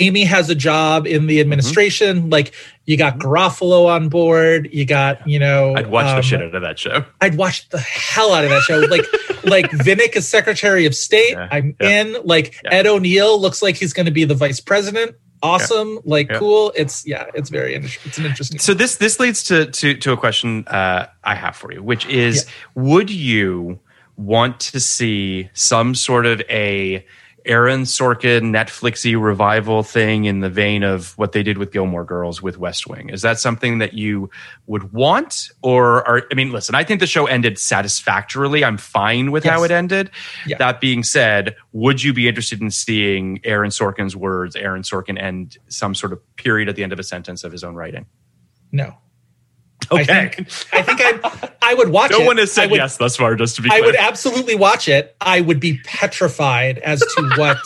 Amy 0.00 0.24
has 0.24 0.50
a 0.50 0.54
job 0.54 1.06
in 1.06 1.26
the 1.26 1.40
administration. 1.40 2.28
Like 2.28 2.52
you 2.84 2.96
got 2.96 3.18
Garofalo 3.18 3.86
on 3.86 4.08
board. 4.08 4.68
You 4.72 4.84
got, 4.84 5.26
you 5.26 5.38
know, 5.38 5.74
I'd 5.76 5.86
watch 5.88 6.06
the 6.06 6.16
um, 6.16 6.22
shit 6.22 6.42
out 6.42 6.54
of 6.54 6.62
that 6.62 6.78
show. 6.78 7.04
I'd 7.20 7.36
watch 7.36 7.68
the 7.68 7.78
hell 7.78 8.32
out 8.32 8.44
of 8.44 8.50
that 8.50 8.62
show. 8.62 8.78
Like, 8.80 9.06
like 9.44 9.70
Vinick 9.70 10.16
is 10.16 10.28
Secretary 10.28 10.86
of 10.86 10.94
State. 10.94 11.32
Yeah, 11.32 11.48
I'm 11.50 11.76
yeah. 11.80 12.00
in. 12.00 12.16
Like 12.24 12.60
Yeah. 12.64 12.74
Ed 12.74 12.86
O'Neill 12.86 13.40
looks 13.40 13.62
like 13.62 13.76
he's 13.76 13.92
going 13.92 14.06
to 14.06 14.12
be 14.12 14.24
the 14.24 14.34
vice 14.34 14.60
president. 14.60 15.16
Awesome. 15.42 16.00
Like 16.04 16.30
cool. 16.32 16.72
It's 16.74 17.06
yeah. 17.06 17.26
It's 17.34 17.50
very 17.50 17.74
interesting. 17.74 18.02
It's 18.08 18.18
an 18.18 18.24
interesting. 18.24 18.58
So 18.58 18.72
this 18.74 18.96
this 18.96 19.20
leads 19.20 19.44
to 19.44 19.66
to 19.66 19.94
to 19.94 20.12
a 20.12 20.16
question 20.16 20.66
uh, 20.68 21.06
I 21.22 21.34
have 21.34 21.54
for 21.54 21.70
you, 21.70 21.82
which 21.82 22.06
is: 22.06 22.46
Would 22.74 23.10
you 23.10 23.78
want 24.16 24.60
to 24.60 24.80
see 24.80 25.50
some 25.52 25.94
sort 25.94 26.26
of 26.26 26.40
a 26.48 27.04
Aaron 27.46 27.82
Sorkin 27.82 28.44
Netflixy 28.44 29.20
revival 29.20 29.82
thing 29.82 30.24
in 30.24 30.40
the 30.40 30.48
vein 30.48 30.82
of 30.82 31.16
what 31.18 31.32
they 31.32 31.42
did 31.42 31.58
with 31.58 31.72
Gilmore 31.72 32.04
Girls 32.04 32.40
with 32.40 32.56
West 32.56 32.86
Wing? 32.86 33.10
Is 33.10 33.20
that 33.20 33.38
something 33.38 33.78
that 33.78 33.92
you 33.92 34.30
would 34.66 34.92
want, 34.92 35.50
or 35.62 36.06
are 36.08 36.22
I 36.30 36.34
mean, 36.34 36.52
listen, 36.52 36.74
I 36.74 36.84
think 36.84 37.00
the 37.00 37.06
show 37.06 37.26
ended 37.26 37.58
satisfactorily. 37.58 38.64
I'm 38.64 38.78
fine 38.78 39.30
with 39.30 39.44
how 39.44 39.62
it 39.62 39.70
ended. 39.70 40.10
Yeah. 40.46 40.56
That 40.56 40.80
being 40.80 41.02
said, 41.02 41.56
would 41.72 42.02
you 42.02 42.14
be 42.14 42.28
interested 42.28 42.62
in 42.62 42.70
seeing 42.70 43.40
Aaron 43.44 43.70
Sorkin's 43.70 44.16
words, 44.16 44.56
Aaron 44.56 44.82
Sorkin, 44.82 45.20
end 45.20 45.58
some 45.68 45.94
sort 45.94 46.12
of 46.14 46.36
period 46.36 46.70
at 46.70 46.76
the 46.76 46.82
end 46.82 46.94
of 46.94 46.98
a 46.98 47.04
sentence 47.04 47.44
of 47.44 47.52
his 47.52 47.62
own 47.62 47.74
writing? 47.74 48.06
no. 48.72 48.96
Okay. 49.90 50.02
I 50.02 50.28
think 50.28 50.48
I 50.72 50.82
think 50.82 51.00
I 51.02 51.50
I 51.62 51.74
would 51.74 51.88
watch 51.90 52.10
no 52.12 52.20
it. 52.22 52.26
one 52.26 52.36
has 52.38 52.52
said 52.52 52.70
would, 52.70 52.76
yes 52.78 52.96
thus 52.96 53.16
far, 53.16 53.34
just 53.36 53.56
to 53.56 53.62
be 53.62 53.68
I 53.72 53.80
would 53.80 53.96
absolutely 53.96 54.54
watch 54.54 54.88
it. 54.88 55.16
I 55.20 55.40
would 55.40 55.60
be 55.60 55.78
petrified 55.84 56.78
as 56.78 57.00
to 57.00 57.30
what 57.36 57.58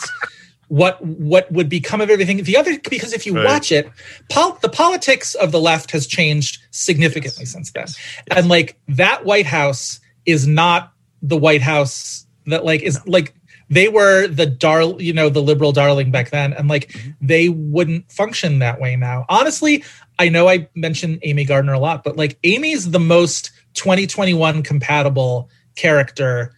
what 0.67 1.03
what 1.03 1.51
would 1.51 1.69
become 1.69 1.99
of 2.01 2.09
everything. 2.09 2.43
The 2.43 2.57
other 2.57 2.77
because 2.89 3.13
if 3.13 3.25
you 3.25 3.35
Right. 3.35 3.45
watch 3.45 3.71
it, 3.71 3.89
pol- 4.29 4.57
the 4.61 4.69
politics 4.69 5.33
of 5.35 5.51
the 5.51 5.59
left 5.59 5.91
has 5.91 6.05
changed 6.07 6.59
significantly 6.71 7.45
since 7.45 7.71
then. 7.71 7.87
And 8.31 8.47
like 8.49 8.77
that 8.87 9.25
White 9.25 9.45
House 9.47 9.99
is 10.25 10.45
not 10.47 10.93
the 11.21 11.37
White 11.37 11.61
House 11.61 12.25
that 12.45 12.63
like 12.65 12.81
is 12.81 12.99
like 13.07 13.33
they 13.71 13.87
were 13.87 14.27
the 14.27 14.45
dar 14.47 14.81
you 14.99 15.13
know 15.13 15.29
the 15.29 15.41
liberal 15.41 15.71
darling 15.71 16.11
back 16.11 16.29
then 16.31 16.53
and 16.53 16.67
like 16.67 16.89
Mm-hmm. 16.89 17.09
they 17.21 17.49
wouldn't 17.49 18.11
function 18.11 18.59
that 18.59 18.79
way 18.79 18.95
now 18.95 19.25
honestly 19.29 19.83
i 20.19 20.29
know 20.29 20.47
i 20.47 20.69
mentioned 20.75 21.17
amy 21.23 21.43
gardner 21.43 21.73
a 21.73 21.79
lot 21.79 22.03
but 22.03 22.15
like 22.15 22.37
amy's 22.43 22.91
the 22.91 22.99
most 22.99 23.51
2021 23.73 24.61
compatible 24.61 25.49
character 25.75 26.53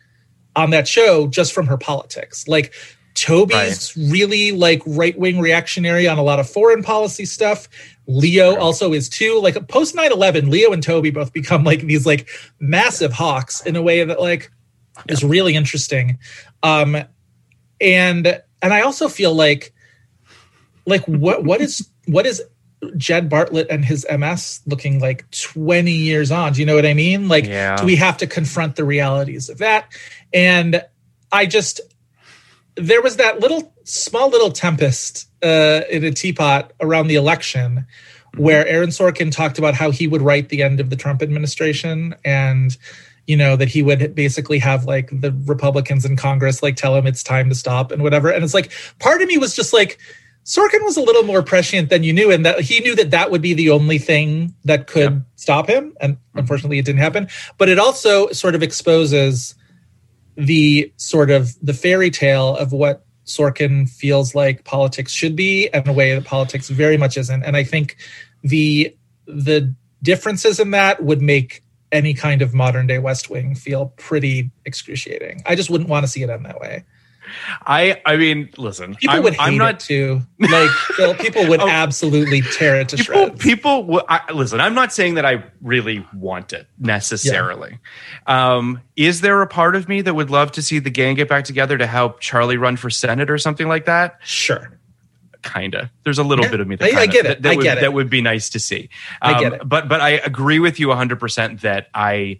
on 0.55 0.71
that 0.71 0.87
show 0.87 1.27
just 1.27 1.53
from 1.53 1.67
her 1.67 1.77
politics. 1.77 2.47
Like 2.47 2.73
toby's 3.13 3.95
really 3.97 4.51
like 4.51 4.81
right-wing 4.85 5.39
reactionary 5.39 6.07
on 6.07 6.17
a 6.17 6.23
lot 6.23 6.39
of 6.39 6.49
foreign 6.49 6.83
policy 6.83 7.25
stuff. 7.25 7.67
Leo 8.07 8.57
also 8.57 8.93
is 8.93 9.09
too. 9.09 9.39
Like 9.41 9.67
post 9.67 9.95
9-11 9.95 10.49
leo 10.49 10.71
and 10.71 10.81
toby 10.81 11.11
both 11.11 11.33
become 11.33 11.63
like 11.63 11.81
these 11.81 12.05
like 12.05 12.29
massive 12.59 13.13
hawks 13.13 13.61
in 13.65 13.75
a 13.75 13.81
way 13.81 14.03
that 14.03 14.19
like 14.19 14.51
is 15.07 15.23
really 15.23 15.55
interesting. 15.55 16.17
Um 16.63 16.97
and 17.79 18.41
and 18.61 18.73
i 18.75 18.81
also 18.81 19.07
feel 19.07 19.33
like 19.33 19.73
like 20.85 21.03
what 21.07 21.43
what 21.43 21.61
is 21.61 21.89
what 22.05 22.27
is 22.27 22.43
jed 22.97 23.29
bartlet 23.29 23.67
and 23.69 23.85
his 23.85 24.05
ms 24.17 24.61
looking 24.65 24.99
like 24.99 25.29
20 25.31 25.91
years 25.91 26.31
on. 26.31 26.53
Do 26.53 26.59
you 26.59 26.65
know 26.65 26.75
what 26.75 26.85
i 26.85 26.93
mean? 26.93 27.27
Like 27.27 27.45
Yeah. 27.45 27.75
do 27.77 27.85
we 27.85 27.95
have 27.97 28.17
to 28.17 28.27
confront 28.27 28.75
the 28.75 28.83
realities 28.85 29.49
of 29.49 29.59
that? 29.59 29.91
And 30.33 30.83
i 31.31 31.45
just 31.45 31.81
there 32.75 33.01
was 33.01 33.17
that 33.17 33.39
little 33.39 33.73
small 33.83 34.29
little 34.29 34.51
tempest 34.51 35.27
uh, 35.43 35.81
in 35.89 36.03
a 36.03 36.11
teapot 36.11 36.71
around 36.79 37.07
the 37.07 37.15
election 37.15 37.85
where 38.37 38.65
Aaron 38.65 38.89
Sorkin 38.89 39.31
talked 39.31 39.57
about 39.59 39.73
how 39.73 39.91
he 39.91 40.07
would 40.07 40.21
write 40.21 40.49
the 40.49 40.63
end 40.63 40.79
of 40.79 40.89
the 40.89 40.95
Trump 40.95 41.21
administration 41.21 42.15
and 42.23 42.77
you 43.27 43.35
know 43.35 43.55
that 43.55 43.67
he 43.67 43.83
would 43.83 44.15
basically 44.15 44.57
have 44.59 44.85
like 44.85 45.09
the 45.11 45.31
Republicans 45.45 46.05
in 46.05 46.15
Congress 46.15 46.63
like 46.63 46.75
tell 46.75 46.95
him 46.95 47.05
it's 47.05 47.23
time 47.23 47.49
to 47.49 47.55
stop 47.55 47.91
and 47.91 48.01
whatever. 48.03 48.29
And 48.29 48.43
it's 48.43 48.53
like 48.53 48.71
part 48.99 49.21
of 49.21 49.27
me 49.27 49.37
was 49.37 49.55
just 49.55 49.73
like 49.73 49.99
Sorkin 50.43 50.83
was 50.83 50.97
a 50.97 51.01
little 51.01 51.23
more 51.23 51.43
prescient 51.43 51.89
than 51.89 52.03
you 52.03 52.13
knew 52.13 52.31
and 52.31 52.45
that 52.45 52.61
he 52.61 52.79
knew 52.79 52.95
that 52.95 53.11
that 53.11 53.29
would 53.29 53.41
be 53.41 53.53
the 53.53 53.69
only 53.69 53.99
thing 53.99 54.55
that 54.65 54.87
could 54.87 55.23
stop 55.35 55.67
him 55.67 55.93
and 56.01 56.15
mm-hmm. 56.15 56.39
unfortunately 56.39 56.79
it 56.79 56.85
didn't 56.85 57.01
happen 57.01 57.27
but 57.57 57.69
it 57.69 57.77
also 57.77 58.27
sort 58.31 58.55
of 58.55 58.63
exposes 58.63 59.55
the 60.35 60.91
sort 60.97 61.29
of 61.29 61.55
the 61.61 61.73
fairy 61.73 62.09
tale 62.09 62.55
of 62.57 62.71
what 62.71 63.05
Sorkin 63.25 63.89
feels 63.89 64.35
like 64.35 64.63
politics 64.63 65.11
should 65.11 65.35
be 65.35 65.69
and 65.69 65.87
a 65.87 65.93
way 65.93 66.15
that 66.15 66.25
politics 66.25 66.69
very 66.69 66.97
much 66.97 67.17
isn't. 67.17 67.43
And 67.43 67.55
I 67.55 67.63
think 67.63 67.97
the 68.43 68.95
the 69.25 69.73
differences 70.01 70.59
in 70.59 70.71
that 70.71 71.03
would 71.03 71.21
make 71.21 71.63
any 71.91 72.13
kind 72.13 72.41
of 72.41 72.53
modern 72.53 72.87
day 72.87 72.99
West 72.99 73.29
Wing 73.29 73.53
feel 73.53 73.87
pretty 73.97 74.51
excruciating. 74.65 75.41
I 75.45 75.55
just 75.55 75.69
wouldn't 75.69 75.89
want 75.89 76.05
to 76.05 76.11
see 76.11 76.23
it 76.23 76.29
end 76.29 76.45
that 76.45 76.59
way. 76.59 76.85
I 77.65 78.01
I 78.05 78.17
mean, 78.17 78.49
listen, 78.57 78.95
People 78.95 79.15
I'm, 79.17 79.23
would 79.23 79.33
hate 79.33 79.41
I'm 79.41 79.57
not 79.57 79.75
it 79.75 79.79
too. 79.81 80.21
Like 80.39 80.69
Phil, 80.69 81.13
people 81.15 81.47
would 81.47 81.59
Oh. 81.61 81.67
absolutely 81.67 82.41
tear 82.41 82.79
it 82.81 82.89
to 82.89 82.97
people. 82.97 83.13
shreds. 83.27 83.41
People, 83.43 83.81
w- 83.81 84.01
I, 84.09 84.31
listen. 84.31 84.59
I'm 84.59 84.73
not 84.73 84.91
saying 84.93 85.15
that 85.15 85.25
I 85.25 85.43
really 85.61 86.05
want 86.13 86.53
it 86.53 86.67
necessarily. 86.79 87.77
Um, 88.27 88.81
is 88.95 89.21
there 89.21 89.41
a 89.41 89.47
part 89.47 89.75
of 89.75 89.87
me 89.87 90.01
that 90.01 90.13
would 90.13 90.29
love 90.29 90.51
to 90.53 90.61
see 90.61 90.79
the 90.79 90.89
gang 90.89 91.15
get 91.15 91.29
back 91.29 91.45
together 91.45 91.77
to 91.77 91.87
help 91.87 92.19
Charlie 92.19 92.57
run 92.57 92.77
for 92.77 92.89
senate 92.89 93.29
or 93.29 93.37
something 93.37 93.67
like 93.67 93.85
that? 93.85 94.17
Sure. 94.23 94.77
Kinda. 95.43 95.89
There's 96.03 96.19
a 96.19 96.23
little 96.23 96.45
Yeah, 96.45 96.51
bit 96.51 96.59
of 96.59 96.67
me 96.67 96.75
that 96.75 96.85
I- 96.85 96.87
I 96.87 97.07
kinda- 97.07 97.13
get 97.13 97.25
it. 97.25 97.27
That, 97.27 97.41
that 97.43 97.51
I 97.51 97.55
would, 97.55 97.63
get 97.63 97.77
it. 97.79 97.81
That 97.81 97.93
would 97.93 98.09
be 98.11 98.21
nice 98.21 98.49
to 98.51 98.59
see. 98.59 98.89
I 99.21 99.33
Um, 99.33 99.39
get 99.41 99.53
it. 99.53 99.61
But 99.67 99.87
but 99.87 99.99
I 99.99 100.11
agree 100.11 100.59
with 100.59 100.79
you 100.79 100.89
100 100.89 101.19
percent 101.19 101.61
that 101.61 101.87
I 101.95 102.39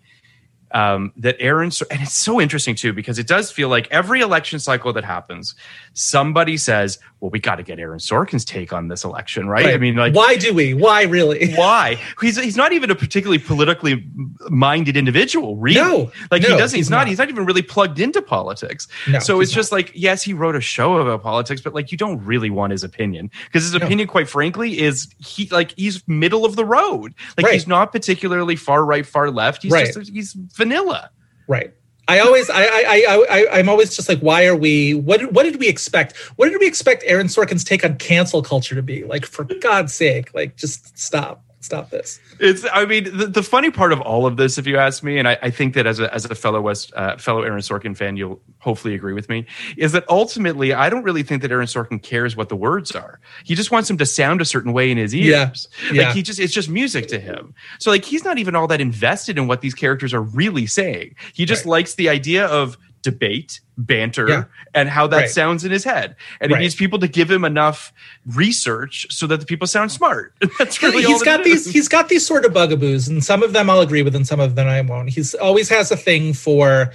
um, 0.73 1.11
that 1.17 1.35
Aaron 1.39 1.71
and 1.89 2.01
it's 2.01 2.13
so 2.13 2.39
interesting 2.39 2.75
too 2.75 2.93
because 2.93 3.19
it 3.19 3.27
does 3.27 3.51
feel 3.51 3.69
like 3.69 3.87
every 3.91 4.21
election 4.21 4.59
cycle 4.59 4.93
that 4.93 5.03
happens, 5.03 5.55
somebody 5.93 6.57
says, 6.57 6.99
"Well, 7.21 7.29
we 7.31 7.39
got 7.39 7.55
to 7.55 7.63
get 7.63 7.79
Aaron 7.79 7.99
Sorkin's 7.99 8.43
take 8.43 8.73
on 8.73 8.89
this 8.89 9.03
election, 9.05 9.47
right?" 9.47 9.67
I 9.67 9.77
mean, 9.77 9.95
like 9.95 10.13
why 10.13 10.35
do 10.35 10.53
we? 10.53 10.73
Why 10.73 11.03
really? 11.03 11.53
why 11.55 11.97
he's 12.19 12.37
he's 12.37 12.57
not 12.57 12.73
even 12.73 12.91
a 12.91 12.95
particularly 12.95 13.39
politically 13.39 14.05
minded 14.49 14.97
individual 14.97 15.55
really 15.55 15.79
No, 15.79 16.11
like 16.31 16.41
he 16.41 16.47
doesn't 16.49 16.75
he's, 16.77 16.87
he's 16.87 16.89
not, 16.89 16.97
not. 16.99 17.07
he's 17.07 17.17
not 17.19 17.29
even 17.29 17.45
really 17.45 17.61
plugged 17.61 17.99
into 17.99 18.21
politics 18.21 18.87
No, 19.07 19.19
so 19.19 19.39
it's 19.39 19.51
just 19.51 19.71
like 19.71 19.91
yes 19.93 20.23
he 20.23 20.33
wrote 20.33 20.55
a 20.55 20.61
show 20.61 20.97
about 20.97 21.21
politics 21.21 21.61
but 21.61 21.73
like 21.73 21.91
you 21.91 21.97
don't 21.97 22.23
really 22.25 22.49
want 22.49 22.71
his 22.71 22.83
opinion 22.83 23.29
because 23.45 23.63
his 23.63 23.73
No. 23.73 23.85
opinion 23.85 24.07
quite 24.07 24.27
frankly 24.27 24.79
is 24.79 25.07
he 25.19 25.47
like 25.49 25.73
he's 25.77 26.05
middle 26.07 26.43
of 26.43 26.55
the 26.55 26.65
road 26.65 27.13
like 27.37 27.45
Right. 27.45 27.53
he's 27.53 27.67
not 27.67 27.91
particularly 27.91 28.55
far 28.55 28.83
right 28.83 29.05
far 29.05 29.29
left 29.31 29.61
he's 29.63 29.71
Right. 29.71 29.93
just 29.93 30.11
he's 30.11 30.33
vanilla 30.33 31.11
Right. 31.47 31.73
I 32.11 32.19
always, 32.19 32.49
I, 32.49 32.63
I, 32.63 33.05
I, 33.07 33.25
I, 33.29 33.59
I'm 33.59 33.69
always 33.69 33.95
just 33.95 34.09
like, 34.09 34.19
why 34.19 34.45
are 34.45 34.55
we? 34.55 34.93
What, 34.93 35.31
what 35.31 35.43
did 35.43 35.59
we 35.59 35.69
expect? 35.69 36.17
What 36.35 36.49
did 36.49 36.59
we 36.59 36.67
expect 36.67 37.03
Aaron 37.05 37.27
Sorkin's 37.27 37.63
take 37.63 37.85
on 37.85 37.95
cancel 37.99 38.43
culture 38.43 38.75
to 38.75 38.81
be? 38.81 39.05
Like, 39.05 39.25
for 39.25 39.45
God's 39.45 39.93
sake, 39.93 40.33
like, 40.33 40.57
just 40.57 40.97
stop, 40.99 41.41
stop 41.61 41.89
this. 41.89 42.19
It's. 42.39 42.65
I 42.73 42.85
mean, 42.85 43.05
the, 43.05 43.27
the 43.27 43.43
funny 43.43 43.71
part 43.71 43.93
of 43.93 44.01
all 44.01 44.25
of 44.25 44.35
this, 44.37 44.57
if 44.57 44.67
you 44.67 44.77
ask 44.77 45.01
me, 45.03 45.17
and 45.17 45.27
I, 45.27 45.37
I 45.41 45.49
think 45.49 45.73
that 45.75 45.87
as 45.87 45.99
a 45.99 46.13
as 46.13 46.25
a 46.25 46.35
fellow 46.35 46.59
West 46.61 46.91
uh, 46.95 47.17
fellow 47.17 47.41
Aaron 47.43 47.61
Sorkin 47.61 47.95
fan, 47.95 48.17
you'll 48.17 48.41
hopefully 48.59 48.93
agree 48.93 49.13
with 49.13 49.29
me, 49.29 49.45
is 49.77 49.93
that 49.93 50.03
ultimately 50.09 50.73
I 50.73 50.89
don't 50.89 51.03
really 51.03 51.23
think 51.23 51.41
that 51.43 51.51
Aaron 51.51 51.67
Sorkin 51.67 52.01
cares 52.01 52.35
what 52.35 52.49
the 52.49 52.55
words 52.55 52.91
are. 52.91 53.19
He 53.45 53.55
just 53.55 53.71
wants 53.71 53.87
them 53.87 53.97
to 53.97 54.05
sound 54.05 54.41
a 54.41 54.45
certain 54.45 54.73
way 54.73 54.91
in 54.91 54.97
his 54.97 55.15
ears. 55.15 55.67
Yeah. 55.91 56.03
Like 56.07 56.15
he 56.15 56.21
just 56.21 56.39
it's 56.39 56.53
just 56.53 56.69
music 56.69 57.07
to 57.07 57.19
him. 57.19 57.53
So 57.79 57.91
like 57.91 58.03
he's 58.03 58.23
not 58.25 58.37
even 58.37 58.55
all 58.55 58.67
that 58.67 58.81
invested 58.81 59.37
in 59.37 59.47
what 59.47 59.61
these 59.61 59.73
characters 59.73 60.13
are 60.13 60.21
really 60.21 60.65
saying. 60.67 61.15
He 61.33 61.45
just 61.45 61.65
Right. 61.65 61.71
likes 61.71 61.95
the 61.95 62.09
idea 62.09 62.45
of 62.47 62.77
debate, 63.03 63.61
banter, 63.77 64.27
Yeah. 64.29 64.43
and 64.75 64.87
how 64.89 65.07
that 65.07 65.17
Right. 65.17 65.29
sounds 65.29 65.63
in 65.65 65.71
his 65.71 65.83
head. 65.83 66.15
And 66.39 66.51
Right. 66.51 66.59
he 66.59 66.65
needs 66.65 66.75
people 66.75 66.99
to 66.99 67.07
give 67.07 67.29
him 67.31 67.43
enough 67.43 67.91
research 68.25 69.07
so 69.09 69.25
that 69.27 69.39
the 69.39 69.45
people 69.45 69.65
sound 69.67 69.91
smart. 69.91 70.33
That's 70.59 70.81
really 70.83 71.03
all 71.05 71.11
he's 71.13 71.23
got 71.23 71.43
these 71.43 71.65
is. 71.67 71.73
he's 71.73 71.87
got 71.87 72.09
these 72.09 72.25
sort 72.25 72.45
of 72.45 72.53
bugaboos 72.53 73.07
and 73.07 73.23
some 73.23 73.41
of 73.43 73.53
them 73.53 73.69
i'll 73.69 73.81
agree 73.81 74.03
with 74.03 74.15
and 74.15 74.27
some 74.27 74.39
of 74.39 74.55
them 74.55 74.67
i 74.67 74.81
won't 74.81 75.09
he's 75.09 75.33
always 75.33 75.67
has 75.69 75.91
a 75.91 75.97
thing 75.97 76.33
for 76.33 76.91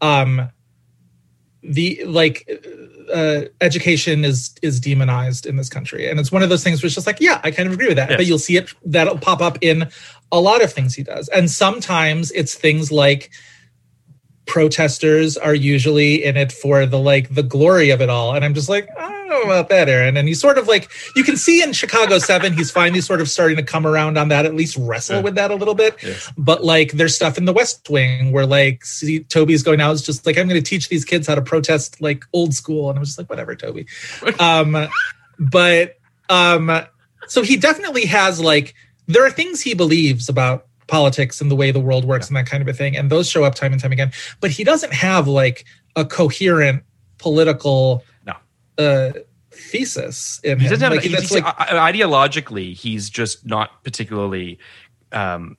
um 0.00 0.48
the 1.62 2.02
like 2.06 2.48
uh 3.12 3.42
education 3.60 4.24
is 4.24 4.54
is 4.62 4.78
demonized 4.78 5.44
in 5.46 5.56
this 5.56 5.68
country 5.68 6.08
and 6.08 6.20
it's 6.20 6.30
one 6.30 6.42
of 6.42 6.48
those 6.48 6.62
things 6.62 6.80
where 6.82 6.86
it's 6.86 6.94
just 6.94 7.06
like 7.06 7.20
yeah 7.20 7.40
i 7.42 7.50
kind 7.50 7.66
of 7.66 7.72
agree 7.74 7.88
with 7.88 7.96
that 7.96 8.10
Yes. 8.10 8.16
but 8.18 8.26
you'll 8.26 8.38
see 8.38 8.56
it 8.56 8.72
that'll 8.84 9.18
pop 9.18 9.40
up 9.40 9.58
in 9.60 9.88
a 10.30 10.40
lot 10.40 10.62
of 10.62 10.72
things 10.72 10.94
he 10.94 11.02
does 11.02 11.28
and 11.28 11.50
sometimes 11.50 12.30
it's 12.32 12.54
things 12.54 12.92
like 12.92 13.30
protesters 14.48 15.36
are 15.36 15.54
usually 15.54 16.24
in 16.24 16.36
it 16.36 16.50
for 16.50 16.86
the 16.86 16.98
like 16.98 17.32
the 17.34 17.42
glory 17.42 17.90
of 17.90 18.00
it 18.00 18.08
all 18.08 18.34
and 18.34 18.44
i'm 18.44 18.54
just 18.54 18.68
like 18.68 18.88
ah, 18.98 19.18
know 19.28 19.42
about 19.42 19.68
that, 19.68 19.88
Aaron. 19.88 20.16
And 20.16 20.26
he's 20.26 20.40
sort 20.40 20.58
of 20.58 20.66
like 20.66 20.90
you 21.14 21.22
can 21.22 21.36
see 21.36 21.62
in 21.62 21.72
Chicago 21.72 22.18
Seven, 22.18 22.52
he's 22.52 22.70
finally 22.70 23.00
sort 23.00 23.20
of 23.20 23.28
starting 23.28 23.56
to 23.56 23.62
come 23.62 23.86
around 23.86 24.18
on 24.18 24.28
that, 24.28 24.46
at 24.46 24.54
least 24.54 24.76
wrestle 24.76 25.22
with 25.22 25.34
that 25.36 25.50
a 25.50 25.54
little 25.54 25.74
bit. 25.74 25.96
Yes. 26.02 26.32
But 26.36 26.64
like 26.64 26.92
there's 26.92 27.14
stuff 27.14 27.38
in 27.38 27.44
the 27.44 27.52
West 27.52 27.88
Wing 27.90 28.32
where 28.32 28.46
like 28.46 28.84
see, 28.84 29.20
Toby's 29.20 29.62
going 29.62 29.80
out, 29.80 29.92
is 29.92 30.02
just 30.02 30.26
like, 30.26 30.38
I'm 30.38 30.48
gonna 30.48 30.60
teach 30.60 30.88
these 30.88 31.04
kids 31.04 31.26
how 31.26 31.34
to 31.34 31.42
protest 31.42 32.00
like 32.00 32.24
old 32.32 32.54
school. 32.54 32.90
And 32.90 32.98
I 32.98 33.00
was 33.00 33.10
just 33.10 33.18
like, 33.18 33.30
whatever, 33.30 33.54
Toby. 33.54 33.86
Um 34.40 34.88
but 35.38 35.98
um 36.28 36.70
so 37.26 37.42
he 37.42 37.56
definitely 37.56 38.06
has 38.06 38.40
like 38.40 38.74
there 39.06 39.24
are 39.24 39.30
things 39.30 39.60
he 39.60 39.74
believes 39.74 40.28
about 40.28 40.66
politics 40.88 41.40
and 41.40 41.50
the 41.50 41.54
way 41.56 41.70
the 41.70 41.78
world 41.80 42.04
works 42.04 42.26
and 42.28 42.36
that 42.36 42.46
kind 42.46 42.60
of 42.62 42.68
a 42.68 42.72
thing 42.72 42.96
and 42.96 43.10
those 43.10 43.28
show 43.30 43.44
up 43.44 43.54
time 43.54 43.72
and 43.72 43.80
time 43.80 43.92
again 43.92 44.10
but 44.40 44.50
he 44.50 44.64
doesn't 44.64 44.92
have 44.92 45.28
like 45.28 45.64
a 45.96 46.04
coherent 46.04 46.82
political 47.18 48.02
No. 48.26 48.34
uh 48.78 49.12
thesis 49.52 50.40
in 50.44 50.58
He 50.58 50.64
him. 50.66 50.70
doesn't 50.70 50.84
have 50.84 50.92
like, 50.92 51.02
he- 51.02 51.08
that's 51.14 51.28
he- 51.28 51.40
like 51.40 51.56
ideologically 51.56 52.74
he's 52.74 53.10
just 53.10 53.44
not 53.44 53.82
particularly 53.84 54.58
um, 55.12 55.56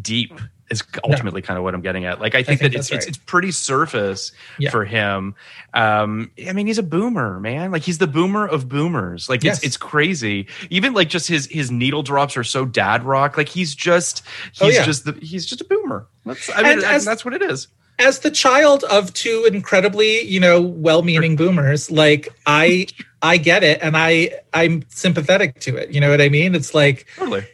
deep 0.00 0.32
is 0.72 0.82
ultimately 1.04 1.42
kind 1.42 1.56
of 1.58 1.62
what 1.64 1.74
I'm 1.74 1.82
getting 1.82 2.04
at. 2.04 2.20
Like 2.20 2.34
I 2.34 2.42
think, 2.42 2.58
think 2.60 2.72
that 2.72 2.78
it's, 2.78 2.88
that's 2.88 3.06
it's 3.06 3.16
it's 3.16 3.24
pretty 3.24 3.52
surface 3.52 4.32
Yeah. 4.58 4.70
for 4.70 4.84
him. 4.84 5.34
Um, 5.74 6.30
I 6.48 6.52
mean, 6.52 6.66
he's 6.66 6.78
a 6.78 6.82
boomer, 6.82 7.38
man. 7.38 7.70
Like 7.70 7.82
he's 7.82 7.98
the 7.98 8.06
boomer 8.08 8.46
of 8.46 8.68
boomers. 8.68 9.28
Like 9.28 9.44
Yes. 9.44 9.58
it's 9.58 9.66
it's 9.66 9.76
crazy. 9.76 10.48
Even 10.70 10.94
like 10.94 11.08
just 11.08 11.28
his 11.28 11.46
his 11.46 11.70
needle 11.70 12.02
drops 12.02 12.36
are 12.36 12.44
so 12.44 12.64
dad 12.64 13.04
rock. 13.04 13.36
Like 13.36 13.48
he's 13.48 13.74
just 13.74 14.22
Oh, 14.60 14.66
he's 14.66 14.74
yeah. 14.76 14.84
just 14.84 15.04
the 15.04 15.12
he's 15.22 15.46
just 15.46 15.60
a 15.60 15.64
boomer. 15.64 16.06
That's 16.26 16.50
I 16.50 16.62
mean 16.62 16.72
And 16.72 16.84
I- 16.84 16.94
as- 16.94 17.04
that's 17.04 17.24
what 17.24 17.34
it 17.34 17.42
is. 17.42 17.68
as 17.98 18.20
the 18.20 18.30
child 18.30 18.84
of 18.84 19.12
two 19.12 19.46
incredibly 19.52 20.22
you 20.22 20.40
know 20.40 20.60
well-meaning 20.60 21.36
boomers 21.36 21.90
like 21.90 22.28
i 22.46 22.86
i 23.22 23.36
get 23.36 23.62
it 23.62 23.78
and 23.82 23.96
i 23.96 24.30
i'm 24.54 24.82
sympathetic 24.88 25.60
to 25.60 25.76
it 25.76 25.90
you 25.90 26.00
know 26.00 26.08
what 26.10 26.20
i 26.20 26.28
mean 26.30 26.54
it's 26.54 26.74
like 26.74 27.06
Totally. 27.16 27.44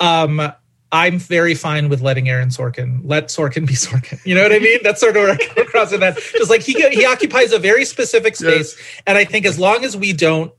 um 0.00 0.52
i'm 0.92 1.18
very 1.18 1.54
fine 1.54 1.88
with 1.88 2.00
letting 2.00 2.28
aaron 2.28 2.48
sorkin 2.48 3.00
let 3.04 3.26
sorkin 3.28 3.66
be 3.66 3.74
sorkin. 3.86 4.18
You 4.24 4.34
know 4.34 4.42
what 4.42 4.52
i 4.52 4.58
mean? 4.58 4.78
That's 4.82 5.00
sort 5.00 5.16
of 5.16 5.22
where 5.22 5.32
i 5.32 5.36
come 5.36 5.66
across 5.66 5.92
in 5.92 6.00
that. 6.00 6.16
Just 6.16 6.50
like 6.50 6.62
he 6.62 6.72
he 6.90 7.04
occupies 7.04 7.52
a 7.52 7.58
very 7.58 7.84
specific 7.84 8.36
space. 8.36 8.76
And 9.06 9.18
i 9.18 9.24
think 9.24 9.44
as 9.46 9.58
long 9.58 9.84
as 9.84 9.96
we 9.96 10.12
don't 10.12 10.52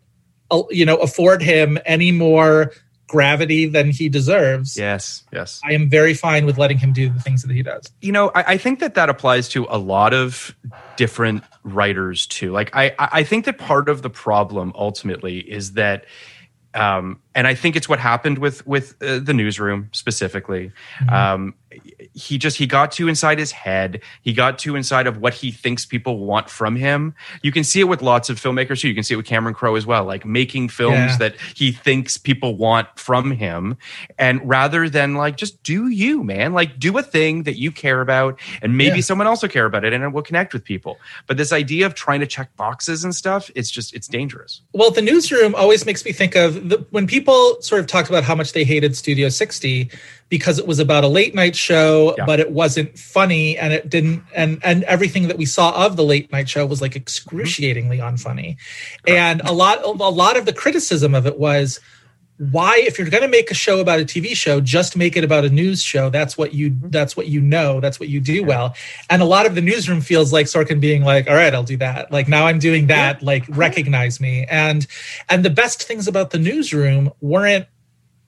uh, 0.51 0.63
you 0.69 0.85
know 0.85 0.97
afford 0.97 1.41
him 1.41 1.77
any 1.85 2.11
more 2.11 2.71
gravity 3.07 3.65
than 3.65 3.89
he 3.89 4.07
deserves 4.07 4.77
Yes. 4.77 5.23
Yes. 5.33 5.59
i 5.65 5.73
am 5.73 5.89
very 5.89 6.13
fine 6.13 6.45
with 6.45 6.59
letting 6.59 6.77
him 6.77 6.93
do 6.93 7.09
the 7.09 7.19
things 7.19 7.41
that 7.41 7.51
he 7.51 7.63
does. 7.63 7.91
You 8.01 8.11
know 8.11 8.29
I, 8.35 8.53
I 8.53 8.57
think 8.57 8.79
that 8.81 8.93
that 8.93 9.09
applies 9.09 9.49
to 9.49 9.65
a 9.67 9.79
lot 9.79 10.13
of 10.13 10.55
different 10.95 11.43
writers 11.63 12.27
too. 12.27 12.51
Like 12.51 12.75
i 12.75 12.93
i 12.99 13.09
I 13.19 13.23
think 13.23 13.45
that 13.45 13.57
part 13.57 13.89
of 13.89 14.03
the 14.03 14.11
problem 14.11 14.71
ultimately 14.75 15.39
is 15.39 15.73
that 15.73 16.05
um 16.75 17.19
and 17.39 17.47
i 17.47 17.55
think 17.61 17.75
it's 17.79 17.89
what 17.91 17.99
happened 18.11 18.37
with 18.45 18.57
with 18.67 18.87
uh, 19.01 19.19
the 19.27 19.33
newsroom 19.33 19.79
specifically. 19.93 20.71
Um 21.19 21.53
he 22.15 22.37
just 22.39 22.57
he 22.57 22.65
got 22.65 22.91
too 22.91 23.07
inside 23.07 23.37
his 23.37 23.51
head. 23.51 24.01
He 24.23 24.33
got 24.33 24.57
too 24.57 24.75
inside 24.75 25.05
of 25.05 25.19
what 25.23 25.35
he 25.35 25.51
thinks 25.51 25.85
people 25.85 26.17
want 26.31 26.49
from 26.49 26.75
him. 26.75 27.13
You 27.43 27.51
can 27.51 27.63
see 27.63 27.79
it 27.79 27.83
with 27.83 28.01
lots 28.01 28.27
of 28.31 28.39
filmmakers 28.39 28.79
too. 28.81 28.87
You 28.89 28.95
can 28.95 29.03
see 29.03 29.13
it 29.13 29.17
with 29.17 29.27
cameron 29.27 29.53
crowe 29.53 29.75
as 29.75 29.85
well 29.85 30.03
like 30.03 30.25
making 30.25 30.69
films 30.69 31.11
Yeah. 31.13 31.17
that 31.23 31.35
he 31.61 31.71
thinks 31.71 32.17
people 32.17 32.57
want 32.57 32.87
from 32.97 33.29
him. 33.31 33.77
And 34.17 34.41
rather 34.57 34.89
than 34.89 35.13
like 35.13 35.37
just 35.37 35.61
do 35.61 35.87
you 35.89 36.23
man. 36.23 36.53
Like 36.53 36.79
do 36.79 36.97
a 36.97 37.03
thing 37.03 37.43
that 37.43 37.57
you 37.59 37.71
care 37.71 38.01
about 38.01 38.39
and 38.63 38.75
maybe 38.75 38.97
Yeah. 38.97 39.01
someone 39.09 39.27
else 39.27 39.43
will 39.43 39.49
care 39.49 39.65
about 39.65 39.85
it 39.85 39.93
and 39.93 40.03
it 40.03 40.09
will 40.09 40.23
connect 40.23 40.53
with 40.53 40.63
people. 40.63 40.97
But 41.27 41.37
this 41.37 41.53
idea 41.53 41.85
of 41.85 41.93
trying 41.93 42.21
to 42.21 42.27
check 42.27 42.55
boxes 42.57 43.03
and 43.03 43.13
stuff 43.13 43.51
it's 43.53 43.69
just 43.69 43.93
it's 43.93 44.07
dangerous. 44.07 44.61
Well, 44.73 44.89
the 44.89 45.03
newsroom 45.03 45.53
always 45.53 45.85
makes 45.85 46.03
me 46.03 46.11
think 46.13 46.35
of 46.35 46.69
the, 46.69 46.77
when 46.89 47.05
people 47.05 47.28
sort 47.61 47.81
of 47.81 47.87
talked 47.87 48.09
about 48.09 48.23
how 48.23 48.35
much 48.35 48.53
they 48.53 48.63
hated 48.63 48.95
Studio 48.95 49.29
60 49.29 49.89
because 50.29 50.59
it 50.59 50.67
was 50.67 50.79
about 50.79 51.03
a 51.03 51.07
late 51.07 51.33
night 51.33 51.55
show, 51.55 52.13
Yeah. 52.17 52.25
but 52.25 52.39
it 52.39 52.51
wasn't 52.51 52.97
funny 52.97 53.57
and 53.57 53.73
it 53.73 53.89
didn't 53.89 54.23
and 54.35 54.59
and 54.63 54.83
everything 54.83 55.27
that 55.27 55.37
we 55.37 55.45
saw 55.45 55.85
of 55.85 55.95
the 55.95 56.03
late 56.03 56.31
night 56.31 56.47
show 56.47 56.65
was 56.65 56.81
like 56.81 56.91
mm-hmm. 56.91 57.01
excruciatingly 57.01 57.97
unfunny. 57.97 58.57
And 59.07 59.41
a 59.41 59.51
lot 59.51 59.79
of, 59.79 59.99
a 59.99 60.09
lot 60.09 60.37
of 60.37 60.45
the 60.45 60.53
criticism 60.53 61.15
of 61.15 61.25
it 61.25 61.39
was 61.39 61.79
why 62.39 62.75
if 62.77 62.97
you're 62.97 63.09
going 63.09 63.21
to 63.21 63.29
make 63.29 63.51
a 63.51 63.53
show 63.53 63.81
about 63.81 63.99
a 63.99 64.05
TV 64.05 64.33
show 64.33 64.61
just 64.61 64.95
make 64.95 65.17
it 65.17 65.25
about 65.25 65.43
a 65.43 65.49
news 65.49 65.83
show. 65.83 66.09
That's 66.09 66.37
what 66.37 66.53
you 66.53 66.71
mm-hmm. 66.71 66.89
that's 66.89 67.17
what 67.17 67.27
you 67.27 67.41
know. 67.41 67.81
That's 67.81 67.99
what 67.99 68.07
you 68.07 68.21
do 68.21 68.45
well. 68.45 68.75
And 69.09 69.21
a 69.21 69.25
lot 69.25 69.45
of 69.45 69.55
the 69.55 69.61
newsroom 69.61 69.99
feels 69.99 70.31
like 70.31 70.45
Sorkin 70.45 70.79
being 70.79 71.03
like 71.03 71.29
all 71.29 71.35
right 71.35 71.53
I'll 71.53 71.63
do 71.63 71.75
that. 71.77 72.13
Like 72.13 72.29
now 72.29 72.47
I'm 72.47 72.57
doing 72.57 72.87
that 72.87 73.21
like 73.21 73.43
recognize 73.49 74.21
me. 74.21 74.45
And 74.49 74.87
and 75.27 75.43
the 75.43 75.49
best 75.49 75.83
things 75.83 76.07
about 76.07 76.29
the 76.29 76.39
newsroom 76.39 77.11
weren't 77.19 77.67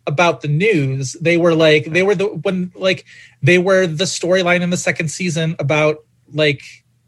about 0.05 0.41
the 0.41 0.49
news. 0.49 1.13
They 1.13 1.37
were 1.37 1.55
like 1.55 1.85
they 1.85 2.03
were 2.03 2.15
the 2.15 2.25
when 2.25 2.73
like 2.75 3.05
they 3.41 3.59
were 3.59 3.87
the 3.87 4.03
storyline 4.03 4.59
in 4.59 4.71
the 4.71 4.77
second 4.77 5.07
season 5.07 5.55
about 5.57 6.03
like 6.33 6.61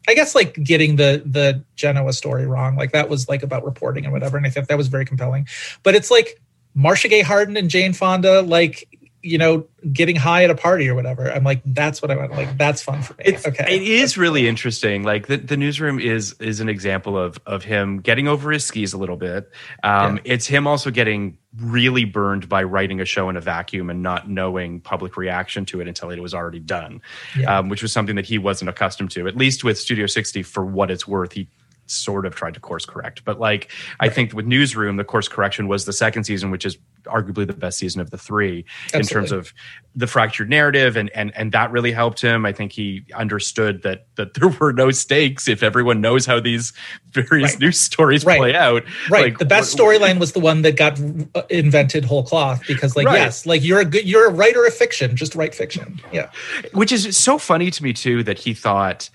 I 0.07 0.13
guess 0.13 0.35
like 0.35 0.53
getting 0.63 0.95
the 0.95 1.21
the 1.25 1.65
Genoa 1.75 2.13
story 2.13 2.47
wrong. 2.47 2.77
Like 2.77 2.93
that 2.93 3.09
was 3.09 3.27
like 3.27 3.43
about 3.43 3.65
reporting 3.65 4.05
and 4.05 4.13
whatever 4.13 4.37
and 4.37 4.45
I 4.45 4.49
thought 4.49 4.69
that 4.69 4.77
was 4.77 4.87
very 4.87 5.03
compelling. 5.03 5.49
But 5.83 5.95
it's 5.95 6.09
like 6.09 6.39
Marcia 6.75 7.07
Gay 7.07 7.21
Harden 7.21 7.57
and 7.57 7.69
Jane 7.69 7.93
Fonda, 7.93 8.41
like 8.41 8.87
you 9.25 9.37
know, 9.37 9.65
getting 9.93 10.17
high 10.17 10.43
at 10.43 10.49
a 10.49 10.55
party 10.55 10.89
or 10.89 10.95
whatever. 10.95 11.31
I'm 11.31 11.45
like, 11.45 11.61
that's 11.65 12.01
what 12.01 12.11
I 12.11 12.17
want. 12.17 12.33
Like, 12.33 12.57
that's 12.57 12.81
fun 12.83 13.01
for 13.01 13.13
me. 13.13 13.23
It's, 13.27 13.47
okay, 13.47 13.73
It 13.77 13.81
is 13.81 14.17
really 14.17 14.49
interesting. 14.49 15.03
Like 15.03 15.27
the, 15.27 15.37
the 15.37 15.55
newsroom 15.55 15.97
is 15.97 16.33
is 16.41 16.59
an 16.59 16.67
example 16.67 17.17
of 17.17 17.39
of 17.45 17.63
him 17.63 18.01
getting 18.01 18.27
over 18.27 18.51
his 18.51 18.65
skis 18.65 18.91
a 18.91 18.97
little 18.97 19.15
bit. 19.15 19.49
Um, 19.81 20.19
It's 20.25 20.45
him 20.45 20.67
also 20.67 20.91
getting 20.91 21.37
really 21.57 22.03
burned 22.03 22.49
by 22.49 22.63
writing 22.63 22.99
a 22.99 23.05
show 23.05 23.29
in 23.29 23.37
a 23.37 23.41
vacuum 23.41 23.89
and 23.89 24.03
not 24.03 24.29
knowing 24.29 24.81
public 24.81 25.15
reaction 25.15 25.63
to 25.67 25.79
it 25.79 25.87
until 25.87 26.09
it 26.09 26.19
was 26.19 26.33
already 26.33 26.59
done, 26.59 27.01
Yeah. 27.37 27.59
um, 27.59 27.69
which 27.69 27.81
was 27.81 27.93
something 27.93 28.17
that 28.17 28.25
he 28.25 28.37
wasn't 28.37 28.69
accustomed 28.69 29.11
to. 29.11 29.25
At 29.29 29.37
least 29.37 29.63
with 29.63 29.79
Studio 29.79 30.05
60, 30.05 30.43
for 30.43 30.65
what 30.65 30.91
it's 30.91 31.07
worth, 31.07 31.31
he 31.31 31.47
sort 31.85 32.25
of 32.25 32.33
tried 32.35 32.53
to 32.53 32.59
course 32.59 32.85
correct. 32.85 33.23
But 33.25 33.39
like 33.39 33.71
I 33.99 34.09
think 34.09 34.33
with 34.33 34.45
Newsroom, 34.45 34.97
the 34.97 35.03
course 35.03 35.27
correction 35.27 35.67
was 35.67 35.85
the 35.85 35.93
second 35.93 36.23
season, 36.23 36.49
which 36.51 36.65
is 36.65 36.77
arguably 37.05 37.45
the 37.45 37.51
best 37.53 37.77
season 37.77 37.99
of 37.99 38.11
the 38.11 38.17
three 38.17 38.63
in 38.93 39.01
terms 39.03 39.33
of 39.33 39.53
the 39.93 40.07
fractured 40.07 40.49
narrative 40.49 40.95
and 40.95 41.09
and 41.09 41.35
and 41.35 41.51
that 41.51 41.69
really 41.71 41.91
helped 41.91 42.21
him. 42.21 42.45
I 42.45 42.53
think 42.53 42.71
he 42.71 43.03
understood 43.13 43.83
that 43.83 44.07
that 44.15 44.33
there 44.35 44.47
were 44.47 44.71
no 44.71 44.91
stakes 44.91 45.47
if 45.49 45.61
everyone 45.63 45.99
knows 45.99 46.25
how 46.25 46.39
these 46.39 46.71
various 47.11 47.51
Right. 47.53 47.59
news 47.59 47.79
stories 47.79 48.23
Right. 48.25 48.37
play 48.39 48.55
out. 48.55 48.83
right. 49.09 49.25
Like, 49.25 49.37
the 49.39 49.45
best 49.45 49.75
storyline 49.77 50.19
was 50.19 50.31
the 50.31 50.39
one 50.39 50.61
that 50.61 50.77
got 50.77 50.99
uh, 51.35 51.41
invented 51.49 52.05
whole 52.05 52.23
cloth 52.23 52.63
because, 52.67 52.95
like, 52.95 53.05
Right. 53.07 53.19
yes, 53.19 53.45
like 53.45 53.63
you're 53.63 53.81
a 53.81 53.85
good, 53.85 54.05
you're 54.07 54.27
a 54.27 54.31
writer 54.31 54.65
of 54.65 54.73
fiction. 54.73 55.15
Just 55.15 55.35
write 55.35 55.53
fiction. 55.53 55.99
Yeah, 56.13 56.29
which 56.73 56.91
is 56.93 57.17
so 57.17 57.37
funny 57.37 57.69
to 57.71 57.83
me 57.83 57.91
too 57.93 58.23
that 58.23 58.39
he 58.39 58.53
thought 58.53 59.09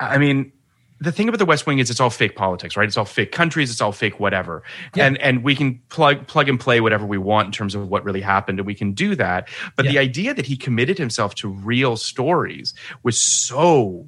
i 0.00 0.18
mean 0.18 0.50
the 1.02 1.12
thing 1.12 1.28
about 1.28 1.38
the 1.38 1.44
west 1.44 1.66
wing 1.66 1.78
is 1.78 1.90
it's 1.90 2.00
all 2.00 2.10
fake 2.10 2.36
politics 2.36 2.76
right? 2.76 2.86
It's 2.86 2.96
all 2.96 3.04
fake 3.04 3.32
countries 3.32 3.70
it's 3.70 3.80
all 3.80 3.92
fake 3.92 4.20
whatever. 4.20 4.62
Yeah. 4.94 5.06
and 5.06 5.18
and 5.18 5.42
we 5.42 5.54
can 5.54 5.80
plug 5.88 6.26
plug 6.26 6.48
and 6.48 6.58
play 6.58 6.80
whatever 6.80 7.04
we 7.06 7.18
want 7.18 7.46
in 7.46 7.52
terms 7.52 7.74
of 7.74 7.88
what 7.88 8.04
really 8.04 8.20
happened 8.20 8.58
and 8.58 8.66
we 8.66 8.74
can 8.74 8.92
do 8.92 9.14
that. 9.16 9.48
But 9.76 9.86
the 9.86 9.98
idea 9.98 10.34
that 10.34 10.46
he 10.46 10.56
committed 10.56 10.98
himself 10.98 11.34
to 11.36 11.48
real 11.48 11.96
stories 11.96 12.74
was 13.02 13.20
so 13.20 14.06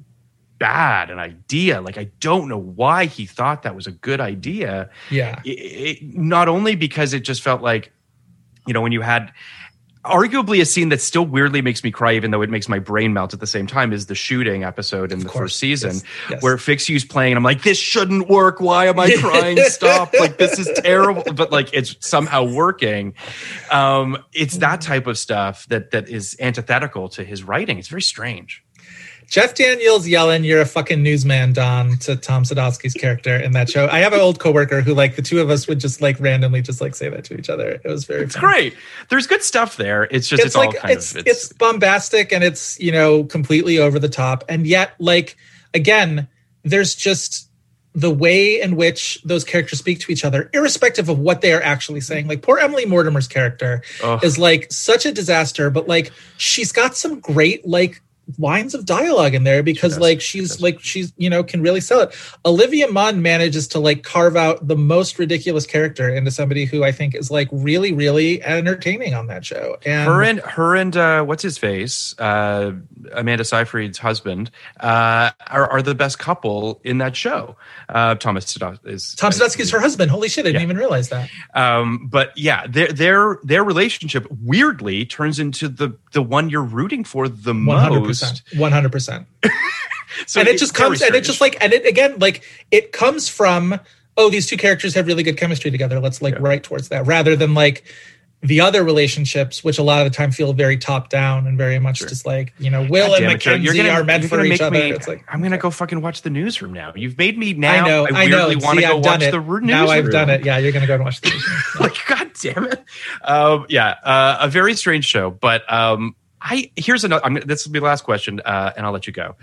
bad 0.57 1.09
an 1.09 1.19
idea. 1.19 1.81
Like 1.81 1.97
i 1.97 2.05
don't 2.19 2.47
know 2.47 2.57
why 2.57 3.05
he 3.05 3.25
thought 3.25 3.63
that 3.63 3.75
was 3.75 3.87
a 3.87 3.91
good 3.91 4.21
idea. 4.21 4.89
Yeah, 5.09 5.41
it, 5.43 5.49
it, 5.49 6.17
not 6.17 6.47
only 6.47 6.75
because 6.75 7.13
it 7.13 7.21
just 7.21 7.41
felt 7.41 7.61
like 7.61 7.91
you 8.65 8.73
know 8.73 8.81
when 8.81 8.91
you 8.91 9.01
had 9.01 9.33
arguably 10.05 10.61
a 10.61 10.65
scene 10.65 10.89
that 10.89 11.01
still 11.01 11.25
weirdly 11.25 11.61
makes 11.61 11.83
me 11.83 11.91
cry 11.91 12.13
even 12.13 12.31
though 12.31 12.41
it 12.41 12.49
makes 12.49 12.69
my 12.69 12.79
brain 12.79 13.13
melt 13.13 13.33
at 13.33 13.39
the 13.39 13.47
same 13.47 13.67
time 13.67 13.91
is 13.93 14.05
the 14.05 14.15
shooting 14.15 14.63
episode 14.63 15.11
in 15.11 15.19
the 15.19 15.25
course. 15.25 15.37
first 15.43 15.59
season 15.59 15.91
Yes. 15.95 16.03
Yes. 16.29 16.43
where 16.43 16.57
Fix 16.57 16.87
You's 16.89 17.05
playing 17.05 17.33
and 17.33 17.37
I'm 17.37 17.43
like 17.43 17.63
this 17.63 17.77
shouldn't 17.77 18.27
work 18.29 18.59
why 18.59 18.85
am 18.87 18.99
I 18.99 19.11
crying 19.19 19.57
stop 19.65 20.13
like 20.19 20.37
this 20.37 20.57
is 20.59 20.69
terrible 20.83 21.23
but 21.33 21.51
like 21.51 21.69
it's 21.73 21.95
somehow 21.99 22.43
working 22.43 23.13
um 23.71 24.17
it's 24.33 24.57
that 24.57 24.81
type 24.81 25.07
of 25.07 25.17
stuff 25.17 25.65
that 25.67 25.91
that 25.91 26.09
is 26.09 26.35
antithetical 26.39 27.09
to 27.09 27.23
his 27.23 27.43
writing 27.43 27.77
it's 27.79 27.87
very 27.87 28.01
strange 28.01 28.63
Jeff 29.29 29.55
Daniels 29.55 30.07
yelling, 30.07 30.43
"You're 30.43 30.61
a 30.61 30.65
fucking 30.65 31.01
newsman, 31.01 31.53
Don," 31.53 31.97
to 31.99 32.15
Tom 32.15 32.43
Sadoski's 32.43 32.93
character 32.93 33.35
in 33.35 33.51
that 33.53 33.69
show. 33.69 33.87
I 33.91 33.99
have 33.99 34.13
an 34.13 34.19
old 34.19 34.39
coworker 34.39 34.81
who, 34.81 34.93
like, 34.93 35.15
the 35.15 35.21
two 35.21 35.39
of 35.41 35.49
us 35.49 35.67
would 35.67 35.79
just 35.79 36.01
like 36.01 36.19
randomly 36.19 36.61
just 36.61 36.81
like 36.81 36.95
say 36.95 37.09
that 37.09 37.23
to 37.25 37.37
each 37.37 37.49
other. 37.49 37.79
It 37.83 37.87
was 37.87 38.05
very. 38.05 38.23
it's 38.23 38.35
fun. 38.35 38.43
great 38.43 38.75
there's 39.09 39.27
good 39.27 39.43
stuff 39.43 39.77
there 39.77 40.07
it's 40.11 40.27
just 40.27 40.43
it's, 40.43 40.55
all 40.55 40.65
like 40.65 40.75
kind 40.75 40.93
it's, 40.93 41.15
of 41.15 41.27
it's 41.27 41.51
bombastic 41.53 42.31
and 42.31 42.43
it's 42.43 42.79
you 42.79 42.91
know 42.91 43.23
completely 43.23 43.77
over 43.77 43.99
the 43.99 44.09
top 44.09 44.43
and 44.49 44.65
yet 44.67 44.93
like 44.99 45.37
again 45.73 46.27
there's 46.63 46.95
just 46.95 47.49
the 47.93 48.11
way 48.11 48.59
in 48.59 48.75
which 48.75 49.21
those 49.23 49.45
characters 49.45 49.79
speak 49.79 49.99
to 49.99 50.11
each 50.11 50.25
other 50.25 50.49
irrespective 50.53 51.07
of 51.07 51.19
what 51.19 51.41
they 51.41 51.53
are 51.53 51.61
actually 51.61 52.01
saying 52.01 52.27
like 52.27 52.41
poor 52.41 52.57
emily 52.57 52.85
mortimer's 52.85 53.27
character 53.27 53.81
Ugh. 54.03 54.23
is 54.23 54.37
like 54.37 54.71
such 54.71 55.05
a 55.05 55.11
disaster 55.11 55.69
but 55.69 55.87
like 55.87 56.11
she's 56.37 56.71
got 56.71 56.95
some 56.95 57.19
great 57.19 57.65
like 57.65 58.01
lines 58.37 58.73
of 58.73 58.85
dialogue 58.85 59.33
in 59.35 59.43
there 59.43 59.61
because 59.63 59.99
like 59.99 60.19
she's 60.21 60.61
like 60.61 60.79
she's 60.79 61.13
you 61.17 61.29
know 61.29 61.43
can 61.43 61.61
really 61.61 61.81
sell 61.81 62.01
it. 62.01 62.15
Olivia 62.45 62.87
Munn 62.91 63.21
manages 63.21 63.67
to 63.69 63.79
like 63.79 64.03
carve 64.03 64.35
out 64.35 64.67
the 64.67 64.75
most 64.75 65.19
ridiculous 65.19 65.65
character 65.65 66.09
into 66.09 66.31
somebody 66.31 66.65
who 66.65 66.83
I 66.83 66.91
think 66.91 67.15
is 67.15 67.29
like 67.29 67.47
really 67.51 67.93
really 67.93 68.43
entertaining 68.43 69.13
on 69.13 69.27
that 69.27 69.45
show. 69.45 69.77
And 69.85 70.07
her 70.07 70.23
and 70.23 70.39
her 70.39 70.75
and 70.75 70.97
uh, 70.97 71.23
what's 71.23 71.43
his 71.43 71.57
face, 71.57 72.15
uh, 72.19 72.73
Amanda 73.13 73.43
Seyfried's 73.43 73.97
husband, 73.97 74.49
uh, 74.79 75.31
are, 75.47 75.69
are 75.71 75.81
the 75.81 75.95
best 75.95 76.19
couple 76.19 76.81
in 76.83 76.97
that 76.99 77.15
show. 77.15 77.55
Uh, 77.89 78.15
Thomas 78.15 78.45
is 78.85 79.15
Tom 79.15 79.31
Sadoski 79.31 79.59
is 79.61 79.71
her 79.71 79.79
husband. 79.79 80.09
Holy 80.11 80.29
shit, 80.29 80.45
I 80.45 80.49
didn't 80.49 80.61
Yeah. 80.61 80.63
even 80.65 80.77
realize 80.77 81.09
that. 81.09 81.29
Um, 81.53 82.07
but 82.07 82.35
yeah, 82.37 82.65
their 82.67 82.87
their 82.87 83.39
their 83.43 83.63
relationship 83.63 84.25
weirdly 84.43 85.05
turns 85.05 85.39
into 85.39 85.67
the 85.67 85.97
the 86.13 86.21
one 86.21 86.49
you're 86.49 86.63
rooting 86.63 87.03
for 87.03 87.27
the 87.27 87.53
One 87.53 87.79
hundred 87.79 87.99
most. 88.01 88.07
Percent. 88.19 88.41
One 88.59 88.71
hundred 88.71 88.91
percent. 88.91 89.27
So 90.27 90.39
and 90.39 90.47
it 90.47 90.53
it's 90.53 90.61
just 90.61 90.73
comes 90.73 91.01
and 91.01 91.13
it 91.13 91.25
just 91.25 91.41
like 91.41 91.57
and 91.61 91.73
it 91.73 91.85
again 91.85 92.19
like 92.19 92.41
it 92.71 92.93
comes 92.93 93.27
from 93.27 93.77
oh 94.15 94.29
these 94.29 94.47
two 94.47 94.55
characters 94.55 94.93
have 94.93 95.07
really 95.07 95.23
good 95.23 95.35
chemistry 95.35 95.71
together 95.71 95.99
let's 95.99 96.21
like 96.21 96.35
Yeah. 96.35 96.39
write 96.41 96.63
towards 96.63 96.87
that 96.89 97.05
rather 97.05 97.35
than 97.35 97.53
like 97.53 97.83
the 98.41 98.61
other 98.61 98.81
relationships 98.83 99.61
which 99.61 99.77
a 99.77 99.83
lot 99.83 100.05
of 100.05 100.09
the 100.11 100.15
time 100.15 100.31
feel 100.31 100.53
very 100.53 100.77
top 100.77 101.09
down 101.09 101.47
and 101.47 101.57
very 101.57 101.79
much 101.79 101.99
just 101.99 102.25
like 102.25 102.53
you 102.59 102.69
know 102.69 102.83
will 102.89 103.09
God 103.09 103.23
and 103.23 103.41
damn 103.41 103.55
it, 103.55 103.63
mackenzie 103.63 103.89
are 103.89 104.03
meant 104.05 104.23
for 104.25 104.45
each 104.45 104.61
other 104.61 104.71
me- 104.79 104.91
it's 104.91 105.07
like 105.07 105.25
I'm 105.27 105.41
gonna 105.41 105.57
go 105.57 105.69
fucking 105.69 105.99
watch 105.99 106.21
the 106.21 106.29
newsroom 106.29 106.71
now. 106.71 106.93
You've 106.95 107.17
made 107.17 107.37
me 107.37 107.51
now. 107.53 107.73
i 107.83 107.87
know 107.87 108.07
i, 108.13 108.25
know 108.27 108.47
weirdly 108.47 108.65
want 108.65 108.79
to 108.79 108.85
go 108.85 108.97
I've 108.97 109.03
done 109.03 109.11
watch 109.19 109.23
it 109.23 109.31
the 109.31 109.39
ru- 109.41 109.61
now 109.61 109.87
i've 109.87 110.11
done 110.11 110.29
it 110.29 110.45
yeah 110.45 110.59
you're 110.59 110.71
gonna 110.71 110.87
go 110.87 110.95
and 110.95 111.03
watch 111.03 111.19
the 111.19 111.29
newsroom. 111.31 111.57
like 111.81 111.95
god 112.07 112.31
damn 112.41 112.63
it 112.65 112.81
um 113.23 113.65
yeah 113.67 113.95
uh, 114.03 114.37
a 114.41 114.47
very 114.47 114.75
strange 114.75 115.03
show 115.05 115.29
but 115.29 115.69
um 115.71 116.15
i 116.45 116.71
here's 116.75 117.03
another 117.03 117.25
I'm, 117.25 117.33
this 117.45 117.65
will 117.65 117.73
be 117.73 117.79
the 117.79 117.85
last 117.85 118.03
question 118.03 118.39
uh, 118.45 118.71
and 118.77 118.85
i'll 118.85 118.93
let 118.93 119.07
you 119.07 119.13
go 119.13 119.35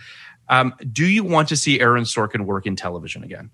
um 0.49 0.75
do 0.91 1.07
you 1.07 1.25
want 1.25 1.49
to 1.49 1.57
see 1.57 1.81
aaron 1.81 2.05
sorkin 2.05 2.47
work 2.47 2.67
in 2.67 2.77
television 2.77 3.23
again 3.23 3.51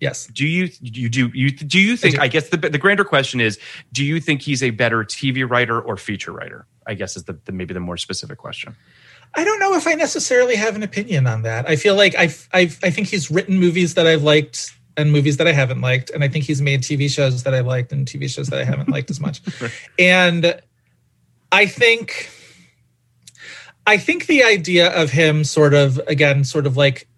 yes 0.00 0.26
do 0.26 0.46
you 0.46 0.68
you 0.80 1.08
do 1.08 1.30
you 1.32 1.50
do 1.50 1.78
you 1.78 1.96
think 1.96 2.16
do. 2.16 2.20
I, 2.20 2.28
guess 2.28 2.48
the 2.48 2.56
the 2.56 2.78
grander 2.78 3.04
question 3.04 3.40
is 3.40 3.58
do 3.92 4.04
you 4.04 4.20
think 4.20 4.42
he's 4.42 4.62
a 4.62 4.70
better 4.70 5.04
tv 5.04 5.48
writer 5.48 5.80
or 5.80 5.96
feature 5.96 6.32
writer 6.32 6.66
i 6.86 6.94
guess 6.94 7.16
is 7.16 7.24
the, 7.24 7.38
the 7.44 7.52
maybe 7.52 7.74
the 7.74 7.80
more 7.80 7.96
specific 7.96 8.38
question 8.38 8.74
I 9.34 9.44
don't 9.44 9.60
know 9.60 9.74
if 9.74 9.86
I 9.86 9.92
necessarily 9.94 10.56
have 10.56 10.74
an 10.74 10.82
opinion 10.82 11.26
on 11.26 11.42
that. 11.42 11.68
I 11.68 11.76
feel 11.76 11.94
like 11.94 12.14
I've, 12.14 12.48
I've, 12.52 12.78
I 12.82 12.88
think 12.90 13.08
he's 13.08 13.30
written 13.30 13.58
movies 13.58 13.92
that 13.94 14.06
I've 14.06 14.22
liked 14.22 14.72
and 14.98 15.12
movies 15.12 15.36
that 15.36 15.46
I 15.46 15.52
haven't 15.52 15.80
liked, 15.80 16.10
and 16.10 16.24
I 16.24 16.28
think 16.28 16.44
he's 16.44 16.60
made 16.60 16.82
TV 16.82 17.08
shows 17.08 17.44
that 17.44 17.54
I've 17.54 17.66
liked 17.66 17.92
and 17.92 18.06
TV 18.06 18.28
shows 18.28 18.48
that 18.48 18.58
I 18.58 18.64
haven't 18.64 18.88
liked 18.88 19.10
as 19.10 19.20
much. 19.20 19.40
And 19.98 20.60
I 21.52 21.66
think, 21.66 22.28
I 23.88 23.96
think 23.96 24.26
the 24.26 24.44
idea 24.44 24.94
of 24.94 25.10
him 25.10 25.44
sort 25.44 25.72
of 25.72 25.98
again, 26.06 26.44
sort 26.44 26.66
of 26.66 26.76
like 26.76 27.08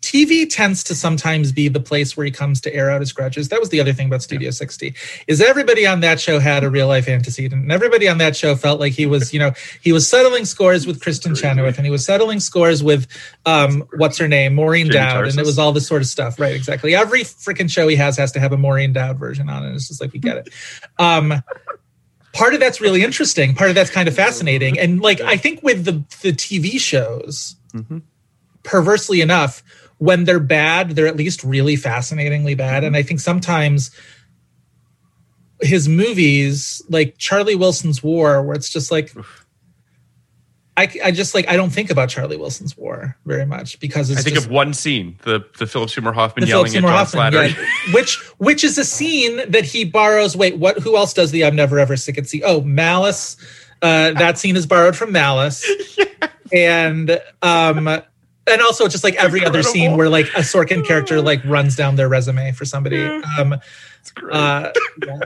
TV 0.00 0.48
tends 0.50 0.82
to 0.84 0.94
sometimes 0.96 1.52
be 1.52 1.68
the 1.68 1.78
place 1.78 2.16
where 2.16 2.26
he 2.26 2.32
comes 2.32 2.60
to 2.62 2.74
air 2.74 2.90
out 2.90 3.00
his 3.00 3.12
grudges. 3.12 3.48
That 3.50 3.60
was 3.60 3.68
the 3.68 3.80
other 3.80 3.92
thing 3.92 4.08
about 4.08 4.20
Studio 4.20 4.50
60 4.50 4.92
is 5.28 5.40
everybody 5.40 5.86
on 5.86 6.00
that 6.00 6.20
show 6.20 6.40
had 6.40 6.64
a 6.64 6.70
real 6.70 6.88
life 6.88 7.06
antecedent 7.06 7.62
and 7.62 7.70
everybody 7.70 8.08
on 8.08 8.18
that 8.18 8.34
show 8.34 8.56
felt 8.56 8.80
like 8.80 8.92
he 8.92 9.06
was, 9.06 9.32
you 9.32 9.38
know, 9.38 9.52
he 9.80 9.92
was 9.92 10.08
settling 10.08 10.46
scores 10.46 10.84
with 10.84 10.98
Kristin 10.98 11.40
Chenoweth 11.40 11.76
and 11.76 11.86
he 11.86 11.92
was 11.92 12.04
settling 12.04 12.40
scores 12.40 12.82
with 12.82 13.06
um 13.46 13.84
what's 13.98 14.18
her 14.18 14.26
name, 14.26 14.56
Maureen 14.56 14.86
Jamie 14.86 14.98
Dowd 14.98 15.28
and 15.28 15.38
it 15.38 15.46
was 15.46 15.60
all 15.60 15.70
this 15.70 15.86
sort 15.86 16.02
of 16.02 16.08
stuff. 16.08 16.40
Right, 16.40 16.56
exactly. 16.56 16.96
Every 16.96 17.20
freaking 17.20 17.70
show 17.70 17.86
he 17.86 17.94
has 17.94 18.16
has 18.16 18.32
to 18.32 18.40
have 18.40 18.52
a 18.52 18.56
Maureen 18.56 18.92
Dowd 18.92 19.16
version 19.16 19.48
on 19.48 19.64
it. 19.64 19.76
It's 19.76 19.86
just 19.86 20.00
like 20.00 20.12
we 20.12 20.18
get 20.18 20.38
it. 20.38 20.48
Um 20.98 21.40
part 22.38 22.54
of 22.54 22.60
that's 22.60 22.80
really 22.80 23.02
interesting, 23.02 23.54
part 23.54 23.68
of 23.68 23.74
that's 23.74 23.90
kind 23.90 24.08
of 24.08 24.14
fascinating. 24.14 24.78
And 24.78 25.00
like 25.00 25.20
I 25.20 25.36
think 25.36 25.62
with 25.62 25.84
the 25.84 26.04
the 26.22 26.32
TV 26.32 26.78
shows 26.78 27.56
mm-hmm. 27.74 27.98
perversely 28.62 29.20
enough, 29.20 29.62
when 29.98 30.24
they're 30.24 30.38
bad, 30.40 30.90
they're 30.90 31.08
at 31.08 31.16
least 31.16 31.42
really 31.42 31.74
fascinatingly 31.74 32.54
bad. 32.54 32.84
And 32.84 32.96
I 32.96 33.02
think 33.02 33.18
sometimes 33.20 33.90
his 35.60 35.88
movies, 35.88 36.80
like 36.88 37.18
Charlie 37.18 37.56
Wilson's 37.56 38.02
War, 38.02 38.40
where 38.42 38.54
it's 38.54 38.70
just 38.70 38.92
like, 38.92 39.12
I, 40.78 40.88
I 41.06 41.10
just 41.10 41.34
like 41.34 41.48
I 41.48 41.56
don't 41.56 41.70
think 41.70 41.90
about 41.90 42.08
Charlie 42.08 42.36
Wilson's 42.36 42.76
War 42.76 43.16
very 43.26 43.44
much 43.44 43.80
because 43.80 44.10
it's 44.10 44.20
i 44.20 44.22
think 44.22 44.36
just, 44.36 44.46
of 44.46 44.52
one 44.52 44.72
scene 44.72 45.18
the 45.24 45.44
the 45.58 45.66
philip 45.66 45.90
seymour 45.90 46.12
hoffman 46.12 46.46
yelling 46.46 46.70
Philip 46.70 46.84
at 46.84 47.08
Seymour 47.08 47.24
john 47.24 47.32
Hoffman, 47.32 47.32
Slattery. 47.32 47.86
yeah, 47.88 47.92
which 47.94 48.16
which 48.38 48.62
is 48.62 48.78
a 48.78 48.84
scene 48.84 49.50
that 49.50 49.64
he 49.64 49.84
borrows. 49.84 50.36
Wait, 50.36 50.56
what? 50.56 50.78
Who 50.78 50.96
else 50.96 51.12
does 51.12 51.32
the 51.32 51.44
"I'm 51.44 51.56
never 51.56 51.80
ever 51.80 51.96
sick 51.96 52.16
at 52.16 52.28
sea"? 52.28 52.42
Oh, 52.44 52.60
Malice. 52.60 53.36
Uh, 53.82 54.12
that 54.12 54.38
scene 54.38 54.56
is 54.56 54.66
borrowed 54.66 54.96
from 54.96 55.12
Malice, 55.12 55.68
and 56.52 57.20
um, 57.42 57.88
and 57.88 58.62
also 58.62 58.86
just 58.88 59.02
like 59.02 59.16
every 59.16 59.44
other 59.44 59.62
scene 59.64 59.96
where 59.96 60.08
like 60.08 60.26
a 60.28 60.40
Sorkin 60.40 60.86
character 60.86 61.20
like 61.30 61.44
runs 61.44 61.74
down 61.74 61.96
their 61.96 62.08
resume 62.08 62.52
for 62.52 62.64
somebody. 62.64 63.04
Um, 63.38 63.54
uh, 64.30 64.70
yeah. 65.06 65.18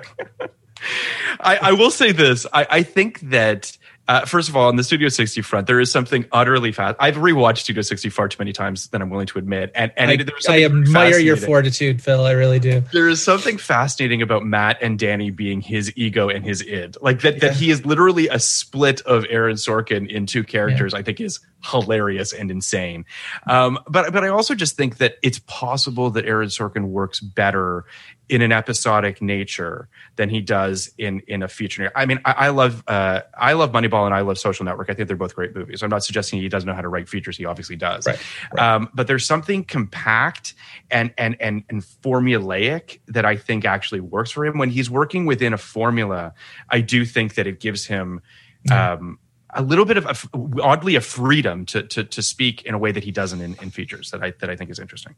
I, 1.40 1.56
I 1.56 1.72
will 1.72 1.90
say 1.90 2.12
this. 2.12 2.46
I, 2.52 2.66
I 2.68 2.82
think 2.82 3.20
that 3.20 3.76
uh, 4.08 4.24
first 4.24 4.48
of 4.48 4.56
all, 4.56 4.68
on 4.68 4.76
the 4.76 4.82
Studio 4.82 5.08
60 5.08 5.42
front, 5.42 5.66
there 5.68 5.78
is 5.78 5.90
something 5.90 6.24
utterly 6.32 6.72
fast. 6.72 6.96
I've 6.98 7.16
rewatched 7.16 7.58
Studio 7.58 7.82
60 7.82 8.08
far 8.08 8.28
too 8.28 8.36
many 8.40 8.52
times 8.52 8.88
than 8.88 9.00
I'm 9.00 9.10
willing 9.10 9.28
to 9.28 9.38
admit, 9.38 9.70
and 9.74 9.92
and 9.96 10.10
I, 10.10 10.16
there's 10.16 10.46
I 10.48 10.62
admire 10.62 11.18
your 11.18 11.36
fortitude, 11.36 12.02
Phil. 12.02 12.24
I 12.24 12.32
really 12.32 12.58
do. 12.58 12.82
There 12.92 13.08
is 13.08 13.22
something 13.22 13.58
fascinating 13.58 14.20
about 14.20 14.44
Matt 14.44 14.78
and 14.82 14.98
Danny 14.98 15.30
being 15.30 15.60
his 15.60 15.92
ego 15.96 16.28
and 16.28 16.44
his 16.44 16.62
id. 16.62 16.96
Like 17.00 17.20
that, 17.20 17.40
that 17.40 17.54
he 17.54 17.70
is 17.70 17.86
literally 17.86 18.26
a 18.28 18.40
split 18.40 19.00
of 19.02 19.24
Aaron 19.30 19.56
Sorkin 19.56 20.10
in 20.10 20.26
two 20.26 20.42
characters. 20.42 20.94
I 20.94 21.02
think 21.02 21.20
is 21.20 21.38
hilarious 21.64 22.32
and 22.32 22.50
insane. 22.50 23.04
Um, 23.46 23.78
but 23.88 24.12
but 24.12 24.24
I 24.24 24.28
also 24.28 24.56
just 24.56 24.76
think 24.76 24.98
that 24.98 25.14
it's 25.22 25.38
possible 25.46 26.10
that 26.10 26.24
Aaron 26.26 26.48
Sorkin 26.48 26.86
works 26.86 27.20
better 27.20 27.84
in 28.32 28.40
an 28.40 28.50
episodic 28.50 29.20
nature 29.20 29.90
than 30.16 30.30
he 30.30 30.40
does 30.40 30.90
in 30.96 31.20
in 31.28 31.42
a 31.42 31.48
feature. 31.48 31.92
I 31.94 32.06
mean, 32.06 32.18
I, 32.24 32.32
I 32.32 32.48
love 32.48 32.82
uh, 32.86 33.20
I 33.38 33.52
love 33.52 33.72
Moneyball 33.72 34.06
and 34.06 34.14
I 34.14 34.22
love 34.22 34.38
Social 34.38 34.64
Network. 34.64 34.88
I 34.88 34.94
think 34.94 35.06
they're 35.06 35.18
both 35.18 35.34
great 35.34 35.54
movies. 35.54 35.82
I'm 35.82 35.90
not 35.90 36.02
suggesting 36.02 36.40
he 36.40 36.48
doesn't 36.48 36.66
know 36.66 36.74
how 36.74 36.80
to 36.80 36.88
write 36.88 37.10
features. 37.10 37.36
He 37.36 37.44
obviously 37.44 37.76
does. 37.76 38.06
Right, 38.06 38.18
Um, 38.58 38.88
but 38.94 39.06
there's 39.06 39.26
something 39.26 39.64
compact 39.64 40.54
and 40.90 41.12
and 41.18 41.36
and 41.40 41.64
and 41.68 41.82
formulaic 41.82 43.00
that 43.08 43.26
I 43.26 43.36
think 43.36 43.66
actually 43.66 44.00
works 44.00 44.30
for 44.30 44.46
him 44.46 44.56
when 44.56 44.70
he's 44.70 44.88
working 44.88 45.26
within 45.26 45.52
a 45.52 45.58
formula. 45.58 46.32
I 46.70 46.80
do 46.80 47.04
think 47.04 47.34
that 47.34 47.46
it 47.46 47.60
gives 47.60 47.84
him. 47.84 48.22
Um, 48.70 49.18
a 49.54 49.62
little 49.62 49.84
bit 49.84 49.96
of 49.98 50.06
a, 50.06 50.60
oddly 50.62 50.96
a 50.96 51.00
freedom 51.00 51.66
to, 51.66 51.82
to 51.82 52.04
to 52.04 52.22
speak 52.22 52.62
in 52.62 52.74
a 52.74 52.78
way 52.78 52.90
that 52.92 53.04
he 53.04 53.10
doesn't 53.10 53.40
in, 53.40 53.54
in 53.62 53.70
features 53.70 54.10
that 54.10 54.22
I 54.22 54.32
that 54.40 54.48
I 54.50 54.56
think 54.56 54.70
is 54.70 54.78
interesting 54.78 55.14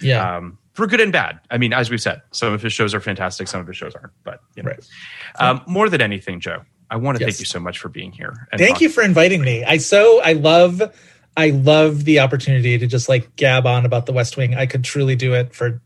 Yeah. 0.00 0.36
um, 0.36 0.58
for 0.72 0.86
good 0.86 1.00
and 1.00 1.12
bad. 1.12 1.40
I 1.50 1.58
mean, 1.58 1.72
as 1.72 1.90
we've 1.90 2.00
said, 2.00 2.22
some 2.32 2.52
of 2.52 2.62
his 2.62 2.72
shows 2.72 2.94
are 2.94 3.00
fantastic, 3.00 3.48
some 3.48 3.60
of 3.60 3.66
his 3.66 3.76
shows 3.76 3.94
aren't. 3.94 4.12
But 4.24 4.40
you 4.56 4.62
know, 4.62 4.70
Right. 4.70 4.86
um, 5.38 5.62
more 5.66 5.88
than 5.88 6.00
anything, 6.00 6.40
Joe, 6.40 6.62
I 6.90 6.96
want 6.96 7.18
to 7.18 7.24
Yes. 7.24 7.34
thank 7.34 7.40
you 7.40 7.46
so 7.46 7.60
much 7.60 7.78
for 7.78 7.88
being 7.88 8.12
here. 8.12 8.48
And 8.52 8.58
Thank 8.58 8.80
you 8.80 8.88
for 8.88 9.02
inviting 9.02 9.42
me. 9.42 9.64
I 9.64 9.76
so 9.78 10.20
I 10.22 10.32
love 10.32 10.80
I 11.36 11.50
love 11.50 12.04
the 12.04 12.20
opportunity 12.20 12.78
to 12.78 12.86
just 12.86 13.08
like 13.08 13.34
gab 13.36 13.66
on 13.66 13.84
about 13.84 14.06
the 14.06 14.12
West 14.12 14.36
Wing. 14.36 14.54
I 14.54 14.66
could 14.66 14.84
truly 14.84 15.16
do 15.16 15.34
it 15.34 15.54
for 15.54 15.82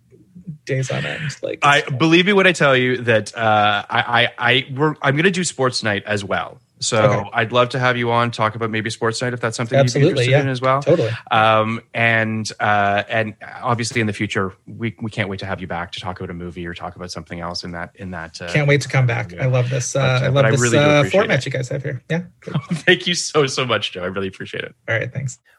days 0.66 0.90
on 0.90 1.04
end. 1.06 1.36
Like 1.42 1.60
I 1.62 1.80
believe 1.82 2.26
me 2.26 2.32
when 2.34 2.46
I 2.46 2.52
tell 2.52 2.76
you 2.76 2.98
that 2.98 3.34
uh, 3.36 3.84
I, 3.88 4.22
I, 4.24 4.28
I 4.38 4.66
we're, 4.74 4.94
I'm 5.02 5.14
going 5.14 5.24
to 5.24 5.30
do 5.30 5.44
sports 5.44 5.82
night 5.82 6.04
as 6.06 6.22
well. 6.24 6.60
So 6.80 7.02
Okay. 7.02 7.30
I'd 7.32 7.52
love 7.52 7.68
to 7.70 7.78
have 7.78 7.96
you 7.96 8.10
on 8.10 8.30
talk 8.30 8.54
about 8.54 8.70
maybe 8.70 8.90
sports 8.90 9.20
night 9.20 9.32
if 9.34 9.40
that's 9.40 9.56
something 9.56 9.78
Absolutely, 9.78 10.08
you'd 10.08 10.14
be 10.14 10.20
interested 10.20 10.30
yeah. 10.32 10.40
in 10.42 10.48
as 10.48 10.60
well. 10.60 10.82
Totally. 10.82 11.10
Um, 11.30 11.80
and 11.94 12.50
uh, 12.60 13.02
and 13.08 13.34
obviously 13.62 14.00
in 14.00 14.06
the 14.06 14.12
future 14.12 14.52
we, 14.66 14.94
we 15.00 15.10
can't 15.10 15.28
wait 15.28 15.40
to 15.40 15.46
have 15.46 15.60
you 15.60 15.66
back 15.66 15.92
to 15.92 16.00
talk 16.00 16.18
about 16.20 16.30
a 16.30 16.34
movie 16.34 16.66
or 16.66 16.74
talk 16.74 16.96
about 16.96 17.10
something 17.10 17.40
else 17.40 17.64
in 17.64 17.72
that 17.72 17.90
in 17.96 18.10
that. 18.12 18.40
Uh, 18.40 18.52
can't 18.52 18.68
wait 18.68 18.80
to 18.82 18.88
come 18.88 19.06
back. 19.06 19.32
I 19.38 19.46
love 19.46 19.70
this. 19.70 19.96
Uh, 19.96 20.00
But, 20.00 20.24
I 20.24 20.28
love 20.28 20.44
I 20.44 20.50
this 20.52 20.60
really 20.60 20.78
do 20.78 20.84
uh, 20.84 21.04
format 21.10 21.38
it. 21.40 21.46
you 21.46 21.52
guys 21.52 21.68
have 21.68 21.82
here. 21.82 22.02
Yeah. 22.10 22.22
Thank 22.72 23.06
you 23.06 23.14
so 23.14 23.46
so 23.46 23.64
much, 23.66 23.92
Joe. 23.92 24.02
I 24.02 24.06
really 24.06 24.28
appreciate 24.28 24.64
it. 24.64 24.74
All 24.88 24.96
right. 24.96 25.12
Thanks. 25.12 25.38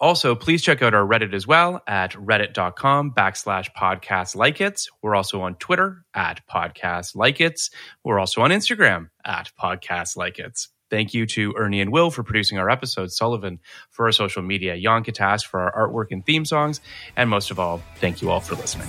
Also, 0.00 0.34
please 0.34 0.62
check 0.62 0.82
out 0.82 0.92
our 0.92 1.06
Reddit 1.06 1.34
as 1.34 1.46
well 1.46 1.80
at 1.86 2.12
reddit.com 2.12 3.12
backslash 3.12 3.68
podcast 3.76 4.34
like 4.36 4.60
it's. 4.60 4.88
We're 5.02 5.14
also 5.14 5.40
on 5.42 5.54
Twitter 5.56 6.04
at 6.14 6.40
podcast 6.48 7.14
like 7.14 7.40
it's. 7.40 7.70
We're 8.02 8.18
also 8.18 8.42
on 8.42 8.50
Instagram 8.50 9.08
at 9.24 9.50
podcast 9.60 10.16
like 10.16 10.38
it's. 10.38 10.68
Thank 10.90 11.14
you 11.14 11.26
to 11.26 11.54
Ernie 11.56 11.80
and 11.80 11.90
Will 11.90 12.10
for 12.10 12.22
producing 12.22 12.58
our 12.58 12.68
episodes, 12.68 13.16
Sullivan 13.16 13.58
for 13.90 14.06
our 14.06 14.12
social 14.12 14.42
media, 14.42 14.78
Jan 14.78 15.02
Katas 15.02 15.44
for 15.44 15.60
our 15.60 15.88
artwork 15.88 16.08
and 16.10 16.24
theme 16.24 16.44
songs, 16.44 16.80
and 17.16 17.30
most 17.30 17.50
of 17.50 17.58
all, 17.58 17.82
thank 17.96 18.20
you 18.20 18.30
all 18.30 18.40
for 18.40 18.54
listening. 18.54 18.88